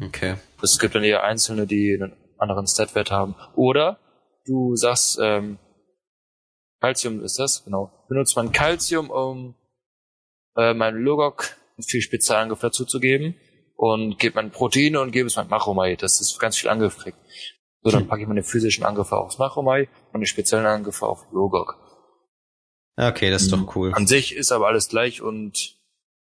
Okay. 0.00 0.36
Es 0.60 0.78
gibt 0.80 0.94
dann 0.94 1.04
eher 1.04 1.22
einzelne, 1.22 1.66
die 1.66 1.94
einen 1.94 2.16
anderen 2.50 2.66
Statwert 2.66 3.10
haben. 3.10 3.34
Oder 3.54 3.98
du 4.46 4.76
sagst, 4.76 5.18
ähm, 5.20 5.58
Calcium 6.80 7.22
ist 7.22 7.38
das, 7.38 7.64
genau. 7.64 7.90
Benutzt 8.08 8.36
man 8.36 8.52
Calcium, 8.52 9.10
um 9.10 9.54
äh, 10.56 10.74
meinen 10.74 11.02
Logok 11.02 11.56
viel 11.80 12.02
Spezialangriff 12.02 12.60
dazu 12.60 12.84
zu 12.84 13.00
geben 13.00 13.34
und 13.76 14.18
gebe 14.18 14.36
man 14.36 14.50
Proteine 14.50 15.00
und 15.00 15.10
gebe 15.10 15.26
es 15.26 15.36
mein 15.36 15.48
Machomai, 15.48 15.96
dass 15.96 16.20
es 16.20 16.38
ganz 16.38 16.56
viel 16.56 16.70
Angriff 16.70 16.98
kriegt. 16.98 17.18
So, 17.82 17.90
dann 17.90 18.02
hm. 18.02 18.08
packe 18.08 18.22
ich 18.22 18.28
meine 18.28 18.42
physischen 18.42 18.84
Angriffe 18.84 19.16
aufs 19.16 19.38
Machomai 19.38 19.88
und 20.12 20.20
die 20.20 20.26
speziellen 20.26 20.66
Angriffe 20.66 21.06
auf 21.06 21.26
Logok. 21.32 21.78
Okay, 22.96 23.30
das 23.30 23.42
ist 23.42 23.52
doch 23.52 23.58
mhm. 23.58 23.70
cool. 23.74 23.92
An 23.94 24.06
sich 24.06 24.34
ist 24.34 24.52
aber 24.52 24.68
alles 24.68 24.88
gleich 24.88 25.20
und 25.20 25.76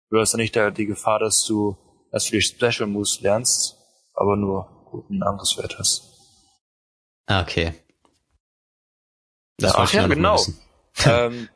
du 0.10 0.20
hast 0.20 0.32
ja 0.34 0.38
nicht 0.38 0.56
da 0.56 0.72
die 0.72 0.86
Gefahr, 0.86 1.20
dass 1.20 1.44
du 1.44 1.78
erst 2.12 2.30
für 2.30 2.38
die 2.38 2.42
Special 2.42 2.88
Moves 2.88 3.20
lernst, 3.22 3.78
aber 4.14 4.38
nur 4.38 4.88
guten 4.90 5.22
Angriffswert 5.22 5.78
hast. 5.80 6.11
Okay. 7.40 7.74
Das 9.58 9.74
ja, 9.74 9.80
ach 9.80 9.94
ja, 9.94 10.08
genau. 10.08 10.38
ähm, 11.06 11.50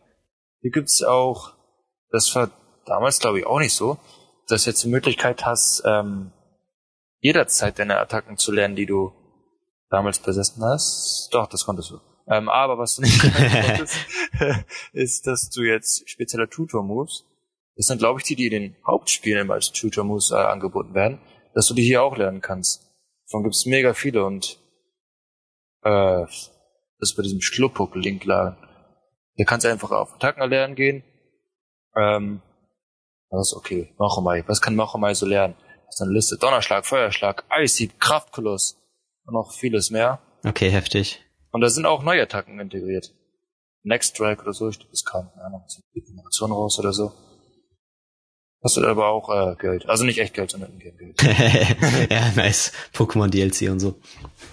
hier 0.61 0.71
gibt's 0.71 1.03
auch, 1.03 1.53
das 2.11 2.33
war 2.35 2.51
damals 2.85 3.19
glaube 3.19 3.39
ich 3.39 3.45
auch 3.45 3.59
nicht 3.59 3.73
so, 3.73 3.97
dass 4.47 4.63
du 4.63 4.69
jetzt 4.69 4.83
die 4.83 4.89
Möglichkeit 4.89 5.45
hast, 5.45 5.83
ähm, 5.85 6.31
jederzeit 7.19 7.79
deine 7.79 7.97
Attacken 7.97 8.37
zu 8.37 8.51
lernen, 8.51 8.75
die 8.75 8.85
du 8.85 9.11
damals 9.89 10.19
besessen 10.19 10.63
hast. 10.63 11.29
Doch, 11.31 11.47
das 11.47 11.65
konntest 11.65 11.91
du. 11.91 11.99
Ähm, 12.27 12.49
aber 12.49 12.77
was 12.77 12.95
du 12.95 13.01
nicht 13.01 13.19
konntest, 13.21 13.97
ist, 14.93 15.27
dass 15.27 15.49
du 15.49 15.61
jetzt 15.61 16.09
spezielle 16.09 16.49
Tutor-Moves, 16.49 17.25
das 17.75 17.87
sind 17.87 17.99
glaube 17.99 18.19
ich 18.19 18.25
die, 18.25 18.35
die 18.35 18.47
in 18.47 18.51
den 18.51 18.75
Hauptspielen 18.85 19.41
immer 19.41 19.55
als 19.55 19.71
Tutor-Moves 19.71 20.31
äh, 20.31 20.35
angeboten 20.35 20.93
werden, 20.93 21.19
dass 21.53 21.67
du 21.67 21.73
die 21.73 21.83
hier 21.83 22.03
auch 22.03 22.17
lernen 22.17 22.41
kannst. 22.41 22.89
Davon 23.25 23.43
gibt's 23.43 23.65
mega 23.65 23.93
viele 23.93 24.25
und 24.25 24.59
äh, 25.85 26.25
das 26.25 26.51
ist 26.99 27.15
bei 27.15 27.23
diesem 27.23 27.41
Schluppuck-Link 27.41 28.25
laden. 28.25 28.57
Da 29.37 29.43
kannst 29.45 29.65
du 29.65 29.71
einfach 29.71 29.91
auf 29.91 30.13
Attacken 30.13 30.41
erlernen 30.41 30.75
gehen. 30.75 31.03
Ähm, 31.95 32.41
das 33.29 33.51
ist 33.51 33.57
okay. 33.57 33.93
Machomai. 33.97 34.43
Was 34.47 34.61
kann 34.61 34.75
Machomai 34.75 35.13
so 35.13 35.25
lernen? 35.25 35.55
Das 35.85 35.95
ist 35.95 36.01
eine 36.01 36.13
Liste. 36.13 36.37
Donnerschlag, 36.37 36.85
Feuerschlag, 36.85 37.45
Eishieb, 37.49 37.99
Kraftkoloss 37.99 38.77
und 39.25 39.33
noch 39.33 39.53
vieles 39.53 39.91
mehr. 39.91 40.19
Okay, 40.43 40.69
heftig. 40.69 41.21
Und 41.51 41.61
da 41.61 41.69
sind 41.69 41.85
auch 41.85 42.03
neue 42.03 42.23
Attacken 42.23 42.59
integriert. 42.59 43.13
Next 43.83 44.15
Strike 44.15 44.41
oder 44.41 44.53
so, 44.53 44.67
ich 44.69 44.79
glaube, 44.79 44.91
das 44.91 45.05
kam, 45.05 45.29
ja, 45.37 45.49
noch 45.49 45.65
die 45.93 46.01
Generation 46.01 46.51
raus 46.51 46.79
oder 46.79 46.91
so. 46.91 47.11
Hast 48.63 48.77
du 48.77 48.87
aber 48.87 49.09
auch 49.09 49.29
äh, 49.29 49.55
Geld. 49.57 49.87
Also 49.87 50.05
nicht 50.05 50.17
echt 50.17 50.33
Geld, 50.33 50.49
sondern 50.49 50.79
Geld. 50.79 51.21
ja, 52.09 52.31
nice. 52.35 52.71
Pokémon 52.95 53.29
DLC 53.29 53.69
und 53.69 53.79
so. 53.79 53.99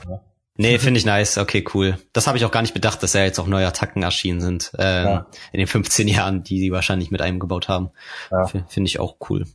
Ja. 0.06 0.20
Nee, 0.56 0.78
finde 0.78 0.98
ich 0.98 1.06
nice. 1.06 1.38
Okay, 1.38 1.64
cool. 1.72 1.98
Das 2.12 2.26
habe 2.26 2.36
ich 2.36 2.44
auch 2.44 2.50
gar 2.50 2.60
nicht 2.62 2.74
bedacht, 2.74 3.02
dass 3.02 3.14
ja 3.14 3.24
jetzt 3.24 3.38
auch 3.38 3.46
neue 3.46 3.66
Attacken 3.66 4.02
erschienen 4.02 4.40
sind. 4.40 4.72
Ähm, 4.78 5.06
ja. 5.06 5.26
In 5.52 5.58
den 5.58 5.66
15 5.66 6.08
Jahren, 6.08 6.42
die 6.42 6.58
sie 6.58 6.72
wahrscheinlich 6.72 7.10
mit 7.10 7.22
einem 7.22 7.40
gebaut 7.40 7.68
haben. 7.68 7.90
Ja. 8.30 8.46
Finde 8.46 8.88
ich 8.88 9.00
auch 9.00 9.16
cool. 9.30 9.46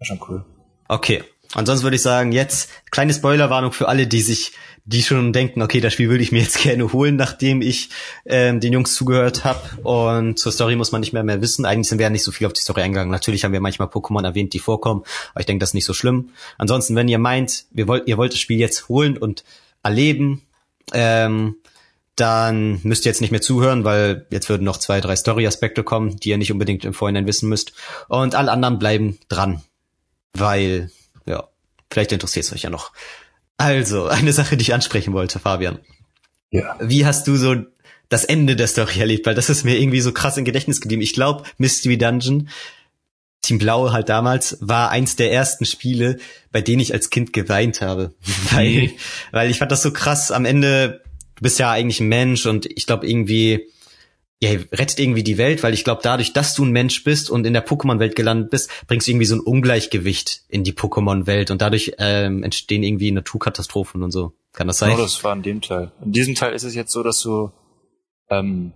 Schon 0.00 0.20
cool. 0.28 0.44
Okay. 0.88 1.22
Ansonsten 1.54 1.84
würde 1.84 1.96
ich 1.96 2.02
sagen, 2.02 2.32
jetzt 2.32 2.70
kleine 2.90 3.14
Spoilerwarnung 3.14 3.70
für 3.70 3.86
alle, 3.86 4.08
die 4.08 4.20
sich, 4.20 4.52
die 4.84 5.04
schon 5.04 5.32
denken, 5.32 5.62
okay, 5.62 5.80
das 5.80 5.92
Spiel 5.92 6.08
würde 6.08 6.24
ich 6.24 6.32
mir 6.32 6.42
jetzt 6.42 6.58
gerne 6.62 6.92
holen, 6.92 7.14
nachdem 7.14 7.62
ich 7.62 7.90
ähm, 8.24 8.58
den 8.58 8.72
Jungs 8.72 8.94
zugehört 8.94 9.44
habe. 9.44 9.80
Und 9.82 10.40
zur 10.40 10.50
Story 10.50 10.74
muss 10.74 10.90
man 10.90 11.02
nicht 11.02 11.12
mehr 11.12 11.22
mehr 11.22 11.40
wissen. 11.40 11.64
Eigentlich 11.64 11.88
sind 11.88 11.98
wir 11.98 12.04
ja 12.04 12.10
nicht 12.10 12.24
so 12.24 12.32
viel 12.32 12.48
auf 12.48 12.52
die 12.52 12.60
Story 12.60 12.82
eingegangen. 12.82 13.12
Natürlich 13.12 13.44
haben 13.44 13.52
wir 13.52 13.60
manchmal 13.60 13.88
Pokémon 13.88 14.24
erwähnt, 14.24 14.54
die 14.54 14.58
vorkommen, 14.58 15.04
aber 15.30 15.40
ich 15.40 15.46
denke, 15.46 15.60
das 15.60 15.70
ist 15.70 15.74
nicht 15.74 15.84
so 15.84 15.94
schlimm. 15.94 16.30
Ansonsten, 16.58 16.96
wenn 16.96 17.06
ihr 17.06 17.18
meint, 17.18 17.66
wir 17.70 17.86
wollt, 17.86 18.08
ihr 18.08 18.16
wollt 18.16 18.32
das 18.32 18.40
Spiel 18.40 18.58
jetzt 18.58 18.88
holen 18.88 19.16
und 19.16 19.44
erleben, 19.86 20.42
ähm, 20.92 21.56
dann 22.16 22.80
müsst 22.82 23.04
ihr 23.04 23.10
jetzt 23.10 23.20
nicht 23.20 23.30
mehr 23.30 23.42
zuhören, 23.42 23.84
weil 23.84 24.26
jetzt 24.30 24.48
würden 24.48 24.64
noch 24.64 24.78
zwei, 24.78 25.00
drei 25.00 25.16
Story-Aspekte 25.16 25.84
kommen, 25.84 26.16
die 26.16 26.30
ihr 26.30 26.38
nicht 26.38 26.50
unbedingt 26.50 26.84
im 26.84 26.94
Vorhinein 26.94 27.26
wissen 27.26 27.48
müsst. 27.48 27.72
Und 28.08 28.34
alle 28.34 28.50
anderen 28.50 28.78
bleiben 28.78 29.18
dran, 29.28 29.62
weil, 30.32 30.90
ja, 31.26 31.48
vielleicht 31.90 32.12
interessiert 32.12 32.46
es 32.46 32.52
euch 32.52 32.62
ja 32.62 32.70
noch. 32.70 32.92
Also, 33.58 34.06
eine 34.08 34.32
Sache, 34.32 34.56
die 34.56 34.62
ich 34.62 34.74
ansprechen 34.74 35.12
wollte, 35.12 35.38
Fabian. 35.38 35.78
Ja. 36.50 36.76
Wie 36.80 37.04
hast 37.04 37.26
du 37.26 37.36
so 37.36 37.56
das 38.08 38.24
Ende 38.24 38.56
der 38.56 38.66
Story 38.66 38.98
erlebt? 39.00 39.26
Weil 39.26 39.34
das 39.34 39.50
ist 39.50 39.64
mir 39.64 39.78
irgendwie 39.78 40.00
so 40.00 40.12
krass 40.12 40.38
im 40.38 40.44
Gedächtnis 40.46 40.80
geblieben. 40.80 41.02
Ich 41.02 41.12
glaube, 41.12 41.44
Mystery 41.58 41.98
Dungeon 41.98 42.48
Team 43.46 43.58
Blau 43.58 43.92
halt 43.92 44.08
damals 44.08 44.58
war 44.60 44.90
eins 44.90 45.16
der 45.16 45.32
ersten 45.32 45.64
Spiele, 45.64 46.18
bei 46.52 46.60
denen 46.60 46.80
ich 46.80 46.92
als 46.92 47.10
Kind 47.10 47.32
geweint 47.32 47.80
habe. 47.80 48.14
weil, 48.50 48.90
weil 49.32 49.50
ich 49.50 49.58
fand 49.58 49.72
das 49.72 49.82
so 49.82 49.92
krass. 49.92 50.30
Am 50.30 50.44
Ende, 50.44 51.02
du 51.36 51.42
bist 51.42 51.58
ja 51.58 51.70
eigentlich 51.70 52.00
ein 52.00 52.08
Mensch 52.08 52.46
und 52.46 52.66
ich 52.66 52.86
glaube 52.86 53.08
irgendwie, 53.08 53.68
ja, 54.40 54.50
rettet 54.50 54.98
irgendwie 54.98 55.22
die 55.22 55.38
Welt, 55.38 55.62
weil 55.62 55.74
ich 55.74 55.84
glaube, 55.84 56.00
dadurch, 56.02 56.32
dass 56.32 56.54
du 56.54 56.64
ein 56.64 56.72
Mensch 56.72 57.04
bist 57.04 57.30
und 57.30 57.46
in 57.46 57.54
der 57.54 57.66
Pokémon-Welt 57.66 58.16
gelandet 58.16 58.50
bist, 58.50 58.70
bringst 58.86 59.06
du 59.06 59.12
irgendwie 59.12 59.26
so 59.26 59.36
ein 59.36 59.40
Ungleichgewicht 59.40 60.42
in 60.48 60.64
die 60.64 60.72
Pokémon-Welt 60.72 61.50
und 61.50 61.62
dadurch 61.62 61.92
ähm, 61.98 62.42
entstehen 62.42 62.82
irgendwie 62.82 63.12
Naturkatastrophen 63.12 64.02
und 64.02 64.10
so. 64.10 64.32
Kann 64.52 64.66
das 64.66 64.78
sein? 64.78 64.90
Genau, 64.90 65.02
das 65.02 65.22
war 65.24 65.34
in 65.34 65.42
dem 65.42 65.60
Teil. 65.60 65.92
In 66.04 66.12
diesem 66.12 66.34
Teil 66.34 66.52
ist 66.52 66.64
es 66.64 66.74
jetzt 66.74 66.92
so, 66.92 67.02
dass 67.02 67.20
du 67.20 67.52
ähm, 68.28 68.72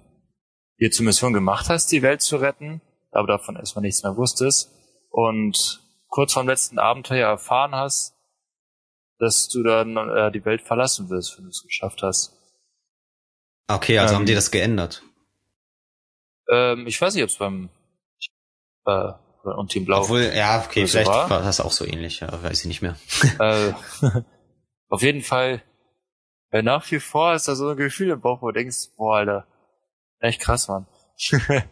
dir 0.78 0.90
zur 0.90 1.04
Mission 1.04 1.32
gemacht 1.32 1.68
hast, 1.68 1.92
die 1.92 2.02
Welt 2.02 2.22
zu 2.22 2.36
retten 2.36 2.80
aber 3.10 3.26
davon 3.26 3.56
erstmal 3.56 3.82
nichts 3.82 4.02
mehr 4.02 4.16
wusstest 4.16 4.70
und 5.10 5.82
kurz 6.08 6.32
vor 6.32 6.42
dem 6.42 6.48
letzten 6.48 6.78
Abenteuer 6.78 7.28
erfahren 7.28 7.74
hast, 7.74 8.14
dass 9.18 9.48
du 9.48 9.62
dann 9.62 9.96
äh, 9.96 10.32
die 10.32 10.44
Welt 10.44 10.62
verlassen 10.62 11.10
wirst, 11.10 11.36
wenn 11.36 11.44
du 11.44 11.50
es 11.50 11.62
geschafft 11.62 12.02
hast. 12.02 12.36
Okay, 13.68 13.98
also 13.98 14.14
ähm, 14.14 14.20
haben 14.20 14.26
die 14.26 14.34
das 14.34 14.50
geändert? 14.50 15.02
Ähm, 16.50 16.86
ich 16.86 17.00
weiß 17.00 17.14
nicht, 17.14 17.22
ob 17.22 17.30
es 17.30 17.36
beim 17.36 17.68
äh, 18.86 19.12
und 19.42 19.70
Team 19.70 19.84
Blau. 19.84 20.02
Obwohl, 20.02 20.32
ja, 20.34 20.62
okay, 20.64 20.86
vielleicht 20.86 21.08
war. 21.08 21.30
war 21.30 21.42
das 21.42 21.60
auch 21.60 21.72
so 21.72 21.86
ähnlich, 21.86 22.20
ja, 22.20 22.42
weiß 22.42 22.60
ich 22.60 22.66
nicht 22.66 22.82
mehr. 22.82 22.96
äh, 23.38 23.72
auf 24.88 25.02
jeden 25.02 25.22
Fall, 25.22 25.62
äh, 26.50 26.62
nach 26.62 26.90
wie 26.90 27.00
vor 27.00 27.34
ist 27.34 27.48
da 27.48 27.54
so 27.54 27.70
ein 27.70 27.76
Gefühl 27.76 28.10
im 28.10 28.20
Bauch, 28.20 28.42
wo 28.42 28.48
du 28.48 28.58
denkst, 28.58 28.90
boah, 28.96 29.18
Alter, 29.18 29.46
echt 30.18 30.40
krass, 30.40 30.68
Mann. 30.68 30.86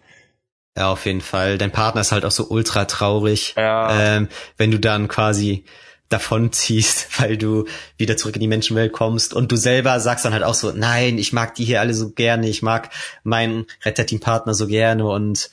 Ja, 0.79 0.93
auf 0.93 1.07
jeden 1.07 1.23
Fall. 1.23 1.59
Dein 1.59 1.73
Partner 1.73 2.03
ist 2.03 2.13
halt 2.13 2.25
auch 2.25 2.31
so 2.31 2.51
ultra 2.51 2.85
traurig. 2.85 3.55
Ja. 3.57 4.17
Ähm, 4.17 4.29
wenn 4.59 4.71
du 4.71 4.79
dann 4.79 5.09
quasi 5.09 5.65
davonziehst, 6.09 7.09
weil 7.21 7.37
du 7.37 7.67
wieder 7.97 8.17
zurück 8.17 8.37
in 8.37 8.41
die 8.41 8.47
Menschenwelt 8.47 8.93
kommst 8.93 9.35
und 9.35 9.51
du 9.51 9.57
selber 9.57 9.99
sagst 9.99 10.25
dann 10.25 10.33
halt 10.33 10.45
auch 10.45 10.55
so, 10.55 10.71
nein, 10.71 11.19
ich 11.19 11.33
mag 11.33 11.57
die 11.57 11.65
hier 11.65 11.81
alle 11.81 11.95
so 11.95 12.11
gerne, 12.11 12.49
ich 12.49 12.63
mag 12.63 12.91
meinen 13.25 13.67
Retterteam-Partner 13.85 14.55
so 14.55 14.69
gerne 14.69 15.09
und 15.09 15.51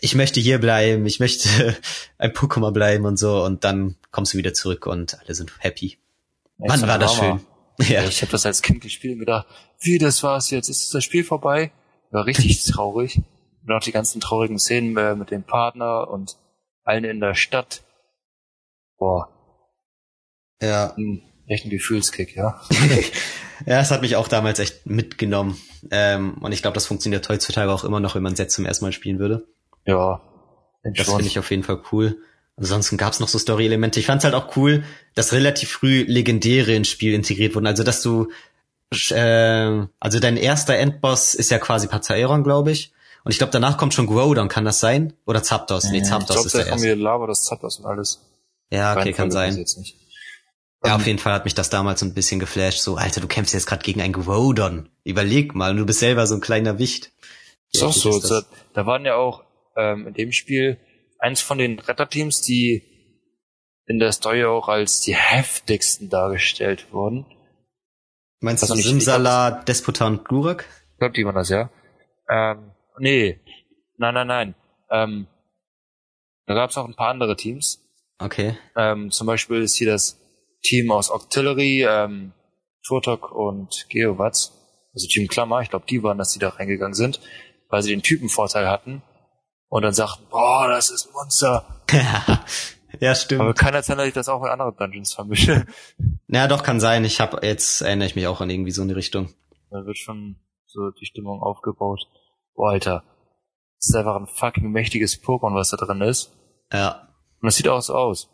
ich 0.00 0.16
möchte 0.16 0.40
hier 0.40 0.58
bleiben, 0.58 1.06
ich 1.06 1.20
möchte 1.20 1.76
ein 2.18 2.32
Pokémon 2.32 2.72
bleiben 2.72 3.04
und 3.04 3.16
so 3.16 3.44
und 3.44 3.62
dann 3.62 3.94
kommst 4.10 4.34
du 4.34 4.38
wieder 4.38 4.54
zurück 4.54 4.88
und 4.88 5.20
alle 5.20 5.36
sind 5.36 5.52
happy. 5.58 5.98
Ja, 6.58 6.70
Wann 6.70 6.82
war 6.88 6.98
das 6.98 7.14
schön? 7.14 7.40
Ja. 7.88 8.04
Ich 8.04 8.22
habe 8.22 8.30
das 8.30 8.46
als 8.46 8.62
Kind 8.62 8.82
gespielt 8.82 9.14
und 9.14 9.18
gedacht, 9.18 9.48
wie, 9.80 9.98
das 9.98 10.22
war's 10.22 10.50
jetzt? 10.50 10.68
Ist 10.68 10.94
das 10.94 11.02
Spiel 11.02 11.24
vorbei? 11.24 11.72
War 12.12 12.24
richtig 12.24 12.64
traurig. 12.66 13.20
Auch 13.68 13.80
die 13.80 13.92
ganzen 13.92 14.20
traurigen 14.20 14.58
Szenen 14.58 14.96
äh, 14.96 15.14
mit 15.14 15.30
dem 15.30 15.42
Partner 15.42 16.08
und 16.10 16.36
allen 16.84 17.04
in 17.04 17.20
der 17.20 17.34
Stadt. 17.34 17.82
Boah. 18.98 19.28
Ja. 20.60 20.94
Ein, 20.96 21.22
echt 21.46 21.64
ein 21.64 21.70
Gefühlskick, 21.70 22.36
ja. 22.36 22.60
ja, 23.66 23.80
es 23.80 23.90
hat 23.90 24.02
mich 24.02 24.16
auch 24.16 24.28
damals 24.28 24.58
echt 24.58 24.86
mitgenommen. 24.86 25.58
Ähm, 25.90 26.34
und 26.40 26.52
ich 26.52 26.62
glaube, 26.62 26.74
das 26.74 26.86
funktioniert 26.86 27.28
heutzutage 27.28 27.72
auch 27.72 27.84
immer 27.84 28.00
noch, 28.00 28.14
wenn 28.14 28.22
man 28.22 28.36
Set 28.36 28.50
zum 28.50 28.66
ersten 28.66 28.84
Mal 28.84 28.92
spielen 28.92 29.18
würde. 29.18 29.46
Ja. 29.86 30.20
Das 30.82 31.08
finde 31.08 31.26
ich 31.26 31.38
auf 31.38 31.50
jeden 31.50 31.62
Fall 31.62 31.80
cool. 31.92 32.18
Ansonsten 32.56 32.96
gab's 32.96 33.18
noch 33.18 33.28
so 33.28 33.38
Story-Elemente. 33.38 33.98
Ich 33.98 34.06
fand's 34.06 34.24
halt 34.24 34.34
auch 34.34 34.56
cool, 34.56 34.84
dass 35.14 35.32
relativ 35.32 35.70
früh 35.70 36.04
Legendäre 36.06 36.74
ins 36.74 36.88
Spiel 36.88 37.14
integriert 37.14 37.54
wurden. 37.54 37.66
Also 37.66 37.82
dass 37.82 38.02
du, 38.02 38.30
äh, 39.10 39.86
also 39.98 40.20
dein 40.20 40.36
erster 40.36 40.76
Endboss 40.76 41.34
ist 41.34 41.50
ja 41.50 41.58
quasi 41.58 41.88
Pazaeron, 41.88 42.44
glaube 42.44 42.70
ich. 42.70 42.92
Und 43.24 43.32
ich 43.32 43.38
glaube, 43.38 43.52
danach 43.52 43.78
kommt 43.78 43.94
schon 43.94 44.06
Groudon, 44.06 44.48
kann 44.48 44.66
das 44.66 44.80
sein? 44.80 45.14
Oder 45.26 45.42
Zapdos? 45.42 45.84
Nee, 45.90 46.02
Zapdos 46.02 46.28
ich 46.28 46.34
glaub, 46.34 46.46
ist 46.46 46.54
der 46.54 46.64
der 46.64 46.72
erste. 46.72 46.94
Lava, 46.94 47.26
das 47.26 47.44
Zapdos 47.44 47.78
und 47.78 47.86
alles. 47.86 48.20
Ja, 48.70 48.96
okay, 48.96 49.12
kann 49.12 49.28
ich 49.28 49.32
sein. 49.32 49.64
Ja, 50.84 50.96
auf 50.96 51.06
jeden 51.06 51.18
Fall 51.18 51.32
hat 51.32 51.44
mich 51.44 51.54
das 51.54 51.70
damals 51.70 52.00
so 52.00 52.06
ein 52.06 52.12
bisschen 52.12 52.38
geflasht. 52.38 52.80
So, 52.80 52.96
Alter, 52.96 53.22
du 53.22 53.26
kämpfst 53.26 53.54
jetzt 53.54 53.66
gerade 53.66 53.82
gegen 53.82 54.02
einen 54.02 54.12
Groudon. 54.12 54.90
Überleg 55.04 55.54
mal, 55.54 55.74
du 55.74 55.86
bist 55.86 56.00
selber 56.00 56.26
so 56.26 56.34
ein 56.34 56.42
kleiner 56.42 56.78
Wicht. 56.78 57.12
Ist 57.72 57.82
auch 57.82 57.92
so. 57.92 58.20
das? 58.20 58.46
Da, 58.74 58.84
waren 58.84 59.06
ja 59.06 59.16
auch 59.16 59.42
ähm, 59.76 60.06
in 60.08 60.14
dem 60.14 60.32
Spiel 60.32 60.78
eins 61.18 61.40
von 61.40 61.56
den 61.56 61.78
Retterteams, 61.78 62.42
die 62.42 62.82
in 63.86 63.98
der 63.98 64.12
Story 64.12 64.44
auch 64.44 64.68
als 64.68 65.00
die 65.00 65.16
heftigsten 65.16 66.10
dargestellt 66.10 66.92
wurden. 66.92 67.24
Meinst 68.40 68.68
du 68.68 68.74
Simsala, 68.74 69.62
Despota 69.62 70.06
und 70.06 70.26
Glurak? 70.26 70.66
Ich 70.92 70.98
glaube, 70.98 71.14
die 71.14 71.24
waren 71.24 71.34
das, 71.34 71.48
ja. 71.48 71.70
Ähm, 72.28 72.72
nee. 72.98 73.40
Nein, 73.96 74.14
nein, 74.14 74.26
nein. 74.26 74.54
Ähm, 74.90 75.26
da 76.46 76.54
gab 76.54 76.70
es 76.70 76.76
auch 76.76 76.86
ein 76.86 76.94
paar 76.94 77.10
andere 77.10 77.36
Teams. 77.36 77.80
Okay. 78.18 78.56
Ähm, 78.76 79.10
zum 79.10 79.26
Beispiel 79.26 79.62
ist 79.62 79.76
hier 79.76 79.90
das 79.90 80.20
Team 80.62 80.90
aus 80.90 81.10
Octillery, 81.10 81.84
ähm, 81.88 82.32
Turtok 82.86 83.32
und 83.32 83.86
Geowatz, 83.88 84.52
also 84.94 85.06
Team 85.08 85.28
Klammer, 85.28 85.60
ich 85.60 85.70
glaube, 85.70 85.86
die 85.88 86.02
waren, 86.02 86.18
dass 86.18 86.32
die 86.32 86.38
da 86.38 86.50
reingegangen 86.50 86.94
sind, 86.94 87.20
weil 87.68 87.82
sie 87.82 87.90
den 87.90 88.02
Typenvorteil 88.02 88.68
hatten 88.68 89.02
und 89.68 89.82
dann 89.82 89.94
sagten, 89.94 90.24
boah, 90.30 90.68
das 90.68 90.90
ist 90.90 91.06
ein 91.06 91.12
Monster. 91.12 91.82
ja, 93.00 93.14
stimmt. 93.14 93.40
Aber 93.40 93.54
kann 93.54 93.74
jetzt 93.74 93.86
sein, 93.86 93.98
dass 93.98 94.06
ich 94.06 94.14
das 94.14 94.28
auch 94.28 94.40
mit 94.40 94.50
anderen 94.50 94.76
Dungeons 94.76 95.14
vermische. 95.14 95.66
Ja, 96.26 96.48
doch, 96.48 96.64
kann 96.64 96.80
sein. 96.80 97.04
Ich 97.04 97.20
habe 97.20 97.46
jetzt 97.46 97.80
erinnere 97.80 98.08
ich 98.08 98.16
mich 98.16 98.26
auch 98.26 98.40
an 98.40 98.50
irgendwie 98.50 98.72
so 98.72 98.82
eine 98.82 98.96
Richtung. 98.96 99.32
Da 99.70 99.86
wird 99.86 99.98
schon 99.98 100.34
so 100.66 100.90
die 100.90 101.06
Stimmung 101.06 101.40
aufgebaut. 101.42 102.08
Boah, 102.54 102.70
Alter. 102.70 103.04
Das 103.78 103.90
ist 103.90 103.96
einfach 103.96 104.16
ein 104.16 104.26
fucking 104.26 104.70
mächtiges 104.70 105.22
Pokémon, 105.22 105.54
was 105.54 105.70
da 105.70 105.76
drin 105.76 106.00
ist. 106.00 106.32
Ja. 106.72 107.08
Und 107.40 107.46
das 107.46 107.56
sieht 107.56 107.68
auch 107.68 107.82
so 107.82 107.94
aus. 107.94 108.30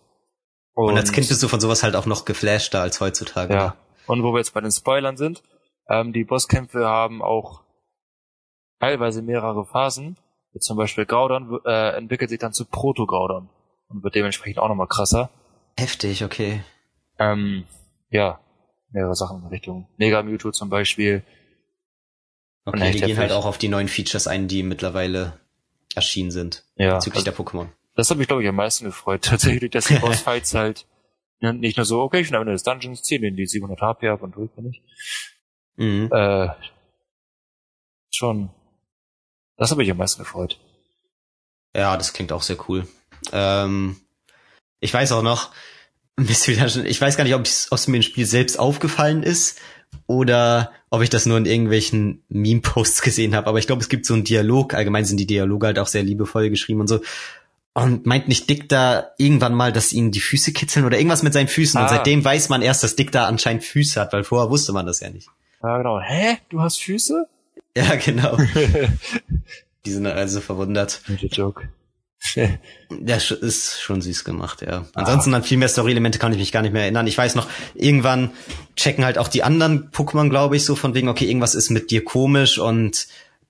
Und, 0.75 0.97
als 0.97 1.12
Kind 1.12 1.29
bist 1.29 1.43
du 1.43 1.49
von 1.49 1.61
sowas 1.61 1.83
halt 1.83 1.97
auch 1.97 2.07
noch 2.07 2.25
geflashter 2.25 2.81
als 2.81 3.01
heutzutage. 3.01 3.55
Ja. 3.55 3.77
Und 4.07 4.23
wo 4.23 4.33
wir 4.33 4.39
jetzt 4.39 4.55
bei 4.55 4.61
den 4.61 4.71
Spoilern 4.71 5.16
sind, 5.16 5.43
ähm, 5.89 6.12
die 6.12 6.25
Bosskämpfe 6.25 6.87
haben 6.87 7.23
auch 7.23 7.64
teilweise 8.79 9.23
mehrere 9.23 9.66
Phasen. 9.66 10.16
Wie 10.53 10.59
zum 10.59 10.77
Beispiel 10.77 11.07
Groudon 11.07 11.61
äh, 11.64 11.97
entwickelt 11.97 12.31
sich 12.31 12.39
dann 12.39 12.53
zu 12.53 12.64
Proto-Groudon 12.64 13.49
und 13.89 14.03
wird 14.03 14.14
dementsprechend 14.14 14.59
auch 14.59 14.68
nochmal 14.68 14.89
krasser. 14.89 15.31
Heftig, 15.77 16.25
okay. 16.25 16.64
Ähm, 17.18 17.64
ja, 18.11 18.41
mehrere 18.91 19.14
Sachen 19.14 19.43
in 19.43 19.49
Richtung 19.49 19.89
Mega 19.97 20.23
Mewtwo 20.23 20.51
zum 20.51 20.71
Beispiel. 20.71 21.23
Und 22.64 22.74
Okay, 22.74 22.88
echt 22.88 23.00
die 23.00 23.06
gehen 23.06 23.18
halt 23.18 23.32
auch 23.32 23.46
auf 23.46 23.58
die 23.58 23.68
neuen 23.68 23.88
Features 23.88 24.26
ein, 24.26 24.48
die 24.48 24.62
mittlerweile 24.62 25.38
erschienen 25.94 26.30
sind. 26.30 26.64
Ja, 26.76 26.96
Bezüglich 26.96 27.24
das, 27.24 27.36
der 27.36 27.44
Pokémon. 27.44 27.68
das 27.96 28.11
hat 28.11 28.18
mich, 28.18 28.28
glaube 28.28 28.42
ich, 28.42 28.48
am 28.48 28.56
meisten 28.56 28.84
gefreut. 28.84 29.22
Tatsächlich, 29.24 29.70
dass 29.70 29.86
die 29.86 29.94
Bossfights 30.00 30.54
halt 30.54 30.86
ne, 31.40 31.54
nicht 31.54 31.76
nur 31.76 31.86
so, 31.86 32.00
okay, 32.02 32.20
ich 32.20 32.28
bin 32.28 32.36
am 32.36 32.42
Ende 32.42 32.52
des 32.52 32.62
Dungeons, 32.62 33.02
ziehe 33.02 33.20
mir 33.20 33.32
die 33.32 33.46
700 33.46 33.80
HP 33.80 34.08
ab 34.08 34.22
und 34.22 34.36
durch 34.36 34.50
bin 34.52 34.70
ich. 34.70 34.82
Mhm. 35.76 36.11
Äh, 36.12 36.48
schon, 38.11 38.50
das 39.56 39.70
hat 39.70 39.78
mich 39.78 39.90
am 39.90 39.96
meisten 39.96 40.22
gefreut. 40.22 40.58
Ja, 41.74 41.96
das 41.96 42.12
klingt 42.12 42.32
auch 42.32 42.42
sehr 42.42 42.58
cool. 42.68 42.86
Ähm, 43.32 43.96
ich 44.80 44.92
weiß 44.92 45.12
auch 45.12 45.22
noch, 45.22 45.52
ich 46.16 47.00
weiß 47.00 47.16
gar 47.16 47.24
nicht, 47.24 47.34
ob 47.34 47.46
es 47.46 47.88
mir 47.88 47.96
im 47.96 48.02
Spiel 48.02 48.26
selbst 48.26 48.58
aufgefallen 48.58 49.22
ist 49.22 49.58
oder 50.07 50.72
ob 50.91 51.03
ich 51.03 51.11
das 51.11 51.26
nur 51.26 51.38
in 51.38 51.47
irgendwelchen 51.47 52.22
Meme-Posts 52.28 53.03
gesehen 53.03 53.34
habe. 53.34 53.47
Aber 53.47 53.59
ich 53.59 53.66
glaube, 53.66 53.82
es 53.82 53.88
gibt 53.88 54.07
so 54.07 54.14
einen 54.14 54.24
Dialog. 54.24 54.74
Allgemein 54.74 55.05
sind 55.05 55.18
die 55.18 55.26
Dialoge 55.26 55.68
halt 55.68 55.78
auch 55.78 55.86
sehr 55.86 56.03
liebevoll 56.03 56.51
geschrieben 56.51 56.80
und 56.80 56.88
so. 56.88 57.01
Und 57.72 58.05
meint 58.05 58.26
nicht 58.26 58.51
Dick 58.51 58.68
da 58.68 59.12
irgendwann 59.16 59.55
mal, 59.55 59.72
dass 59.72 59.93
ihn 59.93 60.11
die 60.11 60.20
Füße 60.20 60.53
kitzeln 60.53 60.84
oder 60.84 60.99
irgendwas 60.99 61.22
mit 61.22 61.32
seinen 61.32 61.47
Füßen. 61.47 61.78
Ah. 61.78 61.84
Und 61.84 61.88
seitdem 61.91 62.24
weiß 62.24 62.49
man 62.49 62.62
erst, 62.62 62.82
dass 62.82 62.97
Dick 62.97 63.12
da 63.12 63.26
anscheinend 63.26 63.62
Füße 63.62 64.01
hat, 64.01 64.12
weil 64.12 64.24
vorher 64.24 64.51
wusste 64.51 64.72
man 64.72 64.86
das 64.86 64.99
ja 65.01 65.11
nicht. 65.11 65.28
Ja, 65.62 65.78
genau. 65.78 66.01
Hä? 66.01 66.38
Du 66.49 66.61
hast 66.61 66.82
Füße? 66.82 67.26
Ja, 67.76 67.95
genau. 67.95 68.36
Die 69.86 69.91
sind 69.93 70.07
also 70.07 70.41
verwundert. 70.41 71.03
Joke. 71.30 71.68
Sch- 73.18 73.33
ist 73.39 73.81
schon 73.81 74.03
süß 74.03 74.25
gemacht, 74.25 74.62
ja. 74.62 74.87
Ansonsten 74.95 75.33
an 75.35 75.43
viel 75.43 75.57
mehr 75.59 75.68
Story-Elemente 75.68 76.18
kann 76.18 76.33
ich 76.33 76.39
mich 76.39 76.53
gar 76.53 76.62
nicht 76.62 76.73
mehr 76.73 76.83
erinnern. 76.83 77.07
Ich 77.07 77.16
weiß 77.16 77.35
noch, 77.35 77.49
irgendwann 77.75 78.31
checken 78.77 79.05
halt 79.05 79.18
auch 79.18 79.29
die 79.29 79.43
anderen 79.43 79.91
Pokémon, 79.91 80.29
glaube 80.29 80.57
ich, 80.57 80.64
so 80.64 80.77
von 80.77 80.95
wegen, 80.95 81.09
okay, 81.09 81.27
irgendwas 81.27 81.55
ist 81.55 81.71
mit 81.71 81.91
dir 81.91 82.05
komisch 82.05 82.59
und 82.59 83.07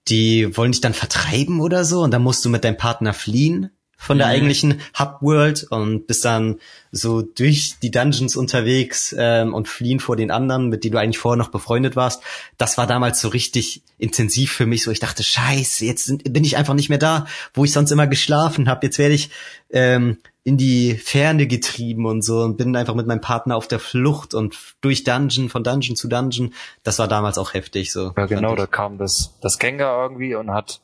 die 0.09 0.57
wollen 0.57 0.73
dich 0.73 0.81
dann 0.81 0.95
vertreiben 0.95 1.61
oder 1.61 1.85
so 1.85 2.03
und 2.03 2.11
dann 2.13 2.23
musst 2.23 2.45
du 2.45 2.49
mit 2.49 2.65
deinem 2.65 2.77
Partner 2.77 3.13
fliehen 3.13 3.71
von 4.03 4.17
der 4.17 4.29
Mhm. 4.29 4.33
eigentlichen 4.33 4.81
Hub-World 4.99 5.67
und 5.71 6.07
bist 6.07 6.25
dann 6.25 6.59
so 6.91 7.21
durch 7.21 7.75
die 7.83 7.91
Dungeons 7.91 8.35
unterwegs 8.35 9.15
ähm, 9.17 9.53
und 9.53 9.69
fliehen 9.69 10.01
vor 10.01 10.17
den 10.17 10.31
anderen, 10.31 10.71
mit 10.71 10.83
denen 10.85 10.93
du 10.93 10.99
eigentlich 10.99 11.19
vorher 11.19 11.37
noch 11.37 11.51
befreundet 11.51 11.97
warst. 11.97 12.23
Das 12.57 12.79
war 12.79 12.87
damals 12.87 13.21
so 13.21 13.29
richtig 13.29 13.83
intensiv 13.99 14.53
für 14.53 14.65
mich. 14.65 14.85
So, 14.85 14.91
ich 14.91 15.01
dachte, 15.01 15.23
scheiße, 15.23 15.85
jetzt 15.85 16.07
sind, 16.07 16.33
bin 16.33 16.45
ich 16.45 16.57
einfach 16.57 16.73
nicht 16.73 16.89
mehr 16.89 16.99
da, 16.99 17.27
wo 17.53 17.65
ich 17.65 17.73
sonst 17.73 17.91
immer 17.91 18.07
geschlafen 18.07 18.71
habe. 18.71 18.87
Jetzt 18.87 18.99
werde 18.99 19.15
ich 19.15 19.29
ähm, 19.69 20.17
in 20.45 20.57
die 20.57 20.95
Ferne 20.95 21.47
getrieben 21.47 22.07
und 22.07 22.23
so 22.23 22.41
und 22.41 22.57
bin 22.57 22.75
einfach 22.75 22.95
mit 22.95 23.07
meinem 23.07 23.21
Partner 23.21 23.55
auf 23.55 23.69
der 23.69 23.81
Flucht 23.81 24.33
und 24.33 24.57
durch 24.81 25.05
Dungeon, 25.05 25.51
von 25.51 25.63
Dungeon 25.63 25.95
zu 25.95 26.09
Dungeon. 26.09 26.55
Das 26.83 26.99
war 26.99 27.07
damals 27.07 27.37
auch 27.37 27.53
heftig. 27.53 27.93
So 27.93 28.15
Ja, 28.17 28.25
genau, 28.25 28.57
da 28.57 28.67
kam 28.67 28.97
das, 28.97 29.35
das 29.43 29.59
Gengar 29.59 30.03
irgendwie 30.03 30.35
und 30.35 30.51
hat 30.51 30.81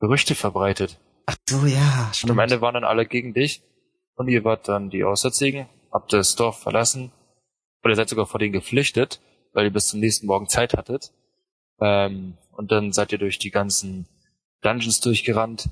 Gerüchte 0.00 0.34
verbreitet. 0.34 0.98
Ach 1.28 1.36
so, 1.46 1.66
ja, 1.66 1.76
Und 1.76 2.06
am 2.06 2.12
stimmt. 2.14 2.40
Ende 2.40 2.60
waren 2.62 2.72
dann 2.72 2.84
alle 2.84 3.04
gegen 3.04 3.34
dich. 3.34 3.62
Und 4.14 4.28
ihr 4.28 4.44
wart 4.44 4.66
dann 4.66 4.88
die 4.88 5.04
Aussätzigen, 5.04 5.68
habt 5.92 6.14
das 6.14 6.36
Dorf 6.36 6.58
verlassen. 6.58 7.12
Oder 7.82 7.92
ihr 7.92 7.96
seid 7.96 8.08
sogar 8.08 8.26
vor 8.26 8.40
denen 8.40 8.54
geflüchtet, 8.54 9.20
weil 9.52 9.66
ihr 9.66 9.70
bis 9.70 9.88
zum 9.88 10.00
nächsten 10.00 10.26
Morgen 10.26 10.48
Zeit 10.48 10.72
hattet. 10.72 11.12
Ähm, 11.82 12.38
und 12.52 12.72
dann 12.72 12.92
seid 12.92 13.12
ihr 13.12 13.18
durch 13.18 13.38
die 13.38 13.50
ganzen 13.50 14.08
Dungeons 14.62 15.00
durchgerannt, 15.00 15.68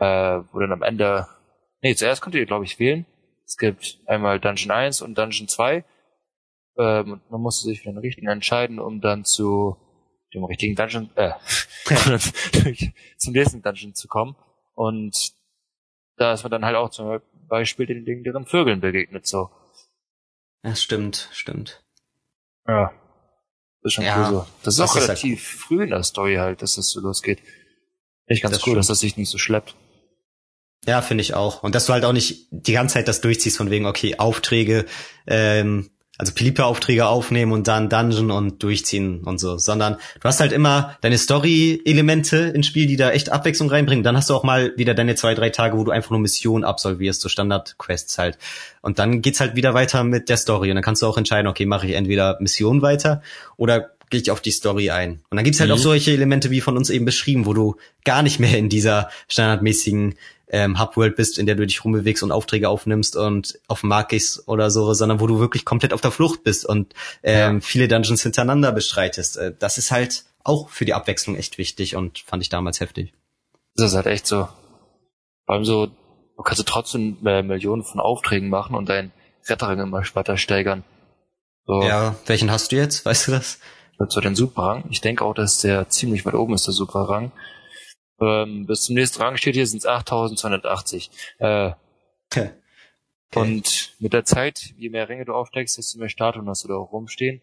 äh, 0.00 0.40
wo 0.52 0.58
dann 0.58 0.72
am 0.72 0.82
Ende, 0.82 1.28
nee, 1.80 1.94
zuerst 1.94 2.20
könnt 2.20 2.34
ihr, 2.34 2.44
glaube 2.44 2.64
ich, 2.64 2.80
wählen. 2.80 3.06
Es 3.46 3.56
gibt 3.56 4.00
einmal 4.06 4.40
Dungeon 4.40 4.72
1 4.72 5.00
und 5.00 5.16
Dungeon 5.16 5.46
2. 5.46 5.84
Ähm, 6.76 7.12
und 7.12 7.30
man 7.30 7.40
musste 7.40 7.68
sich 7.68 7.82
für 7.82 7.88
den 7.88 7.98
richtigen 7.98 8.26
entscheiden, 8.26 8.80
um 8.80 9.00
dann 9.00 9.24
zu 9.24 9.76
dem 10.34 10.42
richtigen 10.42 10.74
Dungeon, 10.74 11.08
äh, 11.14 11.34
zum 13.16 13.32
nächsten 13.32 13.62
Dungeon 13.62 13.94
zu 13.94 14.08
kommen. 14.08 14.34
Und 14.78 15.32
da 16.18 16.32
ist 16.34 16.44
man 16.44 16.52
dann 16.52 16.64
halt 16.64 16.76
auch 16.76 16.90
zum 16.90 17.20
Beispiel 17.48 17.86
den, 17.86 18.04
den, 18.04 18.22
deren 18.22 18.46
Vögeln 18.46 18.80
begegnet, 18.80 19.26
so. 19.26 19.50
Ja, 20.62 20.76
stimmt, 20.76 21.28
stimmt. 21.32 21.82
Ja. 22.64 22.92
Das 23.82 23.90
ist 23.90 23.94
schon 23.94 24.04
Ja, 24.04 24.18
cool 24.20 24.30
so. 24.36 24.46
Das 24.62 24.74
ist 24.74 24.78
das 24.78 24.90
auch 24.90 24.94
ist 24.94 25.00
ja 25.00 25.06
relativ 25.08 25.48
früh 25.48 25.82
in 25.82 25.90
der 25.90 26.04
Story 26.04 26.36
halt, 26.36 26.62
dass 26.62 26.76
das 26.76 26.90
so 26.90 27.00
losgeht. 27.00 27.40
Echt 28.26 28.40
ganz 28.40 28.54
Das 28.54 28.62
cool, 28.62 28.70
stimmt. 28.72 28.78
dass 28.78 28.86
das 28.86 29.00
sich 29.00 29.16
nicht 29.16 29.30
so 29.30 29.38
schleppt. 29.38 29.74
Ja, 30.86 31.02
finde 31.02 31.22
ich 31.22 31.34
auch. 31.34 31.64
Und 31.64 31.74
dass 31.74 31.86
du 31.86 31.92
halt 31.92 32.04
auch 32.04 32.12
nicht 32.12 32.46
die 32.52 32.72
ganze 32.72 32.94
Zeit 32.94 33.08
das 33.08 33.20
durchziehst 33.20 33.56
von 33.56 33.70
wegen, 33.70 33.86
okay, 33.86 34.16
Aufträge 34.18 34.86
ähm, 35.26 35.90
also 36.18 36.32
Pelipa-Aufträge 36.34 37.06
aufnehmen 37.06 37.52
und 37.52 37.68
dann 37.68 37.88
Dungeon 37.88 38.32
und 38.32 38.62
durchziehen 38.62 39.22
und 39.22 39.38
so, 39.38 39.56
sondern 39.56 39.94
du 39.94 40.24
hast 40.24 40.40
halt 40.40 40.50
immer 40.50 40.96
deine 41.00 41.16
Story-Elemente 41.16 42.36
ins 42.38 42.66
Spiel, 42.66 42.88
die 42.88 42.96
da 42.96 43.12
echt 43.12 43.30
Abwechslung 43.30 43.70
reinbringen. 43.70 44.02
Dann 44.02 44.16
hast 44.16 44.28
du 44.28 44.34
auch 44.34 44.42
mal 44.42 44.72
wieder 44.76 44.94
deine 44.94 45.14
zwei, 45.14 45.34
drei 45.34 45.50
Tage, 45.50 45.78
wo 45.78 45.84
du 45.84 45.92
einfach 45.92 46.10
nur 46.10 46.18
Missionen 46.18 46.64
absolvierst, 46.64 47.20
so 47.20 47.28
Standard-Quests 47.28 48.18
halt. 48.18 48.36
Und 48.82 48.98
dann 48.98 49.22
geht's 49.22 49.38
halt 49.38 49.54
wieder 49.54 49.74
weiter 49.74 50.02
mit 50.02 50.28
der 50.28 50.36
Story 50.36 50.70
und 50.70 50.74
dann 50.74 50.84
kannst 50.84 51.02
du 51.02 51.06
auch 51.06 51.16
entscheiden, 51.16 51.46
okay, 51.46 51.66
mache 51.66 51.86
ich 51.86 51.94
entweder 51.94 52.36
Mission 52.40 52.82
weiter 52.82 53.22
oder 53.56 53.90
gehe 54.10 54.20
ich 54.20 54.30
auf 54.32 54.40
die 54.40 54.50
Story 54.50 54.90
ein. 54.90 55.20
Und 55.30 55.36
dann 55.36 55.44
gibt's 55.44 55.60
halt 55.60 55.70
mhm. 55.70 55.74
auch 55.74 55.80
solche 55.80 56.10
Elemente 56.12 56.50
wie 56.50 56.60
von 56.60 56.76
uns 56.76 56.90
eben 56.90 57.04
beschrieben, 57.04 57.46
wo 57.46 57.54
du 57.54 57.76
gar 58.04 58.22
nicht 58.22 58.40
mehr 58.40 58.58
in 58.58 58.68
dieser 58.68 59.10
standardmäßigen 59.28 60.16
ähm, 60.50 60.80
Hubworld 60.80 61.16
bist, 61.16 61.38
in 61.38 61.46
der 61.46 61.54
du 61.54 61.66
dich 61.66 61.84
rumbewegst 61.84 62.22
und 62.22 62.32
Aufträge 62.32 62.68
aufnimmst 62.68 63.16
und 63.16 63.58
auf 63.68 63.80
den 63.80 63.88
Markt 63.88 64.10
gehst 64.10 64.48
oder 64.48 64.70
so, 64.70 64.92
sondern 64.94 65.20
wo 65.20 65.26
du 65.26 65.38
wirklich 65.38 65.64
komplett 65.64 65.92
auf 65.92 66.00
der 66.00 66.10
Flucht 66.10 66.42
bist 66.44 66.64
und 66.64 66.94
ähm, 67.22 67.56
ja. 67.56 67.60
viele 67.60 67.88
Dungeons 67.88 68.22
hintereinander 68.22 68.72
bestreitest. 68.72 69.36
Äh, 69.36 69.54
das 69.58 69.78
ist 69.78 69.90
halt 69.90 70.24
auch 70.44 70.70
für 70.70 70.84
die 70.84 70.94
Abwechslung 70.94 71.36
echt 71.36 71.58
wichtig 71.58 71.96
und 71.96 72.20
fand 72.20 72.42
ich 72.42 72.48
damals 72.48 72.80
heftig. 72.80 73.12
Das 73.76 73.90
ist 73.90 73.96
halt 73.96 74.06
echt 74.06 74.26
so. 74.26 74.48
Vor 75.46 75.54
allem 75.54 75.64
so, 75.64 75.86
du 75.86 76.42
kannst 76.42 76.60
du 76.60 76.64
trotzdem 76.64 77.18
äh, 77.26 77.42
Millionen 77.42 77.84
von 77.84 78.00
Aufträgen 78.00 78.48
machen 78.48 78.74
und 78.74 78.88
deinen 78.88 79.12
Retterrang 79.46 79.80
immer 79.80 80.02
weiter 80.14 80.36
steigern. 80.36 80.84
So. 81.66 81.82
Ja, 81.82 82.16
welchen 82.26 82.50
hast 82.50 82.72
du 82.72 82.76
jetzt? 82.76 83.04
Weißt 83.04 83.28
du 83.28 83.32
das? 83.32 83.58
So 84.08 84.20
den 84.20 84.36
Superrang. 84.36 84.84
Ich 84.90 85.00
denke 85.00 85.24
auch, 85.24 85.34
dass 85.34 85.58
der 85.58 85.88
ziemlich 85.88 86.24
weit 86.24 86.34
oben 86.34 86.54
ist, 86.54 86.66
der 86.66 86.74
Superrang. 86.74 87.32
Ähm, 88.20 88.66
bis 88.66 88.82
zum 88.82 88.94
nächsten 88.94 89.22
Rang 89.22 89.36
steht 89.36 89.54
hier 89.54 89.66
sind 89.66 89.78
es 89.78 89.86
8280. 89.86 91.10
Äh, 91.38 91.72
okay. 92.30 92.50
Und 93.34 93.94
mit 93.98 94.12
der 94.12 94.24
Zeit, 94.24 94.74
je 94.76 94.88
mehr 94.88 95.08
Ränge 95.08 95.24
du 95.24 95.34
aufsteigst, 95.34 95.78
desto 95.78 95.98
mehr 95.98 96.08
Statuen 96.08 96.48
hast 96.48 96.64
du 96.64 96.68
da 96.68 96.74
auch 96.74 96.92
rumstehen. 96.92 97.42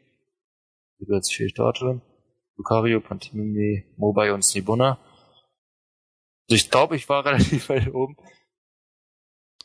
Hier 0.97 1.07
wird 1.07 1.28
vier 1.28 1.49
Statuen. 1.49 2.01
Lucario, 2.57 3.01
Pantimimi, 3.01 3.86
Mobai 3.97 4.34
und 4.34 4.43
Snibuna. 4.43 4.97
Also 6.47 6.55
ich 6.55 6.69
glaube, 6.69 6.95
ich 6.95 7.07
war 7.09 7.26
relativ 7.26 7.69
weit 7.69 7.93
oben. 7.93 8.17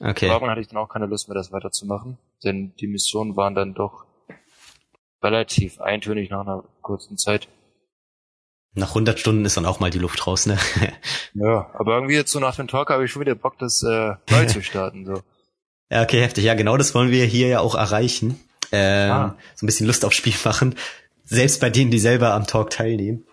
Okay. 0.01 0.29
Warum 0.29 0.49
hatte 0.49 0.61
ich 0.61 0.69
dann 0.69 0.79
auch 0.79 0.89
keine 0.89 1.07
Lust 1.07 1.29
mehr, 1.29 1.35
das 1.35 1.53
weiterzumachen. 1.53 2.19
Denn 2.43 2.75
die 2.77 2.87
Missionen 2.87 3.37
waren 3.37 3.55
dann 3.55 3.75
doch 3.75 4.07
relativ 5.23 5.81
eintönig 5.81 6.31
nach 6.31 6.41
einer 6.41 6.65
kurzen 6.81 7.19
Zeit. 7.19 7.49
Nach 8.75 8.91
100 8.91 9.19
Stunden 9.19 9.45
ist 9.45 9.57
dann 9.57 9.67
auch 9.67 9.81
mal 9.81 9.91
die 9.91 9.99
Luft 9.99 10.27
raus, 10.27 10.47
ne? 10.47 10.57
ja, 11.35 11.71
aber 11.75 11.95
irgendwie 11.97 12.15
jetzt 12.15 12.31
so 12.31 12.39
nach 12.39 12.57
dem 12.57 12.69
Talk 12.69 12.91
habe 12.91 13.05
ich 13.05 13.11
schon 13.11 13.21
wieder 13.21 13.35
Bock, 13.35 13.59
das 13.59 13.83
äh, 13.83 14.15
neu 14.31 14.47
zu 14.47 14.63
starten. 14.63 15.07
So. 15.07 15.23
Ja, 15.93 16.03
okay, 16.03 16.21
heftig. 16.21 16.45
Ja, 16.45 16.55
genau 16.55 16.77
das 16.77 16.95
wollen 16.95 17.11
wir 17.11 17.25
hier 17.25 17.49
ja 17.49 17.59
auch 17.59 17.75
erreichen. 17.75 18.39
Ähm, 18.71 19.11
ah. 19.11 19.37
So 19.57 19.65
ein 19.65 19.67
bisschen 19.67 19.89
Lust 19.89 20.05
aufs 20.05 20.15
Spiel 20.15 20.35
machen. 20.45 20.77
Selbst 21.25 21.61
bei 21.61 21.69
denen, 21.69 21.91
die 21.91 21.99
selber 21.99 22.33
am 22.33 22.47
Talk 22.47 22.71
teilnehmen. 22.71 23.25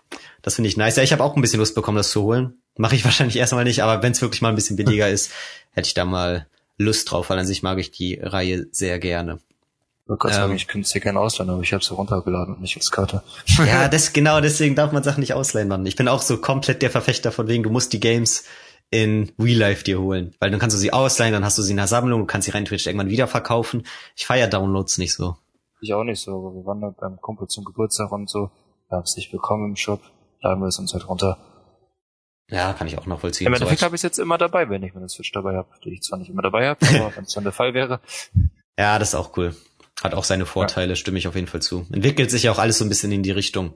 Das 0.42 0.56
finde 0.56 0.70
ich 0.70 0.76
nice. 0.76 0.96
Ja, 0.96 1.04
ich 1.04 1.12
habe 1.12 1.24
auch 1.24 1.36
ein 1.36 1.42
bisschen 1.42 1.60
Lust 1.60 1.76
bekommen, 1.76 1.98
das 1.98 2.10
zu 2.10 2.24
holen. 2.24 2.60
Mache 2.76 2.96
ich 2.96 3.06
wahrscheinlich 3.06 3.38
erstmal 3.38 3.64
nicht, 3.64 3.84
aber 3.84 4.02
wenn 4.02 4.12
es 4.12 4.24
wirklich 4.24 4.42
mal 4.42 4.50
ein 4.50 4.56
bisschen 4.56 4.76
billiger 4.76 5.08
ist, 5.08 5.32
hätte 5.72 5.88
ich 5.88 5.94
da 5.94 6.04
mal 6.04 6.48
Lust 6.78 7.12
drauf, 7.12 7.30
weil 7.30 7.38
an 7.38 7.46
sich 7.46 7.64
mag 7.64 7.78
ich 7.78 7.92
die 7.92 8.20
Reihe 8.22 8.68
sehr 8.72 8.98
gerne. 8.98 9.40
Ich 10.08 10.10
wollte 10.10 10.34
sagen, 10.34 10.52
ähm, 10.52 10.56
ich 10.56 10.68
könnte 10.68 10.86
es 10.86 10.94
hier 10.94 11.02
gerne 11.02 11.20
ausleihen, 11.20 11.50
aber 11.50 11.62
ich 11.62 11.74
habe 11.74 11.82
es 11.82 11.92
runtergeladen 11.92 12.56
und 12.56 12.62
nicht 12.62 12.78
als 12.78 12.92
Karte. 12.92 13.24
ja, 13.58 13.88
das 13.90 14.14
genau, 14.14 14.40
deswegen 14.40 14.74
darf 14.74 14.94
man 14.94 15.04
Sachen 15.04 15.20
nicht 15.20 15.34
ausleihen, 15.34 15.68
Mann. 15.68 15.86
Ich 15.86 15.98
bin 15.98 16.08
auch 16.08 16.22
so 16.22 16.38
komplett 16.38 16.82
der 16.82 16.90
Verfechter 16.90 17.34
von 17.34 17.50
wegen, 17.50 17.64
du 17.64 17.70
musst 17.70 17.92
die 17.92 18.00
Games 18.00 18.46
in 18.90 19.34
Real 19.38 19.58
Life 19.58 19.84
dir 19.84 20.00
holen. 20.00 20.34
Weil 20.40 20.50
dann 20.50 20.62
kannst 20.62 20.78
du 20.78 20.80
sie 20.80 20.94
ausleihen, 20.94 21.34
dann 21.34 21.44
hast 21.44 21.58
du 21.58 21.62
sie 21.62 21.72
in 21.72 21.78
der 21.78 21.88
Sammlung, 21.88 22.22
du 22.22 22.26
kannst 22.26 22.46
sie 22.46 22.52
rein 22.52 22.64
theoretisch 22.64 22.88
irgendwann 22.88 23.10
wieder 23.10 23.28
verkaufen. 23.28 23.86
Ich 24.16 24.26
feier 24.26 24.48
Downloads 24.48 24.98
nicht 24.98 25.14
so. 25.14 25.36
Ich 25.82 25.94
auch 25.94 26.06
nicht 26.06 26.22
so, 26.22 26.32
aber 26.32 26.56
wir 26.56 26.66
waren 26.66 26.80
da 26.80 26.96
beim 26.98 27.20
Kumpel 27.20 27.48
zum 27.48 27.66
Geburtstag 27.66 28.10
und 28.14 28.30
so. 28.30 28.50
Wir 28.88 28.96
haben 28.96 29.04
es 29.04 29.18
nicht 29.18 29.32
bekommen 29.32 29.72
im 29.72 29.76
Shop, 29.76 30.02
laden 30.42 30.62
wir 30.62 30.68
es 30.68 30.80
uns 30.80 30.94
halt 30.94 31.08
runter. 31.10 31.38
Ja, 32.50 32.72
kann 32.72 32.88
ich 32.88 32.98
auch 32.98 33.06
noch 33.06 33.20
vollziehen. 33.20 33.48
Im 33.48 33.54
Endeffekt 33.54 33.82
habe 33.82 33.96
ich 33.96 34.00
es 34.00 34.04
jetzt 34.04 34.20
immer 34.20 34.38
dabei, 34.38 34.70
wenn 34.70 34.82
ich 34.84 34.94
meine 34.94 35.10
Switch 35.10 35.34
dabei 35.34 35.58
habe, 35.58 35.68
die 35.84 35.94
ich 35.94 36.02
zwar 36.02 36.18
nicht 36.18 36.30
immer 36.30 36.42
dabei 36.42 36.70
habe, 36.70 36.80
aber 36.96 37.16
wenn 37.18 37.26
es 37.26 37.34
dann 37.34 37.44
der 37.44 37.52
Fall 37.52 37.74
wäre. 37.74 38.00
Ja, 38.80 38.98
das 38.98 39.10
ist 39.10 39.16
auch 39.16 39.36
cool. 39.36 39.54
Hat 40.04 40.14
auch 40.14 40.24
seine 40.24 40.46
Vorteile, 40.46 40.90
ja. 40.90 40.96
stimme 40.96 41.18
ich 41.18 41.28
auf 41.28 41.36
jeden 41.36 41.48
Fall 41.48 41.62
zu. 41.62 41.88
Entwickelt 41.92 42.30
sich 42.30 42.44
ja 42.44 42.52
auch 42.52 42.60
alles 42.60 42.78
so 42.78 42.86
ein 42.86 42.90
bisschen 42.90 43.12
in 43.12 43.24
die 43.24 43.32
Richtung. 43.32 43.74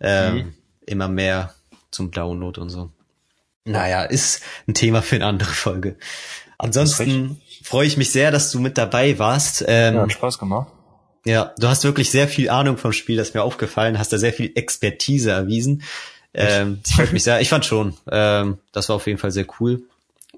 Ähm, 0.00 0.34
mhm. 0.34 0.54
Immer 0.86 1.08
mehr 1.08 1.54
zum 1.90 2.10
Download 2.10 2.58
und 2.60 2.70
so. 2.70 2.90
Naja, 3.64 4.04
ist 4.04 4.42
ein 4.66 4.74
Thema 4.74 5.02
für 5.02 5.16
eine 5.16 5.26
andere 5.26 5.50
Folge. 5.50 5.96
Ansonsten 6.56 7.40
freue 7.62 7.86
ich 7.86 7.96
mich 7.96 8.10
sehr, 8.10 8.30
dass 8.30 8.50
du 8.50 8.58
mit 8.58 8.78
dabei 8.78 9.18
warst. 9.18 9.64
Ähm, 9.66 9.94
ja, 9.94 10.02
hat 10.02 10.12
Spaß 10.12 10.38
gemacht. 10.38 10.72
Ja, 11.24 11.54
du 11.58 11.68
hast 11.68 11.84
wirklich 11.84 12.10
sehr 12.10 12.28
viel 12.28 12.48
Ahnung 12.48 12.78
vom 12.78 12.92
Spiel, 12.92 13.16
das 13.16 13.28
ist 13.28 13.34
mir 13.34 13.42
aufgefallen, 13.42 13.98
hast 13.98 14.12
da 14.12 14.18
sehr 14.18 14.32
viel 14.32 14.52
Expertise 14.54 15.30
erwiesen. 15.30 15.82
Ähm, 16.32 16.80
das 16.82 16.94
freut 16.94 17.12
mich 17.12 17.24
sehr. 17.24 17.40
Ich 17.40 17.50
fand 17.50 17.66
schon, 17.66 17.94
ähm, 18.10 18.58
das 18.72 18.88
war 18.88 18.96
auf 18.96 19.06
jeden 19.06 19.18
Fall 19.18 19.30
sehr 19.30 19.46
cool. 19.60 19.82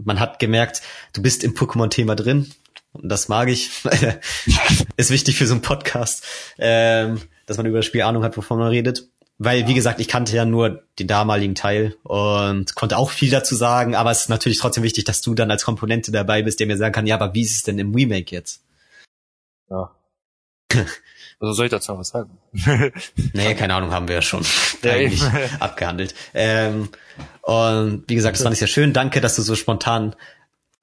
Man 0.03 0.19
hat 0.19 0.39
gemerkt, 0.39 0.83
du 1.13 1.23
bist 1.23 1.45
im 1.45 1.55
Pokémon-Thema 1.55 2.17
drin. 2.17 2.51
Und 2.93 3.09
das 3.09 3.29
mag 3.29 3.49
ich. 3.49 3.71
ist 4.97 5.11
wichtig 5.11 5.37
für 5.37 5.47
so 5.47 5.55
einen 5.55 5.63
Podcast, 5.63 6.25
ähm, 6.59 7.21
dass 7.47 7.57
man 7.57 7.67
über 7.67 7.79
das 7.79 7.87
Spiel 7.87 8.03
Ahnung 8.03 8.23
hat, 8.23 8.37
wovon 8.37 8.59
man 8.59 8.69
redet. 8.69 9.09
Weil, 9.39 9.67
wie 9.67 9.75
gesagt, 9.75 9.99
ich 9.99 10.09
kannte 10.09 10.37
ja 10.37 10.45
nur 10.45 10.85
den 10.99 11.09
damaligen 11.09 11.55
Teil 11.55 11.97
und 12.05 12.75
konnte 12.77 12.97
auch 12.97 13.11
viel 13.11 13.31
dazu 13.31 13.57
sagen, 13.57 13.97
aber 13.97 14.11
es 14.11 14.23
ist 14.23 14.29
natürlich 14.29 14.59
trotzdem 14.59 14.85
wichtig, 14.85 15.05
dass 15.05 15.21
du 15.21 15.35
dann 15.35 15.51
als 15.51 15.65
Komponente 15.65 16.13
dabei 16.13 16.43
bist, 16.43 16.61
der 16.61 16.69
mir 16.69 16.77
sagen 16.77 16.93
kann, 16.93 17.07
ja, 17.07 17.17
aber 17.17 17.35
wie 17.35 17.43
ist 17.43 17.57
es 17.57 17.63
denn 17.63 17.79
im 17.79 17.95
Remake 17.95 18.33
jetzt? 18.35 18.63
Ja. 19.71 19.91
Also 21.41 21.55
soll 21.55 21.67
ich 21.67 21.73
dazu 21.73 21.91
noch 21.91 21.99
was 21.99 22.11
sagen? 22.11 22.39
nee, 23.33 23.57
keine 23.57 23.75
Ahnung, 23.75 23.91
haben 23.91 24.07
wir 24.07 24.15
ja 24.15 24.23
schon 24.23 24.45
ja, 24.85 24.93
eigentlich 24.93 25.25
abgehandelt. 25.59 26.15
Ähm, 26.35 26.89
und 27.41 28.05
wie 28.07 28.15
gesagt, 28.15 28.37
das 28.37 28.45
fand 28.45 28.53
ich 28.53 28.61
sehr 28.61 28.69
schön. 28.69 28.93
Danke, 28.93 29.21
dass 29.21 29.35
du 29.35 29.43
so 29.43 29.57
spontan 29.57 30.15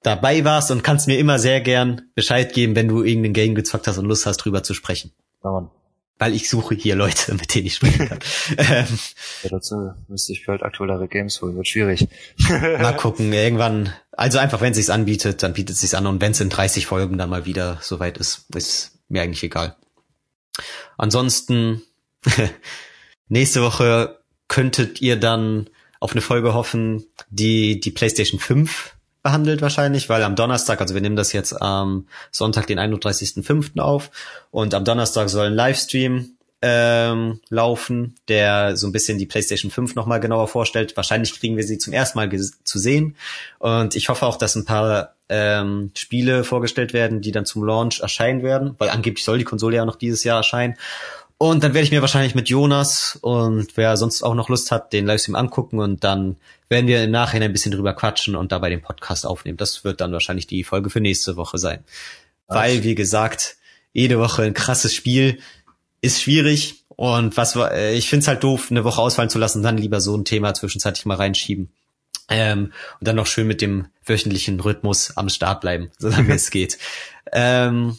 dabei 0.02 0.44
warst 0.44 0.70
und 0.70 0.82
kannst 0.82 1.06
mir 1.06 1.18
immer 1.18 1.38
sehr 1.38 1.60
gern 1.60 2.02
Bescheid 2.14 2.52
geben, 2.52 2.74
wenn 2.74 2.88
du 2.88 3.02
irgendein 3.02 3.32
Game 3.32 3.54
gezockt 3.54 3.86
hast 3.86 3.98
und 3.98 4.06
Lust 4.06 4.26
hast, 4.26 4.38
drüber 4.38 4.62
zu 4.62 4.74
sprechen. 4.74 5.12
Ja, 5.44 5.70
Weil 6.18 6.34
ich 6.34 6.48
suche 6.48 6.74
hier 6.74 6.96
Leute, 6.96 7.34
mit 7.40 7.54
denen 7.54 7.66
ich 7.66 7.76
sprechen 7.76 8.08
kann. 8.08 8.18
ähm, 8.58 8.86
ja, 9.42 9.50
dazu 9.50 9.92
müsste 10.08 10.32
ich 10.32 10.42
vielleicht 10.42 10.62
aktuellere 10.62 11.08
Games 11.08 11.40
holen, 11.42 11.56
wird 11.56 11.68
schwierig. 11.68 12.08
mal 12.48 12.96
gucken, 12.96 13.32
irgendwann, 13.32 13.92
also 14.12 14.38
einfach, 14.38 14.60
wenn 14.60 14.72
es 14.72 14.78
sich 14.78 14.92
anbietet, 14.92 15.42
dann 15.42 15.52
bietet 15.52 15.74
es 15.74 15.80
sich 15.82 15.96
an 15.96 16.06
und 16.06 16.20
wenn 16.20 16.32
es 16.32 16.40
in 16.40 16.48
30 16.48 16.86
Folgen 16.86 17.18
dann 17.18 17.30
mal 17.30 17.46
wieder 17.46 17.78
soweit 17.82 18.18
ist, 18.18 18.46
ist 18.54 18.98
mir 19.08 19.22
eigentlich 19.22 19.42
egal. 19.42 19.76
Ansonsten, 20.96 21.82
nächste 23.28 23.62
Woche 23.62 24.20
könntet 24.48 25.00
ihr 25.00 25.16
dann 25.16 25.70
auf 26.00 26.12
eine 26.12 26.20
Folge 26.20 26.54
hoffen, 26.54 27.06
die 27.30 27.80
die 27.80 27.90
PlayStation 27.90 28.40
5 28.40 28.94
behandelt 29.22 29.62
wahrscheinlich, 29.62 30.08
weil 30.08 30.22
am 30.22 30.36
Donnerstag, 30.36 30.80
also 30.80 30.94
wir 30.94 31.00
nehmen 31.00 31.16
das 31.16 31.32
jetzt 31.32 31.60
am 31.60 32.06
Sonntag, 32.30 32.66
den 32.66 32.78
31.05. 32.78 33.78
auf 33.78 34.10
und 34.50 34.74
am 34.74 34.84
Donnerstag 34.84 35.28
soll 35.28 35.46
ein 35.46 35.54
Livestream 35.54 36.36
ähm, 36.62 37.40
laufen, 37.48 38.16
der 38.28 38.76
so 38.76 38.86
ein 38.86 38.92
bisschen 38.92 39.18
die 39.18 39.26
PlayStation 39.26 39.70
5 39.70 39.94
nochmal 39.94 40.20
genauer 40.20 40.48
vorstellt. 40.48 40.96
Wahrscheinlich 40.96 41.38
kriegen 41.38 41.56
wir 41.56 41.64
sie 41.64 41.78
zum 41.78 41.92
ersten 41.92 42.18
Mal 42.18 42.30
zu 42.30 42.78
sehen 42.78 43.16
und 43.58 43.96
ich 43.96 44.08
hoffe 44.08 44.26
auch, 44.26 44.36
dass 44.36 44.56
ein 44.56 44.66
paar 44.66 45.14
ähm, 45.30 45.92
Spiele 45.96 46.44
vorgestellt 46.44 46.92
werden, 46.92 47.20
die 47.20 47.32
dann 47.32 47.46
zum 47.46 47.64
Launch 47.64 48.00
erscheinen 48.00 48.42
werden, 48.42 48.74
weil 48.78 48.90
angeblich 48.90 49.24
soll 49.24 49.38
die 49.38 49.44
Konsole 49.44 49.76
ja 49.76 49.84
noch 49.84 49.96
dieses 49.96 50.24
Jahr 50.24 50.38
erscheinen 50.38 50.76
und 51.42 51.64
dann 51.64 51.72
werde 51.72 51.86
ich 51.86 51.90
mir 51.90 52.02
wahrscheinlich 52.02 52.34
mit 52.34 52.50
Jonas 52.50 53.18
und 53.22 53.74
wer 53.78 53.96
sonst 53.96 54.22
auch 54.22 54.34
noch 54.34 54.50
Lust 54.50 54.70
hat, 54.70 54.92
den 54.92 55.06
Livestream 55.06 55.36
angucken 55.36 55.78
und 55.78 56.04
dann 56.04 56.36
werden 56.68 56.86
wir 56.86 57.02
im 57.02 57.10
Nachhinein 57.10 57.48
ein 57.48 57.52
bisschen 57.54 57.72
drüber 57.72 57.94
quatschen 57.94 58.36
und 58.36 58.52
dabei 58.52 58.68
den 58.68 58.82
Podcast 58.82 59.24
aufnehmen. 59.24 59.56
Das 59.56 59.82
wird 59.82 60.02
dann 60.02 60.12
wahrscheinlich 60.12 60.46
die 60.46 60.64
Folge 60.64 60.90
für 60.90 61.00
nächste 61.00 61.36
Woche 61.36 61.56
sein. 61.56 61.82
Ach. 62.46 62.56
Weil, 62.56 62.84
wie 62.84 62.94
gesagt, 62.94 63.56
jede 63.94 64.18
Woche 64.18 64.42
ein 64.42 64.52
krasses 64.52 64.92
Spiel 64.92 65.38
ist 66.02 66.20
schwierig 66.20 66.84
und 66.88 67.38
was 67.38 67.56
äh, 67.56 67.94
ich 67.94 68.10
finde 68.10 68.24
es 68.24 68.28
halt 68.28 68.44
doof, 68.44 68.70
eine 68.70 68.84
Woche 68.84 69.00
ausfallen 69.00 69.30
zu 69.30 69.38
lassen, 69.38 69.62
dann 69.62 69.78
lieber 69.78 70.02
so 70.02 70.14
ein 70.14 70.26
Thema 70.26 70.52
zwischenzeitlich 70.52 71.06
mal 71.06 71.16
reinschieben. 71.16 71.72
Ähm, 72.28 72.74
und 73.00 73.08
dann 73.08 73.16
noch 73.16 73.26
schön 73.26 73.46
mit 73.46 73.62
dem 73.62 73.86
wöchentlichen 74.04 74.60
Rhythmus 74.60 75.16
am 75.16 75.30
Start 75.30 75.62
bleiben, 75.62 75.90
solange 75.98 76.34
es 76.34 76.50
geht. 76.50 76.76
Ähm, 77.32 77.96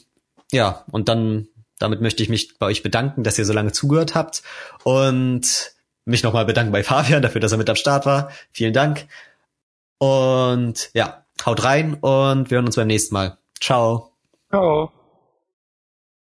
ja, 0.52 0.86
und 0.92 1.10
dann 1.10 1.48
damit 1.82 2.02
möchte 2.02 2.24
ich 2.24 2.30
mich 2.30 2.58
bei 2.58 2.68
euch 2.68 2.84
bedanken, 2.84 3.24
dass 3.24 3.38
ihr 3.40 3.46
so 3.46 3.54
lange 3.54 3.72
zugehört 3.72 4.16
habt 4.16 4.44
und 4.84 5.74
mich 6.06 6.24
nochmal 6.24 6.46
bedanken 6.46 6.72
bei 6.72 6.84
Fabian 6.84 7.22
dafür, 7.22 7.42
dass 7.42 7.52
er 7.52 7.58
mit 7.58 7.70
am 7.70 7.76
Start 7.76 8.06
war. 8.06 8.32
Vielen 8.52 8.74
Dank. 8.74 9.08
Und 9.98 10.90
ja, 10.94 11.26
haut 11.46 11.64
rein 11.64 11.96
und 11.96 12.50
wir 12.50 12.56
hören 12.56 12.66
uns 12.66 12.76
beim 12.76 12.88
nächsten 12.88 13.14
Mal. 13.14 13.38
Ciao. 13.60 14.12
Ciao. 14.50 14.92